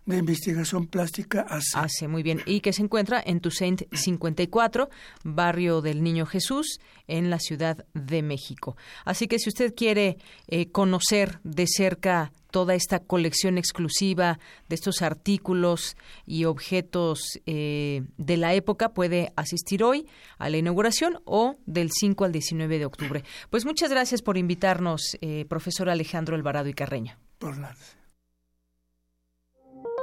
de 0.06 0.18
investigación 0.18 0.88
plástica 0.88 1.42
hace. 1.42 1.78
Hace, 1.78 2.08
muy 2.08 2.24
bien. 2.24 2.42
Y 2.46 2.60
que 2.62 2.74
se 2.74 2.82
encuentra 2.82 3.22
en 3.26 3.40
Toussaint 3.40 3.84
54, 3.92 4.90
barrio 5.24 5.82
del 5.82 6.04
Niño 6.04 6.26
Jesús, 6.26 6.80
en 7.08 7.30
la 7.30 7.40
Ciudad 7.40 7.86
de 7.94 8.22
México. 8.22 8.76
Así 9.06 9.28
que 9.28 9.40
si 9.40 9.50
usted 9.50 9.74
quiere 9.76 10.18
eh, 10.48 10.72
conocer 10.72 11.40
de 11.44 11.66
cerca 11.68 12.32
toda 12.52 12.76
esta 12.76 13.00
colección 13.00 13.58
exclusiva 13.58 14.40
de 14.70 14.76
estos 14.76 15.02
artículos 15.02 15.98
y 16.26 16.46
objetos 16.46 17.40
eh, 17.48 18.04
de 18.18 18.38
la 18.38 18.54
época 18.54 18.94
puede 18.94 19.34
asistir 19.36 19.84
hoy 19.84 20.08
a 20.38 20.50
la 20.50 20.58
inauguración 20.58 21.20
o 21.26 21.56
del 21.66 21.90
5 21.92 22.26
al 22.26 22.32
19 22.32 22.78
de 22.78 22.86
octubre. 22.86 23.24
Pues 23.50 23.66
muchas 23.66 23.90
gracias 23.90 24.22
por 24.22 24.38
invitarnos, 24.38 25.18
eh, 25.22 25.46
profesor 25.50 25.90
Alejandro 25.90 26.36
Alvarado 26.36 26.70
y 26.70 26.74
Carreño. 26.74 27.18
Por 27.40 27.58
nada. 27.58 27.76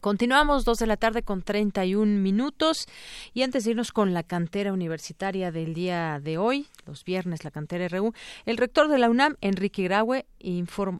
Continuamos 0.00 0.64
dos 0.64 0.78
de 0.78 0.86
la 0.86 0.96
tarde 0.96 1.22
con 1.22 1.42
31 1.42 2.22
minutos 2.22 2.86
y 3.34 3.42
antes 3.42 3.64
de 3.64 3.72
irnos 3.72 3.92
con 3.92 4.14
la 4.14 4.22
cantera 4.22 4.72
universitaria 4.72 5.52
del 5.52 5.74
día 5.74 6.18
de 6.20 6.38
hoy, 6.38 6.68
los 6.86 7.04
viernes 7.04 7.44
la 7.44 7.50
cantera 7.50 7.86
RU, 7.86 8.14
el 8.46 8.56
rector 8.56 8.88
de 8.88 8.96
la 8.96 9.10
UNAM, 9.10 9.36
Enrique 9.42 9.82
Graue, 9.82 10.24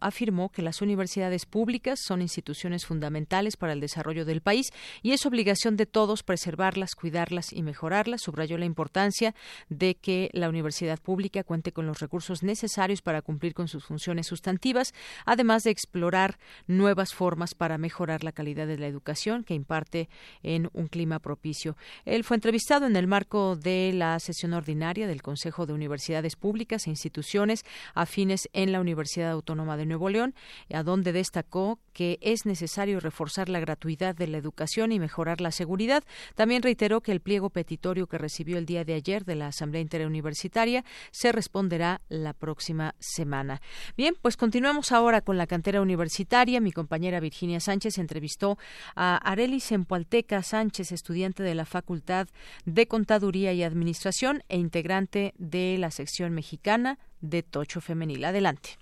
afirmó 0.02 0.50
que 0.50 0.60
las 0.60 0.82
universidades 0.82 1.46
públicas 1.46 1.98
son 2.02 2.20
instituciones 2.20 2.84
fundamentales 2.84 3.56
para 3.56 3.72
el 3.72 3.80
desarrollo 3.80 4.26
del 4.26 4.42
país 4.42 4.70
y 5.00 5.12
es 5.12 5.24
obligación 5.24 5.78
de 5.78 5.86
todos 5.86 6.22
preservarlas, 6.22 6.94
cuidarlas 6.94 7.54
y 7.54 7.62
mejorarlas. 7.62 8.20
Subrayó 8.20 8.58
la 8.58 8.66
importancia 8.66 9.34
de 9.70 9.94
que 9.94 10.28
la 10.34 10.50
universidad 10.50 11.00
pública 11.00 11.42
cuente 11.42 11.72
con 11.72 11.86
los 11.86 12.00
recursos 12.00 12.42
necesarios 12.42 13.00
para 13.00 13.22
cumplir 13.22 13.54
con 13.54 13.66
sus 13.66 13.86
funciones 13.86 14.26
sustantivas, 14.26 14.92
además 15.24 15.62
de 15.62 15.70
explorar 15.70 16.38
nuevas 16.66 17.14
formas 17.14 17.54
para 17.54 17.78
mejorar 17.78 18.24
la 18.24 18.32
calidad 18.32 18.66
de 18.66 18.76
la 18.76 18.89
educación 18.90 19.44
que 19.44 19.54
imparte 19.54 20.08
en 20.42 20.68
un 20.72 20.88
clima 20.88 21.18
propicio. 21.18 21.76
Él 22.04 22.24
fue 22.24 22.36
entrevistado 22.36 22.86
en 22.86 22.96
el 22.96 23.06
marco 23.06 23.56
de 23.56 23.92
la 23.94 24.18
sesión 24.20 24.52
ordinaria 24.52 25.06
del 25.06 25.22
Consejo 25.22 25.66
de 25.66 25.72
Universidades 25.72 26.36
Públicas 26.36 26.86
e 26.86 26.90
Instituciones 26.90 27.64
afines 27.94 28.48
en 28.52 28.72
la 28.72 28.80
Universidad 28.80 29.30
Autónoma 29.30 29.76
de 29.76 29.86
Nuevo 29.86 30.08
León, 30.10 30.34
a 30.72 30.82
donde 30.82 31.12
destacó 31.12 31.78
que 31.92 32.18
es 32.20 32.46
necesario 32.46 33.00
reforzar 33.00 33.48
la 33.48 33.60
gratuidad 33.60 34.14
de 34.14 34.26
la 34.26 34.38
educación 34.38 34.92
y 34.92 35.00
mejorar 35.00 35.40
la 35.40 35.50
seguridad. 35.50 36.04
También 36.34 36.62
reiteró 36.62 37.00
que 37.00 37.12
el 37.12 37.20
pliego 37.20 37.50
petitorio 37.50 38.06
que 38.06 38.18
recibió 38.18 38.58
el 38.58 38.66
día 38.66 38.84
de 38.84 38.94
ayer 38.94 39.24
de 39.24 39.34
la 39.34 39.48
Asamblea 39.48 39.82
Interuniversitaria 39.82 40.84
se 41.10 41.32
responderá 41.32 42.00
la 42.08 42.32
próxima 42.32 42.94
semana. 42.98 43.60
Bien, 43.96 44.14
pues 44.20 44.36
continuamos 44.36 44.92
ahora 44.92 45.20
con 45.20 45.38
la 45.38 45.46
cantera 45.46 45.80
universitaria. 45.80 46.60
Mi 46.60 46.72
compañera 46.72 47.20
Virginia 47.20 47.60
Sánchez 47.60 47.98
entrevistó 47.98 48.58
a 48.96 49.16
Arelis 49.16 49.72
Empualteca 49.72 50.42
Sánchez, 50.42 50.92
estudiante 50.92 51.42
de 51.42 51.54
la 51.54 51.64
Facultad 51.64 52.28
de 52.64 52.86
Contaduría 52.86 53.52
y 53.52 53.62
Administración 53.62 54.42
e 54.48 54.58
integrante 54.58 55.34
de 55.38 55.76
la 55.78 55.90
sección 55.90 56.32
mexicana 56.34 56.98
de 57.20 57.42
Tocho 57.42 57.80
Femenil. 57.80 58.24
Adelante. 58.24 58.78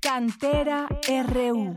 Cantera 0.00 0.88
RU. 1.28 1.76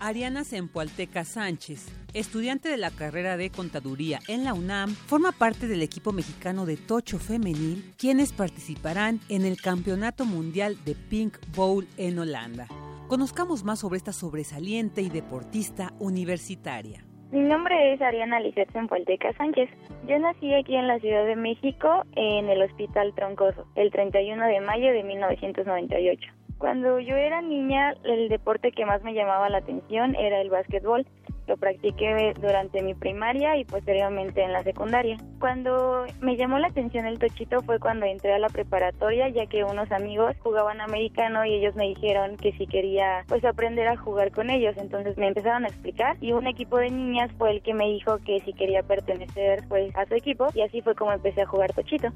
Ariana 0.00 0.44
Sempualteca 0.44 1.24
Sánchez, 1.24 1.88
estudiante 2.12 2.68
de 2.68 2.76
la 2.76 2.90
carrera 2.90 3.36
de 3.36 3.50
contaduría 3.50 4.18
en 4.28 4.44
la 4.44 4.52
UNAM, 4.52 4.90
forma 4.90 5.32
parte 5.32 5.66
del 5.66 5.82
equipo 5.82 6.12
mexicano 6.12 6.66
de 6.66 6.76
Tocho 6.76 7.18
Femenil, 7.18 7.94
quienes 7.98 8.32
participarán 8.32 9.20
en 9.28 9.44
el 9.44 9.60
Campeonato 9.60 10.24
Mundial 10.24 10.76
de 10.84 10.94
Pink 10.94 11.38
Bowl 11.54 11.86
en 11.96 12.18
Holanda. 12.18 12.68
Conozcamos 13.08 13.64
más 13.64 13.80
sobre 13.80 13.96
esta 13.96 14.12
sobresaliente 14.12 15.00
y 15.00 15.08
deportista 15.08 15.92
universitaria. 15.98 17.04
Mi 17.32 17.40
nombre 17.40 17.92
es 17.92 18.00
Ariana 18.00 18.40
Lizeth 18.40 18.72
Sempualteca 18.72 19.32
Sánchez. 19.36 19.68
Yo 20.06 20.18
nací 20.18 20.52
aquí 20.54 20.76
en 20.76 20.86
la 20.86 20.98
Ciudad 21.00 21.26
de 21.26 21.36
México 21.36 22.04
en 22.14 22.48
el 22.48 22.62
Hospital 22.62 23.14
Troncoso 23.14 23.66
el 23.74 23.90
31 23.90 24.46
de 24.46 24.60
mayo 24.60 24.92
de 24.92 25.02
1998. 25.02 26.45
Cuando 26.58 26.98
yo 27.00 27.16
era 27.16 27.42
niña, 27.42 27.94
el 28.04 28.28
deporte 28.28 28.72
que 28.72 28.86
más 28.86 29.02
me 29.02 29.12
llamaba 29.12 29.50
la 29.50 29.58
atención 29.58 30.14
era 30.14 30.40
el 30.40 30.48
básquetbol. 30.48 31.06
Lo 31.46 31.56
practiqué 31.58 32.34
durante 32.40 32.82
mi 32.82 32.94
primaria 32.94 33.56
y 33.56 33.64
posteriormente 33.64 34.42
en 34.42 34.52
la 34.52 34.64
secundaria. 34.64 35.16
Cuando 35.38 36.04
me 36.20 36.36
llamó 36.36 36.58
la 36.58 36.68
atención 36.68 37.06
el 37.06 37.20
tochito 37.20 37.62
fue 37.62 37.78
cuando 37.78 38.06
entré 38.06 38.32
a 38.32 38.38
la 38.38 38.48
preparatoria, 38.48 39.28
ya 39.28 39.46
que 39.46 39.62
unos 39.62 39.92
amigos 39.92 40.34
jugaban 40.40 40.80
americano 40.80 41.44
y 41.44 41.54
ellos 41.54 41.76
me 41.76 41.88
dijeron 41.88 42.36
que 42.36 42.52
si 42.52 42.66
quería 42.66 43.24
pues 43.28 43.44
aprender 43.44 43.86
a 43.86 43.96
jugar 43.96 44.32
con 44.32 44.50
ellos. 44.50 44.76
Entonces 44.76 45.16
me 45.18 45.28
empezaron 45.28 45.66
a 45.66 45.68
explicar 45.68 46.16
y 46.20 46.32
un 46.32 46.48
equipo 46.48 46.78
de 46.78 46.90
niñas 46.90 47.30
fue 47.38 47.52
el 47.52 47.62
que 47.62 47.74
me 47.74 47.84
dijo 47.84 48.18
que 48.24 48.40
si 48.40 48.52
quería 48.52 48.82
pertenecer 48.82 49.62
pues 49.68 49.94
a 49.94 50.06
su 50.06 50.14
equipo 50.14 50.48
y 50.54 50.62
así 50.62 50.80
fue 50.80 50.96
como 50.96 51.12
empecé 51.12 51.42
a 51.42 51.46
jugar 51.46 51.72
tochito. 51.74 52.08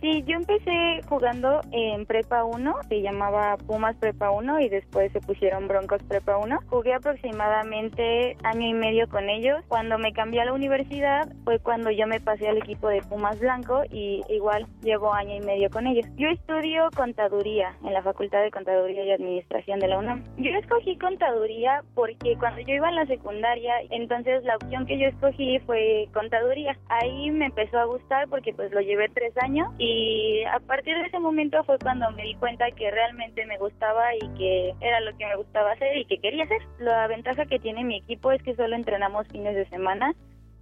Sí, 0.00 0.24
yo 0.26 0.36
empecé 0.36 1.02
jugando 1.10 1.60
en 1.72 2.06
Prepa 2.06 2.44
1, 2.44 2.74
se 2.88 3.02
llamaba 3.02 3.58
Pumas 3.58 3.94
Prepa 3.96 4.30
1 4.30 4.60
y 4.60 4.70
después 4.70 5.12
se 5.12 5.20
pusieron 5.20 5.68
Broncos 5.68 6.02
Prepa 6.04 6.38
1. 6.38 6.58
Jugué 6.70 6.94
aproximadamente 6.94 8.34
año 8.42 8.66
y 8.66 8.72
medio 8.72 9.06
con 9.08 9.28
ellos. 9.28 9.62
Cuando 9.68 9.98
me 9.98 10.14
cambié 10.14 10.40
a 10.40 10.46
la 10.46 10.54
universidad 10.54 11.30
fue 11.44 11.58
cuando 11.58 11.90
yo 11.90 12.06
me 12.06 12.18
pasé 12.18 12.48
al 12.48 12.56
equipo 12.56 12.88
de 12.88 13.02
Pumas 13.02 13.38
Blanco 13.40 13.82
y 13.90 14.22
igual 14.30 14.66
llevo 14.82 15.12
año 15.12 15.34
y 15.34 15.40
medio 15.40 15.68
con 15.68 15.86
ellos. 15.86 16.06
Yo 16.16 16.28
estudio 16.28 16.88
contaduría 16.96 17.76
en 17.84 17.92
la 17.92 18.02
Facultad 18.02 18.40
de 18.40 18.50
Contaduría 18.50 19.04
y 19.04 19.12
Administración 19.12 19.80
de 19.80 19.88
la 19.88 19.98
UNAM. 19.98 20.24
Yo 20.38 20.50
escogí 20.52 20.96
contaduría 20.96 21.84
porque 21.94 22.38
cuando 22.38 22.62
yo 22.62 22.74
iba 22.74 22.88
a 22.88 22.92
la 22.92 23.04
secundaria, 23.04 23.74
entonces 23.90 24.44
la 24.44 24.56
opción 24.56 24.86
que 24.86 24.98
yo 24.98 25.08
escogí 25.08 25.58
fue 25.66 26.08
contaduría. 26.14 26.78
Ahí 26.88 27.30
me 27.30 27.46
empezó 27.46 27.78
a 27.78 27.84
gustar 27.84 28.28
porque 28.30 28.54
pues 28.54 28.72
lo 28.72 28.80
llevé 28.80 29.10
tres 29.12 29.34
años 29.42 29.68
y 29.76 29.89
y 29.90 30.44
a 30.44 30.60
partir 30.60 30.96
de 30.96 31.06
ese 31.06 31.18
momento 31.18 31.62
fue 31.64 31.78
cuando 31.78 32.10
me 32.12 32.22
di 32.22 32.34
cuenta 32.36 32.70
que 32.70 32.90
realmente 32.90 33.44
me 33.46 33.58
gustaba 33.58 34.14
y 34.14 34.28
que 34.38 34.74
era 34.80 35.00
lo 35.00 35.16
que 35.16 35.26
me 35.26 35.36
gustaba 35.36 35.72
hacer 35.72 35.96
y 35.96 36.04
que 36.04 36.18
quería 36.18 36.44
hacer. 36.44 36.62
La 36.78 37.06
ventaja 37.08 37.46
que 37.46 37.58
tiene 37.58 37.84
mi 37.84 37.98
equipo 37.98 38.30
es 38.30 38.42
que 38.42 38.54
solo 38.54 38.76
entrenamos 38.76 39.26
fines 39.28 39.54
de 39.54 39.66
semana, 39.68 40.14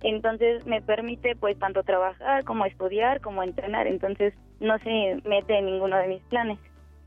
entonces 0.02 0.64
me 0.66 0.80
permite 0.80 1.36
pues 1.36 1.58
tanto 1.58 1.82
trabajar 1.82 2.44
como 2.44 2.64
estudiar 2.64 3.20
como 3.20 3.42
entrenar, 3.42 3.86
entonces 3.86 4.32
no 4.60 4.78
se 4.78 5.20
mete 5.24 5.58
en 5.58 5.66
ninguno 5.66 5.98
de 5.98 6.08
mis 6.08 6.22
planes. 6.24 6.58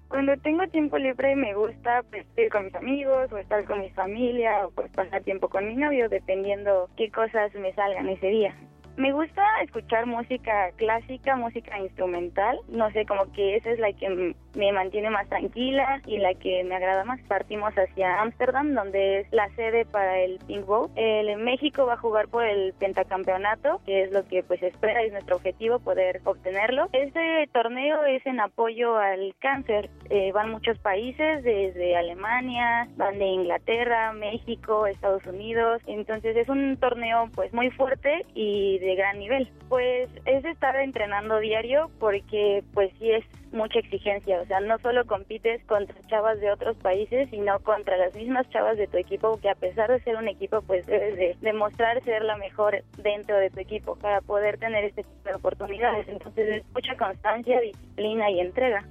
Cuando 0.08 0.36
tengo 0.38 0.68
tiempo 0.68 0.98
libre 0.98 1.36
me 1.36 1.54
gusta 1.56 2.04
pues, 2.10 2.26
ir 2.38 2.50
con 2.50 2.66
mis 2.66 2.76
amigos 2.76 3.32
o 3.32 3.38
estar 3.38 3.64
con 3.66 3.80
mi 3.80 3.90
familia 3.92 4.68
o 4.68 4.72
pues 4.72 4.92
pasar 4.92 5.24
tiempo 5.24 5.48
con 5.48 5.68
mi 5.68 5.76
novio 5.76 6.10
dependiendo 6.10 6.90
qué 6.98 7.10
cosas 7.10 7.54
me 7.56 7.74
salgan 7.74 8.10
ese 8.10 8.28
día. 8.28 8.56
Me 8.98 9.14
gusta 9.14 9.42
escuchar 9.64 10.06
música 10.06 10.72
clásica, 10.76 11.36
música 11.36 11.80
instrumental. 11.80 12.60
No 12.68 12.92
sé, 12.92 13.06
como 13.06 13.32
que 13.32 13.56
esa 13.56 13.72
es 13.72 13.80
la 13.80 13.94
que 13.94 14.36
me 14.54 14.72
mantiene 14.74 15.10
más 15.10 15.28
tranquila 15.30 16.02
y 16.06 16.18
la 16.18 16.34
que 16.34 16.64
me 16.64 16.76
agrada 16.76 17.06
más. 17.06 17.20
Partimos 17.28 17.74
hacia 17.74 18.22
Ámsterdam, 18.22 18.74
donde 18.74 19.22
es 19.22 19.32
la 19.32 19.50
sede 19.56 19.86
para 19.86 20.20
el 20.20 20.40
Pink 20.40 20.66
Bowl. 20.66 20.90
El 20.96 21.38
México 21.38 21.86
va 21.86 21.94
a 21.94 21.98
jugar 21.98 22.28
por 22.28 22.46
el 22.46 22.74
pentacampeonato, 22.74 23.82
que 23.86 24.04
es 24.04 24.12
lo 24.12 24.26
que 24.26 24.44
pues 24.44 24.62
espera, 24.62 25.02
es 25.04 25.12
nuestro 25.12 25.38
objetivo 25.38 25.80
poder 25.80 26.22
obtenerlo. 26.26 26.90
Este 26.92 27.48
torneo 27.54 28.04
es 28.04 28.26
en 28.26 28.40
apoyo 28.40 28.98
al 28.98 29.34
cáncer. 29.40 29.90
Eh, 30.10 30.32
van 30.34 30.52
muchos 30.52 30.78
países, 30.80 31.44
desde 31.44 31.96
Alemania, 31.96 32.90
van 32.98 33.18
de 33.18 33.26
Inglaterra, 33.26 34.12
México, 34.12 34.86
Estados 34.86 35.26
Unidos. 35.26 35.82
Entonces 35.88 36.36
es 36.36 36.50
un 36.50 36.78
torneo 36.78 37.30
pues 37.34 37.54
muy 37.54 37.70
fuerte 37.72 38.26
y 38.34 38.80
de 38.86 38.96
gran 38.96 39.20
nivel. 39.20 39.50
Pues 39.70 40.10
es 40.26 40.44
estar 40.46 40.76
entrenando 40.78 41.40
diario 41.40 41.90
porque 42.00 42.64
pues 42.74 42.92
sí 43.00 43.12
es 43.12 43.24
mucha 43.52 43.80
exigencia, 43.80 44.40
o 44.42 44.46
sea, 44.46 44.60
no 44.62 44.78
solo 44.80 45.06
compites 45.06 45.64
contra 45.66 45.96
chavas 46.08 46.40
de 46.40 46.52
otros 46.52 46.78
países, 46.78 47.30
sino 47.30 47.60
contra 47.60 47.98
las 47.98 48.16
mismas 48.16 48.50
chavas 48.50 48.78
de 48.78 48.88
tu 48.88 48.98
equipo, 48.98 49.38
que 49.42 49.50
a 49.50 49.56
pesar 49.56 49.90
de 49.92 50.02
ser 50.02 50.16
un 50.16 50.28
equipo, 50.28 50.62
pues 50.62 50.86
debes 50.86 51.18
de 51.18 51.38
demostrar 51.42 52.02
ser 52.04 52.24
la 52.24 52.38
mejor 52.38 52.84
dentro 52.98 53.38
de 53.38 53.50
tu 53.50 53.60
equipo 53.60 53.96
para 53.98 54.22
poder 54.22 54.58
tener 54.58 54.86
este 54.86 55.04
tipo 55.04 55.30
de 55.30 55.36
oportunidades. 55.36 56.08
Entonces 56.08 56.58
es 56.58 56.64
mucha 56.74 56.96
constancia, 56.96 57.60
disciplina 57.60 58.30
y 58.32 58.40
entrega. 58.40 58.86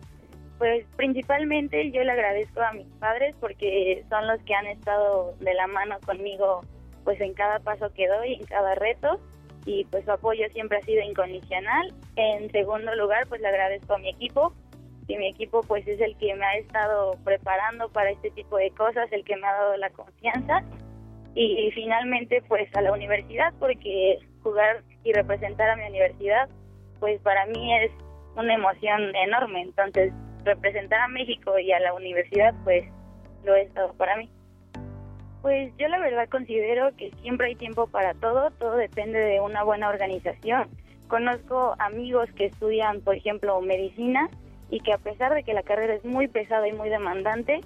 Pues 0.59 0.85
principalmente 0.97 1.91
yo 1.91 2.05
le 2.05 2.13
agradezco 2.13 2.61
a 2.61 2.73
mis 2.73 2.89
padres 2.99 3.35
porque 3.41 4.05
son 4.11 4.27
los 4.27 4.43
que 4.43 4.55
han 4.55 4.67
estado 4.67 5.35
de 5.41 5.55
la 5.55 5.67
mano 5.67 5.97
conmigo 6.05 6.61
pues 7.05 7.19
en 7.23 7.33
cada 7.33 7.61
paso 7.61 7.91
que 7.95 8.07
doy, 8.07 8.35
en 8.35 8.45
cada 8.45 8.75
reto 8.75 9.19
y 9.67 9.85
pues 9.87 10.05
su 10.05 10.13
apoyo 10.13 10.49
siempre 10.53 10.79
ha 10.79 10.83
sido 10.83 11.03
incondicional. 11.03 11.93
En 12.17 12.51
segundo 12.51 12.95
lugar, 12.95 13.27
pues 13.29 13.41
le 13.41 13.49
agradezco 13.49 13.95
a 13.95 13.99
mi 13.99 14.11
equipo, 14.11 14.55
y 15.11 15.17
mi 15.17 15.29
equipo 15.29 15.63
pues 15.63 15.87
es 15.89 16.01
el 16.01 16.17
que 16.19 16.35
me 16.37 16.45
ha 16.45 16.57
estado 16.57 17.17
preparando 17.25 17.89
para 17.89 18.11
este 18.11 18.31
tipo 18.31 18.57
de 18.57 18.71
cosas, 18.71 19.11
el 19.13 19.25
que 19.25 19.37
me 19.37 19.47
ha 19.47 19.53
dado 19.53 19.77
la 19.77 19.91
confianza 19.91 20.63
y 21.35 21.71
finalmente 21.75 22.43
pues 22.49 22.69
a 22.77 22.83
la 22.83 22.93
universidad 22.93 23.53
porque 23.59 24.19
jugar 24.43 24.83
y 25.05 25.13
representar 25.13 25.71
a 25.71 25.77
mi 25.77 25.85
universidad 25.85 26.49
pues 27.01 27.21
para 27.23 27.47
mí 27.47 27.75
es 27.79 27.91
una 28.37 28.55
emoción 28.55 29.15
enorme, 29.17 29.63
entonces 29.63 30.13
representar 30.45 31.01
a 31.01 31.09
México 31.09 31.59
y 31.59 31.73
a 31.73 31.81
la 31.81 31.93
universidad 31.95 32.55
pues 32.63 32.85
lo 33.45 33.55
he 33.55 33.63
estado 33.63 33.93
para 33.95 34.17
mí. 34.17 34.31
Pues 35.43 35.73
yo 35.79 35.89
la 35.89 35.99
verdad 35.99 36.29
considero 36.29 36.95
que 36.97 37.11
siempre 37.23 37.49
hay 37.49 37.55
tiempo 37.55 37.87
para 37.87 38.15
todo, 38.15 38.51
todo 38.51 38.77
depende 38.77 39.19
de 39.19 39.41
una 39.41 39.63
buena 39.63 39.89
organización. 39.89 40.69
Conozco 41.09 41.75
amigos 41.79 42.29
que 42.37 42.47
estudian, 42.47 43.01
por 43.01 43.17
ejemplo, 43.17 43.61
medicina 43.61 44.29
y 44.71 44.81
que 44.81 44.93
a 44.93 44.99
pesar 44.99 45.35
de 45.35 45.43
que 45.43 45.55
la 45.55 45.63
carrera 45.63 45.95
es 45.95 46.05
muy 46.05 46.29
pesada 46.29 46.69
y 46.69 46.73
muy 46.73 46.89
demandante, 46.91 47.61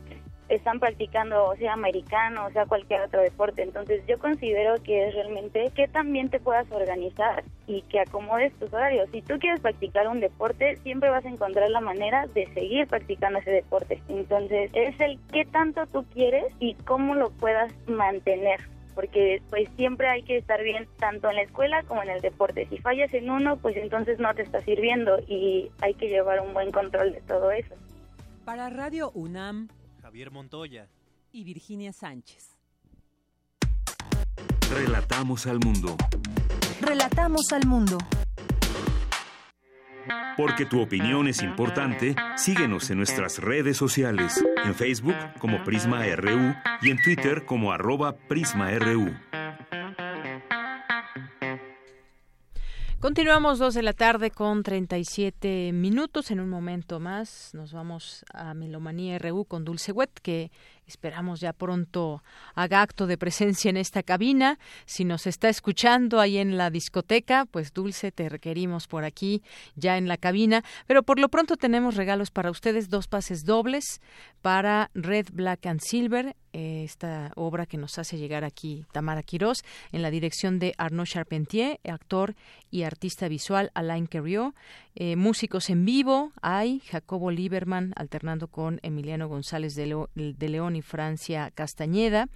están 0.49 0.81
practicando, 0.81 1.47
o 1.47 1.57
sea, 1.57 1.73
americano, 1.73 2.47
o 2.47 2.51
sea, 2.51 2.67
cualquier 2.67 3.03
otro 3.03 3.23
deporte. 3.23 3.63
Entonces 3.63 4.03
yo 4.07 4.19
considero 4.19 4.83
que 4.83 5.09
es 5.09 5.15
realmente 5.15 5.71
que 5.75 5.89
también 5.89 6.29
te 6.29 6.41
puedas 6.41 6.71
organizar 6.71 7.45
y 7.67 7.83
que 7.83 8.01
acomodes 8.01 8.53
tus 8.55 8.73
horarios. 8.73 9.09
Si 9.11 9.23
tú 9.23 9.39
quieres 9.39 9.61
practicar 9.61 10.09
un 10.09 10.21
deporte, 10.21 10.77
siempre 10.77 11.11
vas 11.11 11.25
a 11.25 11.31
encontrar 11.31 11.71
la 11.71 11.81
manera 11.81 12.27
de 12.29 12.47
seguir 12.53 12.87
practicando 12.87 13.39
ese 13.39 13.51
deporte. 13.51 14.03
Entonces 14.09 14.71
es 14.75 14.99
el 15.01 15.19
qué 15.33 15.45
tanto 15.45 15.87
tú 15.87 16.05
quieres 16.13 16.47
y 16.59 16.75
cómo 16.75 17.15
lo 17.15 17.31
puedas 17.31 17.73
mantener 17.87 18.61
porque 18.95 19.43
pues 19.51 19.69
siempre 19.77 20.09
hay 20.09 20.23
que 20.23 20.37
estar 20.37 20.63
bien 20.63 20.87
tanto 20.99 21.29
en 21.29 21.37
la 21.37 21.43
escuela 21.43 21.83
como 21.83 22.03
en 22.03 22.11
el 22.11 22.21
deporte. 22.21 22.67
Si 22.69 22.79
fallas 22.79 23.13
en 23.13 23.29
uno, 23.29 23.57
pues 23.57 23.77
entonces 23.77 24.19
no 24.19 24.33
te 24.35 24.43
está 24.43 24.61
sirviendo 24.63 25.19
y 25.27 25.71
hay 25.81 25.95
que 25.95 26.09
llevar 26.09 26.41
un 26.41 26.55
buen 26.55 26.71
control 26.71 27.13
de 27.13 27.21
todo 27.23 27.51
eso. 27.51 27.75
Para 28.45 28.71
Radio 28.71 29.11
UNAM, 29.15 29.69
Javier 30.15 30.31
Montoya 30.31 30.89
y 31.33 31.43
Virginia 31.43 31.93
Sánchez. 31.93 32.57
Relatamos 34.71 35.45
al 35.49 35.59
mundo. 35.59 35.97
Relatamos 36.81 37.51
al 37.51 37.67
mundo. 37.67 37.99
Porque 40.37 40.67
tu 40.67 40.81
opinión 40.81 41.27
es 41.27 41.43
importante, 41.43 42.15
síguenos 42.37 42.91
en 42.91 42.99
nuestras 42.99 43.41
redes 43.41 43.77
sociales, 43.77 44.41
en 44.65 44.77
Facebook 44.77 45.17
como 45.41 45.65
Prisma 45.65 46.07
RU 46.15 46.55
y 46.81 46.91
en 46.91 47.03
Twitter 47.03 47.45
como 47.45 47.73
arroba 47.73 48.17
PrismaRU. 48.17 49.17
Continuamos 53.05 53.59
dos 53.59 53.75
de 53.75 53.83
la 53.83 53.93
tarde 53.93 54.31
con 54.31 54.63
37 54.63 55.73
minutos. 55.75 56.31
En 56.31 56.41
un 56.41 56.49
momento 56.49 57.01
más 57.01 57.51
nos 57.53 57.71
vamos 57.75 58.25
a 58.33 58.55
Melomanía 58.55 59.19
RU 59.19 59.45
con 59.45 59.63
Dulce 59.63 59.93
Wet, 59.93 60.09
que 60.23 60.51
Esperamos 60.87 61.41
ya 61.41 61.53
pronto 61.53 62.23
haga 62.55 62.83
acto 62.83 63.07
de 63.07 63.19
presencia 63.19 63.69
en 63.71 63.77
esta 63.77 64.03
cabina. 64.03 64.59
Si 64.87 65.05
nos 65.05 65.27
está 65.27 65.49
escuchando 65.49 66.21
ahí 66.21 66.39
en 66.39 66.57
la 66.57 66.71
discoteca, 66.71 67.47
pues 67.47 67.73
Dulce, 67.73 68.13
te 68.13 68.29
requerimos 68.29 68.87
por 68.87 69.05
aquí 69.05 69.43
ya 69.77 69.97
en 69.97 70.09
la 70.09 70.17
cabina. 70.17 70.63
Pero 70.87 71.03
por 71.03 71.19
lo 71.19 71.29
pronto 71.29 71.57
tenemos 71.57 71.97
regalos 71.97 72.31
para 72.31 72.51
ustedes, 72.51 72.89
dos 72.89 73.09
pases 73.09 73.45
dobles 73.45 74.01
para 74.43 74.91
Red, 74.95 75.29
Black 75.33 75.67
and 75.67 75.81
Silver, 75.81 76.37
esta 76.53 77.33
obra 77.35 77.67
que 77.67 77.79
nos 77.79 77.99
hace 77.99 78.17
llegar 78.17 78.45
aquí 78.45 78.87
Tamara 78.93 79.23
Quirós, 79.23 79.65
en 79.91 80.03
la 80.03 80.11
dirección 80.11 80.59
de 80.59 80.75
Arnaud 80.79 81.07
Charpentier, 81.07 81.81
actor 81.85 82.35
y 82.71 82.83
artista 82.83 83.27
visual 83.29 83.71
Alain 83.75 84.07
Queriot. 84.07 84.55
Eh, 84.95 85.17
músicos 85.17 85.71
en 85.71 85.85
vivo 85.85 86.33
hay 86.43 86.81
Jacobo 86.81 87.31
Lieberman 87.31 87.93
alternando 87.97 88.47
con 88.49 88.79
Emiliano 88.83 89.29
González 89.29 89.75
de 89.75 90.49
León 90.49 90.74
y 90.77 90.83
Francia 90.83 91.51
Castañeda. 91.55 92.29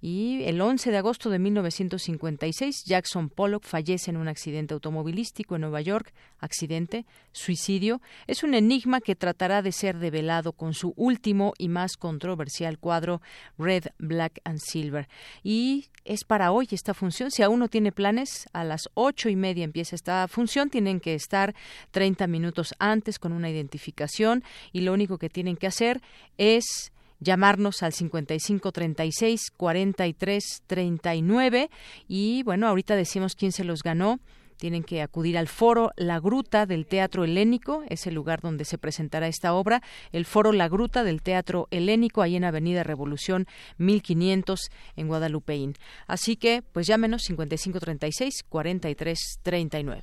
Y 0.00 0.42
el 0.44 0.60
11 0.60 0.90
de 0.90 0.98
agosto 0.98 1.30
de 1.30 1.38
1956, 1.38 2.84
Jackson 2.84 3.28
Pollock 3.28 3.64
fallece 3.64 4.10
en 4.10 4.16
un 4.16 4.28
accidente 4.28 4.74
automovilístico 4.74 5.54
en 5.54 5.62
Nueva 5.62 5.80
York. 5.80 6.12
Accidente, 6.38 7.06
suicidio. 7.32 8.00
Es 8.26 8.42
un 8.42 8.54
enigma 8.54 9.00
que 9.00 9.16
tratará 9.16 9.62
de 9.62 9.72
ser 9.72 9.98
develado 9.98 10.52
con 10.52 10.74
su 10.74 10.92
último 10.96 11.54
y 11.58 11.68
más 11.68 11.96
controversial 11.96 12.78
cuadro, 12.78 13.20
Red, 13.58 13.86
Black 13.98 14.40
and 14.44 14.58
Silver. 14.58 15.08
Y 15.42 15.86
es 16.04 16.24
para 16.24 16.52
hoy 16.52 16.68
esta 16.70 16.94
función. 16.94 17.30
Si 17.30 17.42
aún 17.42 17.58
no 17.58 17.68
tiene 17.68 17.92
planes, 17.92 18.46
a 18.52 18.64
las 18.64 18.88
ocho 18.94 19.28
y 19.28 19.36
media 19.36 19.64
empieza 19.64 19.96
esta 19.96 20.28
función. 20.28 20.70
Tienen 20.70 21.00
que 21.00 21.14
estar 21.14 21.54
30 21.92 22.26
minutos 22.26 22.74
antes 22.78 23.18
con 23.18 23.32
una 23.32 23.50
identificación 23.50 24.44
y 24.72 24.80
lo 24.80 24.92
único 24.92 25.18
que 25.18 25.30
tienen 25.30 25.56
que 25.56 25.66
hacer 25.66 26.00
es 26.38 26.92
llamarnos 27.20 27.82
al 27.82 27.92
55 27.92 28.72
36 28.72 29.50
43 29.56 30.62
39 30.66 31.70
y 32.08 32.42
bueno, 32.42 32.68
ahorita 32.68 32.96
decimos 32.96 33.34
quién 33.34 33.52
se 33.52 33.64
los 33.64 33.82
ganó. 33.82 34.20
Tienen 34.56 34.84
que 34.84 35.02
acudir 35.02 35.36
al 35.36 35.48
foro 35.48 35.90
La 35.96 36.20
Gruta 36.20 36.64
del 36.64 36.86
Teatro 36.86 37.24
Helénico, 37.24 37.82
es 37.88 38.06
el 38.06 38.14
lugar 38.14 38.40
donde 38.40 38.64
se 38.64 38.78
presentará 38.78 39.26
esta 39.26 39.52
obra, 39.52 39.82
el 40.12 40.24
foro 40.24 40.52
La 40.52 40.68
Gruta 40.68 41.02
del 41.02 41.22
Teatro 41.22 41.66
Helénico, 41.70 42.22
ahí 42.22 42.36
en 42.36 42.44
Avenida 42.44 42.84
Revolución 42.84 43.46
1500 43.78 44.70
en 44.96 45.08
Guadalupeín. 45.08 45.74
Así 46.06 46.36
que, 46.36 46.62
pues 46.62 46.86
llámenos 46.86 47.22
5536 47.24 48.44
4339. 48.48 50.02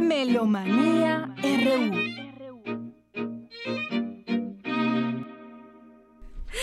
Melomanía 0.00 1.34
RU 1.42 2.08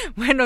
Bueno, 0.16 0.46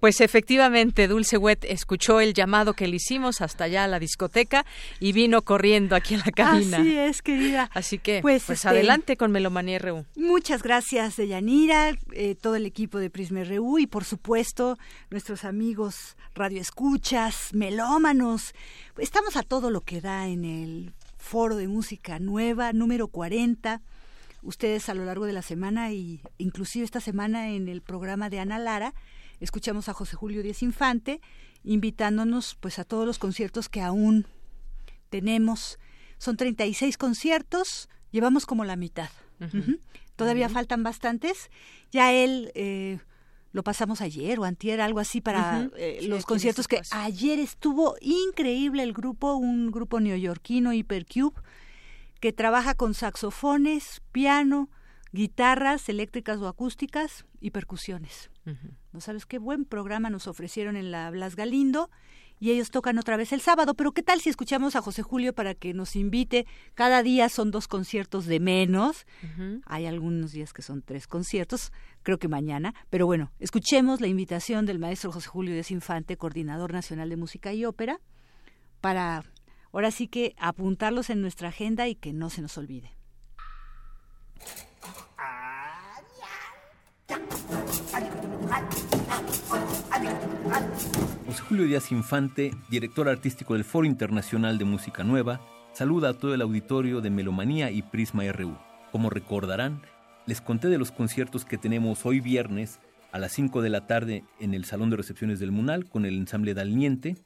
pues 0.00 0.20
efectivamente, 0.20 1.08
Dulce 1.08 1.36
Wet 1.36 1.64
escuchó 1.64 2.20
el 2.20 2.34
llamado 2.34 2.74
que 2.74 2.88
le 2.88 2.96
hicimos 2.96 3.40
hasta 3.40 3.64
allá 3.64 3.84
a 3.84 3.88
la 3.88 3.98
discoteca 3.98 4.66
y 5.00 5.12
vino 5.12 5.42
corriendo 5.42 5.96
aquí 5.96 6.14
a 6.14 6.18
la 6.18 6.32
cabina. 6.32 6.78
Así 6.78 6.96
es, 6.96 7.22
querida. 7.22 7.70
Así 7.72 7.98
que, 7.98 8.20
pues, 8.22 8.44
pues 8.44 8.58
este, 8.58 8.68
adelante 8.68 9.16
con 9.16 9.32
Melomanía 9.32 9.78
RU. 9.78 10.04
Muchas 10.16 10.62
gracias, 10.62 11.16
Deyanira, 11.16 11.96
eh, 12.12 12.34
todo 12.34 12.56
el 12.56 12.66
equipo 12.66 12.98
de 12.98 13.10
Prisma 13.10 13.44
RU 13.44 13.78
y, 13.78 13.86
por 13.86 14.04
supuesto, 14.04 14.78
nuestros 15.10 15.44
amigos 15.44 16.16
radioescuchas, 16.34 17.54
melómanos. 17.54 18.54
Estamos 18.98 19.36
a 19.36 19.42
todo 19.42 19.70
lo 19.70 19.80
que 19.80 20.00
da 20.00 20.28
en 20.28 20.44
el 20.44 20.92
Foro 21.16 21.56
de 21.56 21.68
Música 21.68 22.18
Nueva, 22.18 22.72
número 22.72 23.08
40 23.08 23.80
ustedes 24.44 24.88
a 24.88 24.94
lo 24.94 25.04
largo 25.04 25.26
de 25.26 25.32
la 25.32 25.42
semana 25.42 25.92
y 25.92 26.20
inclusive 26.38 26.84
esta 26.84 27.00
semana 27.00 27.50
en 27.50 27.68
el 27.68 27.82
programa 27.82 28.30
de 28.30 28.38
Ana 28.38 28.58
Lara 28.58 28.94
escuchamos 29.40 29.88
a 29.88 29.94
José 29.94 30.16
Julio 30.16 30.42
Díaz 30.42 30.62
Infante 30.62 31.20
invitándonos 31.64 32.54
pues 32.60 32.78
a 32.78 32.84
todos 32.84 33.06
los 33.06 33.18
conciertos 33.18 33.68
que 33.68 33.80
aún 33.80 34.26
tenemos. 35.08 35.78
Son 36.18 36.36
36 36.36 36.96
conciertos, 36.98 37.88
llevamos 38.10 38.46
como 38.46 38.64
la 38.64 38.76
mitad. 38.76 39.10
Todavía 40.16 40.48
faltan 40.48 40.82
bastantes. 40.82 41.50
Ya 41.90 42.12
él 42.12 42.52
eh, 42.54 42.98
lo 43.52 43.62
pasamos 43.62 44.00
ayer 44.00 44.38
o 44.38 44.44
antier, 44.44 44.80
algo 44.80 45.00
así 45.00 45.20
para 45.20 45.70
eh, 45.76 46.00
los 46.08 46.26
conciertos 46.26 46.68
que 46.68 46.80
ayer 46.90 47.38
estuvo 47.38 47.96
increíble 48.00 48.82
el 48.82 48.92
grupo, 48.92 49.34
un 49.34 49.70
grupo 49.70 50.00
neoyorquino, 50.00 50.72
Hypercube, 50.72 51.40
que 52.24 52.32
trabaja 52.32 52.74
con 52.74 52.94
saxofones, 52.94 54.00
piano, 54.10 54.70
guitarras 55.12 55.90
eléctricas 55.90 56.38
o 56.38 56.48
acústicas 56.48 57.26
y 57.38 57.50
percusiones. 57.50 58.30
¿No 58.92 59.02
sabes 59.02 59.26
qué 59.26 59.36
buen 59.36 59.66
programa 59.66 60.08
nos 60.08 60.26
ofrecieron 60.26 60.74
en 60.76 60.90
la 60.90 61.10
Blas 61.10 61.36
Galindo? 61.36 61.90
Y 62.40 62.50
ellos 62.50 62.70
tocan 62.70 62.98
otra 62.98 63.18
vez 63.18 63.34
el 63.34 63.42
sábado, 63.42 63.74
pero 63.74 63.92
¿qué 63.92 64.02
tal 64.02 64.22
si 64.22 64.30
escuchamos 64.30 64.74
a 64.74 64.80
José 64.80 65.02
Julio 65.02 65.34
para 65.34 65.54
que 65.54 65.74
nos 65.74 65.96
invite? 65.96 66.46
Cada 66.72 67.02
día 67.02 67.28
son 67.28 67.50
dos 67.50 67.68
conciertos 67.68 68.24
de 68.24 68.40
menos. 68.40 69.04
Hay 69.66 69.84
algunos 69.84 70.32
días 70.32 70.54
que 70.54 70.62
son 70.62 70.80
tres 70.80 71.06
conciertos, 71.06 71.72
creo 72.02 72.18
que 72.18 72.28
mañana. 72.28 72.74
Pero 72.88 73.04
bueno, 73.04 73.32
escuchemos 73.38 74.00
la 74.00 74.06
invitación 74.06 74.64
del 74.64 74.78
maestro 74.78 75.12
José 75.12 75.28
Julio 75.28 75.54
Desinfante, 75.54 76.16
coordinador 76.16 76.72
nacional 76.72 77.10
de 77.10 77.18
música 77.18 77.52
y 77.52 77.66
ópera, 77.66 78.00
para 78.80 79.24
ahora 79.74 79.90
sí 79.90 80.06
que 80.06 80.36
apuntarlos 80.38 81.10
en 81.10 81.20
nuestra 81.20 81.48
agenda 81.48 81.88
y 81.88 81.96
que 81.96 82.12
no 82.12 82.30
se 82.30 82.40
nos 82.42 82.56
olvide. 82.56 82.92
José 91.26 91.42
Julio 91.48 91.66
Díaz 91.66 91.90
Infante, 91.90 92.52
director 92.70 93.08
artístico 93.08 93.54
del 93.54 93.64
Foro 93.64 93.86
Internacional 93.86 94.58
de 94.58 94.64
Música 94.64 95.02
Nueva, 95.02 95.40
saluda 95.72 96.10
a 96.10 96.14
todo 96.14 96.34
el 96.34 96.42
auditorio 96.42 97.00
de 97.00 97.10
Melomanía 97.10 97.72
y 97.72 97.82
Prisma 97.82 98.22
RU. 98.30 98.56
Como 98.92 99.10
recordarán, 99.10 99.82
les 100.26 100.40
conté 100.40 100.68
de 100.68 100.78
los 100.78 100.92
conciertos 100.92 101.44
que 101.44 101.58
tenemos 101.58 102.06
hoy 102.06 102.20
viernes 102.20 102.78
a 103.10 103.18
las 103.18 103.32
5 103.32 103.60
de 103.60 103.70
la 103.70 103.88
tarde 103.88 104.22
en 104.38 104.54
el 104.54 104.66
Salón 104.66 104.90
de 104.90 104.96
Recepciones 104.96 105.40
del 105.40 105.50
Munal 105.50 105.88
con 105.88 106.04
el 106.04 106.16
ensamble 106.16 106.54
Dalniente 106.54 107.16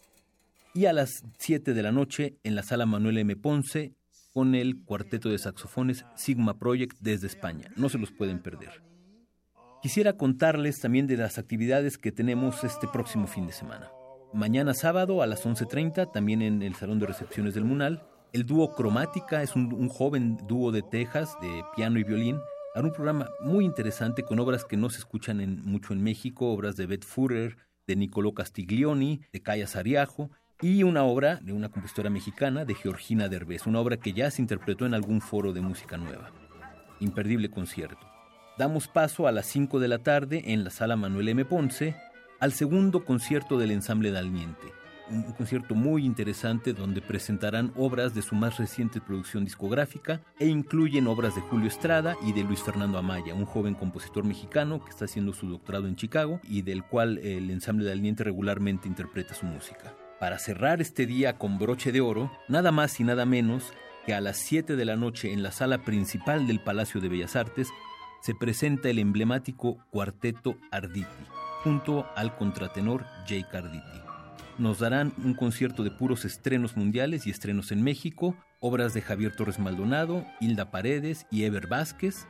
y 0.79 0.87
a 0.87 0.93
las 0.93 1.25
7 1.41 1.75
de 1.75 1.83
la 1.83 1.91
noche 1.91 2.39
en 2.45 2.55
la 2.55 2.63
sala 2.63 2.87
Manuel 2.87 3.19
M. 3.19 3.35
Ponce 3.35 3.97
con 4.33 4.55
el 4.55 4.85
cuarteto 4.85 5.29
de 5.29 5.37
saxofones 5.37 6.05
Sigma 6.15 6.57
Project 6.57 6.97
desde 7.01 7.27
España. 7.27 7.73
No 7.75 7.89
se 7.89 7.99
los 7.99 8.13
pueden 8.13 8.39
perder. 8.39 8.81
Quisiera 9.83 10.13
contarles 10.13 10.79
también 10.79 11.09
de 11.09 11.17
las 11.17 11.37
actividades 11.37 11.99
que 11.99 12.13
tenemos 12.13 12.63
este 12.63 12.87
próximo 12.87 13.27
fin 13.27 13.49
de 13.49 13.55
semana. 13.55 13.91
Mañana 14.33 14.73
sábado 14.73 15.21
a 15.21 15.27
las 15.27 15.45
11.30, 15.45 16.13
también 16.13 16.43
en 16.43 16.63
el 16.63 16.77
Salón 16.77 17.01
de 17.01 17.07
Recepciones 17.07 17.55
del 17.55 17.65
Munal, 17.65 18.07
el 18.33 18.47
dúo 18.47 18.77
Cromática 18.77 19.43
es 19.43 19.57
un, 19.57 19.89
joven 19.89 20.37
dúo 20.47 20.71
de 20.71 20.83
Texas 20.83 21.37
de 21.43 21.65
piano 21.75 21.99
y 21.99 22.05
violín. 22.05 22.39
Hará 22.77 22.87
un 22.87 22.93
programa 22.93 23.29
muy 23.41 23.65
interesante 23.65 24.23
con 24.23 24.39
obras 24.39 24.65
que 24.65 24.77
no 24.77 24.91
se 24.91 24.99
escuchan 24.99 25.61
mucho 25.65 25.93
en 25.93 26.05
México, 26.05 26.53
obras 26.53 26.77
de 26.77 26.87
Beth 26.87 27.05
Fuller, 27.05 27.57
de 27.89 27.97
Nicolò 27.97 28.33
Castiglioni, 28.33 29.23
de 29.33 29.43
Calla 29.43 29.67
Sariajo 29.67 30.31
y 30.61 30.83
una 30.83 31.05
obra 31.05 31.37
de 31.37 31.53
una 31.53 31.69
compositora 31.69 32.11
mexicana, 32.11 32.65
de 32.65 32.75
Georgina 32.75 33.29
Derbez, 33.29 33.67
una 33.67 33.81
obra 33.81 33.97
que 33.97 34.13
ya 34.13 34.31
se 34.31 34.43
interpretó 34.43 34.87
en 34.87 34.95
algún 34.95 35.21
foro 35.21 35.53
de 35.53 35.61
música 35.61 35.97
nueva. 35.97 36.31
Imperdible 37.01 37.49
concierto. 37.49 38.07
Damos 38.59 38.89
paso 38.89 39.29
a 39.29 39.33
las 39.33 39.47
5 39.47 39.79
de 39.79 39.87
la 39.87 39.99
tarde 39.99 40.53
en 40.53 40.65
la 40.65 40.71
sala 40.71 40.97
Manuel 40.97 41.29
M. 41.29 41.45
Ponce 41.45 41.95
al 42.41 42.53
segundo 42.53 43.05
concierto 43.05 43.57
del 43.57 43.71
ensamble 43.71 44.11
Dalmiente. 44.11 44.73
Un 45.11 45.23
concierto 45.33 45.77
muy 45.77 46.05
interesante 46.05 46.75
donde 46.75 47.01
presentarán 47.01 47.73
obras 47.77 48.15
de 48.15 48.21
su 48.21 48.35
más 48.35 48.59
reciente 48.59 49.01
producción 49.01 49.45
discográfica 49.45 50.21
e 50.41 50.49
incluyen 50.49 51.07
obras 51.07 51.37
de 51.37 51.41
Julio 51.41 51.69
Estrada 51.69 52.17
y 52.27 52.33
de 52.33 52.43
Luis 52.43 52.61
Fernando 52.61 52.99
Amaya, 52.99 53.33
un 53.33 53.47
joven 53.47 53.75
compositor 53.75 54.25
mexicano 54.25 54.85
que 54.85 54.91
está 54.91 55.05
haciendo 55.05 55.33
su 55.33 55.49
doctorado 55.49 55.87
en 55.87 55.97
Chicago 55.97 56.41
y 56.43 56.63
del 56.63 56.83
cual 56.83 57.19
el 57.19 57.51
ensamble 57.51 57.87
Dalmiente 57.87 58.25
regularmente 58.25 58.89
interpreta 58.89 59.35
su 59.35 59.47
música. 59.47 59.95
Para 60.21 60.39
cerrar 60.41 60.81
este 60.81 61.07
día 61.07 61.39
con 61.39 61.59
broche 61.59 61.93
de 61.93 62.01
oro, 62.01 62.33
nada 62.49 62.73
más 62.73 62.99
y 62.99 63.05
nada 63.05 63.25
menos 63.25 63.73
que 64.05 64.15
a 64.15 64.21
las 64.21 64.39
7 64.39 64.75
de 64.75 64.85
la 64.85 64.97
noche 64.97 65.33
en 65.33 65.45
la 65.45 65.53
sala 65.53 65.85
principal 65.85 66.49
del 66.49 66.61
Palacio 66.61 67.01
de 67.01 67.09
Bellas 67.09 67.37
Artes 67.37 67.69
se 68.21 68.35
presenta 68.35 68.89
el 68.89 68.99
emblemático 68.99 69.79
Cuarteto 69.91 70.57
Arditi, 70.73 71.07
junto 71.63 72.05
al 72.17 72.37
contratenor 72.37 73.07
Jake 73.29 73.57
Arditi. 73.57 74.01
Nos 74.59 74.81
darán 74.81 75.13
un 75.23 75.35
concierto 75.35 75.85
de 75.85 75.93
puros 75.93 76.25
estrenos 76.25 76.77
mundiales 76.77 77.29
y 77.29 77.31
estrenos 77.31 77.71
en 77.71 77.85
México, 77.85 78.35
obras 78.59 78.95
de 78.95 79.03
Javier 79.03 79.37
Torres 79.37 79.61
Maldonado, 79.61 80.27
Hilda 80.41 80.73
Paredes 80.73 81.27
y 81.31 81.45
Ever 81.45 81.69
Vázquez, 81.69 82.27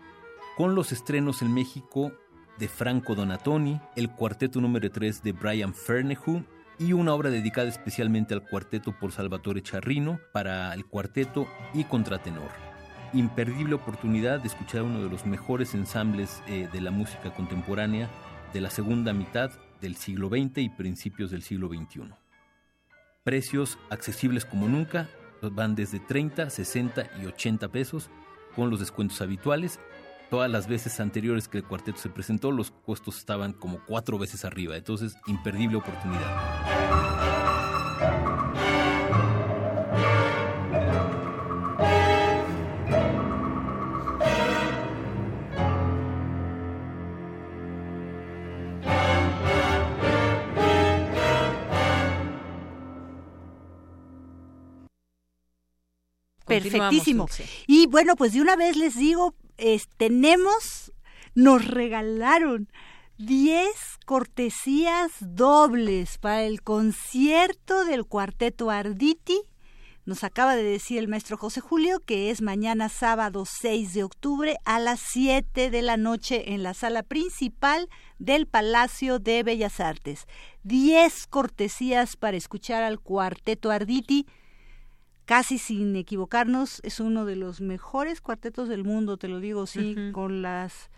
con 0.58 0.74
los 0.74 0.92
estrenos 0.92 1.40
en 1.40 1.54
México 1.54 2.12
de 2.58 2.68
Franco 2.68 3.14
Donatoni, 3.14 3.80
el 3.96 4.10
cuarteto 4.10 4.60
número 4.60 4.90
3 4.90 5.22
de 5.22 5.32
Brian 5.32 5.72
Fernehu 5.72 6.44
y 6.78 6.92
una 6.92 7.14
obra 7.14 7.30
dedicada 7.30 7.68
especialmente 7.68 8.34
al 8.34 8.42
cuarteto 8.42 8.92
por 8.98 9.12
Salvatore 9.12 9.62
Charrino 9.62 10.20
para 10.32 10.72
el 10.74 10.86
cuarteto 10.86 11.48
y 11.74 11.84
contratenor 11.84 12.68
imperdible 13.12 13.74
oportunidad 13.74 14.40
de 14.40 14.48
escuchar 14.48 14.82
uno 14.82 15.02
de 15.02 15.08
los 15.08 15.24
mejores 15.26 15.74
ensambles 15.74 16.42
eh, 16.46 16.68
de 16.72 16.80
la 16.80 16.90
música 16.90 17.32
contemporánea 17.32 18.08
de 18.52 18.60
la 18.60 18.70
segunda 18.70 19.12
mitad 19.12 19.50
del 19.80 19.96
siglo 19.96 20.28
XX 20.28 20.58
y 20.58 20.68
principios 20.68 21.30
del 21.30 21.42
siglo 21.42 21.68
XXI. 21.68 22.12
Precios 23.24 23.78
accesibles 23.90 24.44
como 24.44 24.68
nunca, 24.68 25.08
van 25.40 25.74
desde 25.74 26.00
30, 26.00 26.50
60 26.50 27.10
y 27.22 27.26
80 27.26 27.68
pesos 27.68 28.10
con 28.56 28.70
los 28.70 28.80
descuentos 28.80 29.20
habituales. 29.20 29.78
Todas 30.30 30.50
las 30.50 30.68
veces 30.68 31.00
anteriores 31.00 31.48
que 31.48 31.56
el 31.56 31.64
cuarteto 31.64 31.98
se 31.98 32.10
presentó, 32.10 32.50
los 32.50 32.70
costos 32.70 33.16
estaban 33.16 33.54
como 33.54 33.82
cuatro 33.86 34.18
veces 34.18 34.44
arriba, 34.44 34.76
entonces 34.76 35.16
imperdible 35.26 35.78
oportunidad. 35.78 36.68
Perfectísimo. 56.46 57.28
Y 57.66 57.86
bueno, 57.86 58.16
pues 58.16 58.32
de 58.32 58.40
una 58.40 58.56
vez 58.56 58.76
les 58.76 58.96
digo, 58.96 59.34
tenemos, 59.96 60.92
nos 61.34 61.66
regalaron 61.66 62.68
10 63.18 63.68
cortesías 64.06 65.10
dobles 65.20 66.18
para 66.18 66.44
el 66.44 66.62
concierto 66.62 67.84
del 67.84 68.06
cuarteto 68.06 68.70
Arditi. 68.70 69.40
Nos 70.04 70.24
acaba 70.24 70.54
de 70.54 70.62
decir 70.62 70.98
el 70.98 71.08
maestro 71.08 71.36
José 71.36 71.60
Julio 71.60 72.00
que 72.00 72.30
es 72.30 72.40
mañana 72.40 72.88
sábado 72.88 73.44
6 73.44 73.92
de 73.92 74.04
octubre 74.04 74.56
a 74.64 74.78
las 74.78 75.00
7 75.00 75.68
de 75.68 75.82
la 75.82 75.96
noche 75.96 76.54
en 76.54 76.62
la 76.62 76.74
sala 76.74 77.02
principal 77.02 77.88
del 78.18 78.46
Palacio 78.46 79.18
de 79.18 79.42
Bellas 79.42 79.80
Artes. 79.80 80.26
10 80.62 81.26
cortesías 81.26 82.16
para 82.16 82.36
escuchar 82.36 82.84
al 82.84 83.00
cuarteto 83.00 83.70
Arditi 83.70 84.26
casi 85.28 85.58
sin 85.58 85.94
equivocarnos, 85.94 86.80
es 86.84 87.00
uno 87.00 87.26
de 87.26 87.36
los 87.36 87.60
mejores 87.60 88.22
cuartetos 88.22 88.66
del 88.66 88.82
mundo, 88.82 89.18
te 89.18 89.28
lo 89.28 89.40
digo, 89.40 89.66
sí, 89.66 89.94
con 90.12 90.40
las 90.40 90.88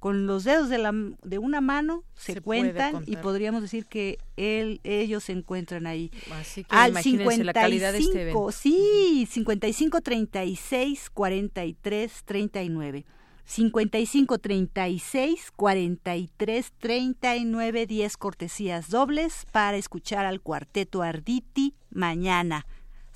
con 0.00 0.26
los 0.26 0.42
dedos 0.42 0.68
de, 0.68 0.78
la, 0.78 0.92
de 0.92 1.38
una 1.38 1.60
mano 1.60 2.02
se, 2.14 2.40
cuentan 2.40 3.04
y 3.06 3.16
podríamos 3.16 3.62
decir 3.62 3.86
que 3.86 4.18
él, 4.36 4.80
ellos 4.82 5.22
se 5.24 5.32
encuentran 5.32 5.86
ahí. 5.86 6.10
Así 6.32 6.64
que 6.64 6.74
Al 6.74 6.94
55, 7.00 7.44
la 7.44 7.52
calidad 7.52 7.92
de 7.92 7.98
este 7.98 8.22
evento. 8.22 8.50
Sí, 8.50 9.26
55 9.30 10.00
36 10.00 11.10
43 11.10 12.22
39. 12.24 13.04
55 13.44 14.38
36 14.38 15.52
43 15.54 16.72
39 16.76 17.86
10 17.86 18.16
cortesías 18.16 18.90
dobles 18.90 19.46
para 19.52 19.76
escuchar 19.76 20.26
al 20.26 20.40
cuarteto 20.40 21.02
Arditi 21.02 21.74
mañana 21.90 22.66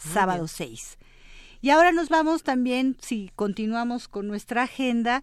sábado 0.01 0.48
6. 0.48 0.98
Y 1.62 1.70
ahora 1.70 1.93
nos 1.93 2.09
vamos 2.09 2.43
también, 2.43 2.97
si 3.01 3.31
continuamos 3.36 4.09
con 4.09 4.27
nuestra 4.27 4.62
agenda, 4.62 5.22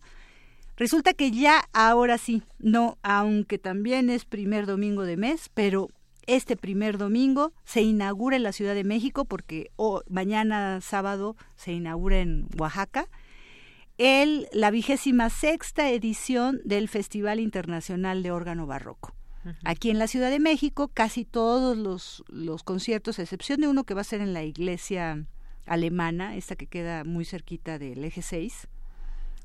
resulta 0.76 1.14
que 1.14 1.32
ya 1.32 1.68
ahora 1.74 2.18
sí, 2.18 2.44
no, 2.60 2.98
aunque 3.02 3.58
también 3.58 4.10
es 4.10 4.26
primer 4.26 4.68
domingo 4.68 5.04
de 5.04 5.18
mes, 5.18 5.49
pero 5.54 5.90
este 6.28 6.56
primer 6.56 6.98
domingo 6.98 7.54
se 7.64 7.82
inaugura 7.82 8.36
en 8.36 8.44
la 8.44 8.52
Ciudad 8.52 8.76
de 8.76 8.84
México, 8.84 9.26
porque 9.26 9.72
mañana 10.10 10.80
sábado 10.82 11.36
se 11.56 11.72
inaugura 11.72 12.20
en 12.20 12.48
Oaxaca, 12.60 13.08
el, 13.98 14.48
la 14.54 14.70
vigésima 14.70 15.30
sexta 15.32 15.90
edición 15.90 16.62
del 16.64 16.88
Festival 16.88 17.40
Internacional 17.40 18.22
de 18.22 18.32
Órgano 18.32 18.68
Barroco. 18.68 19.14
Aquí 19.64 19.90
en 19.90 19.99
la 19.99 20.07
Ciudad 20.07 20.30
de 20.30 20.40
México, 20.40 20.90
casi 20.90 21.26
todos 21.26 21.78
los, 21.78 22.24
los 22.28 22.64
conciertos, 22.64 23.19
a 23.19 23.24
excepción 23.24 23.61
de 23.61 23.68
uno 23.68 23.84
que 23.84 23.94
va 23.94 24.02
a 24.02 24.06
ser 24.06 24.22
en 24.22 24.34
la 24.34 24.44
iglesia 24.44 25.26
alemana, 25.65 26.36
esta 26.36 26.56
que 26.56 26.68
queda 26.68 27.03
muy 27.03 27.26
cerquita 27.26 27.78
del 27.78 28.03
eje 28.03 28.22
6, 28.22 28.68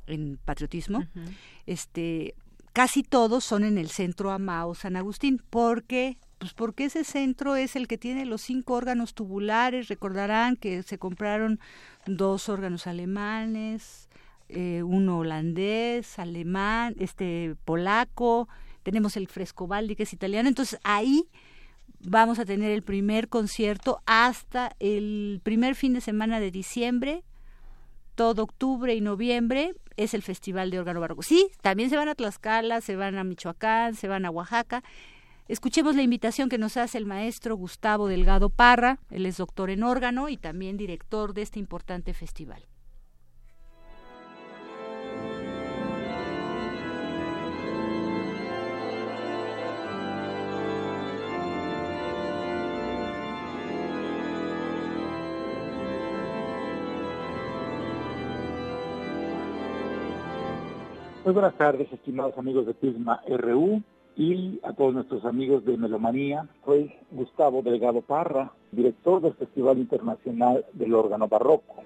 en 0.06 0.38
patriotismo, 0.44 1.06
este, 1.66 2.34
casi 2.72 3.02
todos 3.02 3.44
son 3.44 3.64
en 3.64 3.78
el 3.78 3.90
centro 3.90 4.30
Amao 4.30 4.74
San 4.74 4.96
Agustín, 4.96 5.42
porque 5.50 6.18
pues 6.42 6.54
porque 6.54 6.86
ese 6.86 7.04
centro 7.04 7.54
es 7.54 7.76
el 7.76 7.86
que 7.86 7.98
tiene 7.98 8.26
los 8.26 8.42
cinco 8.42 8.74
órganos 8.74 9.14
tubulares, 9.14 9.86
recordarán 9.86 10.56
que 10.56 10.82
se 10.82 10.98
compraron 10.98 11.60
dos 12.04 12.48
órganos 12.48 12.88
alemanes, 12.88 14.08
eh, 14.48 14.82
uno 14.82 15.18
holandés, 15.18 16.18
alemán, 16.18 16.96
este 16.98 17.54
polaco, 17.64 18.48
tenemos 18.82 19.16
el 19.16 19.28
Frescobaldi 19.28 19.96
que 19.96 20.04
es 20.04 20.12
italiano, 20.12 20.48
entonces 20.48 20.78
ahí 20.84 21.28
vamos 22.00 22.38
a 22.38 22.44
tener 22.44 22.70
el 22.70 22.82
primer 22.82 23.28
concierto 23.28 24.00
hasta 24.06 24.74
el 24.80 25.40
primer 25.42 25.74
fin 25.74 25.92
de 25.92 26.00
semana 26.00 26.40
de 26.40 26.50
diciembre, 26.50 27.22
todo 28.14 28.42
octubre 28.42 28.94
y 28.94 29.00
noviembre 29.00 29.74
es 29.96 30.14
el 30.14 30.22
Festival 30.22 30.70
de 30.70 30.78
Órgano 30.78 31.00
Barroco. 31.00 31.22
Sí, 31.22 31.48
también 31.60 31.90
se 31.90 31.96
van 31.96 32.08
a 32.08 32.14
Tlaxcala, 32.14 32.80
se 32.80 32.96
van 32.96 33.16
a 33.16 33.24
Michoacán, 33.24 33.94
se 33.94 34.08
van 34.08 34.24
a 34.24 34.30
Oaxaca. 34.30 34.82
Escuchemos 35.48 35.96
la 35.96 36.02
invitación 36.02 36.48
que 36.48 36.58
nos 36.58 36.76
hace 36.76 36.98
el 36.98 37.06
maestro 37.06 37.56
Gustavo 37.56 38.08
Delgado 38.08 38.48
Parra, 38.48 38.98
él 39.10 39.26
es 39.26 39.36
doctor 39.36 39.70
en 39.70 39.82
órgano 39.82 40.28
y 40.28 40.36
también 40.36 40.76
director 40.76 41.34
de 41.34 41.42
este 41.42 41.58
importante 41.58 42.14
festival. 42.14 42.64
Muy 61.32 61.40
buenas 61.40 61.56
tardes, 61.56 61.90
estimados 61.90 62.36
amigos 62.36 62.66
de 62.66 62.74
Prisma 62.74 63.22
RU 63.26 63.80
y 64.14 64.60
a 64.64 64.74
todos 64.74 64.92
nuestros 64.92 65.24
amigos 65.24 65.64
de 65.64 65.78
Melomanía. 65.78 66.46
Soy 66.62 66.92
Gustavo 67.10 67.62
Delgado 67.62 68.02
Parra, 68.02 68.52
director 68.70 69.22
del 69.22 69.32
Festival 69.32 69.78
Internacional 69.78 70.66
del 70.74 70.92
Órgano 70.94 71.28
Barroco. 71.28 71.76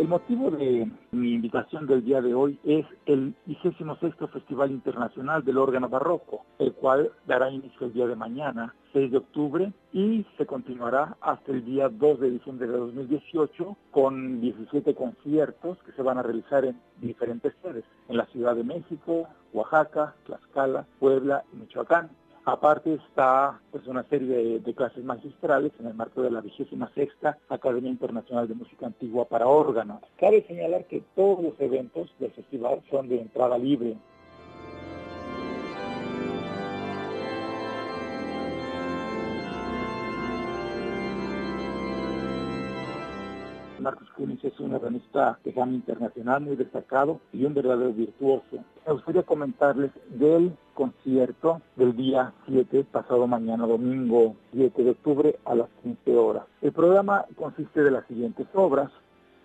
El 0.00 0.08
motivo 0.08 0.50
de 0.50 0.90
mi 1.10 1.34
invitación 1.34 1.86
del 1.86 2.02
día 2.02 2.22
de 2.22 2.32
hoy 2.32 2.58
es 2.64 2.86
el 3.04 3.34
26 3.44 3.74
Festival 4.32 4.70
Internacional 4.70 5.44
del 5.44 5.58
Órgano 5.58 5.90
Barroco, 5.90 6.46
el 6.58 6.72
cual 6.72 7.12
dará 7.26 7.50
inicio 7.50 7.86
el 7.86 7.92
día 7.92 8.06
de 8.06 8.16
mañana, 8.16 8.74
6 8.94 9.10
de 9.10 9.18
octubre, 9.18 9.72
y 9.92 10.24
se 10.38 10.46
continuará 10.46 11.18
hasta 11.20 11.52
el 11.52 11.66
día 11.66 11.90
2 11.90 12.18
de 12.18 12.30
diciembre 12.30 12.66
de 12.66 12.78
2018 12.78 13.76
con 13.90 14.40
17 14.40 14.94
conciertos 14.94 15.76
que 15.84 15.92
se 15.92 16.00
van 16.00 16.16
a 16.16 16.22
realizar 16.22 16.64
en 16.64 16.80
diferentes 17.02 17.52
sedes, 17.62 17.84
en 18.08 18.16
la 18.16 18.24
Ciudad 18.28 18.56
de 18.56 18.64
México, 18.64 19.28
Oaxaca, 19.52 20.14
Tlaxcala, 20.24 20.86
Puebla 20.98 21.44
y 21.52 21.56
Michoacán. 21.56 22.08
Aparte 22.44 22.94
está 22.94 23.60
pues 23.70 23.86
una 23.86 24.02
serie 24.04 24.60
de, 24.60 24.74
clases 24.74 25.04
magistrales 25.04 25.72
en 25.78 25.88
el 25.88 25.94
marco 25.94 26.22
de 26.22 26.30
la 26.30 26.40
vigésima 26.40 26.90
sexta 26.94 27.38
Academia 27.50 27.90
Internacional 27.90 28.48
de 28.48 28.54
Música 28.54 28.86
Antigua 28.86 29.26
para 29.26 29.46
órganos. 29.46 30.00
Cabe 30.18 30.44
señalar 30.46 30.86
que 30.86 31.02
todos 31.14 31.42
los 31.42 31.60
eventos 31.60 32.10
del 32.18 32.30
festival 32.32 32.82
son 32.90 33.08
de 33.08 33.20
entrada 33.20 33.58
libre. 33.58 33.96
Marcos 43.80 44.08
Cunis 44.16 44.44
es 44.44 44.58
un 44.60 44.74
organista 44.74 45.38
de 45.44 45.52
gama 45.52 45.72
internacional 45.72 46.42
muy 46.42 46.56
destacado 46.56 47.20
y 47.32 47.44
un 47.44 47.54
verdadero 47.54 47.92
virtuoso. 47.92 48.64
Me 48.86 48.92
gustaría 48.92 49.22
comentarles 49.22 49.90
del 50.10 50.52
concierto 50.74 51.60
del 51.76 51.96
día 51.96 52.32
7, 52.46 52.84
pasado 52.92 53.26
mañana, 53.26 53.66
domingo 53.66 54.36
7 54.52 54.84
de 54.84 54.90
octubre 54.90 55.38
a 55.44 55.54
las 55.54 55.68
15 55.82 56.16
horas. 56.16 56.44
El 56.62 56.72
programa 56.72 57.24
consiste 57.36 57.82
de 57.82 57.90
las 57.90 58.06
siguientes 58.06 58.46
obras. 58.54 58.90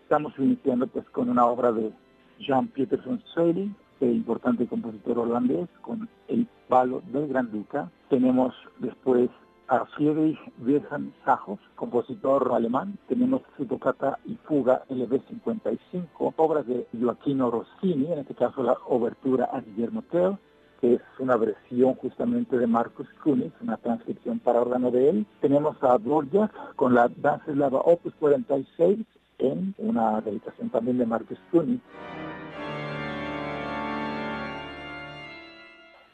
Estamos 0.03 0.33
iniciando 0.37 0.87
pues 0.87 1.09
con 1.09 1.29
una 1.29 1.45
obra 1.45 1.71
de 1.71 1.91
Jean 2.39 2.67
Peterson 2.67 3.23
Sailing, 3.33 3.75
el 4.01 4.15
importante 4.15 4.67
compositor 4.67 5.19
holandés, 5.19 5.69
con 5.81 6.09
el 6.27 6.47
palo 6.67 7.01
del 7.11 7.27
Gran 7.27 7.51
Duca. 7.51 7.89
Tenemos 8.09 8.53
después 8.79 9.29
a 9.67 9.85
Friedrich 9.85 10.39
Wilhelm 10.59 11.11
Sajos, 11.23 11.59
compositor 11.75 12.51
alemán. 12.53 12.97
Tenemos 13.07 13.41
su 13.57 13.65
tocata 13.65 14.19
y 14.25 14.35
fuga 14.47 14.83
LB55, 14.89 16.33
obras 16.35 16.67
de 16.67 16.87
Joaquino 16.99 17.51
Rossini, 17.51 18.11
en 18.11 18.19
este 18.19 18.35
caso 18.35 18.63
la 18.63 18.77
obertura 18.87 19.45
a 19.51 19.61
Guillermo 19.61 20.03
Tell, 20.11 20.37
que 20.81 20.95
es 20.95 21.01
una 21.19 21.37
versión 21.37 21.95
justamente 21.95 22.57
de 22.57 22.67
Marcus 22.67 23.07
Kunis, 23.23 23.53
una 23.61 23.77
transcripción 23.77 24.39
para 24.39 24.61
órgano 24.61 24.91
de 24.91 25.09
él. 25.09 25.25
Tenemos 25.41 25.77
a 25.81 25.97
Dvorak 25.97 26.75
con 26.75 26.93
la 26.93 27.09
danza 27.17 27.51
eslava 27.51 27.79
Opus 27.79 28.13
46 28.19 28.99
en 29.39 29.75
una 29.77 30.21
dedicación 30.21 30.69
también 30.69 30.97
de 30.97 31.05
Marcus 31.05 31.39
Kunis. 31.51 31.81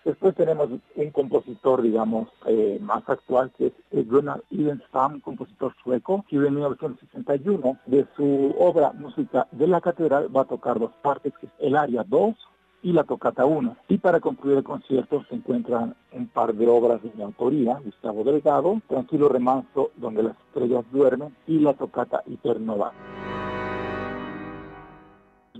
Después 0.04 0.34
tenemos 0.36 0.70
un 0.96 1.10
compositor, 1.12 1.84
digamos, 1.84 2.28
eh, 2.48 2.80
más 2.82 3.08
actual, 3.08 3.52
que 3.56 3.72
es 3.92 4.10
Gunnar 4.10 4.42
Idenstam, 4.50 5.20
compositor 5.20 5.76
sueco, 5.84 6.26
que 6.28 6.38
en 6.38 6.56
1961 6.56 7.78
de 7.86 8.08
su 8.16 8.56
obra 8.58 8.94
Música 8.94 9.48
de 9.52 9.68
la 9.68 9.80
Catedral 9.80 10.36
va 10.36 10.42
a 10.42 10.46
tocar 10.46 10.80
dos 10.80 10.92
partes, 11.04 11.34
que 11.40 11.46
es 11.46 11.52
el 11.60 11.76
área 11.76 12.04
2 12.04 12.36
y 12.82 12.94
la 12.94 13.04
tocata 13.04 13.46
1. 13.46 13.78
Y 13.90 14.00
para 14.00 14.20
concluir 14.20 14.58
el 14.58 14.64
concierto 14.64 15.24
se 15.30 15.36
encuentran 15.36 15.96
un 16.14 16.28
par 16.28 16.56
de 16.56 16.68
obras 16.68 17.04
de 17.04 17.12
mi 17.14 17.22
autoría, 17.22 17.80
Gustavo 17.84 18.24
Delgado, 18.24 18.82
Tranquilo 18.88 19.30
Remanso, 19.30 19.92
donde 19.98 20.24
las 20.24 20.38
estrellas 20.48 20.84
duermen, 20.92 21.36
y 21.46 21.60
la 21.60 21.76
tocata 21.76 22.24
Hipernova. 22.26 22.92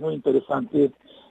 Muy 0.00 0.14
interesante 0.14 0.90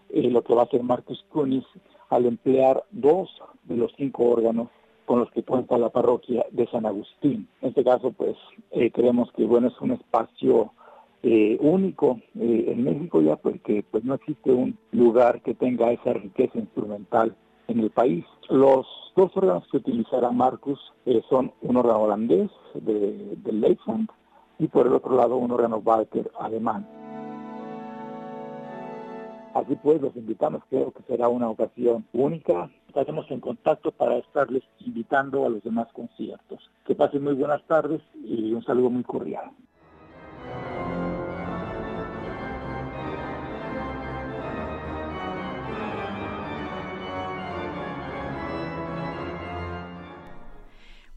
eh, 0.09 0.29
lo 0.29 0.41
que 0.43 0.55
va 0.55 0.61
a 0.61 0.65
hacer 0.65 0.81
Marcus 0.81 1.25
Kunis 1.29 1.65
al 2.11 2.25
emplear 2.25 2.83
dos 2.91 3.29
de 3.63 3.77
los 3.77 3.91
cinco 3.97 4.23
órganos 4.29 4.67
con 5.05 5.19
los 5.19 5.31
que 5.31 5.43
cuenta 5.43 5.77
la 5.77 5.89
parroquia 5.89 6.45
de 6.51 6.67
San 6.67 6.85
Agustín. 6.85 7.47
En 7.61 7.69
este 7.69 7.83
caso, 7.83 8.11
pues, 8.11 8.35
eh, 8.71 8.91
creemos 8.91 9.31
que, 9.33 9.45
bueno, 9.45 9.67
es 9.67 9.81
un 9.81 9.91
espacio 9.91 10.73
eh, 11.23 11.57
único 11.59 12.19
eh, 12.39 12.65
en 12.67 12.83
México 12.83 13.21
ya 13.21 13.35
porque 13.35 13.85
pues 13.91 14.03
no 14.03 14.15
existe 14.15 14.51
un 14.51 14.77
lugar 14.91 15.41
que 15.41 15.53
tenga 15.53 15.91
esa 15.91 16.13
riqueza 16.13 16.57
instrumental 16.57 17.35
en 17.67 17.79
el 17.79 17.91
país. 17.91 18.25
Los 18.49 18.88
dos 19.15 19.31
órganos 19.35 19.67
que 19.71 19.77
utilizará 19.77 20.31
Marcus 20.31 20.79
son 21.29 21.51
un 21.61 21.77
órgano 21.77 22.01
holandés 22.01 22.49
de, 22.73 23.35
de 23.35 23.77
y 24.59 24.67
por 24.67 24.88
el 24.88 24.93
otro 24.93 25.15
lado 25.15 25.38
un 25.38 25.51
órgano 25.51 25.81
Walter 25.83 26.31
alemán. 26.39 26.88
Así 29.53 29.76
pues, 29.84 30.02
los 30.02 30.15
invitamos, 30.15 30.64
creo 30.69 30.91
que 30.91 31.03
será 31.03 31.28
una 31.28 31.49
ocasión 31.49 32.06
única. 32.14 32.69
Estaremos 32.88 33.30
en 33.30 33.41
contacto 33.41 33.91
para 33.91 34.18
estarles 34.18 34.64
invitando 34.80 35.45
a 35.45 35.49
los 35.49 35.64
demás 35.64 35.88
conciertos. 35.94 36.69
Que 36.86 36.95
pasen 36.95 37.23
muy 37.23 37.34
buenas 37.34 37.65
tardes 37.68 38.02
y 38.23 38.53
un 38.53 38.64
saludo 38.64 38.90
muy 38.90 39.03
cordial. 39.03 39.52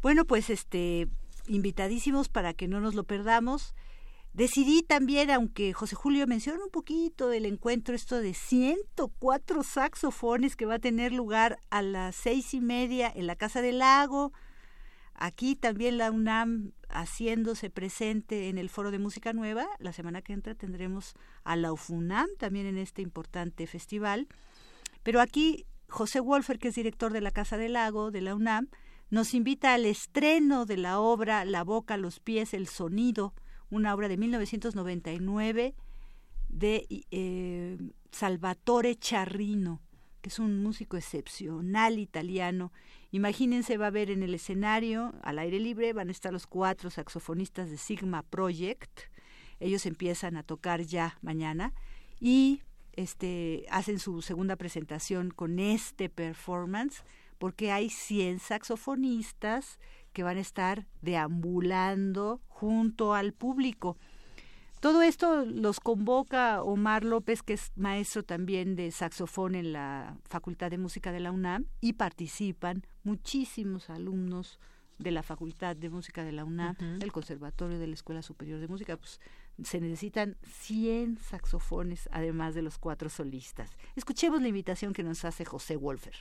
Bueno, 0.02 0.26
pues 0.26 0.50
este 0.50 1.08
invitadísimos 1.46 2.28
para 2.28 2.52
que 2.52 2.68
no 2.68 2.80
nos 2.80 2.94
lo 2.94 3.04
perdamos. 3.04 3.74
Decidí 4.34 4.82
también, 4.82 5.30
aunque 5.30 5.72
José 5.72 5.94
Julio 5.94 6.26
menciona 6.26 6.64
un 6.64 6.70
poquito 6.70 7.28
del 7.28 7.46
encuentro, 7.46 7.94
esto 7.94 8.20
de 8.20 8.34
104 8.34 9.62
saxofones 9.62 10.56
que 10.56 10.66
va 10.66 10.74
a 10.74 10.78
tener 10.80 11.12
lugar 11.12 11.60
a 11.70 11.82
las 11.82 12.16
seis 12.16 12.52
y 12.52 12.60
media 12.60 13.12
en 13.14 13.28
la 13.28 13.36
Casa 13.36 13.62
del 13.62 13.78
Lago. 13.78 14.32
Aquí 15.14 15.54
también 15.54 15.98
la 15.98 16.10
UNAM 16.10 16.72
haciéndose 16.88 17.70
presente 17.70 18.48
en 18.48 18.58
el 18.58 18.70
Foro 18.70 18.90
de 18.90 18.98
Música 18.98 19.32
Nueva. 19.32 19.68
La 19.78 19.92
semana 19.92 20.20
que 20.20 20.32
entra 20.32 20.56
tendremos 20.56 21.14
a 21.44 21.54
la 21.54 21.72
UFUNAM 21.72 22.26
también 22.36 22.66
en 22.66 22.76
este 22.76 23.02
importante 23.02 23.68
festival. 23.68 24.26
Pero 25.04 25.20
aquí 25.20 25.64
José 25.88 26.18
Wolfer, 26.18 26.58
que 26.58 26.68
es 26.68 26.74
director 26.74 27.12
de 27.12 27.20
la 27.20 27.30
Casa 27.30 27.56
del 27.56 27.74
Lago 27.74 28.10
de 28.10 28.20
la 28.20 28.34
UNAM, 28.34 28.66
nos 29.10 29.32
invita 29.32 29.74
al 29.74 29.86
estreno 29.86 30.66
de 30.66 30.76
la 30.76 30.98
obra 30.98 31.44
La 31.44 31.62
boca, 31.62 31.96
los 31.96 32.18
pies, 32.18 32.52
el 32.52 32.66
sonido, 32.66 33.32
una 33.74 33.92
obra 33.92 34.08
de 34.08 34.16
1999 34.16 35.74
de 36.48 36.86
eh, 37.10 37.76
Salvatore 38.12 38.94
Charrino, 38.94 39.82
que 40.20 40.28
es 40.28 40.38
un 40.38 40.62
músico 40.62 40.96
excepcional 40.96 41.98
italiano. 41.98 42.72
Imagínense, 43.10 43.76
va 43.76 43.88
a 43.88 43.90
ver 43.90 44.10
en 44.10 44.22
el 44.22 44.34
escenario, 44.34 45.12
al 45.22 45.40
aire 45.40 45.58
libre, 45.58 45.92
van 45.92 46.08
a 46.08 46.12
estar 46.12 46.32
los 46.32 46.46
cuatro 46.46 46.88
saxofonistas 46.88 47.68
de 47.68 47.76
Sigma 47.76 48.22
Project. 48.22 49.00
Ellos 49.58 49.86
empiezan 49.86 50.36
a 50.36 50.44
tocar 50.44 50.82
ya 50.82 51.18
mañana 51.20 51.74
y 52.20 52.62
este, 52.92 53.66
hacen 53.70 53.98
su 53.98 54.22
segunda 54.22 54.54
presentación 54.56 55.30
con 55.30 55.58
este 55.58 56.08
performance, 56.08 57.02
porque 57.38 57.72
hay 57.72 57.90
100 57.90 58.38
saxofonistas 58.38 59.80
que 60.14 60.22
van 60.22 60.38
a 60.38 60.40
estar 60.40 60.86
deambulando 61.02 62.40
junto 62.48 63.12
al 63.12 63.34
público. 63.34 63.98
Todo 64.80 65.02
esto 65.02 65.44
los 65.44 65.80
convoca 65.80 66.62
Omar 66.62 67.04
López, 67.04 67.42
que 67.42 67.54
es 67.54 67.72
maestro 67.74 68.22
también 68.22 68.76
de 68.76 68.90
saxofón 68.90 69.54
en 69.54 69.72
la 69.72 70.18
Facultad 70.24 70.70
de 70.70 70.78
Música 70.78 71.10
de 71.10 71.20
la 71.20 71.32
UNAM, 71.32 71.66
y 71.80 71.94
participan 71.94 72.86
muchísimos 73.02 73.90
alumnos 73.90 74.60
de 74.98 75.10
la 75.10 75.22
Facultad 75.22 75.74
de 75.74 75.90
Música 75.90 76.22
de 76.22 76.32
la 76.32 76.44
UNAM, 76.44 76.76
del 76.98 77.12
Conservatorio 77.12 77.78
de 77.78 77.86
la 77.86 77.94
Escuela 77.94 78.22
Superior 78.22 78.60
de 78.60 78.68
Música. 78.68 78.96
Pues 78.96 79.20
se 79.62 79.80
necesitan 79.80 80.36
100 80.42 81.18
saxofones, 81.18 82.08
además 82.12 82.54
de 82.54 82.62
los 82.62 82.78
cuatro 82.78 83.08
solistas. 83.08 83.70
Escuchemos 83.96 84.42
la 84.42 84.48
invitación 84.48 84.92
que 84.92 85.02
nos 85.02 85.24
hace 85.24 85.44
José 85.44 85.76
Wolfer. 85.76 86.14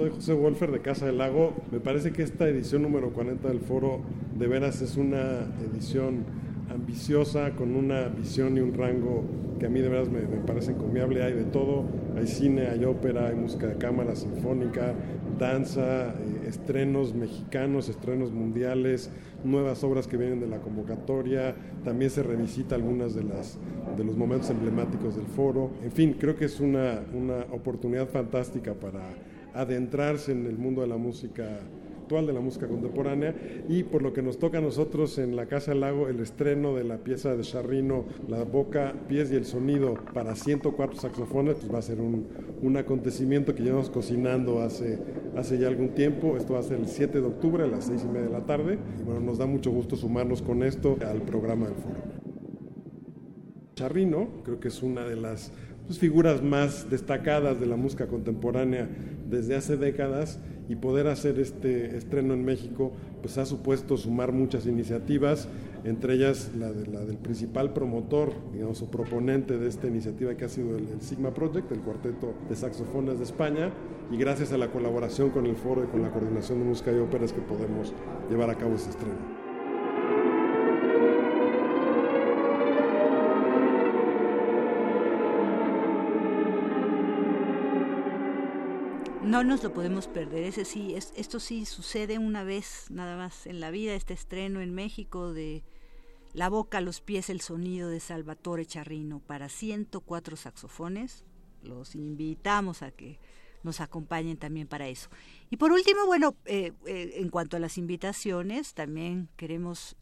Soy 0.00 0.08
José 0.08 0.32
Wolfer 0.32 0.70
de 0.70 0.80
Casa 0.80 1.04
del 1.04 1.18
Lago. 1.18 1.52
Me 1.70 1.78
parece 1.78 2.10
que 2.10 2.22
esta 2.22 2.48
edición 2.48 2.80
número 2.80 3.10
40 3.10 3.46
del 3.48 3.60
foro 3.60 4.00
de 4.34 4.48
veras 4.48 4.80
es 4.80 4.96
una 4.96 5.46
edición 5.70 6.24
ambiciosa, 6.70 7.50
con 7.50 7.76
una 7.76 8.08
visión 8.08 8.56
y 8.56 8.60
un 8.60 8.72
rango 8.72 9.24
que 9.58 9.66
a 9.66 9.68
mí 9.68 9.80
de 9.80 9.90
veras 9.90 10.08
me, 10.08 10.20
parece 10.46 10.72
encomiable. 10.72 11.22
Hay 11.22 11.34
de 11.34 11.44
todo, 11.44 11.84
hay 12.16 12.26
cine, 12.26 12.68
hay 12.68 12.82
ópera, 12.86 13.26
hay 13.26 13.34
música 13.34 13.66
de 13.66 13.76
cámara, 13.76 14.16
sinfónica, 14.16 14.94
danza, 15.38 16.14
eh, 16.14 16.46
estrenos 16.48 17.12
mexicanos, 17.14 17.90
estrenos 17.90 18.32
mundiales, 18.32 19.10
nuevas 19.44 19.84
obras 19.84 20.06
que 20.06 20.16
vienen 20.16 20.40
de 20.40 20.46
la 20.46 20.60
convocatoria, 20.60 21.54
también 21.84 22.10
se 22.10 22.22
revisita 22.22 22.74
algunas 22.74 23.14
de, 23.14 23.24
las, 23.24 23.58
de 23.98 24.04
los 24.04 24.16
momentos 24.16 24.48
emblemáticos 24.48 25.14
del 25.16 25.26
foro. 25.26 25.72
En 25.84 25.92
fin, 25.92 26.16
creo 26.18 26.36
que 26.36 26.46
es 26.46 26.58
una, 26.58 27.02
una 27.12 27.44
oportunidad 27.52 28.08
fantástica 28.08 28.72
para 28.72 29.02
adentrarse 29.54 30.32
en 30.32 30.46
el 30.46 30.58
mundo 30.58 30.82
de 30.82 30.88
la 30.88 30.96
música 30.96 31.60
actual 32.10 32.26
de 32.26 32.32
la 32.32 32.40
música 32.40 32.66
contemporánea 32.66 33.36
y 33.68 33.84
por 33.84 34.02
lo 34.02 34.12
que 34.12 34.20
nos 34.20 34.36
toca 34.36 34.58
a 34.58 34.60
nosotros 34.60 35.16
en 35.18 35.36
la 35.36 35.46
Casa 35.46 35.70
del 35.70 35.80
Lago 35.80 36.08
el 36.08 36.18
estreno 36.18 36.74
de 36.74 36.82
la 36.82 36.98
pieza 36.98 37.36
de 37.36 37.44
Charrino, 37.44 38.04
La 38.26 38.42
Boca, 38.42 38.94
Pies 39.06 39.30
y 39.30 39.36
el 39.36 39.44
Sonido 39.44 39.94
para 40.12 40.34
104 40.34 40.98
saxofones, 40.98 41.58
pues 41.58 41.72
va 41.72 41.78
a 41.78 41.82
ser 41.82 42.00
un, 42.00 42.26
un 42.62 42.76
acontecimiento 42.76 43.54
que 43.54 43.62
llevamos 43.62 43.90
cocinando 43.90 44.60
hace, 44.60 44.98
hace 45.36 45.58
ya 45.58 45.68
algún 45.68 45.90
tiempo. 45.90 46.36
Esto 46.36 46.54
va 46.54 46.58
a 46.58 46.64
ser 46.64 46.80
el 46.80 46.88
7 46.88 47.20
de 47.20 47.26
octubre 47.28 47.62
a 47.62 47.68
las 47.68 47.84
6 47.84 48.02
y 48.04 48.08
media 48.08 48.26
de 48.26 48.32
la 48.32 48.44
tarde 48.44 48.76
y 48.98 49.04
bueno, 49.04 49.20
nos 49.20 49.38
da 49.38 49.46
mucho 49.46 49.70
gusto 49.70 49.94
sumarnos 49.94 50.42
con 50.42 50.64
esto 50.64 50.96
al 51.08 51.22
programa 51.22 51.66
del 51.66 51.76
foro. 51.76 52.00
Charrino 53.76 54.28
creo 54.42 54.58
que 54.58 54.68
es 54.68 54.82
una 54.82 55.04
de 55.04 55.14
las 55.14 55.52
pues, 55.90 55.98
figuras 55.98 56.40
más 56.40 56.88
destacadas 56.88 57.58
de 57.58 57.66
la 57.66 57.74
música 57.74 58.06
contemporánea 58.06 58.88
desde 59.28 59.56
hace 59.56 59.76
décadas 59.76 60.38
y 60.68 60.76
poder 60.76 61.08
hacer 61.08 61.40
este 61.40 61.96
estreno 61.96 62.32
en 62.32 62.44
México 62.44 62.92
pues 63.22 63.38
ha 63.38 63.44
supuesto 63.44 63.96
sumar 63.96 64.30
muchas 64.30 64.66
iniciativas, 64.66 65.48
entre 65.82 66.14
ellas 66.14 66.52
la, 66.56 66.70
de, 66.70 66.86
la 66.86 67.00
del 67.00 67.16
principal 67.16 67.72
promotor, 67.72 68.32
digamos, 68.52 68.80
o 68.82 68.86
proponente 68.88 69.58
de 69.58 69.66
esta 69.66 69.88
iniciativa 69.88 70.36
que 70.36 70.44
ha 70.44 70.48
sido 70.48 70.78
el, 70.78 70.86
el, 70.90 71.00
Sigma 71.00 71.34
Project, 71.34 71.72
el 71.72 71.80
cuarteto 71.80 72.34
de 72.48 72.54
saxofones 72.54 73.18
de 73.18 73.24
España, 73.24 73.72
y 74.12 74.16
gracias 74.16 74.52
a 74.52 74.58
la 74.58 74.70
colaboración 74.70 75.30
con 75.30 75.44
el 75.44 75.56
foro 75.56 75.82
y 75.82 75.88
con 75.88 76.02
la 76.02 76.12
coordinación 76.12 76.60
de 76.60 76.66
música 76.66 76.92
y 76.92 77.00
óperas 77.00 77.32
que 77.32 77.40
podemos 77.40 77.92
llevar 78.30 78.48
a 78.48 78.54
cabo 78.54 78.76
este 78.76 78.90
estreno. 78.90 79.39
No 89.30 89.44
nos 89.44 89.62
lo 89.62 89.72
podemos 89.72 90.08
perder, 90.08 90.42
ese 90.42 90.64
sí, 90.64 90.96
es, 90.96 91.12
esto 91.14 91.38
sí 91.38 91.64
sucede 91.64 92.18
una 92.18 92.42
vez 92.42 92.86
nada 92.90 93.16
más 93.16 93.46
en 93.46 93.60
la 93.60 93.70
vida, 93.70 93.94
este 93.94 94.12
estreno 94.12 94.60
en 94.60 94.74
México 94.74 95.32
de 95.32 95.62
La 96.32 96.48
boca, 96.48 96.80
los 96.80 97.00
pies, 97.00 97.30
el 97.30 97.40
sonido 97.40 97.88
de 97.88 98.00
Salvatore 98.00 98.66
Charrino 98.66 99.20
para 99.20 99.48
104 99.48 100.34
saxofones. 100.34 101.24
Los 101.62 101.94
invitamos 101.94 102.82
a 102.82 102.90
que 102.90 103.20
nos 103.62 103.80
acompañen 103.80 104.36
también 104.36 104.66
para 104.66 104.88
eso. 104.88 105.10
Y 105.48 105.58
por 105.58 105.70
último, 105.70 106.06
bueno, 106.06 106.34
eh, 106.46 106.72
eh, 106.86 107.12
en 107.18 107.28
cuanto 107.28 107.56
a 107.56 107.60
las 107.60 107.78
invitaciones, 107.78 108.74
también 108.74 109.28
queremos 109.36 109.96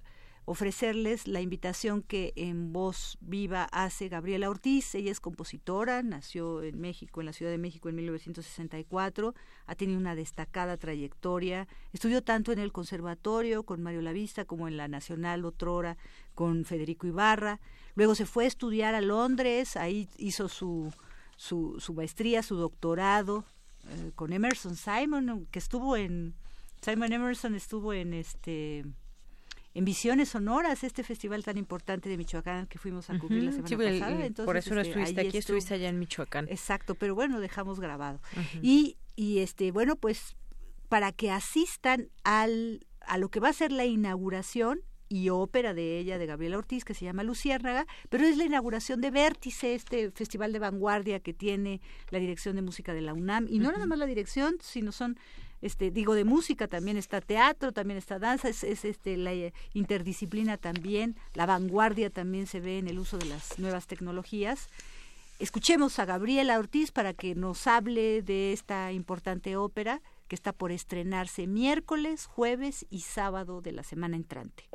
ofrecerles 0.48 1.28
la 1.28 1.42
invitación 1.42 2.00
que 2.00 2.32
en 2.34 2.72
voz 2.72 3.18
viva 3.20 3.64
hace 3.64 4.08
Gabriela 4.08 4.48
Ortiz. 4.48 4.94
Ella 4.94 5.10
es 5.10 5.20
compositora, 5.20 6.02
nació 6.02 6.62
en 6.62 6.80
México, 6.80 7.20
en 7.20 7.26
la 7.26 7.34
Ciudad 7.34 7.52
de 7.52 7.58
México 7.58 7.90
en 7.90 7.96
1964, 7.96 9.34
ha 9.66 9.74
tenido 9.74 10.00
una 10.00 10.14
destacada 10.14 10.78
trayectoria, 10.78 11.68
estudió 11.92 12.22
tanto 12.24 12.50
en 12.50 12.60
el 12.60 12.72
Conservatorio 12.72 13.64
con 13.64 13.82
Mario 13.82 14.00
Lavista 14.00 14.46
como 14.46 14.68
en 14.68 14.78
la 14.78 14.88
Nacional 14.88 15.44
Otrora 15.44 15.98
con 16.34 16.64
Federico 16.64 17.06
Ibarra. 17.06 17.60
Luego 17.94 18.14
se 18.14 18.24
fue 18.24 18.44
a 18.44 18.48
estudiar 18.48 18.94
a 18.94 19.02
Londres, 19.02 19.76
ahí 19.76 20.08
hizo 20.16 20.48
su, 20.48 20.90
su, 21.36 21.78
su 21.78 21.92
maestría, 21.92 22.42
su 22.42 22.56
doctorado 22.56 23.44
eh, 23.90 24.12
con 24.14 24.32
Emerson 24.32 24.76
Simon, 24.76 25.46
que 25.50 25.58
estuvo 25.58 25.94
en... 25.94 26.34
Simon 26.80 27.12
Emerson 27.12 27.54
estuvo 27.54 27.92
en 27.92 28.14
este 28.14 28.86
en 29.78 29.84
Visiones 29.84 30.30
Sonoras, 30.30 30.82
este 30.82 31.04
festival 31.04 31.44
tan 31.44 31.56
importante 31.56 32.08
de 32.08 32.16
Michoacán 32.16 32.66
que 32.66 32.78
fuimos 32.78 33.10
a 33.10 33.18
cubrir 33.20 33.44
la 33.44 33.52
semana 33.52 33.76
pasada. 33.76 34.26
Entonces, 34.26 34.44
por 34.44 34.56
eso 34.56 34.74
no 34.74 34.80
este, 34.80 34.90
estuviste 34.90 35.20
aquí, 35.20 35.38
estuviste 35.38 35.74
allá 35.74 35.88
en 35.88 36.00
Michoacán. 36.00 36.48
Exacto, 36.48 36.96
pero 36.96 37.14
bueno, 37.14 37.38
dejamos 37.38 37.78
grabado. 37.78 38.20
Y, 38.60 38.96
y 39.14 39.38
este, 39.38 39.70
bueno, 39.70 39.94
pues 39.94 40.36
para 40.88 41.12
que 41.12 41.30
asistan 41.30 42.08
al, 42.24 42.86
a 43.02 43.18
lo 43.18 43.28
que 43.28 43.38
va 43.38 43.50
a 43.50 43.52
ser 43.52 43.70
la 43.70 43.84
inauguración 43.84 44.80
y 45.08 45.28
ópera 45.28 45.74
de 45.74 46.00
ella, 46.00 46.18
de 46.18 46.26
Gabriela 46.26 46.58
Ortiz, 46.58 46.84
que 46.84 46.94
se 46.94 47.04
llama 47.04 47.22
Luciérnaga, 47.22 47.86
pero 48.08 48.26
es 48.26 48.36
la 48.36 48.46
inauguración 48.46 49.00
de 49.00 49.12
Vértice, 49.12 49.76
este 49.76 50.10
festival 50.10 50.52
de 50.52 50.58
vanguardia 50.58 51.20
que 51.20 51.32
tiene 51.32 51.80
la 52.10 52.18
Dirección 52.18 52.56
de 52.56 52.62
Música 52.62 52.94
de 52.94 53.02
la 53.02 53.14
UNAM, 53.14 53.46
y 53.48 53.60
no 53.60 53.70
nada 53.70 53.86
más 53.86 53.98
la 54.00 54.06
dirección, 54.06 54.56
sino 54.60 54.90
son 54.90 55.20
este 55.60 55.90
digo 55.90 56.14
de 56.14 56.24
música 56.24 56.68
también 56.68 56.96
está 56.96 57.20
teatro 57.20 57.72
también 57.72 57.98
está 57.98 58.18
danza 58.18 58.48
es, 58.48 58.62
es, 58.64 58.84
este 58.84 59.16
la 59.16 59.32
interdisciplina 59.74 60.56
también 60.56 61.16
la 61.34 61.46
vanguardia 61.46 62.10
también 62.10 62.46
se 62.46 62.60
ve 62.60 62.78
en 62.78 62.88
el 62.88 62.98
uso 62.98 63.18
de 63.18 63.26
las 63.26 63.58
nuevas 63.58 63.86
tecnologías. 63.86 64.68
Escuchemos 65.38 65.98
a 66.00 66.04
Gabriela 66.04 66.58
Ortiz 66.58 66.90
para 66.90 67.14
que 67.14 67.36
nos 67.36 67.68
hable 67.68 68.22
de 68.22 68.52
esta 68.52 68.92
importante 68.92 69.56
ópera 69.56 70.02
que 70.26 70.34
está 70.34 70.52
por 70.52 70.72
estrenarse 70.72 71.46
miércoles 71.46 72.26
jueves 72.26 72.86
y 72.90 73.00
sábado 73.00 73.60
de 73.60 73.72
la 73.72 73.84
semana 73.84 74.16
entrante 74.16 74.68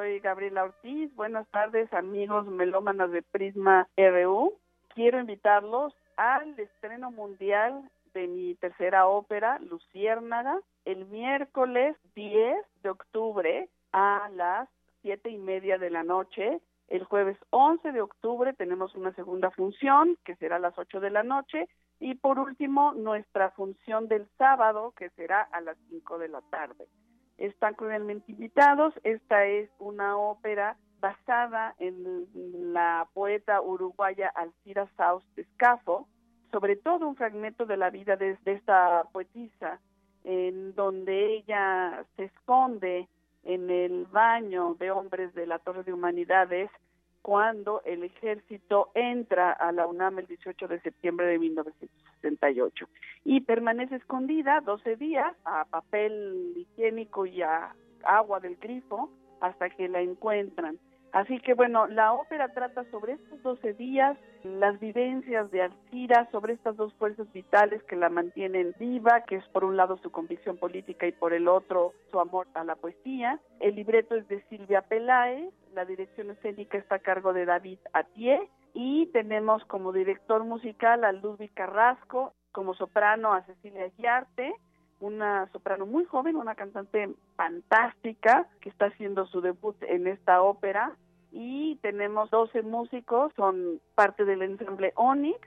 soy 0.00 0.18
Gabriela 0.20 0.64
Ortiz. 0.64 1.14
Buenas 1.14 1.46
tardes, 1.48 1.92
amigos 1.92 2.46
melómanas 2.46 3.10
de 3.10 3.20
Prisma 3.20 3.86
RU. 3.98 4.54
Quiero 4.94 5.20
invitarlos 5.20 5.92
al 6.16 6.58
estreno 6.58 7.10
mundial 7.10 7.82
de 8.14 8.26
mi 8.26 8.54
tercera 8.54 9.06
ópera, 9.06 9.58
Luciérnaga, 9.58 10.58
el 10.86 11.04
miércoles 11.04 11.98
10 12.14 12.64
de 12.82 12.88
octubre 12.88 13.68
a 13.92 14.30
las 14.34 14.70
siete 15.02 15.28
y 15.28 15.36
media 15.36 15.76
de 15.76 15.90
la 15.90 16.02
noche. 16.02 16.62
El 16.88 17.04
jueves 17.04 17.36
11 17.50 17.92
de 17.92 18.00
octubre 18.00 18.54
tenemos 18.54 18.94
una 18.94 19.12
segunda 19.12 19.50
función, 19.50 20.16
que 20.24 20.34
será 20.36 20.56
a 20.56 20.60
las 20.60 20.78
8 20.78 21.00
de 21.00 21.10
la 21.10 21.24
noche. 21.24 21.68
Y 21.98 22.14
por 22.14 22.38
último, 22.38 22.94
nuestra 22.94 23.50
función 23.50 24.08
del 24.08 24.26
sábado, 24.38 24.94
que 24.96 25.10
será 25.10 25.42
a 25.42 25.60
las 25.60 25.76
5 25.90 26.16
de 26.16 26.28
la 26.28 26.40
tarde 26.50 26.88
están 27.40 27.74
cruelmente 27.74 28.30
invitados. 28.30 28.94
Esta 29.02 29.46
es 29.46 29.68
una 29.78 30.16
ópera 30.16 30.76
basada 31.00 31.74
en 31.78 32.26
la 32.72 33.08
poeta 33.14 33.60
uruguaya 33.62 34.28
Alcira 34.28 34.86
Saus 34.96 35.24
Escafo, 35.36 36.06
sobre 36.52 36.76
todo 36.76 37.08
un 37.08 37.16
fragmento 37.16 37.64
de 37.64 37.76
la 37.76 37.90
vida 37.90 38.16
de, 38.16 38.36
de, 38.44 38.52
esta 38.52 39.04
poetisa, 39.12 39.80
en 40.24 40.74
donde 40.74 41.36
ella 41.36 42.04
se 42.16 42.24
esconde 42.24 43.08
en 43.44 43.70
el 43.70 44.04
baño 44.06 44.74
de 44.74 44.90
hombres 44.90 45.34
de 45.34 45.46
la 45.46 45.58
Torre 45.58 45.82
de 45.82 45.94
Humanidades 45.94 46.70
cuando 47.22 47.82
el 47.84 48.04
ejército 48.04 48.90
entra 48.94 49.52
a 49.52 49.72
la 49.72 49.86
UNAM 49.86 50.18
el 50.18 50.26
18 50.26 50.68
de 50.68 50.80
septiembre 50.80 51.26
de 51.26 51.38
1968 51.38 52.88
y 53.24 53.40
permanece 53.40 53.96
escondida 53.96 54.60
12 54.60 54.96
días 54.96 55.34
a 55.44 55.64
papel 55.66 56.52
higiénico 56.56 57.26
y 57.26 57.42
a 57.42 57.74
agua 58.04 58.40
del 58.40 58.56
grifo 58.56 59.10
hasta 59.40 59.70
que 59.70 59.88
la 59.88 60.00
encuentran. 60.00 60.78
Así 61.12 61.40
que 61.40 61.54
bueno, 61.54 61.86
la 61.88 62.12
ópera 62.12 62.52
trata 62.52 62.84
sobre 62.90 63.14
estos 63.14 63.42
12 63.42 63.74
días, 63.74 64.16
las 64.44 64.78
vivencias 64.78 65.50
de 65.50 65.62
Alcira, 65.62 66.28
sobre 66.30 66.52
estas 66.52 66.76
dos 66.76 66.94
fuerzas 66.94 67.30
vitales 67.32 67.82
que 67.84 67.96
la 67.96 68.08
mantienen 68.08 68.74
viva, 68.78 69.24
que 69.24 69.36
es 69.36 69.48
por 69.48 69.64
un 69.64 69.76
lado 69.76 69.96
su 69.98 70.10
convicción 70.12 70.56
política 70.56 71.06
y 71.06 71.12
por 71.12 71.32
el 71.32 71.48
otro 71.48 71.92
su 72.10 72.20
amor 72.20 72.46
a 72.54 72.62
la 72.62 72.76
poesía. 72.76 73.40
El 73.58 73.74
libreto 73.74 74.14
es 74.14 74.28
de 74.28 74.40
Silvia 74.48 74.82
Peláez, 74.82 75.52
la 75.74 75.84
dirección 75.84 76.30
escénica 76.30 76.78
está 76.78 76.96
a 76.96 77.00
cargo 77.00 77.32
de 77.32 77.44
David 77.44 77.78
Atié 77.92 78.48
y 78.72 79.06
tenemos 79.06 79.64
como 79.64 79.92
director 79.92 80.44
musical 80.44 81.04
a 81.04 81.12
Ludwig 81.12 81.52
Carrasco, 81.54 82.34
como 82.52 82.74
soprano 82.74 83.32
a 83.32 83.42
Cecilia 83.42 83.90
Guiarte, 83.96 84.54
una 85.00 85.48
soprano 85.52 85.86
muy 85.86 86.04
joven, 86.04 86.36
una 86.36 86.54
cantante 86.54 87.10
fantástica 87.36 88.46
que 88.60 88.68
está 88.68 88.86
haciendo 88.86 89.26
su 89.26 89.40
debut 89.40 89.76
en 89.82 90.06
esta 90.06 90.42
ópera. 90.42 90.92
Y 91.32 91.76
tenemos 91.76 92.30
12 92.30 92.62
músicos, 92.62 93.32
son 93.36 93.80
parte 93.94 94.24
del 94.24 94.42
ensamble 94.42 94.92
Onyx, 94.96 95.38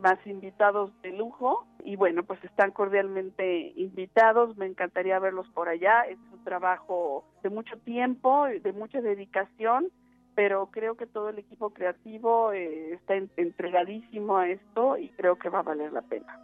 más 0.00 0.18
invitados 0.26 0.90
de 1.02 1.12
lujo. 1.12 1.66
Y 1.84 1.96
bueno, 1.96 2.22
pues 2.22 2.42
están 2.44 2.70
cordialmente 2.70 3.72
invitados, 3.76 4.56
me 4.56 4.66
encantaría 4.66 5.18
verlos 5.18 5.48
por 5.50 5.68
allá, 5.68 6.02
es 6.02 6.18
un 6.32 6.44
trabajo 6.44 7.24
de 7.42 7.50
mucho 7.50 7.78
tiempo, 7.78 8.46
de 8.46 8.72
mucha 8.72 9.00
dedicación, 9.00 9.88
pero 10.34 10.70
creo 10.70 10.96
que 10.96 11.06
todo 11.06 11.28
el 11.28 11.38
equipo 11.38 11.70
creativo 11.70 12.52
eh, 12.52 12.94
está 12.94 13.14
entregadísimo 13.36 14.38
a 14.38 14.48
esto 14.48 14.96
y 14.96 15.08
creo 15.10 15.36
que 15.36 15.48
va 15.48 15.60
a 15.60 15.62
valer 15.62 15.92
la 15.92 16.02
pena. 16.02 16.38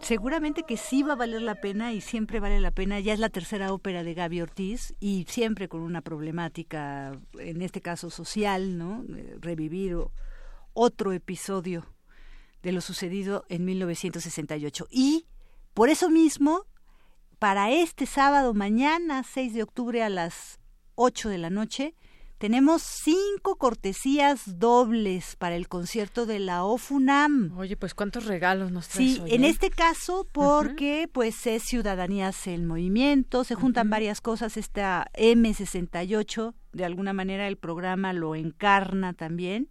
Seguramente 0.00 0.62
que 0.62 0.76
sí 0.76 1.02
va 1.02 1.12
a 1.12 1.16
valer 1.16 1.42
la 1.42 1.56
pena 1.56 1.92
y 1.92 2.00
siempre 2.00 2.40
vale 2.40 2.60
la 2.60 2.70
pena. 2.70 3.00
Ya 3.00 3.12
es 3.12 3.18
la 3.18 3.28
tercera 3.28 3.72
ópera 3.72 4.02
de 4.02 4.14
Gaby 4.14 4.40
Ortiz 4.40 4.94
y 5.00 5.26
siempre 5.28 5.68
con 5.68 5.80
una 5.80 6.00
problemática, 6.00 7.20
en 7.38 7.62
este 7.62 7.80
caso 7.80 8.08
social, 8.10 8.78
¿no? 8.78 9.04
Revivir 9.40 9.96
otro 10.72 11.12
episodio 11.12 11.86
de 12.62 12.72
lo 12.72 12.80
sucedido 12.80 13.44
en 13.48 13.64
1968. 13.64 14.86
Y 14.90 15.26
por 15.74 15.88
eso 15.88 16.10
mismo, 16.10 16.64
para 17.38 17.70
este 17.70 18.06
sábado, 18.06 18.54
mañana, 18.54 19.22
6 19.24 19.54
de 19.54 19.62
octubre 19.62 20.02
a 20.02 20.08
las 20.08 20.60
8 20.94 21.28
de 21.28 21.38
la 21.38 21.50
noche, 21.50 21.94
tenemos 22.38 22.82
cinco 22.82 23.56
cortesías 23.56 24.58
dobles 24.58 25.36
para 25.36 25.56
el 25.56 25.68
concierto 25.68 26.24
de 26.24 26.38
la 26.38 26.64
OFUNAM. 26.64 27.56
Oye, 27.58 27.76
pues 27.76 27.94
cuántos 27.94 28.26
regalos 28.26 28.70
nos 28.70 28.88
traes 28.88 29.14
Sí, 29.14 29.22
en 29.26 29.44
este 29.44 29.70
caso 29.70 30.26
porque 30.32 31.08
pues 31.12 31.46
es 31.46 31.64
Ciudadanías 31.64 32.46
el 32.46 32.64
Movimiento, 32.64 33.44
se 33.44 33.54
juntan 33.54 33.90
varias 33.90 34.20
cosas, 34.20 34.56
esta 34.56 35.10
M68, 35.14 36.54
de 36.72 36.84
alguna 36.84 37.12
manera 37.12 37.48
el 37.48 37.56
programa 37.56 38.12
lo 38.12 38.34
encarna 38.34 39.12
también 39.12 39.68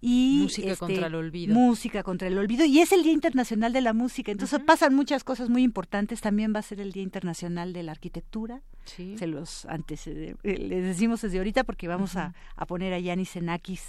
y 0.00 0.40
música 0.42 0.76
contra 0.76 0.94
este, 0.94 1.06
el 1.06 1.14
olvido. 1.14 1.54
Música 1.54 2.02
contra 2.02 2.28
el 2.28 2.38
olvido 2.38 2.64
y 2.64 2.80
es 2.80 2.92
el 2.92 3.02
Día 3.02 3.12
Internacional 3.12 3.72
de 3.72 3.80
la 3.80 3.92
Música, 3.92 4.32
entonces 4.32 4.60
pasan 4.60 4.94
muchas 4.94 5.24
cosas 5.24 5.48
muy 5.48 5.62
importantes, 5.62 6.20
también 6.20 6.54
va 6.54 6.60
a 6.60 6.62
ser 6.62 6.80
el 6.80 6.92
Día 6.92 7.02
Internacional 7.02 7.72
de 7.72 7.82
la 7.82 7.92
Arquitectura. 7.92 8.62
Sí. 8.84 9.16
Se 9.18 9.26
los 9.26 9.66
antes 9.66 10.06
eh, 10.06 10.34
les 10.42 10.84
decimos 10.84 11.20
desde 11.20 11.38
ahorita 11.38 11.64
porque 11.64 11.86
vamos 11.86 12.16
a, 12.16 12.34
a, 12.56 12.66
poner 12.66 12.94
a 12.94 12.98
Yanis 12.98 13.36
Enakis 13.36 13.84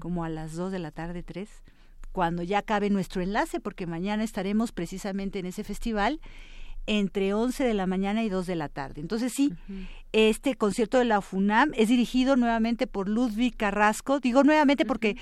como 0.00 0.24
a 0.24 0.28
las 0.28 0.54
2 0.54 0.72
de 0.72 0.78
la 0.80 0.90
tarde, 0.90 1.22
3 1.22 1.48
cuando 2.14 2.44
ya 2.44 2.58
acabe 2.58 2.90
nuestro 2.90 3.22
enlace, 3.22 3.58
porque 3.58 3.88
mañana 3.88 4.22
estaremos 4.22 4.70
precisamente 4.70 5.40
en 5.40 5.46
ese 5.46 5.64
festival 5.64 6.20
entre 6.86 7.34
11 7.34 7.64
de 7.64 7.74
la 7.74 7.88
mañana 7.88 8.22
y 8.22 8.28
2 8.28 8.46
de 8.46 8.54
la 8.54 8.68
tarde. 8.68 9.00
Entonces 9.00 9.32
sí, 9.32 9.52
este 10.14 10.54
concierto 10.54 11.00
de 11.00 11.04
la 11.04 11.20
FUNAM 11.20 11.72
es 11.74 11.88
dirigido 11.88 12.36
nuevamente 12.36 12.86
por 12.86 13.08
Ludwig 13.08 13.56
Carrasco. 13.56 14.20
Digo 14.20 14.44
nuevamente 14.44 14.84
porque 14.84 15.16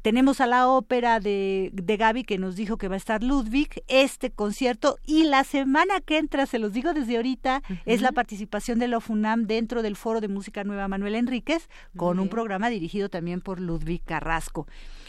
tenemos 0.00 0.40
a 0.40 0.46
la 0.46 0.66
ópera 0.66 1.20
de, 1.20 1.68
de 1.74 1.96
Gaby 1.98 2.24
que 2.24 2.38
nos 2.38 2.56
dijo 2.56 2.78
que 2.78 2.88
va 2.88 2.94
a 2.94 2.96
estar 2.96 3.22
Ludwig, 3.22 3.82
este 3.86 4.30
concierto 4.30 4.96
y 5.04 5.24
la 5.24 5.44
semana 5.44 6.00
que 6.00 6.16
entra, 6.16 6.46
se 6.46 6.58
los 6.58 6.72
digo 6.72 6.94
desde 6.94 7.16
ahorita, 7.16 7.62
es 7.84 8.00
la 8.00 8.12
participación 8.12 8.78
de 8.78 8.88
la 8.88 9.00
FUNAM 9.00 9.46
dentro 9.46 9.82
del 9.82 9.94
Foro 9.94 10.22
de 10.22 10.28
Música 10.28 10.64
Nueva 10.64 10.88
Manuel 10.88 11.16
Enríquez 11.16 11.68
con 11.94 12.18
un 12.18 12.30
programa 12.30 12.70
dirigido 12.70 13.10
también 13.10 13.42
por 13.42 13.60
Ludwig 13.60 14.02
Carrasco. 14.02 14.66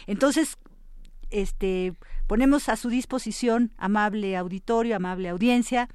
Entonces, 0.07 0.57
este, 1.29 1.93
ponemos 2.27 2.67
a 2.67 2.75
su 2.75 2.89
disposición, 2.89 3.71
amable 3.77 4.35
auditorio, 4.35 4.97
amable 4.97 5.29
audiencia, 5.29 5.87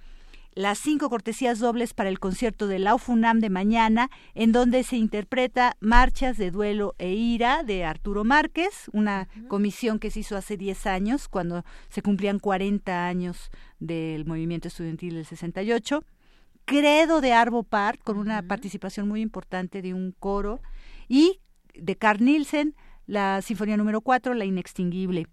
las 0.56 0.78
cinco 0.78 1.10
cortesías 1.10 1.58
dobles 1.58 1.92
para 1.92 2.08
el 2.08 2.18
concierto 2.18 2.66
de 2.66 2.78
la 2.78 2.94
UFUNAM 2.94 3.40
de 3.40 3.50
mañana, 3.50 4.10
en 4.34 4.52
donde 4.52 4.84
se 4.84 4.96
interpreta 4.96 5.76
Marchas 5.80 6.38
de 6.38 6.50
Duelo 6.50 6.94
e 6.98 7.12
Ira 7.12 7.62
de 7.62 7.84
Arturo 7.84 8.24
Márquez, 8.24 8.88
una 8.94 9.28
comisión 9.48 9.98
que 9.98 10.10
se 10.10 10.20
hizo 10.20 10.34
hace 10.34 10.56
10 10.56 10.86
años, 10.86 11.28
cuando 11.28 11.62
se 11.90 12.00
cumplían 12.00 12.38
40 12.38 13.06
años 13.06 13.50
del 13.80 14.24
movimiento 14.24 14.68
estudiantil 14.68 15.16
del 15.16 15.26
68. 15.26 16.02
Credo 16.64 17.20
de 17.20 17.34
Arvo 17.34 17.62
Part, 17.62 18.00
con 18.02 18.16
una 18.16 18.42
participación 18.42 19.06
muy 19.06 19.20
importante 19.20 19.82
de 19.82 19.92
un 19.92 20.12
coro, 20.18 20.62
y 21.06 21.38
de 21.74 21.96
Carl 21.96 22.24
Nielsen, 22.24 22.74
la 23.06 23.42
Sinfonía 23.42 23.76
número 23.76 24.00
4, 24.00 24.32
La 24.32 24.46
Inextinguible. 24.46 25.26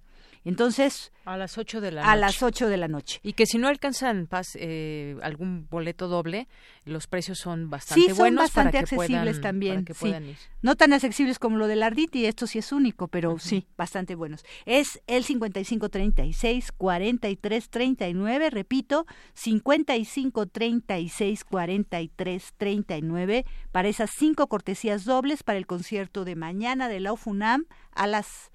Entonces, 0.46 1.12
a 1.26 1.38
las 1.38 1.58
8 1.58 1.80
de 1.80 1.92
la 1.92 2.12
a 2.12 2.18
las 2.18 2.44
8 2.44 2.68
de 2.68 2.78
la 2.78 2.88
noche. 2.88 3.20
Y 3.24 3.34
que 3.34 3.46
si 3.46 3.58
no 3.58 3.68
alcanzan 3.68 4.28
pas, 4.28 4.58
eh, 4.60 5.16
algún 5.22 5.68
boleto 5.70 6.08
doble, 6.08 6.48
los 6.86 7.08
precios 7.08 7.40
son 7.40 7.70
bastante 7.70 8.02
sí, 8.02 8.08
son 8.10 8.18
buenos 8.18 8.44
bastante 8.44 8.72
para 8.72 8.72
que 8.72 8.96
accesibles 8.96 9.38
puedan, 9.38 9.42
también. 9.42 9.76
para 9.76 9.86
que 9.86 9.94
sí. 9.94 10.00
puedan 10.02 10.26
ir. 10.26 10.36
No 10.62 10.76
tan 10.76 10.92
accesibles 10.92 11.40
como 11.40 11.58
lo 11.58 11.68
del 11.68 11.82
Arditi, 11.82 12.26
esto 12.26 12.46
sí 12.46 12.60
es 12.60 12.74
único, 12.74 13.08
pero 13.08 13.40
sí, 13.40 13.66
bastante 13.78 14.16
buenos. 14.16 14.44
Es 14.66 15.02
el 15.08 15.24
5536 15.24 16.74
4339, 16.74 18.50
repito, 18.50 19.06
5536 19.34 21.46
4339 21.46 23.46
para 23.72 23.88
esas 23.88 24.12
cinco 24.12 24.48
cortesías 24.48 25.06
dobles 25.06 25.44
para 25.44 25.58
el 25.58 25.68
concierto 25.68 26.26
de 26.26 26.36
mañana 26.36 26.90
de 26.90 27.00
la 27.00 27.14
UFUNAM 27.14 27.66
a 27.92 28.08
las 28.08 28.52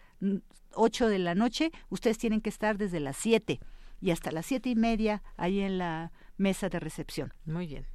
8 0.78 1.08
de 1.08 1.18
la 1.18 1.34
noche, 1.34 1.70
ustedes 1.90 2.18
tienen 2.18 2.40
que 2.40 2.48
estar 2.48 2.78
desde 2.78 3.00
las 3.00 3.16
7 3.16 3.60
y 4.00 4.10
hasta 4.10 4.30
las 4.30 4.46
siete 4.46 4.70
y 4.70 4.76
media 4.76 5.22
ahí 5.36 5.60
en 5.60 5.78
la 5.78 6.12
mesa 6.36 6.68
de 6.68 6.78
recepción. 6.80 7.34
Muy 7.44 7.66
bien. 7.66 7.86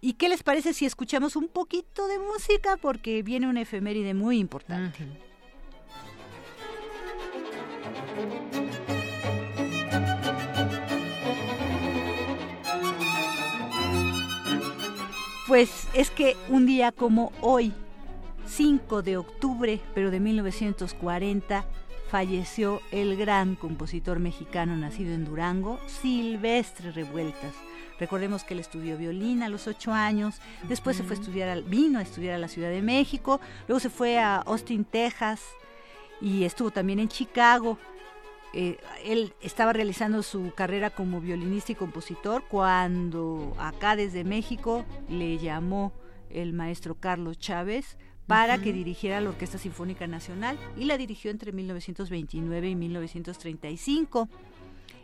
¿Y 0.00 0.14
qué 0.14 0.28
les 0.28 0.42
parece 0.42 0.74
si 0.74 0.86
escuchamos 0.86 1.34
un 1.34 1.48
poquito 1.48 2.06
de 2.06 2.18
música? 2.18 2.76
Porque 2.76 3.22
viene 3.22 3.48
una 3.48 3.62
efeméride 3.62 4.14
muy 4.14 4.38
importante. 4.38 5.02
Uh 5.02 5.06
-huh. 5.06 5.24
Pues 15.46 15.88
es 15.94 16.10
que 16.10 16.36
un 16.48 16.66
día 16.66 16.90
como 16.90 17.32
hoy, 17.40 17.72
5 18.46 19.02
de 19.02 19.16
octubre, 19.16 19.80
pero 19.94 20.10
de 20.10 20.20
1940, 20.20 21.64
falleció 22.10 22.80
el 22.92 23.16
gran 23.16 23.56
compositor 23.56 24.18
mexicano 24.20 24.76
nacido 24.76 25.14
en 25.14 25.24
Durango, 25.24 25.80
Silvestre 25.86 26.92
Revueltas. 26.92 27.54
Recordemos 27.98 28.44
que 28.44 28.54
él 28.54 28.60
estudió 28.60 28.96
violín 28.98 29.42
a 29.42 29.48
los 29.48 29.66
ocho 29.66 29.92
años, 29.92 30.40
después 30.68 30.96
uh 30.96 31.00
-huh. 31.00 31.02
se 31.02 31.06
fue 31.08 31.16
a 31.16 31.20
estudiar, 31.20 31.48
al, 31.48 31.62
vino 31.62 31.98
a 31.98 32.02
estudiar 32.02 32.34
a 32.34 32.38
la 32.38 32.48
Ciudad 32.48 32.70
de 32.70 32.82
México, 32.82 33.40
luego 33.68 33.80
se 33.80 33.90
fue 33.90 34.18
a 34.18 34.36
Austin, 34.36 34.84
Texas, 34.84 35.42
y 36.20 36.44
estuvo 36.44 36.70
también 36.70 36.98
en 36.98 37.08
Chicago. 37.08 37.78
Eh, 38.52 38.78
él 39.04 39.34
estaba 39.40 39.72
realizando 39.72 40.22
su 40.22 40.52
carrera 40.54 40.90
como 40.90 41.20
violinista 41.20 41.72
y 41.72 41.74
compositor 41.74 42.44
cuando 42.48 43.54
acá 43.58 43.96
desde 43.96 44.22
México 44.22 44.84
le 45.08 45.38
llamó 45.38 45.92
el 46.30 46.52
maestro 46.52 46.94
Carlos 46.94 47.38
Chávez 47.38 47.96
para 48.26 48.54
uh 48.54 48.58
-huh. 48.58 48.62
que 48.62 48.72
dirigiera 48.72 49.20
la 49.20 49.30
Orquesta 49.30 49.58
Sinfónica 49.58 50.06
Nacional 50.06 50.58
y 50.76 50.84
la 50.84 50.96
dirigió 50.96 51.30
entre 51.30 51.52
1929 51.52 52.70
y 52.70 52.74
1935. 52.74 54.28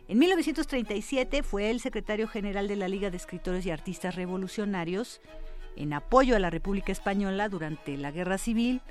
En 0.07 0.19
1937 0.19 1.43
fue 1.43 1.69
el 1.69 1.79
secretario 1.79 2.27
general 2.27 2.67
de 2.67 2.75
la 2.75 2.87
Liga 2.87 3.09
de 3.09 3.17
Escritores 3.17 3.65
y 3.65 3.71
Artistas 3.71 4.15
Revolucionarios 4.15 5.21
en 5.75 5.93
apoyo 5.93 6.35
a 6.35 6.39
la 6.39 6.49
República 6.49 6.91
Española 6.91 7.47
durante 7.49 7.97
la 7.97 8.11
Guerra 8.11 8.37
Civil 8.37 8.81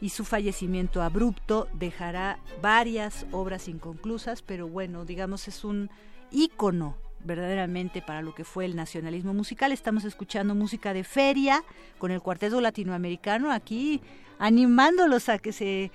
y 0.00 0.10
su 0.10 0.24
fallecimiento 0.24 1.02
abrupto 1.02 1.68
dejará 1.72 2.38
varias 2.60 3.26
obras 3.32 3.68
inconclusas, 3.68 4.42
pero 4.42 4.68
bueno, 4.68 5.04
digamos 5.04 5.48
es 5.48 5.64
un 5.64 5.90
ícono 6.30 6.96
verdaderamente 7.24 8.02
para 8.02 8.22
lo 8.22 8.34
que 8.34 8.44
fue 8.44 8.64
el 8.64 8.76
nacionalismo 8.76 9.34
musical. 9.34 9.72
Estamos 9.72 10.04
escuchando 10.04 10.54
música 10.54 10.92
de 10.92 11.04
feria 11.04 11.64
con 11.98 12.10
el 12.10 12.20
cuarteto 12.20 12.60
latinoamericano 12.60 13.50
aquí 13.50 14.00
animándolos 14.38 15.28
a 15.28 15.38
que 15.38 15.52
se 15.52 15.90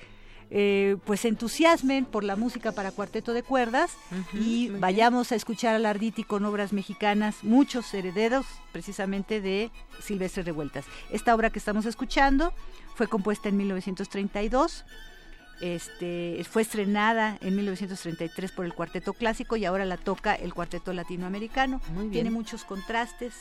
eh, 0.52 0.98
pues 1.06 1.26
entusiasmen 1.26 2.06
por 2.06 2.24
la 2.24 2.36
música 2.36 2.72
para 2.72 2.92
cuarteto 2.92 3.34
de 3.34 3.44
cuerdas 3.44 3.92
uh 4.12 4.16
-huh, 4.16 4.42
y 4.42 4.70
vayamos 4.70 5.32
a 5.32 5.36
escuchar 5.36 5.76
al 5.76 5.86
Arditi 5.86 6.24
con 6.24 6.44
obras 6.44 6.74
mexicanas, 6.74 7.44
muchos 7.44 7.94
herederos 7.94 8.48
precisamente 8.72 9.42
de 9.42 9.70
Silvestre 10.02 10.42
Revueltas. 10.42 10.86
Esta 11.12 11.36
obra 11.36 11.52
que 11.52 11.60
estamos 11.60 11.86
escuchando 11.86 12.52
fue 12.96 13.08
compuesta 13.08 13.48
en 13.48 13.58
1932 13.58 14.86
este, 15.62 16.44
fue 16.50 16.62
estrenada 16.62 17.38
en 17.42 17.56
1933 17.56 18.52
por 18.52 18.66
el 18.66 18.74
Cuarteto 18.74 19.14
Clásico 19.14 19.58
y 19.58 19.66
ahora 19.66 19.86
la 19.86 19.98
toca 19.98 20.34
el 20.36 20.54
Cuarteto 20.54 20.94
Latinoamericano. 20.94 21.82
Tiene 22.12 22.32
muchos 22.32 22.64
contrastes, 22.64 23.34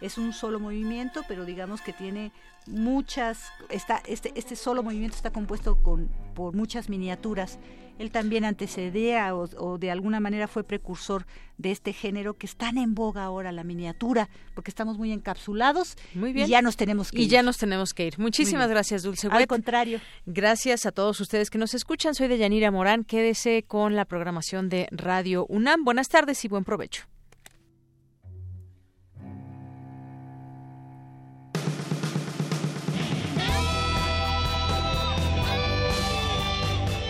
es 0.00 0.18
un 0.18 0.32
solo 0.32 0.60
movimiento, 0.60 1.22
pero 1.28 1.44
digamos 1.44 1.80
que 1.80 1.92
tiene 1.92 2.32
muchas, 2.66 3.50
está, 3.68 4.02
este, 4.06 4.32
este 4.34 4.56
solo 4.56 4.82
movimiento 4.82 5.16
está 5.16 5.30
compuesto 5.30 5.82
con, 5.82 6.08
por 6.34 6.54
muchas 6.54 6.88
miniaturas. 6.88 7.58
Él 7.98 8.10
también 8.10 8.44
antecedía 8.44 9.34
o, 9.34 9.48
o, 9.58 9.78
de 9.78 9.90
alguna 9.90 10.20
manera 10.20 10.48
fue 10.48 10.64
precursor 10.64 11.26
de 11.56 11.70
este 11.72 11.92
género 11.92 12.34
que 12.34 12.46
es 12.46 12.56
tan 12.56 12.78
en 12.78 12.94
boga 12.94 13.24
ahora, 13.24 13.50
la 13.52 13.64
miniatura, 13.64 14.28
porque 14.54 14.70
estamos 14.70 14.98
muy 14.98 15.12
encapsulados 15.12 15.96
muy 16.14 16.32
bien. 16.32 16.46
y 16.46 16.50
ya 16.50 16.62
nos 16.62 16.76
tenemos 16.76 17.10
que 17.10 17.20
y 17.20 17.24
ir. 17.24 17.30
ya 17.30 17.42
nos 17.42 17.58
tenemos 17.58 17.94
que 17.94 18.06
ir. 18.06 18.18
Muchísimas 18.18 18.68
gracias, 18.68 19.02
Dulce 19.02 19.26
Al 19.26 19.36
Wet. 19.36 19.48
contrario. 19.48 20.00
Gracias 20.26 20.86
a 20.86 20.92
todos 20.92 21.20
ustedes 21.20 21.50
que 21.50 21.58
nos 21.58 21.74
escuchan. 21.74 22.14
Soy 22.14 22.28
de 22.28 22.38
Yanira 22.38 22.70
Morán. 22.70 23.04
Quédese 23.04 23.64
con 23.64 23.96
la 23.96 24.04
programación 24.04 24.68
de 24.68 24.88
Radio 24.90 25.46
UNAM. 25.48 25.84
Buenas 25.84 26.08
tardes 26.08 26.44
y 26.44 26.48
buen 26.48 26.64
provecho. 26.64 27.04